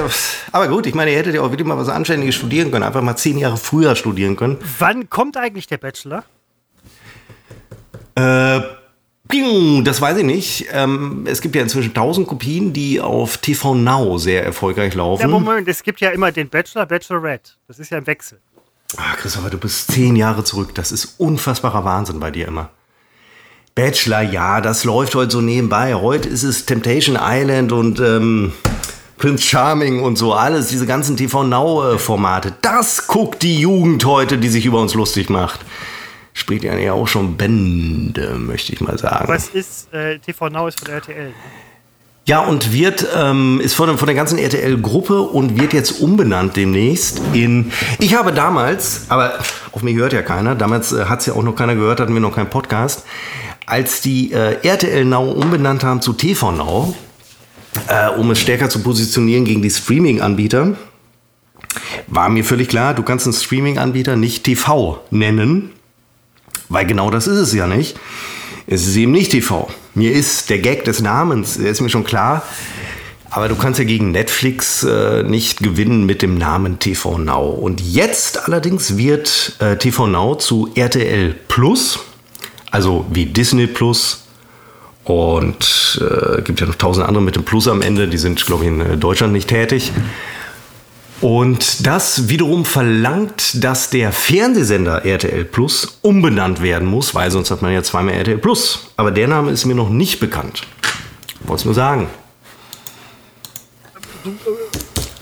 Aber 0.52 0.68
gut, 0.68 0.86
ich 0.86 0.94
meine, 0.94 1.10
ihr 1.10 1.16
hättet 1.16 1.36
ja 1.36 1.40
auch 1.40 1.50
wirklich 1.50 1.66
mal 1.66 1.78
was 1.78 1.88
Anständiges 1.88 2.34
studieren 2.34 2.70
können. 2.70 2.82
Einfach 2.84 3.00
mal 3.00 3.16
zehn 3.16 3.38
Jahre 3.38 3.56
früher 3.56 3.96
studieren 3.96 4.36
können. 4.36 4.58
Wann 4.78 5.08
kommt 5.08 5.38
eigentlich 5.38 5.66
der 5.66 5.78
Bachelor? 5.78 6.24
Äh, 8.14 8.60
das 9.84 10.00
weiß 10.00 10.18
ich 10.18 10.24
nicht. 10.24 10.66
Ähm, 10.72 11.24
es 11.26 11.40
gibt 11.40 11.54
ja 11.54 11.62
inzwischen 11.62 11.92
tausend 11.92 12.28
Kopien, 12.28 12.72
die 12.72 13.00
auf 13.00 13.38
TV 13.38 13.74
Now 13.74 14.18
sehr 14.18 14.44
erfolgreich 14.44 14.94
laufen. 14.94 15.22
Ja, 15.22 15.28
Moment, 15.28 15.68
es 15.68 15.82
gibt 15.82 16.00
ja 16.00 16.10
immer 16.10 16.32
den 16.32 16.48
Bachelor, 16.48 16.86
Bachelorette. 16.86 17.52
Das 17.66 17.78
ist 17.78 17.90
ja 17.90 17.98
ein 17.98 18.06
Wechsel. 18.06 18.40
Ah, 18.96 19.14
Christopher, 19.16 19.50
du 19.50 19.58
bist 19.58 19.92
zehn 19.92 20.16
Jahre 20.16 20.44
zurück. 20.44 20.74
Das 20.74 20.92
ist 20.92 21.16
unfassbarer 21.18 21.84
Wahnsinn 21.84 22.20
bei 22.20 22.30
dir 22.30 22.48
immer. 22.48 22.70
Bachelor, 23.74 24.22
ja, 24.22 24.60
das 24.60 24.84
läuft 24.84 25.14
heute 25.14 25.30
so 25.30 25.40
nebenbei. 25.40 25.94
Heute 25.94 26.28
ist 26.28 26.42
es 26.42 26.64
Temptation 26.64 27.18
Island 27.20 27.70
und 27.70 28.00
ähm, 28.00 28.52
Prince 29.18 29.44
Charming 29.44 30.00
und 30.00 30.16
so 30.16 30.32
alles, 30.32 30.68
diese 30.68 30.86
ganzen 30.86 31.16
TV 31.16 31.44
Now-Formate. 31.44 32.54
Das 32.62 33.06
guckt 33.06 33.42
die 33.42 33.60
Jugend 33.60 34.04
heute, 34.04 34.38
die 34.38 34.48
sich 34.48 34.64
über 34.64 34.80
uns 34.80 34.94
lustig 34.94 35.28
macht. 35.28 35.60
Spricht 36.38 36.62
ja 36.62 36.92
auch 36.92 37.08
schon 37.08 37.36
Bände, 37.36 38.36
möchte 38.38 38.72
ich 38.72 38.80
mal 38.80 38.96
sagen. 38.96 39.26
Was 39.26 39.48
ist, 39.48 39.92
äh, 39.92 40.20
TV 40.20 40.48
Now 40.48 40.68
ist 40.68 40.78
von 40.78 40.88
RTL. 40.88 41.32
Ja, 42.26 42.44
und 42.44 42.72
wird, 42.72 43.04
ähm, 43.16 43.60
ist 43.60 43.74
von, 43.74 43.98
von 43.98 44.06
der 44.06 44.14
ganzen 44.14 44.38
RTL-Gruppe 44.38 45.20
und 45.20 45.60
wird 45.60 45.72
jetzt 45.72 46.00
umbenannt 46.00 46.54
demnächst 46.54 47.20
in. 47.32 47.72
Ich 47.98 48.14
habe 48.14 48.32
damals, 48.32 49.06
aber 49.08 49.40
auf 49.72 49.82
mich 49.82 49.96
hört 49.96 50.12
ja 50.12 50.22
keiner, 50.22 50.54
damals 50.54 50.92
äh, 50.92 51.06
hat 51.06 51.20
es 51.20 51.26
ja 51.26 51.32
auch 51.32 51.42
noch 51.42 51.56
keiner 51.56 51.74
gehört, 51.74 51.98
hatten 51.98 52.14
wir 52.14 52.20
noch 52.20 52.36
keinen 52.36 52.50
Podcast, 52.50 53.04
als 53.66 54.00
die 54.00 54.30
äh, 54.32 54.64
RTL 54.64 55.04
Now 55.06 55.28
umbenannt 55.32 55.82
haben 55.82 56.02
zu 56.02 56.12
TV 56.12 56.52
Now, 56.52 56.94
äh, 57.88 58.10
um 58.10 58.30
es 58.30 58.38
stärker 58.38 58.68
zu 58.68 58.80
positionieren 58.80 59.44
gegen 59.44 59.60
die 59.60 59.70
Streaming-Anbieter, 59.70 60.76
war 62.06 62.28
mir 62.28 62.44
völlig 62.44 62.68
klar, 62.68 62.94
du 62.94 63.02
kannst 63.02 63.26
einen 63.26 63.34
Streaming-Anbieter 63.34 64.14
nicht 64.14 64.44
TV 64.44 65.00
nennen, 65.10 65.72
weil 66.68 66.86
genau 66.86 67.10
das 67.10 67.26
ist 67.26 67.38
es 67.38 67.52
ja 67.52 67.66
nicht. 67.66 67.98
Es 68.66 68.86
ist 68.86 68.96
eben 68.96 69.12
nicht 69.12 69.30
TV. 69.30 69.68
Mir 69.94 70.12
ist 70.12 70.50
der 70.50 70.58
Gag 70.58 70.84
des 70.84 71.00
Namens, 71.00 71.56
der 71.58 71.70
ist 71.70 71.80
mir 71.80 71.88
schon 71.88 72.04
klar. 72.04 72.42
Aber 73.30 73.48
du 73.48 73.56
kannst 73.56 73.78
ja 73.78 73.84
gegen 73.84 74.10
Netflix 74.10 74.82
äh, 74.84 75.22
nicht 75.22 75.62
gewinnen 75.62 76.06
mit 76.06 76.22
dem 76.22 76.38
Namen 76.38 76.78
TV 76.78 77.18
Now. 77.18 77.50
Und 77.50 77.80
jetzt 77.80 78.46
allerdings 78.46 78.96
wird 78.96 79.56
äh, 79.58 79.76
TV 79.76 80.06
Now 80.06 80.34
zu 80.36 80.70
RTL 80.74 81.34
Plus, 81.48 81.98
also 82.70 83.04
wie 83.10 83.26
Disney 83.26 83.66
Plus. 83.66 84.24
Und 85.04 86.00
äh, 86.02 86.42
gibt 86.42 86.60
ja 86.60 86.66
noch 86.66 86.74
tausend 86.74 87.06
andere 87.06 87.22
mit 87.22 87.36
dem 87.36 87.44
Plus 87.44 87.68
am 87.68 87.80
Ende, 87.80 88.08
die 88.08 88.18
sind, 88.18 88.44
glaube 88.44 88.64
ich, 88.64 88.68
in 88.68 88.80
äh, 88.80 88.96
Deutschland 88.96 89.32
nicht 89.32 89.48
tätig. 89.48 89.92
Und 91.20 91.84
das 91.86 92.28
wiederum 92.28 92.64
verlangt, 92.64 93.64
dass 93.64 93.90
der 93.90 94.12
Fernsehsender 94.12 95.04
RTL 95.04 95.44
Plus 95.44 95.98
umbenannt 96.02 96.62
werden 96.62 96.86
muss, 96.86 97.14
weil 97.14 97.30
sonst 97.32 97.50
hat 97.50 97.60
man 97.60 97.72
ja 97.72 97.82
zweimal 97.82 98.14
RTL 98.14 98.38
Plus. 98.38 98.90
Aber 98.96 99.10
der 99.10 99.26
Name 99.26 99.50
ist 99.50 99.64
mir 99.64 99.74
noch 99.74 99.90
nicht 99.90 100.20
bekannt. 100.20 100.62
Wollte 101.40 101.60
es 101.62 101.64
nur 101.64 101.74
sagen. 101.74 102.06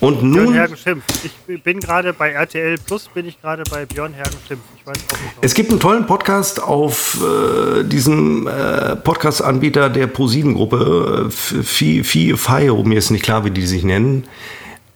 Und 0.00 0.20
Björn 0.20 0.30
nun, 0.44 0.52
Hergen 0.54 0.76
schimpft. 0.76 1.10
Ich 1.48 1.62
bin 1.62 1.80
gerade 1.80 2.12
bei 2.12 2.30
RTL 2.32 2.76
Plus, 2.86 3.08
bin 3.14 3.26
ich 3.26 3.40
gerade 3.40 3.62
bei 3.70 3.86
Björn 3.86 4.12
Hergen 4.12 4.36
schimpft. 4.46 4.64
Ich 4.78 4.86
weiß 4.86 4.96
auch 5.08 5.12
nicht. 5.22 5.32
es 5.40 5.54
gibt 5.54 5.70
einen 5.70 5.80
tollen 5.80 6.06
Podcast 6.06 6.62
auf 6.62 7.18
äh, 7.22 7.82
diesem 7.84 8.46
äh, 8.46 8.96
Podcast-Anbieter 8.96 9.88
der 9.88 10.06
ProSieben-Gruppe, 10.08 11.28
äh, 11.28 11.30
Fi- 11.62 12.04
Fi- 12.04 12.36
Fio, 12.36 12.82
mir 12.84 12.98
ist 12.98 13.10
nicht 13.10 13.24
klar, 13.24 13.44
wie 13.46 13.50
die 13.50 13.66
sich 13.66 13.82
nennen. 13.84 14.24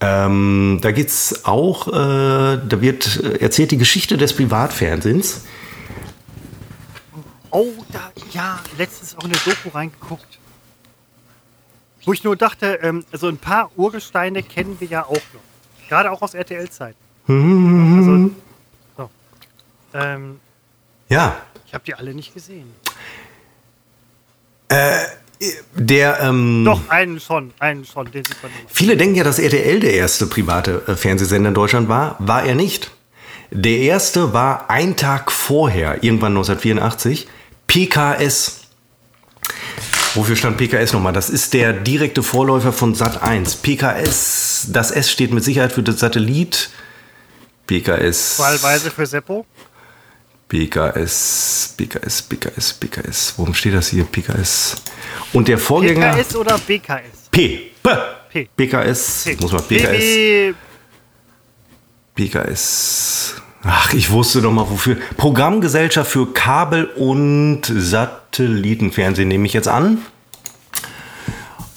Ähm, 0.03 0.79
da 0.81 0.93
geht's 0.93 1.45
auch, 1.45 1.89
äh, 1.89 1.93
da 1.93 2.81
wird 2.81 3.23
äh, 3.23 3.37
erzählt 3.39 3.71
die 3.71 3.77
Geschichte 3.77 4.17
des 4.17 4.35
Privatfernsehens. 4.35 5.45
Oh, 7.51 7.67
da, 7.93 8.11
ja, 8.33 8.61
letztens 8.79 9.15
auch 9.17 9.25
in 9.25 9.33
eine 9.33 9.41
Doku 9.45 9.69
reingeguckt. 9.69 10.39
Wo 12.07 12.15
ich 12.15 12.25
nur 12.25 12.35
dachte, 12.37 12.79
ähm, 12.83 13.05
also 13.13 13.29
ein 13.29 13.37
paar 13.37 13.71
Urgesteine 13.77 14.43
kennen 14.43 14.77
wir 14.81 14.89
ja 14.89 15.05
auch 15.05 15.11
noch. 15.11 15.89
Gerade 15.89 16.11
auch 16.11 16.23
aus 16.23 16.33
RTL-Zeiten. 16.35 16.97
Also, 17.27 18.31
so. 18.97 19.11
ähm, 19.93 20.41
Ja, 21.09 21.43
ich 21.67 21.75
habe 21.75 21.85
die 21.85 21.95
alle 21.95 22.15
nicht 22.15 22.33
gesehen. 22.33 22.73
Der, 25.75 26.21
ähm, 26.21 26.65
Doch, 26.65 26.89
einen 26.91 27.19
schon, 27.19 27.53
einen 27.59 27.85
schon, 27.85 28.11
den 28.11 28.25
sieht 28.25 28.43
man 28.43 28.53
viele 28.69 28.97
denken 28.97 29.15
ja, 29.15 29.25
dass 29.25 29.39
RTL 29.39 29.81
der 29.81 29.95
erste 29.95 30.27
private 30.27 30.83
äh, 30.87 30.97
Fernsehsender 30.97 31.49
in 31.49 31.55
Deutschland 31.55 31.89
war. 31.89 32.17
War 32.19 32.45
er 32.45 32.55
nicht. 32.55 32.91
Der 33.51 33.79
erste 33.79 34.33
war 34.33 34.71
ein 34.71 34.97
Tag 34.97 35.33
vorher, 35.33 36.05
irgendwann 36.05 36.33
1984, 36.33 37.27
PKS. 37.67 38.61
Wofür 40.15 40.37
stand 40.37 40.57
PKS 40.57 40.93
nochmal? 40.93 41.13
Das 41.13 41.31
ist 41.31 41.55
der 41.55 41.73
direkte 41.73 42.23
Vorläufer 42.23 42.73
von 42.73 42.95
Sat 42.95 43.23
1. 43.23 43.57
PKS, 43.57 44.69
das 44.71 44.91
S 44.91 45.11
steht 45.11 45.33
mit 45.33 45.43
Sicherheit 45.43 45.73
für 45.73 45.83
das 45.83 46.01
Satellit. 46.01 46.71
PKS. 47.67 48.39
Wahlweise 48.39 48.91
für 48.91 49.07
Seppo. 49.07 49.47
PKS, 50.51 51.75
PKS, 51.77 52.23
PKS, 52.23 52.73
PKS. 52.73 53.35
Warum 53.37 53.55
steht 53.55 53.73
das 53.73 53.87
hier? 53.87 54.03
PKS. 54.05 54.83
Und 55.33 55.47
der 55.47 55.59
Vorgänger. 55.59 56.13
PKS 56.13 56.35
oder 56.35 56.59
BKS? 56.59 57.29
P. 57.31 57.71
P. 57.81 57.91
P. 58.33 58.49
PKS. 58.57 59.25
P. 59.27 59.37
Muss 59.41 59.53
man 59.53 59.63
PKS. 59.63 60.01
BB 60.01 60.57
PKS. 62.17 63.37
Ach, 63.63 63.95
ich 63.95 64.11
wusste 64.11 64.43
doch 64.43 64.51
mal 64.51 64.69
wofür. 64.69 64.97
Programmgesellschaft 65.17 66.11
für 66.11 66.33
Kabel- 66.33 66.87
und 66.97 67.63
Satellitenfernsehen 67.65 69.29
nehme 69.29 69.47
ich 69.47 69.53
jetzt 69.53 69.69
an. 69.69 69.99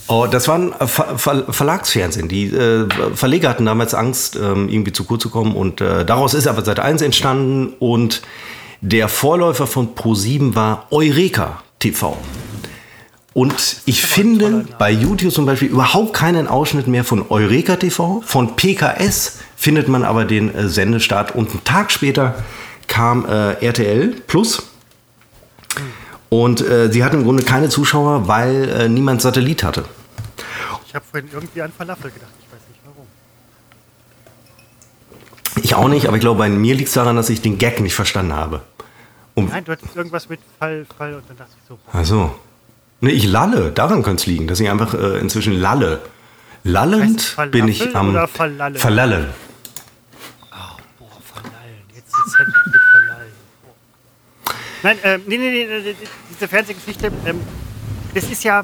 Oh, 0.07 0.25
das 0.25 0.47
war 0.47 0.57
ein 0.57 0.73
Ver 0.87 1.19
Ver 1.19 1.53
Verlagsfernsehen. 1.53 2.27
Die 2.27 2.47
äh, 2.47 2.87
Verleger 3.13 3.49
hatten 3.49 3.65
damals 3.65 3.93
Angst, 3.93 4.35
ähm, 4.35 4.67
irgendwie 4.67 4.93
zu 4.93 5.03
kurz 5.03 5.21
zu 5.21 5.29
kommen. 5.29 5.55
Und 5.55 5.79
äh, 5.79 6.03
daraus 6.05 6.33
ist 6.33 6.47
aber 6.47 6.65
Sat 6.65 6.79
1 6.79 7.03
entstanden. 7.03 7.75
Und 7.77 8.23
der 8.83 9.07
Vorläufer 9.07 9.65
von 9.65 9.95
Pro7 9.95 10.55
war 10.55 10.87
Eureka 10.91 11.63
TV. 11.79 12.17
Und 13.33 13.77
ich 13.85 14.05
finde 14.05 14.65
bei 14.77 14.91
YouTube 14.91 15.31
zum 15.31 15.45
Beispiel 15.45 15.69
überhaupt 15.69 16.13
keinen 16.13 16.47
Ausschnitt 16.47 16.87
mehr 16.87 17.05
von 17.05 17.25
Eureka 17.29 17.77
TV. 17.77 18.21
Von 18.25 18.57
PKS 18.57 19.39
findet 19.55 19.87
man 19.87 20.03
aber 20.03 20.25
den 20.25 20.53
äh, 20.53 20.67
Sendestart. 20.67 21.33
Und 21.33 21.49
einen 21.51 21.63
Tag 21.63 21.91
später 21.91 22.35
kam 22.87 23.25
äh, 23.25 23.53
RTL 23.65 24.09
Plus. 24.27 24.63
Und 26.27 26.59
äh, 26.61 26.91
sie 26.91 27.05
hatten 27.05 27.19
im 27.19 27.23
Grunde 27.23 27.43
keine 27.43 27.69
Zuschauer, 27.69 28.27
weil 28.27 28.69
äh, 28.69 28.89
niemand 28.89 29.21
Satellit 29.21 29.63
hatte. 29.63 29.85
Ich 30.85 30.93
habe 30.93 31.05
vorhin 31.09 31.29
irgendwie 31.31 31.61
an 31.61 31.71
Falafel 31.75 32.11
gedacht. 32.11 32.31
Ich 32.37 32.53
weiß 32.53 32.61
nicht 32.69 32.81
warum. 32.83 33.07
Ich 35.63 35.73
auch 35.73 35.87
nicht, 35.87 36.07
aber 36.07 36.17
ich 36.17 36.21
glaube, 36.21 36.39
bei 36.39 36.49
mir 36.49 36.75
liegt 36.75 36.89
es 36.89 36.93
daran, 36.95 37.15
dass 37.15 37.29
ich 37.29 37.41
den 37.41 37.57
Gag 37.57 37.79
nicht 37.79 37.95
verstanden 37.95 38.33
habe. 38.33 38.61
Um, 39.35 39.47
Nein, 39.47 39.65
du 39.65 39.71
hattest 39.71 39.95
irgendwas 39.95 40.29
mit 40.29 40.39
Fall, 40.59 40.85
Fall 40.97 41.15
und 41.15 41.27
dann 41.27 41.37
dachte 41.37 41.51
ich 41.59 41.67
so, 41.67 41.75
boah, 41.75 41.99
ach 41.99 42.05
so. 42.05 42.35
Nee, 43.01 43.11
ich 43.11 43.25
lalle. 43.25 43.71
Daran 43.71 44.03
könnte 44.03 44.21
es 44.21 44.25
liegen, 44.27 44.47
dass 44.47 44.59
ich 44.59 44.69
einfach 44.69 44.93
äh, 44.93 45.19
inzwischen 45.19 45.53
lalle. 45.53 46.01
Lallend 46.63 47.35
es 47.37 47.51
bin 47.51 47.67
ich 47.67 47.95
am 47.95 48.11
oder 48.11 48.27
Verlallen? 48.27 48.77
Verlallen. 48.77 49.29
boah, 50.99 51.07
verlallen. 51.33 51.83
Jetzt 51.95 52.13
ein 52.13 52.29
Sandwich 52.29 52.65
mit 52.67 52.81
verlallen. 52.91 53.31
Boah. 53.63 54.53
Nein, 54.83 54.97
ähm, 55.03 55.21
nee, 55.27 55.37
nee, 55.37 55.51
nee, 55.51 55.79
nee, 55.83 55.95
diese 56.29 56.47
Fernsehgeschichte, 56.47 57.11
ähm, 57.25 57.41
das 58.13 58.23
ist 58.25 58.43
ja. 58.43 58.63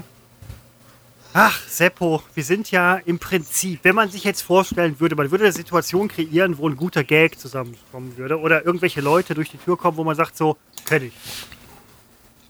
Ach, 1.41 1.57
Seppo, 1.69 2.21
wir 2.35 2.43
sind 2.43 2.69
ja 2.69 2.95
im 3.05 3.17
Prinzip, 3.17 3.79
wenn 3.83 3.95
man 3.95 4.11
sich 4.11 4.25
jetzt 4.25 4.41
vorstellen 4.41 4.99
würde, 4.99 5.15
man 5.15 5.31
würde 5.31 5.45
eine 5.45 5.53
Situation 5.53 6.09
kreieren, 6.09 6.57
wo 6.57 6.67
ein 6.67 6.75
guter 6.75 7.05
Gag 7.05 7.39
zusammenkommen 7.39 8.17
würde 8.17 8.37
oder 8.37 8.65
irgendwelche 8.65 8.99
Leute 8.99 9.35
durch 9.35 9.49
die 9.49 9.55
Tür 9.55 9.77
kommen, 9.77 9.95
wo 9.95 10.03
man 10.03 10.17
sagt 10.17 10.35
so, 10.35 10.57
fertig. 10.83 11.13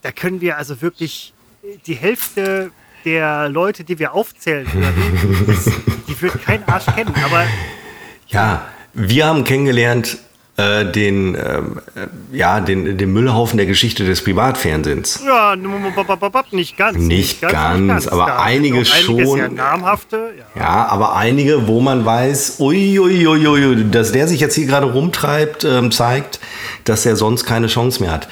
Da 0.02 0.12
können 0.12 0.42
wir 0.42 0.58
also 0.58 0.82
wirklich 0.82 1.36
die 1.86 1.94
Hälfte 1.94 2.72
der 3.06 3.48
Leute, 3.48 3.84
die 3.84 4.00
wir 4.00 4.16
aufzählen 4.16 4.66
würden, 4.74 5.84
die 6.08 6.20
wird 6.20 6.42
kein 6.42 6.68
Arsch 6.68 6.88
kennen, 6.88 7.14
aber 7.24 7.46
Ja, 8.30 8.70
wir 8.96 9.28
haben 9.28 9.44
kennengelernt 9.44 10.18
äh, 10.60 10.92
den, 10.92 11.36
ähm, 11.36 11.80
äh, 11.96 12.36
ja, 12.38 12.60
den, 12.60 12.98
den 12.98 13.14
Müllhaufen 13.14 13.58
der 13.58 13.66
Geschichte 13.66 14.04
des 14.06 14.24
Privatfernsehens. 14.24 15.22
Ja, 15.26 15.54
n- 15.54 15.64
m- 15.66 15.94
b- 15.96 16.04
b- 16.04 16.30
b- 16.30 16.56
nicht 16.56 16.78
ganz. 16.78 16.98
Nicht 16.98 17.42
ganz, 17.42 18.08
aber 18.08 18.26
Da 18.26 18.40
einige 18.42 18.84
schon. 18.84 19.26
Sehr 19.26 19.50
namhafte. 19.50 20.34
Ja. 20.56 20.62
Ja, 20.62 20.86
aber 20.88 21.16
einige, 21.16 21.68
wo 21.68 21.80
man 21.80 22.06
weiß, 22.06 22.58
uiuiuiui, 22.60 23.28
ui, 23.28 23.48
ui, 23.48 23.66
ui, 23.68 23.90
dass 23.90 24.12
der 24.12 24.28
sich 24.28 24.40
jetzt 24.42 24.56
hier 24.56 24.66
gerade 24.66 24.88
rumtreibt, 24.92 25.64
ähm, 25.64 25.92
zeigt, 25.92 26.40
dass 26.84 27.06
er 27.06 27.16
sonst 27.16 27.46
keine 27.46 27.68
Chance 27.68 28.02
mehr 28.04 28.12
hat. 28.12 28.28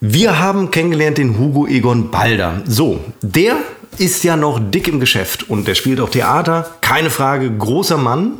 Wir 0.00 0.38
haben 0.38 0.70
kennengelernt 0.70 1.18
den 1.18 1.38
Hugo 1.38 1.66
Egon 1.66 2.10
Balder. 2.10 2.62
So, 2.66 3.00
der 3.22 3.56
ist 3.98 4.22
ja 4.24 4.36
noch 4.36 4.60
dick 4.60 4.86
im 4.88 5.00
Geschäft 5.00 5.48
und 5.48 5.66
der 5.66 5.74
spielt 5.74 6.00
auch 6.00 6.10
Theater, 6.10 6.70
keine 6.80 7.10
Frage, 7.10 7.50
großer 7.50 7.96
Mann. 7.96 8.32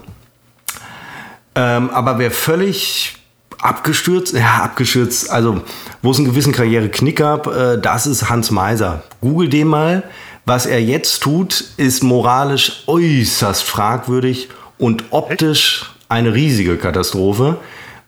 Ähm, 1.55 1.91
aber 1.91 2.19
wer 2.19 2.31
völlig 2.31 3.17
abgestürzt, 3.59 4.35
ja, 4.35 4.63
abgestürzt, 4.63 5.31
also 5.31 5.63
wo 6.03 6.11
es 6.11 6.19
einen 6.19 6.27
gewissen 6.27 6.53
Karriereknick 6.53 7.17
gab, 7.17 7.47
äh, 7.47 7.79
das 7.81 8.07
ist 8.07 8.29
Hans 8.29 8.51
Meiser. 8.51 9.03
Google 9.21 9.49
den 9.49 9.69
mal. 9.69 10.03
Was 10.47 10.67
er 10.67 10.83
jetzt 10.83 11.23
tut, 11.23 11.65
ist 11.79 12.03
moralisch 12.03 12.83
äußerst 12.87 13.63
fragwürdig 13.63 14.51
und 14.77 15.05
optisch 15.11 15.91
eine 16.09 16.35
riesige 16.35 16.77
Katastrophe. 16.77 17.57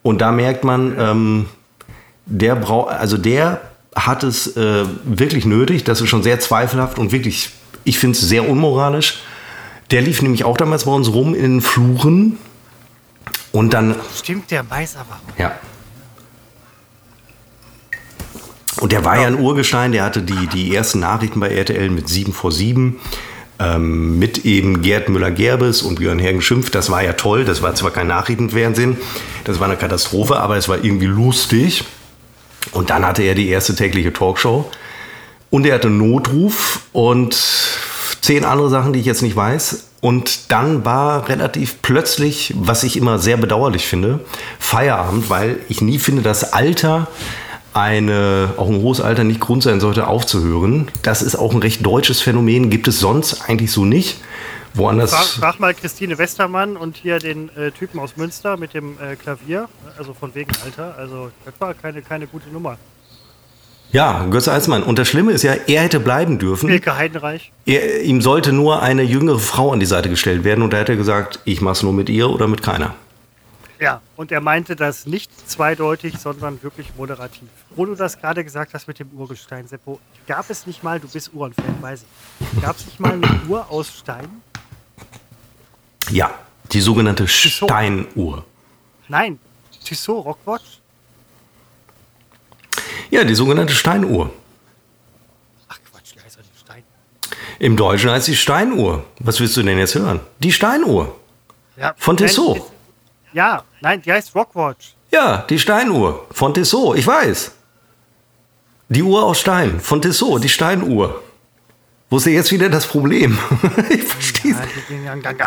Und 0.02 0.20
da 0.20 0.32
merkt 0.32 0.62
man, 0.62 0.94
ähm, 0.98 1.46
der 2.26 2.56
braucht, 2.56 2.90
also 2.92 3.16
der 3.16 3.62
hat 3.94 4.22
es 4.22 4.56
äh, 4.56 4.84
wirklich 5.04 5.46
nötig. 5.46 5.84
Das 5.84 6.00
ist 6.00 6.08
schon 6.08 6.22
sehr 6.22 6.38
zweifelhaft 6.38 6.98
und 6.98 7.12
wirklich, 7.12 7.50
ich 7.84 7.98
finde 7.98 8.18
es 8.18 8.28
sehr 8.28 8.48
unmoralisch. 8.48 9.20
Der 9.90 10.02
lief 10.02 10.20
nämlich 10.20 10.44
auch 10.44 10.58
damals 10.58 10.84
bei 10.84 10.92
uns 10.92 11.12
rum 11.12 11.34
in 11.34 11.62
Fluren. 11.62 12.38
Und 13.56 13.72
dann, 13.72 13.94
Stimmt, 14.14 14.50
der 14.50 14.68
weiß 14.68 14.96
aber. 14.96 15.18
ja. 15.38 15.58
Und 18.78 18.92
der 18.92 19.02
war 19.06 19.18
ja 19.18 19.26
ein 19.26 19.40
Urgestein, 19.40 19.92
der 19.92 20.04
hatte 20.04 20.20
die, 20.20 20.46
die 20.48 20.76
ersten 20.76 21.00
Nachrichten 21.00 21.40
bei 21.40 21.48
RTL 21.48 21.88
mit 21.88 22.06
7 22.06 22.34
vor 22.34 22.52
7. 22.52 23.00
Ähm, 23.58 24.18
mit 24.18 24.44
eben 24.44 24.82
Gerd 24.82 25.08
Müller-Gerbes 25.08 25.80
und 25.80 25.98
Björn 25.98 26.18
Hergen-Schimpf. 26.18 26.68
Das 26.68 26.90
war 26.90 27.02
ja 27.02 27.14
toll. 27.14 27.46
Das 27.46 27.62
war 27.62 27.74
zwar 27.74 27.90
kein 27.90 28.08
Nachrichtenfernsehen, 28.08 28.98
das 29.44 29.58
war 29.58 29.68
eine 29.68 29.78
Katastrophe, 29.78 30.36
aber 30.36 30.58
es 30.58 30.68
war 30.68 30.84
irgendwie 30.84 31.06
lustig. 31.06 31.84
Und 32.72 32.90
dann 32.90 33.06
hatte 33.06 33.22
er 33.22 33.34
die 33.34 33.48
erste 33.48 33.74
tägliche 33.74 34.12
Talkshow. 34.12 34.70
Und 35.48 35.64
er 35.64 35.76
hatte 35.76 35.88
Notruf 35.88 36.82
und 36.92 37.34
zehn 38.26 38.44
andere 38.44 38.68
Sachen, 38.68 38.92
die 38.92 38.98
ich 38.98 39.06
jetzt 39.06 39.22
nicht 39.22 39.36
weiß. 39.36 39.84
Und 40.00 40.50
dann 40.50 40.84
war 40.84 41.28
relativ 41.28 41.80
plötzlich, 41.80 42.52
was 42.56 42.82
ich 42.82 42.96
immer 42.96 43.18
sehr 43.18 43.36
bedauerlich 43.36 43.86
finde, 43.86 44.20
Feierabend, 44.58 45.30
weil 45.30 45.60
ich 45.68 45.80
nie 45.80 45.98
finde, 45.98 46.22
dass 46.22 46.52
Alter 46.52 47.06
eine, 47.72 48.50
auch 48.56 48.68
ein 48.68 48.82
hohes 48.82 49.00
Alter 49.00 49.22
nicht 49.22 49.40
Grund 49.40 49.62
sein 49.62 49.80
sollte, 49.80 50.08
aufzuhören. 50.08 50.88
Das 51.02 51.22
ist 51.22 51.36
auch 51.36 51.52
ein 51.52 51.60
recht 51.60 51.86
deutsches 51.86 52.20
Phänomen, 52.20 52.68
gibt 52.68 52.88
es 52.88 52.98
sonst 52.98 53.48
eigentlich 53.48 53.70
so 53.70 53.84
nicht. 53.84 54.20
Woanders. 54.74 55.14
Frag, 55.14 55.24
frag 55.24 55.60
mal 55.60 55.74
Christine 55.74 56.18
Westermann 56.18 56.76
und 56.76 56.96
hier 56.96 57.18
den 57.18 57.48
äh, 57.56 57.70
Typen 57.70 57.98
aus 57.98 58.16
Münster 58.16 58.56
mit 58.56 58.74
dem 58.74 58.98
äh, 59.00 59.16
Klavier. 59.16 59.68
Also 59.96 60.12
von 60.12 60.34
wegen 60.34 60.50
Alter. 60.64 60.94
Also, 60.98 61.30
das 61.44 61.54
war 61.58 61.72
keine, 61.74 62.02
keine 62.02 62.26
gute 62.26 62.50
Nummer. 62.50 62.76
Ja, 63.92 64.26
Götze 64.26 64.52
Eismann. 64.52 64.82
Und 64.82 64.98
das 64.98 65.08
Schlimme 65.08 65.32
ist 65.32 65.42
ja, 65.42 65.54
er 65.54 65.82
hätte 65.82 66.00
bleiben 66.00 66.38
dürfen. 66.38 66.68
Wilke 66.68 66.96
Heidenreich. 66.96 67.52
Er, 67.64 68.02
ihm 68.02 68.20
sollte 68.20 68.52
nur 68.52 68.82
eine 68.82 69.02
jüngere 69.02 69.38
Frau 69.38 69.72
an 69.72 69.80
die 69.80 69.86
Seite 69.86 70.10
gestellt 70.10 70.44
werden 70.44 70.62
und 70.62 70.72
da 70.72 70.78
hätte 70.78 70.92
er 70.92 70.98
gesagt, 70.98 71.40
ich 71.44 71.60
mach's 71.60 71.82
nur 71.82 71.92
mit 71.92 72.08
ihr 72.08 72.28
oder 72.28 72.48
mit 72.48 72.62
keiner. 72.62 72.94
Ja, 73.78 74.00
und 74.16 74.32
er 74.32 74.40
meinte 74.40 74.74
das 74.74 75.06
nicht 75.06 75.30
zweideutig, 75.48 76.18
sondern 76.18 76.62
wirklich 76.62 76.88
moderativ. 76.96 77.48
Wo 77.74 77.84
du 77.84 77.94
das 77.94 78.18
gerade 78.18 78.42
gesagt 78.42 78.72
hast 78.72 78.88
mit 78.88 78.98
dem 78.98 79.10
Urgestein, 79.10 79.66
Seppo, 79.68 80.00
gab 80.26 80.48
es 80.48 80.66
nicht 80.66 80.82
mal, 80.82 80.98
du 80.98 81.08
bist 81.08 81.30
Uhrenfan, 81.34 81.64
weiß 81.82 82.04
ich, 82.04 82.62
gab 82.62 82.76
es 82.76 82.86
nicht 82.86 82.98
mal 82.98 83.12
eine 83.12 83.40
Uhr 83.48 83.70
aus 83.70 83.92
Stein? 83.98 84.28
Ja, 86.10 86.32
die 86.72 86.80
sogenannte 86.80 87.26
Tissot. 87.26 87.68
Steinuhr. 87.68 88.44
Nein, 89.08 89.38
Tissot 89.84 90.24
Rockwatch? 90.24 90.80
Ja, 93.16 93.24
die 93.24 93.34
sogenannte 93.34 93.72
Steinuhr. 93.74 94.30
Ach 95.68 95.78
Quatsch, 95.90 96.12
die 96.14 96.20
heißt 96.20 96.36
doch 96.36 96.42
nicht 96.42 96.58
Stein. 96.60 96.82
Im 97.58 97.76
Deutschen 97.76 98.10
heißt 98.10 98.26
sie 98.26 98.36
Steinuhr. 98.36 99.04
Was 99.20 99.40
willst 99.40 99.56
du 99.56 99.62
denn 99.62 99.78
jetzt 99.78 99.94
hören? 99.94 100.20
Die 100.38 100.52
Steinuhr. 100.52 101.14
Ja, 101.78 101.94
Von 101.96 102.16
Tissot. 102.16 102.58
ist- 102.58 102.64
Ja, 103.32 103.64
nein, 103.80 104.02
die 104.02 104.12
heißt 104.12 104.34
Rockwatch. 104.34 104.94
Ja, 105.10 105.44
die 105.48 105.58
Steinuhr 105.58 106.26
von 106.30 106.52
Tissot, 106.52 106.98
ich 106.98 107.06
weiß. 107.06 107.52
Die 108.88 109.02
Uhr 109.02 109.24
aus 109.24 109.40
Stein 109.40 109.80
von 109.80 110.00
Tissot, 110.02 110.42
die 110.44 110.48
Steinuhr. 110.48 111.22
Wo 112.08 112.18
ist 112.18 112.26
denn 112.26 112.34
jetzt 112.34 112.52
wieder 112.52 112.68
das 112.68 112.86
Problem? 112.86 113.36
ich 113.90 114.02
verstehe 114.04 114.54
the- 114.54 115.42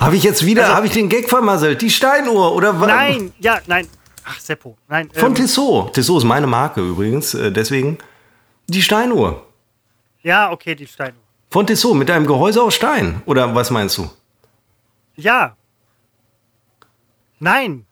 Habe 0.00 0.16
ich 0.16 0.22
jetzt 0.22 0.46
wieder, 0.46 0.68
habe 0.74 0.86
ich 0.86 0.92
den 0.92 1.08
Gag 1.08 1.28
vermasselt? 1.28 1.82
Die 1.82 1.90
Steinuhr 1.90 2.54
oder 2.54 2.80
was? 2.80 2.88
Nein, 2.88 3.32
ja, 3.40 3.60
nein. 3.66 3.86
Ach, 4.30 4.38
Seppo, 4.40 4.76
nein. 4.88 5.08
Von 5.14 5.28
ähm, 5.28 5.34
Tissot. 5.34 5.94
Tissot 5.94 6.18
ist 6.18 6.24
meine 6.24 6.46
Marke 6.46 6.80
übrigens, 6.80 7.32
äh, 7.34 7.50
deswegen 7.50 7.98
die 8.66 8.82
Steinuhr. 8.82 9.46
ja, 10.22 10.50
okay, 10.50 10.74
die 10.74 10.86
Steinuhr. 10.86 11.22
Von 11.50 11.66
Tissot 11.66 11.94
mit 11.96 12.10
einem 12.10 12.26
Gehäuse 12.26 12.62
aus 12.62 12.74
Stein. 12.74 13.22
Oder 13.24 13.54
was 13.54 13.70
meinst 13.70 13.96
du? 13.96 14.10
Ja. 15.16 15.56
Nein. 17.38 17.86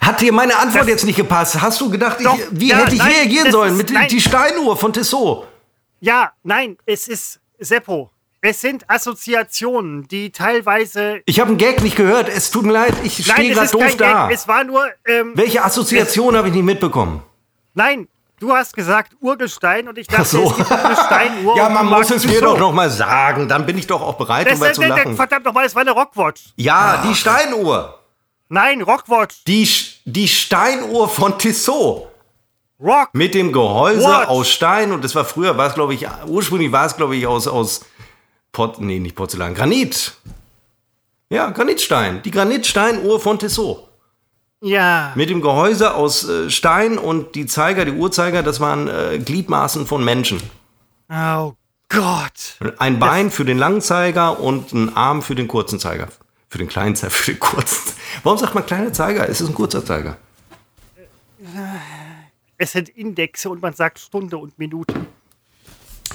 Hat 0.00 0.20
dir 0.20 0.32
meine 0.32 0.56
Antwort 0.56 0.82
Das- 0.82 0.88
jetzt 0.88 1.04
nicht 1.04 1.16
gepasst? 1.16 1.60
Hast 1.60 1.80
du 1.80 1.88
gedacht, 1.90 2.16
ich, 2.18 2.26
Doch, 2.26 2.38
wie 2.50 2.68
ja, 2.70 2.78
hätte 2.78 2.94
ich 2.94 2.98
nein, 3.00 3.12
reagieren 3.12 3.52
sollen? 3.52 3.72
ist- 3.72 3.78
Mit 3.78 3.90
nein. 3.90 4.08
die 4.08 4.20
Steinuhr 4.20 4.76
von 4.76 4.92
Tissot. 4.92 5.46
Ja, 6.00 6.32
nein, 6.42 6.76
es 6.84 7.08
ist 7.08 7.40
Seppo. 7.58 8.10
Es 8.46 8.60
sind 8.60 8.84
Assoziationen, 8.90 10.06
die 10.08 10.30
teilweise. 10.30 11.22
Ich 11.24 11.40
habe 11.40 11.48
einen 11.48 11.56
Gag 11.56 11.82
nicht 11.82 11.96
gehört. 11.96 12.28
Es 12.28 12.50
tut 12.50 12.64
mir 12.66 12.72
leid, 12.72 12.92
ich 13.02 13.24
stehe 13.24 13.54
gerade 13.54 13.70
doof 13.70 13.80
kein 13.80 13.96
da. 13.96 14.26
Gag. 14.26 14.34
Es 14.34 14.46
war 14.46 14.64
nur. 14.64 14.86
Ähm, 15.06 15.32
Welche 15.34 15.64
Assoziation 15.64 16.36
habe 16.36 16.48
ich 16.48 16.54
nicht 16.54 16.62
mitbekommen? 16.64 17.22
nein, 17.72 18.06
du 18.40 18.52
hast 18.52 18.76
gesagt 18.76 19.16
Urgestein 19.20 19.88
und 19.88 19.96
ich 19.96 20.08
dachte, 20.08 20.20
Ach 20.22 20.26
so. 20.26 20.50
es 20.50 20.56
gibt 20.58 20.70
eine 20.70 20.94
Steinuhr. 20.94 21.56
Ja, 21.56 21.70
man 21.70 21.86
muss 21.86 22.10
es 22.10 22.24
mir 22.26 22.32
Tissot. 22.32 22.44
doch 22.44 22.58
noch 22.58 22.72
mal 22.74 22.90
sagen. 22.90 23.48
Dann 23.48 23.64
bin 23.64 23.78
ich 23.78 23.86
doch 23.86 24.02
auch 24.02 24.18
bereit, 24.18 24.44
Das, 24.46 24.58
darüber 24.58 24.66
das, 24.68 24.74
zu 24.76 24.80
das, 24.82 24.90
lachen. 24.90 25.16
verdammt 25.16 25.46
nochmal, 25.46 25.64
es 25.64 25.74
war 25.74 25.80
eine 25.80 25.92
Rockwatch. 25.92 26.42
Ja, 26.56 27.02
die 27.08 27.14
Steinuhr. 27.14 27.98
Nein, 28.50 28.82
Rockwatch. 28.82 29.44
Die, 29.46 29.66
die 30.04 30.28
Steinuhr 30.28 31.08
von 31.08 31.38
Tissot. 31.38 32.08
Rock. 32.78 33.08
Mit 33.14 33.32
dem 33.32 33.52
Gehäuse 33.52 34.04
What? 34.04 34.28
aus 34.28 34.50
Stein. 34.50 34.92
Und 34.92 35.02
das 35.02 35.14
war 35.14 35.24
früher, 35.24 35.56
war 35.56 35.68
es 35.68 35.74
glaube 35.74 35.94
ich, 35.94 36.06
ursprünglich 36.26 36.70
war 36.70 36.84
es 36.84 36.94
glaube 36.94 37.16
ich 37.16 37.26
aus, 37.26 37.48
aus 37.48 37.86
Pot, 38.54 38.80
nee, 38.80 39.00
nicht 39.00 39.16
Porzellan, 39.16 39.54
Granit. 39.54 40.14
Ja, 41.28 41.50
Granitstein. 41.50 42.22
Die 42.22 42.30
Granitsteinuhr 42.30 43.20
von 43.20 43.38
Tissot. 43.38 43.88
Ja. 44.62 45.12
Mit 45.14 45.28
dem 45.28 45.42
Gehäuse 45.42 45.94
aus 45.94 46.26
äh, 46.26 46.48
Stein 46.48 46.96
und 46.96 47.34
die 47.34 47.44
Zeiger, 47.44 47.84
die 47.84 47.92
Uhrzeiger, 47.92 48.42
das 48.42 48.60
waren 48.60 48.88
äh, 48.88 49.18
Gliedmaßen 49.18 49.86
von 49.86 50.02
Menschen. 50.02 50.40
Oh 51.10 51.52
Gott. 51.90 52.56
Ein 52.78 52.98
Bein 52.98 53.30
für 53.30 53.44
den 53.44 53.58
langen 53.58 53.82
Zeiger 53.82 54.40
und 54.40 54.72
ein 54.72 54.96
Arm 54.96 55.20
für 55.20 55.34
den 55.34 55.48
kurzen 55.48 55.78
Zeiger. 55.78 56.08
Für 56.48 56.58
den 56.58 56.68
kleinen 56.68 56.96
Zeiger, 56.96 57.10
für 57.14 57.32
den 57.32 57.40
kurzen. 57.40 57.92
Warum 58.22 58.38
sagt 58.38 58.54
man 58.54 58.64
kleiner 58.64 58.92
Zeiger? 58.92 59.28
Es 59.28 59.40
ist 59.42 59.48
ein 59.48 59.54
kurzer 59.54 59.84
Zeiger. 59.84 60.16
Es 62.56 62.72
sind 62.72 62.88
Indexe 62.88 63.50
und 63.50 63.60
man 63.60 63.74
sagt 63.74 63.98
Stunde 63.98 64.38
und 64.38 64.58
Minute. 64.58 64.94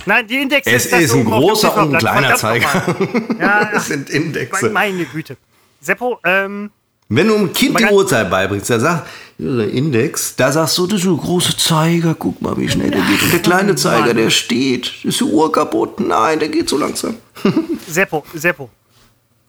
Nein, 0.10 0.26
die 0.26 0.42
Indexe 0.42 0.72
Es 0.72 0.90
das 0.90 1.02
ist 1.02 1.14
ein 1.14 1.24
großer 1.24 1.78
und 1.78 1.94
ein 1.94 2.00
kleiner 2.00 2.32
nochmal. 2.32 2.60
Ja, 3.40 3.70
Das 3.72 3.86
sind 3.86 4.10
Indexe. 4.10 4.72
meine 4.72 5.06
Güte. 5.06 5.38
Seppo, 5.82 6.18
ähm, 6.24 6.72
Wenn 7.10 7.28
du 7.28 7.36
einem 7.36 7.54
Kind 7.54 7.80
die 7.80 7.86
Uhrzeit 7.86 8.28
beibringst, 8.28 8.72
der 8.72 8.80
sagt, 8.80 9.08
Index, 9.38 10.36
da 10.36 10.52
sagst 10.52 10.80
du, 10.80 10.88
das 10.88 11.02
ist 11.02 11.06
ein 11.06 11.16
großer 11.16 11.56
Zeiger, 11.56 12.16
guck 12.18 12.42
mal, 12.42 12.58
wie 12.58 12.68
schnell 12.68 12.90
der 12.90 13.02
geht. 13.02 13.22
Und 13.22 13.34
der 13.34 13.40
kleine 13.40 13.76
Zeiger, 13.76 14.16
der 14.16 14.32
steht, 14.32 15.06
ist 15.06 15.20
die 15.20 15.26
Uhr 15.26 15.52
kaputt? 15.52 16.00
Nein, 16.00 16.40
der 16.40 16.50
geht 16.50 16.68
so 16.70 16.78
langsam. 16.80 17.16
Seppo, 17.88 18.26
Seppo, 18.34 18.72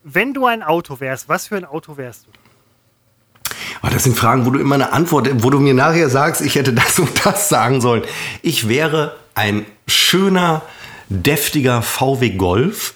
wenn 0.04 0.34
du 0.34 0.44
ein 0.44 0.62
Auto 0.62 1.00
wärst, 1.00 1.26
was 1.26 1.46
für 1.46 1.56
ein 1.56 1.64
Auto 1.64 1.96
wärst 1.96 2.26
du? 2.26 2.30
Oh, 3.82 3.88
das 3.90 4.04
sind 4.04 4.14
Fragen, 4.14 4.44
wo 4.44 4.50
du 4.50 4.58
immer 4.60 4.74
eine 4.74 4.92
Antwort, 4.92 5.30
wo 5.42 5.48
du 5.48 5.58
mir 5.58 5.72
nachher 5.72 6.10
sagst, 6.10 6.42
ich 6.42 6.54
hätte 6.54 6.74
das 6.74 6.98
und 6.98 7.24
das 7.24 7.48
sagen 7.48 7.80
sollen. 7.80 8.02
Ich 8.42 8.68
wäre 8.68 9.16
ein 9.40 9.64
schöner, 9.86 10.60
deftiger 11.08 11.80
VW 11.80 12.30
Golf, 12.36 12.94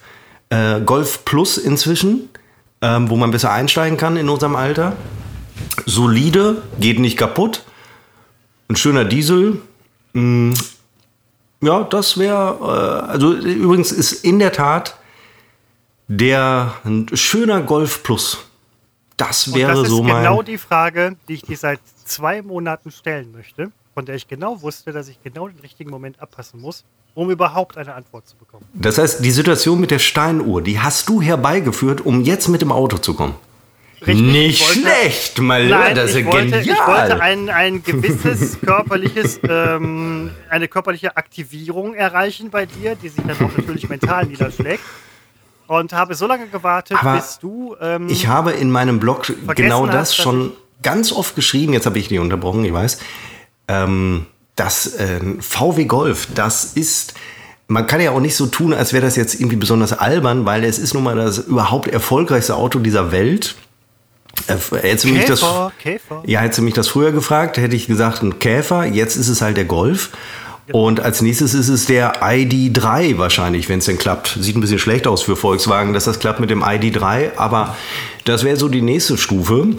äh, 0.51 0.81
Golf 0.83 1.25
Plus 1.25 1.57
inzwischen, 1.57 2.29
ähm, 2.83 3.09
wo 3.09 3.17
man 3.17 3.31
besser 3.31 3.51
einsteigen 3.51 3.97
kann 3.97 4.19
in 4.19 4.29
unserem 4.29 4.55
Alter. 4.55 4.95
Solide, 5.87 6.63
geht 6.79 6.99
nicht 6.99 7.17
kaputt. 7.17 7.65
Ein 8.69 8.77
schöner 8.77 9.07
Diesel. 9.07 9.63
Mm, 10.13 10.53
ja, 11.63 11.83
das 11.85 12.19
wäre, 12.19 12.59
äh, 13.09 13.11
also 13.11 13.33
übrigens 13.33 13.91
ist 13.91 14.13
in 14.25 14.39
der 14.39 14.53
Tat 14.53 14.99
der 16.09 16.75
ein 16.85 17.07
schöner 17.15 17.63
Golf 17.63 18.03
Plus. 18.03 18.45
Das 19.17 19.55
wäre 19.55 19.71
Und 19.71 19.85
das 19.85 19.89
so 19.89 20.03
ist 20.03 20.09
mein. 20.09 20.23
genau 20.23 20.43
die 20.43 20.59
Frage, 20.59 21.17
die 21.27 21.35
ich 21.35 21.43
dir 21.43 21.57
seit 21.57 21.81
zwei 22.05 22.43
Monaten 22.43 22.91
stellen 22.91 23.33
möchte, 23.33 23.73
von 23.95 24.05
der 24.05 24.17
ich 24.17 24.27
genau 24.29 24.61
wusste, 24.63 24.93
dass 24.93 25.09
ich 25.09 25.23
genau 25.23 25.49
den 25.49 25.59
richtigen 25.61 25.91
Moment 25.91 26.21
abpassen 26.21 26.61
muss, 26.61 26.85
um 27.15 27.31
überhaupt 27.31 27.79
eine 27.79 27.95
Antwort 27.95 28.27
zu 28.29 28.37
bekommen. 28.37 28.67
Das 28.75 28.99
heißt, 28.99 29.25
die 29.25 29.31
Situation 29.31 29.81
mit 29.81 29.91
der 29.91 30.01
Steinuhr, 30.01 30.61
die 30.63 30.81
hast 30.81 31.09
du 31.09 31.23
herbeigeführt, 31.23 32.01
um 32.05 32.21
jetzt 32.23 32.49
mit 32.49 32.61
dem 32.61 32.73
Auto 32.73 32.99
zu 32.99 33.15
kommen. 33.15 33.35
Richtig, 34.07 34.21
Nicht 34.27 34.61
ich 34.61 34.67
wollte- 34.69 34.81
schlecht, 34.81 35.41
mal 35.41 35.67
Nein, 35.67 35.95
das 35.95 36.11
ist 36.11 36.17
ich 36.17 36.27
wollte, 36.27 36.61
genial. 36.61 36.63
ich 36.63 36.87
wollte 36.87 37.21
ein, 37.23 37.49
ein 37.49 37.83
gewisses 37.83 38.61
körperliches, 38.61 39.41
ähm, 39.49 40.31
eine 40.51 40.69
körperliche 40.69 41.17
Aktivierung 41.17 41.95
erreichen 41.95 42.51
bei 42.51 42.67
dir, 42.67 42.97
die 42.97 43.09
sich 43.09 43.23
dann 43.27 43.37
auch 43.47 43.53
natürlich 43.57 43.89
mental 43.89 44.27
niederschlägt. 44.27 44.83
Und 45.67 45.95
habe 45.95 46.15
so 46.15 46.27
lange 46.27 46.49
gewartet, 46.49 46.99
Aber 47.01 47.17
bis 47.17 47.39
du. 47.39 47.75
Ähm, 47.81 48.09
ich 48.11 48.27
habe 48.27 48.53
in 48.53 48.71
meinem 48.71 49.01
Blog 49.01 49.33
genau 49.55 49.87
hast, 49.87 49.95
das 49.95 50.09
dass 50.11 50.17
schon 50.17 50.53
ganz 50.83 51.11
oft 51.11 51.35
geschrieben, 51.35 51.73
jetzt 51.73 51.87
habe 51.87 51.99
ich 51.99 52.09
die 52.09 52.19
unterbrochen, 52.19 52.63
ich 52.67 52.73
weiß. 52.75 52.99
Ähm, 53.69 54.27
das 54.57 54.95
ähm, 54.99 55.41
VW 55.41 55.85
Golf, 55.85 56.29
das 56.35 56.65
ist, 56.75 57.15
man 57.67 57.87
kann 57.87 58.01
ja 58.01 58.13
auch 58.13 58.21
nicht 58.21 58.37
so 58.37 58.47
tun, 58.47 58.73
als 58.73 58.93
wäre 58.93 59.05
das 59.05 59.17
jetzt 59.17 59.35
irgendwie 59.35 59.57
besonders 59.57 59.93
albern, 59.93 60.47
weil 60.47 60.65
es 60.65 60.79
ist 60.79 60.95
nun 60.95 61.03
mal 61.03 61.17
das 61.17 61.39
überhaupt 61.39 61.89
erfolgreichste 61.89 62.55
Auto 62.55 62.79
dieser 62.79 63.11
Welt. 63.11 63.57
Äh, 64.47 64.57
hättest 64.83 65.05
du 65.05 65.09
mich 65.09 65.25
das, 65.25 65.41
Käfer, 65.41 65.73
Käfer. 65.79 66.23
Ja, 66.27 66.41
hättest 66.41 66.59
du 66.59 66.63
mich 66.63 66.75
das 66.75 66.89
früher 66.89 67.13
gefragt, 67.13 67.57
hätte 67.57 67.77
ich 67.77 67.87
gesagt, 67.87 68.23
ein 68.23 68.39
Käfer. 68.39 68.85
Jetzt 68.85 69.17
ist 69.17 69.29
es 69.29 69.43
halt 69.43 69.57
der 69.57 69.65
Golf. 69.65 70.11
Und 70.73 71.01
als 71.01 71.21
nächstes 71.21 71.53
ist 71.53 71.69
es 71.69 71.85
der 71.87 72.23
ID3 72.23 73.19
wahrscheinlich, 73.19 73.69
wenn 73.69 73.81
es 73.81 73.85
denn 73.85 73.99
klappt. 73.99 74.39
Sieht 74.41 74.57
ein 74.57 74.61
bisschen 74.61 74.79
schlecht 74.79 75.07
aus 75.07 75.23
für 75.23 75.37
Volkswagen, 75.37 75.93
dass 75.93 76.05
das 76.05 76.19
klappt 76.19 76.41
mit 76.41 76.49
dem 76.49 76.63
ID3, 76.63 77.37
aber 77.37 77.77
das 78.25 78.45
wäre 78.45 78.57
so 78.57 78.69
die 78.69 78.81
nächste 78.81 79.19
Stufe, 79.19 79.77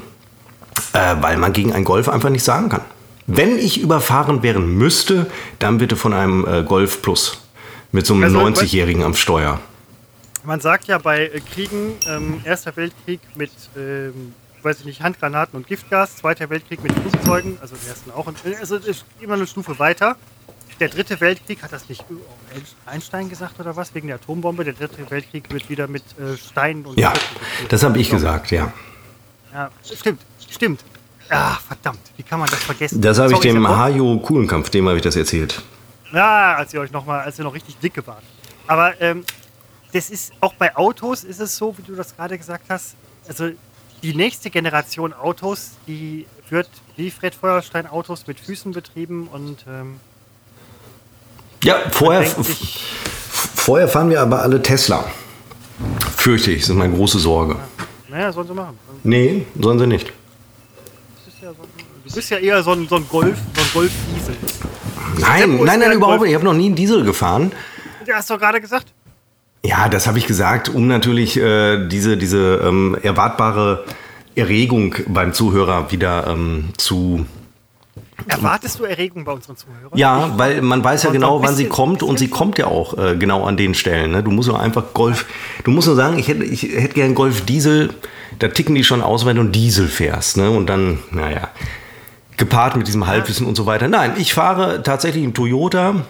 äh, 0.94 1.16
weil 1.22 1.38
man 1.38 1.54
gegen 1.54 1.74
einen 1.74 1.86
Golf 1.86 2.08
einfach 2.08 2.30
nicht 2.30 2.44
sagen 2.44 2.70
kann. 2.70 2.82
Wenn 3.28 3.58
ich 3.58 3.82
überfahren 3.82 4.44
werden 4.44 4.78
müsste, 4.78 5.28
dann 5.60 5.78
bitte 5.80 5.96
von 5.96 6.14
einem 6.14 6.46
äh, 6.46 6.64
Golf 6.64 7.02
Plus 7.02 7.42
mit 7.92 8.06
so 8.06 8.14
einem 8.14 8.24
Also, 8.24 8.40
90-Jährigen 8.40 9.04
am 9.04 9.16
Steuer. 9.16 9.60
Man 10.44 10.60
sagt 10.60 10.88
ja 10.88 11.00
bei 11.00 11.26
äh, 11.26 11.40
Kriegen, 11.40 11.94
ähm, 12.08 12.42
Erster 12.44 12.76
Weltkrieg 12.76 13.20
mit, 13.36 13.52
ähm, 13.76 14.34
weiß 14.62 14.80
ich 14.80 14.86
nicht, 14.86 15.02
Handgranaten 15.02 15.58
und 15.58 15.66
Giftgas, 15.66 16.18
Zweiter 16.18 16.50
Weltkrieg 16.52 16.84
mit 16.84 16.94
Flugzeugen, 16.94 17.58
also 17.62 17.76
den 17.76 17.88
ersten 17.90 18.12
auch, 18.12 18.28
also 18.60 18.76
es 18.76 18.86
ist 18.86 19.06
immer 19.20 19.34
eine 19.34 19.48
Stufe 19.48 19.80
weiter. 19.80 20.18
Der 20.80 20.90
dritte 20.90 21.20
Weltkrieg, 21.22 21.64
hat 21.64 21.72
das 21.72 21.88
nicht 21.88 22.04
Einstein 22.86 23.30
gesagt 23.30 23.60
oder 23.60 23.76
was, 23.78 23.96
wegen 23.96 24.08
der 24.08 24.18
Atombombe? 24.18 24.66
Der 24.66 24.74
dritte 24.74 25.10
Weltkrieg 25.10 25.52
wird 25.52 25.70
wieder 25.70 25.88
mit 25.88 26.04
äh, 26.20 26.38
Steinen 26.38 26.86
und 26.86 27.00
Ja, 27.00 27.14
das 27.70 27.82
habe 27.84 27.98
ich 27.98 28.10
gesagt, 28.10 28.52
ja. 28.52 28.74
Ja, 29.54 29.72
stimmt, 29.82 30.22
stimmt. 30.52 30.82
Ah, 31.30 31.58
verdammt, 31.68 32.00
wie 32.18 32.24
kann 32.24 32.40
man 32.40 32.50
das 32.50 32.60
vergessen? 32.64 33.02
Das 33.02 33.18
habe 33.20 33.34
ich 33.34 33.40
dem. 33.40 33.68
Hajo 33.68 34.20
Kuhlenkampf, 34.20 34.70
dem 34.70 34.88
habe 34.88 34.98
ich 34.98 35.04
das 35.04 35.16
erzählt. 35.16 35.62
Ja, 36.14 36.56
als 36.56 36.74
ihr 36.74 36.80
euch 36.82 36.92
noch 36.92 37.06
mal, 37.06 37.22
als 37.22 37.38
ihr 37.40 37.44
noch 37.44 37.54
richtig 37.54 37.78
dicke 37.80 38.06
wart. 38.06 38.24
Aber 38.68 39.00
ähm, 39.02 39.24
das 39.92 40.10
ist 40.10 40.34
auch 40.40 40.54
bei 40.54 40.76
Autos 40.76 41.24
ist 41.24 41.40
es 41.40 41.56
so, 41.58 41.76
wie 41.78 41.82
du 41.82 41.96
das 41.96 42.16
gerade 42.16 42.38
gesagt 42.38 42.66
hast. 42.70 42.96
Also 43.28 43.50
die 44.04 44.14
nächste 44.14 44.50
Generation 44.52 45.14
Autos, 45.14 45.72
die 45.88 46.28
wird 46.50 46.70
wie 46.96 47.10
Fred 47.10 47.34
Feuerstein 47.34 47.88
Autos 47.88 48.28
mit 48.28 48.40
Füßen 48.40 48.72
betrieben 48.72 49.28
und 49.32 49.66
ähm, 49.68 50.00
Ja, 51.64 51.78
vorher, 51.92 52.24
sich- 52.26 52.84
vorher 53.56 53.88
fahren 53.88 54.10
wir 54.12 54.22
aber 54.22 54.42
alle 54.44 54.62
Tesla. 54.62 55.06
Fürchte 56.18 56.52
ich, 56.52 56.62
das 56.62 56.70
ist 56.70 56.76
meine 56.76 56.94
große 56.96 57.18
Sorge. 57.20 57.58
naja, 58.10 58.32
sollen 58.32 58.48
sie 58.48 58.54
machen. 58.54 58.78
Nee, 59.04 59.46
sollen 59.60 59.80
sie 59.80 59.88
nicht. 59.88 60.14
Das 61.26 61.34
ist 61.34 61.42
ja 61.42 61.50
so, 61.50 61.58
du 62.08 62.14
bist 62.14 62.30
ja 62.30 62.38
eher 62.38 62.64
so 62.64 62.72
ein, 62.72 62.88
so 62.88 62.98
ein 62.98 63.08
Golf, 63.08 63.38
so 63.56 63.62
ein 63.62 63.68
Golf-Diesel. 63.74 64.36
Nein, 65.20 65.58
nein, 65.58 65.80
nein, 65.80 65.82
ja 65.82 65.94
überhaupt 65.94 66.22
nicht. 66.22 66.30
Ich 66.30 66.36
habe 66.36 66.46
noch 66.46 66.54
nie 66.54 66.68
einen 66.68 66.76
Diesel 66.76 67.04
gefahren. 67.04 67.52
Du 68.06 68.14
hast 68.14 68.30
doch 68.30 68.40
gerade 68.40 68.62
gesagt. 68.62 68.94
Ja, 69.64 69.90
das 69.90 70.06
habe 70.06 70.20
ich 70.20 70.28
gesagt, 70.28 70.70
um 70.70 70.88
natürlich 70.88 71.38
äh, 71.38 71.88
diese, 71.88 72.18
diese 72.18 72.62
ähm, 72.64 72.96
erwartbare 73.02 73.86
Erregung 74.36 74.96
beim 75.08 75.34
Zuhörer 75.34 75.92
wieder 75.92 76.28
ähm, 76.28 76.70
zu. 76.78 77.26
Erwartest 78.28 78.80
du 78.80 78.84
Erregung 78.84 79.24
bei 79.26 79.32
unseren 79.32 79.58
Zuhörern? 79.58 79.98
Ja, 79.98 80.38
weil 80.38 80.62
man 80.62 80.84
weiß 80.84 81.04
ja 81.04 81.12
genau, 81.12 81.42
wann 81.42 81.56
sie 81.56 81.68
kommt 81.68 82.04
und 82.04 82.20
sie 82.20 82.28
kommt 82.28 82.58
ja 82.58 82.68
auch 82.68 82.98
äh, 82.98 83.16
genau 83.16 83.44
an 83.46 83.58
den 83.58 83.74
Stellen. 83.74 84.12
Ne? 84.12 84.22
Du 84.24 84.32
musst 84.32 84.48
nur 84.48 84.60
einfach 84.60 84.94
Golf. 84.94 85.26
Du 85.64 85.72
musst 85.72 85.88
nur 85.88 85.96
sagen, 85.96 86.20
ich 86.20 86.28
hätte, 86.28 86.44
ich 86.44 86.64
hätte 86.64 86.94
gern 86.94 87.16
Golf 87.16 87.46
Diesel. 87.46 87.94
Da 88.40 88.50
ticken 88.50 88.76
die 88.76 88.84
schon 88.84 89.02
aus, 89.02 89.26
wenn 89.26 89.38
du 89.38 89.42
einen 89.42 89.52
Diesel 89.52 89.88
fährst. 89.88 90.38
Ne? 90.38 90.50
Und 90.52 90.68
dann, 90.68 91.00
naja, 91.12 91.50
gepaart 92.38 92.76
mit 92.76 92.88
diesem 92.88 93.08
Halbwissen 93.08 93.46
und 93.48 93.56
so 93.56 93.66
weiter. 93.66 93.88
Nein, 93.88 94.14
ich 94.18 94.34
fahre 94.34 94.84
tatsächlich 94.84 95.24
einen 95.24 95.34
Toyota 95.34 96.06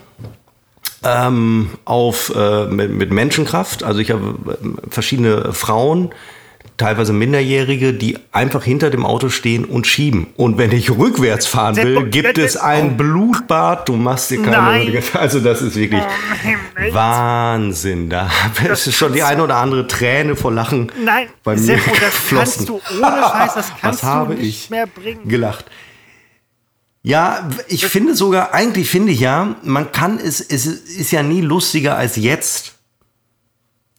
ähm, 1.04 1.70
auf, 1.86 2.34
äh, 2.36 2.66
mit, 2.66 2.92
mit 2.92 3.12
Menschenkraft. 3.12 3.84
Also 3.84 4.00
ich 4.00 4.12
habe 4.12 4.36
äh, 4.52 4.90
verschiedene 4.90 5.54
Frauen, 5.54 6.10
teilweise 6.78 7.14
Minderjährige, 7.14 7.94
die 7.94 8.18
einfach 8.32 8.64
hinter 8.64 8.90
dem 8.90 9.06
Auto 9.06 9.30
stehen 9.30 9.64
und 9.66 9.88
schieben. 9.88 10.28
Und 10.36 10.58
wenn 10.58 10.72
ich 10.72 10.90
rückwärts 10.92 11.48
fahren 11.48 11.78
will, 11.78 12.08
gibt 12.10 12.38
es 12.38 12.58
ein 12.58 12.98
Blutbad. 12.98 13.88
Du 13.88 13.94
machst 13.96 14.32
dir 14.32 14.42
keine 14.42 14.58
Nein. 14.58 15.04
Also 15.14 15.40
das 15.40 15.62
ist 15.62 15.76
wirklich 15.76 16.02
Himmel. 16.42 16.94
Wahnsinn. 16.94 18.10
Da 18.10 18.30
ist 18.70 18.92
schon 18.94 19.14
die 19.14 19.24
eine 19.24 19.44
oder 19.44 19.58
andere 19.58 19.88
Träne 19.88 20.36
vor 20.36 20.52
Lachen 20.52 20.92
Nein, 21.04 21.28
bei 21.44 21.54
mir 21.54 21.60
Seppo, 21.62 21.92
das 21.92 22.00
geflossen. 22.00 22.38
kannst 22.66 22.70
du 22.70 22.74
ohne 23.00 23.22
Scheiß, 23.22 23.54
das 23.54 23.72
Was 23.72 23.82
kannst 23.82 24.04
du 24.04 24.08
habe 24.08 24.34
nicht 24.34 24.64
ich 24.66 24.70
mehr 24.70 24.88
bringen. 24.88 25.28
gelacht. 25.30 25.66
Ja, 27.08 27.48
ich 27.68 27.86
finde 27.86 28.16
sogar, 28.16 28.54
eigentlich 28.56 28.90
finde 28.90 29.12
ich 29.12 29.20
ja, 29.20 29.56
man 29.62 29.92
kann 29.92 30.18
es, 30.18 30.40
es 30.42 30.66
ist 30.66 31.12
ja 31.12 31.22
nie 31.22 31.42
lustiger 31.42 31.96
als 31.98 32.16
jetzt. 32.16 32.74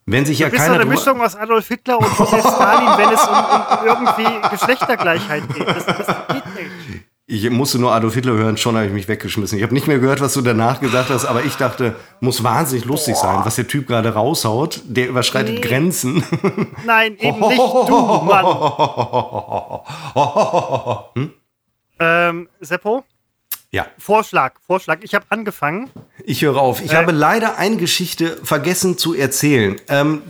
Wenn 0.07 0.24
sich 0.27 0.41
ja 0.41 0.47
Du 0.49 0.53
bist 0.53 0.65
so 0.65 0.70
keiner 0.70 0.81
eine 0.81 0.91
drüber- 0.91 1.01
Mischung 1.01 1.20
aus 1.20 1.37
Adolf 1.37 1.69
Hitler 1.69 1.99
und 1.99 2.19
Josef 2.19 2.41
Stalin, 2.41 2.89
wenn 2.99 3.12
es 3.15 3.23
um, 3.23 3.37
um 3.37 3.87
irgendwie 3.87 4.49
Geschlechtergleichheit 4.51 5.43
geht. 5.55 5.66
Das, 5.69 5.87
das 5.87 6.07
geht 6.28 6.47
nicht. 6.55 7.05
Ich 7.28 7.51
musste 7.51 7.78
nur 7.81 7.93
Adolf 7.93 8.15
Hitler 8.15 8.35
hören, 8.35 8.57
schon 8.57 8.77
habe 8.77 8.87
ich 8.87 8.93
mich 8.93 9.09
weggeschmissen. 9.09 9.59
Ich 9.59 9.65
habe 9.65 9.74
nicht 9.74 9.89
mehr 9.89 9.99
gehört, 9.99 10.20
was 10.20 10.33
du 10.35 10.43
danach 10.43 10.81
gesagt 10.81 11.11
hast, 11.11 11.24
aber 11.27 11.45
ich 11.45 11.57
dachte, 11.57 11.97
muss 12.20 12.43
wahnsinnig 12.45 12.85
lustig 12.85 13.16
sein, 13.16 13.41
was 13.45 13.57
der 13.57 13.66
Typ 13.66 13.87
gerade 13.89 14.15
raushaut. 14.15 14.81
Der 14.85 15.09
überschreitet 15.09 15.57
Nee. 15.57 15.61
Grenzen. 15.61 16.23
Nein, 16.85 17.16
eben 17.19 17.39
nicht 17.41 17.59
du, 17.59 18.23
Mann. 18.24 18.47
Ähm, 21.98 22.48
Seppo, 22.60 23.05
ja, 23.73 23.86
Vorschlag, 23.98 24.55
Vorschlag. 24.66 24.98
Ich 25.02 25.14
habe 25.14 25.27
angefangen. 25.28 25.90
ich 26.24 26.43
höre 26.43 26.56
auf. 26.56 26.81
Ich 26.82 26.93
Äh. 26.93 26.97
habe 26.97 27.12
leider 27.12 27.59
eine 27.59 27.77
Geschichte 27.77 28.36
vergessen 28.43 28.97
zu 28.98 29.14
erzählen. 29.14 29.81
Ähm, 29.89 30.23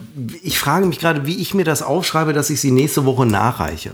ich 0.42 0.58
frage 0.58 0.86
mich 0.86 0.98
gerade, 0.98 1.26
wie 1.26 1.40
ich 1.40 1.54
mir 1.54 1.64
das 1.64 1.82
aufschreibe, 1.82 2.32
dass 2.32 2.50
ich 2.50 2.60
sie 2.60 2.70
nächste 2.70 3.04
Woche 3.04 3.26
nachreiche. 3.26 3.92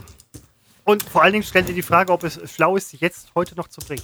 Und 0.85 1.03
vor 1.03 1.23
allen 1.23 1.33
Dingen 1.33 1.43
stellt 1.45 1.67
dir 1.69 1.73
die 1.75 1.81
Frage, 1.81 2.11
ob 2.11 2.23
es 2.23 2.39
schlau 2.53 2.75
ist, 2.75 2.89
sie 2.89 2.97
jetzt 2.97 3.27
heute 3.35 3.55
noch 3.55 3.67
zu 3.69 3.79
bringen. 3.81 4.01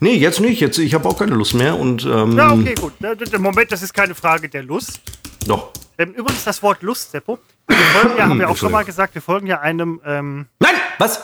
Nee, 0.00 0.14
jetzt 0.14 0.40
nicht. 0.40 0.60
Jetzt, 0.60 0.78
ich 0.78 0.94
habe 0.94 1.08
auch 1.08 1.16
keine 1.18 1.34
Lust 1.34 1.54
mehr. 1.54 1.78
Und 1.78 2.04
ähm, 2.04 2.36
Ja, 2.36 2.52
okay, 2.52 2.74
gut. 2.74 2.92
D- 3.00 3.38
Moment, 3.38 3.70
das 3.70 3.82
ist 3.82 3.94
keine 3.94 4.14
Frage 4.14 4.48
der 4.48 4.62
Lust. 4.64 5.00
doch. 5.46 5.70
Ähm, 5.98 6.12
übrigens 6.14 6.42
das 6.44 6.60
Wort 6.62 6.82
Lust, 6.82 7.10
Seppo. 7.12 7.38
Wir 7.68 7.76
folgen 7.76 8.16
ja, 8.18 8.24
haben 8.28 8.38
wir 8.38 8.48
auch 8.50 8.56
schon 8.56 8.72
mal 8.72 8.84
gesagt, 8.84 9.14
wir 9.14 9.22
folgen 9.22 9.46
ja 9.46 9.60
einem, 9.60 10.00
ähm, 10.04 10.46
Nein, 10.58 10.72
was? 10.98 11.20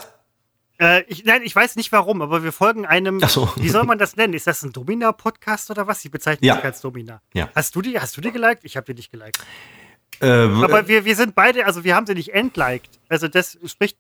Äh, 0.81 1.03
ich, 1.09 1.25
nein, 1.25 1.43
ich 1.45 1.55
weiß 1.55 1.77
nicht 1.77 1.91
warum, 1.93 2.23
aber 2.23 2.43
wir 2.45 2.53
folgen 2.53 2.87
einem, 2.87 3.21
Ach 3.23 3.29
so. 3.29 3.49
wie 3.57 3.69
soll 3.69 3.85
man 3.85 3.99
das 3.99 4.17
nennen? 4.17 4.35
Ist 4.35 4.47
das 4.47 4.63
ein 4.63 4.73
Domina-Podcast 4.73 5.71
oder 5.71 5.87
was? 5.87 6.01
Sie 6.03 6.09
bezeichnen 6.09 6.45
Ja. 6.47 6.57
sich 6.57 6.65
als 6.65 6.81
Domina. 6.81 7.21
Ja. 7.35 7.49
Hast 7.55 7.75
du 7.77 7.83
die, 7.83 7.99
hast 7.99 8.17
du 8.17 8.21
die 8.21 8.31
geliked? 8.33 8.65
Ich 8.65 8.77
habe 8.77 8.87
die 8.87 8.95
nicht 8.95 9.11
geliked. 9.11 9.39
Äh, 10.21 10.27
Aber 10.29 10.89
wir, 10.89 11.05
wir 11.05 11.15
sind 11.17 11.35
beide, 11.35 11.67
also 11.67 11.85
wir 11.85 11.95
haben 11.95 12.07
sie 12.07 12.15
nicht 12.15 12.33
entliked. 12.35 12.91
Also 13.09 13.29
das 13.29 13.57
spricht 13.67 13.97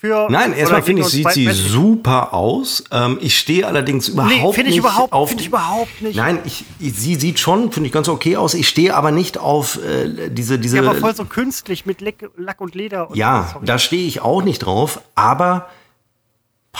für. 0.00 0.28
Nein, 0.30 0.52
erstmal 0.54 0.82
finde 0.82 1.02
ich, 1.02 1.08
sieht 1.08 1.28
sie 1.32 1.44
beiden? 1.46 1.60
super 1.60 2.32
aus. 2.32 2.84
Ähm, 2.92 3.18
ich 3.20 3.36
stehe 3.36 3.66
allerdings 3.66 4.08
überhaupt 4.08 4.56
Nee, 4.56 4.62
ich 4.62 4.68
nicht 4.68 4.76
überhaupt, 4.78 5.12
auf. 5.12 5.28
finde 5.28 5.42
ich 5.42 5.48
überhaupt 5.48 6.00
nicht. 6.00 6.16
Nein, 6.16 6.38
ich, 6.44 6.64
ich, 6.78 6.94
sie 6.94 7.16
sieht 7.16 7.38
schon, 7.40 7.72
finde 7.72 7.88
ich 7.88 7.92
ganz 7.92 8.08
okay 8.08 8.36
aus. 8.36 8.54
Ich 8.54 8.68
stehe 8.68 8.94
aber 8.94 9.10
nicht 9.10 9.36
auf 9.38 9.78
äh, 9.84 10.30
diese, 10.30 10.58
diese. 10.58 10.76
Ja, 10.78 10.84
aber 10.84 10.94
voll 10.94 11.14
so 11.14 11.24
künstlich 11.24 11.84
mit 11.84 12.00
Leck, 12.00 12.30
Lack 12.36 12.60
und 12.60 12.74
Leder. 12.74 13.10
Und 13.10 13.16
Ja, 13.16 13.50
sorry. 13.52 13.66
da 13.66 13.78
stehe 13.78 14.06
ich 14.06 14.20
auch 14.22 14.42
nicht 14.42 14.60
drauf, 14.60 15.00
aber 15.16 15.68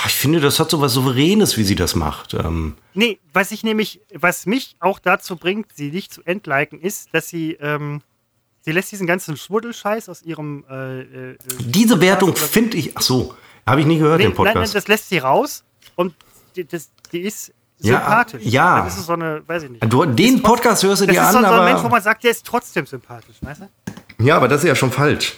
ich 0.07 0.15
finde, 0.15 0.41
das 0.41 0.61
hat 0.61 0.71
so 0.71 0.81
was 0.81 0.93
Souveränes, 0.93 1.57
wie 1.57 1.65
sie 1.65 1.75
das 1.75 1.95
macht. 1.95 2.35
Ähm, 2.35 2.75
Nee, 2.95 3.19
was 3.33 3.51
ich 3.53 3.63
nämlich, 3.65 4.01
was 4.15 4.47
mich 4.47 4.77
auch 4.81 4.99
dazu 4.99 5.37
bringt, 5.37 5.67
sie 5.75 5.91
nicht 5.91 6.13
zu 6.13 6.23
entliken, 6.25 6.81
ist, 6.81 7.09
dass 7.13 7.29
sie, 7.29 7.53
ähm, 7.61 8.03
sie 8.63 8.73
lässt 8.73 8.93
diesen 8.93 9.07
ganzen 9.07 9.37
Schmuddelscheiß 9.37 10.09
aus 10.09 10.23
ihrem 10.23 10.65
äh, 10.71 11.01
äh, 11.33 11.39
diese 11.61 12.01
Wertung 12.01 12.31
oder- 12.31 12.39
finde 12.41 12.77
ich, 12.77 12.97
ach 12.97 13.03
so, 13.03 13.35
habe 13.67 13.81
ich 13.81 13.87
nie 13.87 13.99
gehört, 13.99 14.19
Nee, 14.19 14.25
den 14.27 14.33
nein, 14.35 14.45
nein, 14.45 14.53
Podcast. 14.55 14.75
das 14.75 14.89
lässt 14.89 15.09
sie 15.09 15.19
raus 15.19 15.65
und 15.97 16.15
die, 16.57 16.65
das, 16.67 16.91
die 17.13 17.21
ist 17.21 17.53
Ja, 17.81 17.99
sympathisch. 18.01 18.43
ja. 18.45 18.83
Das 18.85 18.99
ist 18.99 19.07
so 19.07 19.13
eine, 19.15 19.43
weiß 19.47 19.63
ich 19.65 19.71
nicht. 19.71 19.85
du, 19.93 20.05
den 20.05 20.43
Podcast 20.43 20.83
hörst 20.83 21.03
du 21.03 21.07
Das 21.07 21.15
dir 21.15 21.21
ist 21.23 21.27
an, 21.29 21.33
so, 21.35 21.39
so 21.41 21.45
ein 21.47 21.53
aber. 21.53 21.65
Mensch, 21.65 21.83
wo 21.83 21.89
man 21.89 22.03
sagt, 22.03 22.25
der 22.25 22.31
ist 22.33 22.45
trotzdem 22.45 22.87
sympathisch, 22.87 23.37
weißt 23.41 23.63
du? 23.63 24.25
Ja, 24.25 24.37
aber 24.37 24.49
das 24.49 24.63
ist 24.63 24.69
ja 24.69 24.75
schon 24.75 24.91
falsch. 24.91 25.35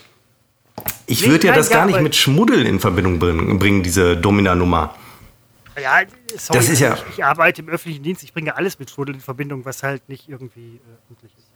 Ich 1.06 1.28
würde 1.28 1.46
ja 1.48 1.54
das 1.54 1.70
gar 1.70 1.86
nicht 1.86 2.00
mit 2.00 2.14
Schmuddel 2.14 2.66
in 2.66 2.80
Verbindung 2.80 3.18
bringen, 3.58 3.82
diese 3.82 4.16
Domina-Nummer. 4.16 4.94
Ja, 5.80 6.00
sorry, 6.36 6.58
Das 6.58 6.68
ist 6.68 6.80
ja- 6.80 6.94
ich, 6.94 7.18
ich 7.18 7.24
arbeite 7.24 7.62
im 7.62 7.68
öffentlichen 7.68 8.02
Dienst, 8.02 8.22
ich 8.22 8.32
bringe 8.34 8.54
alles 8.56 8.78
mit 8.78 8.90
Schmuddel 8.90 9.14
in 9.14 9.20
Verbindung, 9.20 9.64
was 9.64 9.82
halt 9.82 10.08
nicht 10.08 10.28
irgendwie 10.28 10.76
äh, 10.76 11.04
öffentlich 11.06 11.32
ist. 11.38 11.46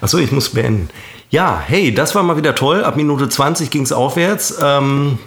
Achso, 0.00 0.18
ich 0.18 0.30
muss 0.32 0.50
beenden. 0.50 0.88
Ja, 1.30 1.60
hey, 1.66 1.92
das 1.92 2.14
war 2.14 2.22
mal 2.22 2.36
wieder 2.36 2.54
toll. 2.54 2.84
Ab 2.84 2.96
Minute 2.96 3.28
20 3.28 3.70
ging 3.70 3.82
es 3.82 3.92
aufwärts. 3.92 4.56
Ähm, 4.62 5.18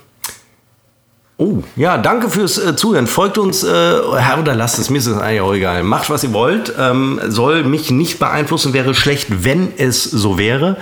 oh, 1.37 1.63
ja, 1.75 1.97
danke 1.97 2.29
fürs 2.29 2.57
äh, 2.57 2.75
Zuhören. 2.75 3.07
Folgt 3.07 3.37
uns, 3.37 3.63
äh, 3.63 3.67
oder 3.67 4.55
lasst 4.55 4.79
es, 4.79 4.89
mir 4.89 4.97
ist 4.97 5.07
es 5.07 5.17
eigentlich 5.17 5.41
auch 5.41 5.53
egal. 5.53 5.83
Macht, 5.83 6.09
was 6.09 6.23
ihr 6.23 6.33
wollt. 6.33 6.73
Ähm, 6.79 7.19
soll 7.27 7.63
mich 7.63 7.91
nicht 7.91 8.19
beeinflussen, 8.19 8.73
wäre 8.73 8.93
schlecht, 8.93 9.43
wenn 9.43 9.73
es 9.77 10.03
so 10.03 10.37
wäre. 10.37 10.77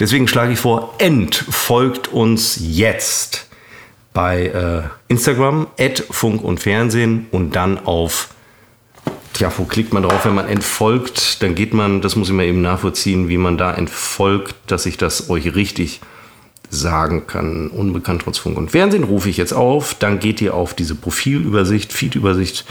Deswegen 0.00 0.28
schlage 0.28 0.52
ich 0.52 0.58
vor, 0.58 0.94
entfolgt 0.98 2.08
uns 2.08 2.58
jetzt 2.60 3.46
bei 4.12 4.46
äh, 4.46 4.82
Instagram, 5.08 5.66
Funk 6.10 6.42
und 6.42 6.60
Fernsehen 6.60 7.26
und 7.32 7.56
dann 7.56 7.84
auf 7.84 8.28
Tja, 9.34 9.52
wo 9.58 9.64
klickt 9.64 9.92
man 9.92 10.04
drauf, 10.04 10.24
wenn 10.24 10.36
man 10.36 10.46
entfolgt? 10.46 11.42
Dann 11.42 11.56
geht 11.56 11.74
man, 11.74 12.00
das 12.00 12.14
muss 12.14 12.28
ich 12.28 12.34
mal 12.34 12.44
eben 12.44 12.62
nachvollziehen, 12.62 13.28
wie 13.28 13.36
man 13.36 13.58
da 13.58 13.74
entfolgt, 13.74 14.54
dass 14.68 14.86
ich 14.86 14.96
das 14.96 15.28
euch 15.28 15.56
richtig 15.56 16.00
sagen 16.74 17.26
kann. 17.26 17.68
Unbekannt 17.68 18.22
trotz 18.24 18.38
Funk 18.38 18.56
und 18.58 18.70
Fernsehen 18.70 19.04
rufe 19.04 19.28
ich 19.28 19.36
jetzt 19.36 19.52
auf. 19.52 19.94
Dann 19.94 20.18
geht 20.18 20.40
ihr 20.40 20.54
auf 20.54 20.74
diese 20.74 20.94
Profilübersicht, 20.94 21.92
Feedübersicht. 21.92 22.64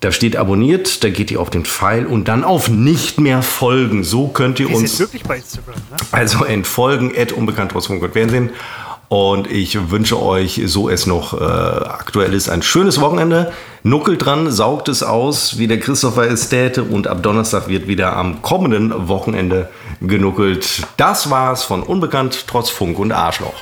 Da 0.00 0.12
steht 0.12 0.36
abonniert, 0.36 1.04
da 1.04 1.10
geht 1.10 1.30
ihr 1.30 1.40
auf 1.40 1.50
den 1.50 1.66
Pfeil 1.66 2.06
und 2.06 2.28
dann 2.28 2.42
auf 2.42 2.70
nicht 2.70 3.20
mehr 3.20 3.42
folgen. 3.42 4.02
So 4.02 4.28
könnt 4.28 4.58
ihr 4.58 4.68
sind 4.68 4.76
uns 4.76 4.98
wirklich 4.98 5.22
bei 5.24 5.36
Instagram, 5.36 5.74
ne? 5.74 5.96
also 6.10 6.44
entfolgen, 6.44 7.12
at 7.14 7.32
unbekannt 7.32 7.72
trotz 7.72 7.86
Funk 7.86 8.02
und 8.02 8.14
Fernsehen. 8.14 8.48
Und 9.10 9.50
ich 9.50 9.90
wünsche 9.90 10.22
euch, 10.22 10.62
so 10.66 10.88
es 10.88 11.04
noch 11.04 11.34
äh, 11.34 11.44
aktuell 11.44 12.32
ist, 12.32 12.48
ein 12.48 12.62
schönes 12.62 13.00
Wochenende. 13.00 13.52
Nuckelt 13.82 14.24
dran, 14.24 14.52
saugt 14.52 14.88
es 14.88 15.02
aus, 15.02 15.58
wie 15.58 15.66
der 15.66 15.80
Christopher 15.80 16.30
es 16.30 16.48
täte. 16.48 16.84
Und 16.84 17.08
ab 17.08 17.20
Donnerstag 17.20 17.66
wird 17.66 17.88
wieder 17.88 18.16
am 18.16 18.40
kommenden 18.40 19.08
Wochenende 19.08 19.68
genuckelt. 20.00 20.86
Das 20.96 21.28
war's 21.28 21.64
von 21.64 21.82
Unbekannt 21.82 22.44
trotz 22.46 22.70
Funk 22.70 23.00
und 23.00 23.10
Arschloch. 23.10 23.54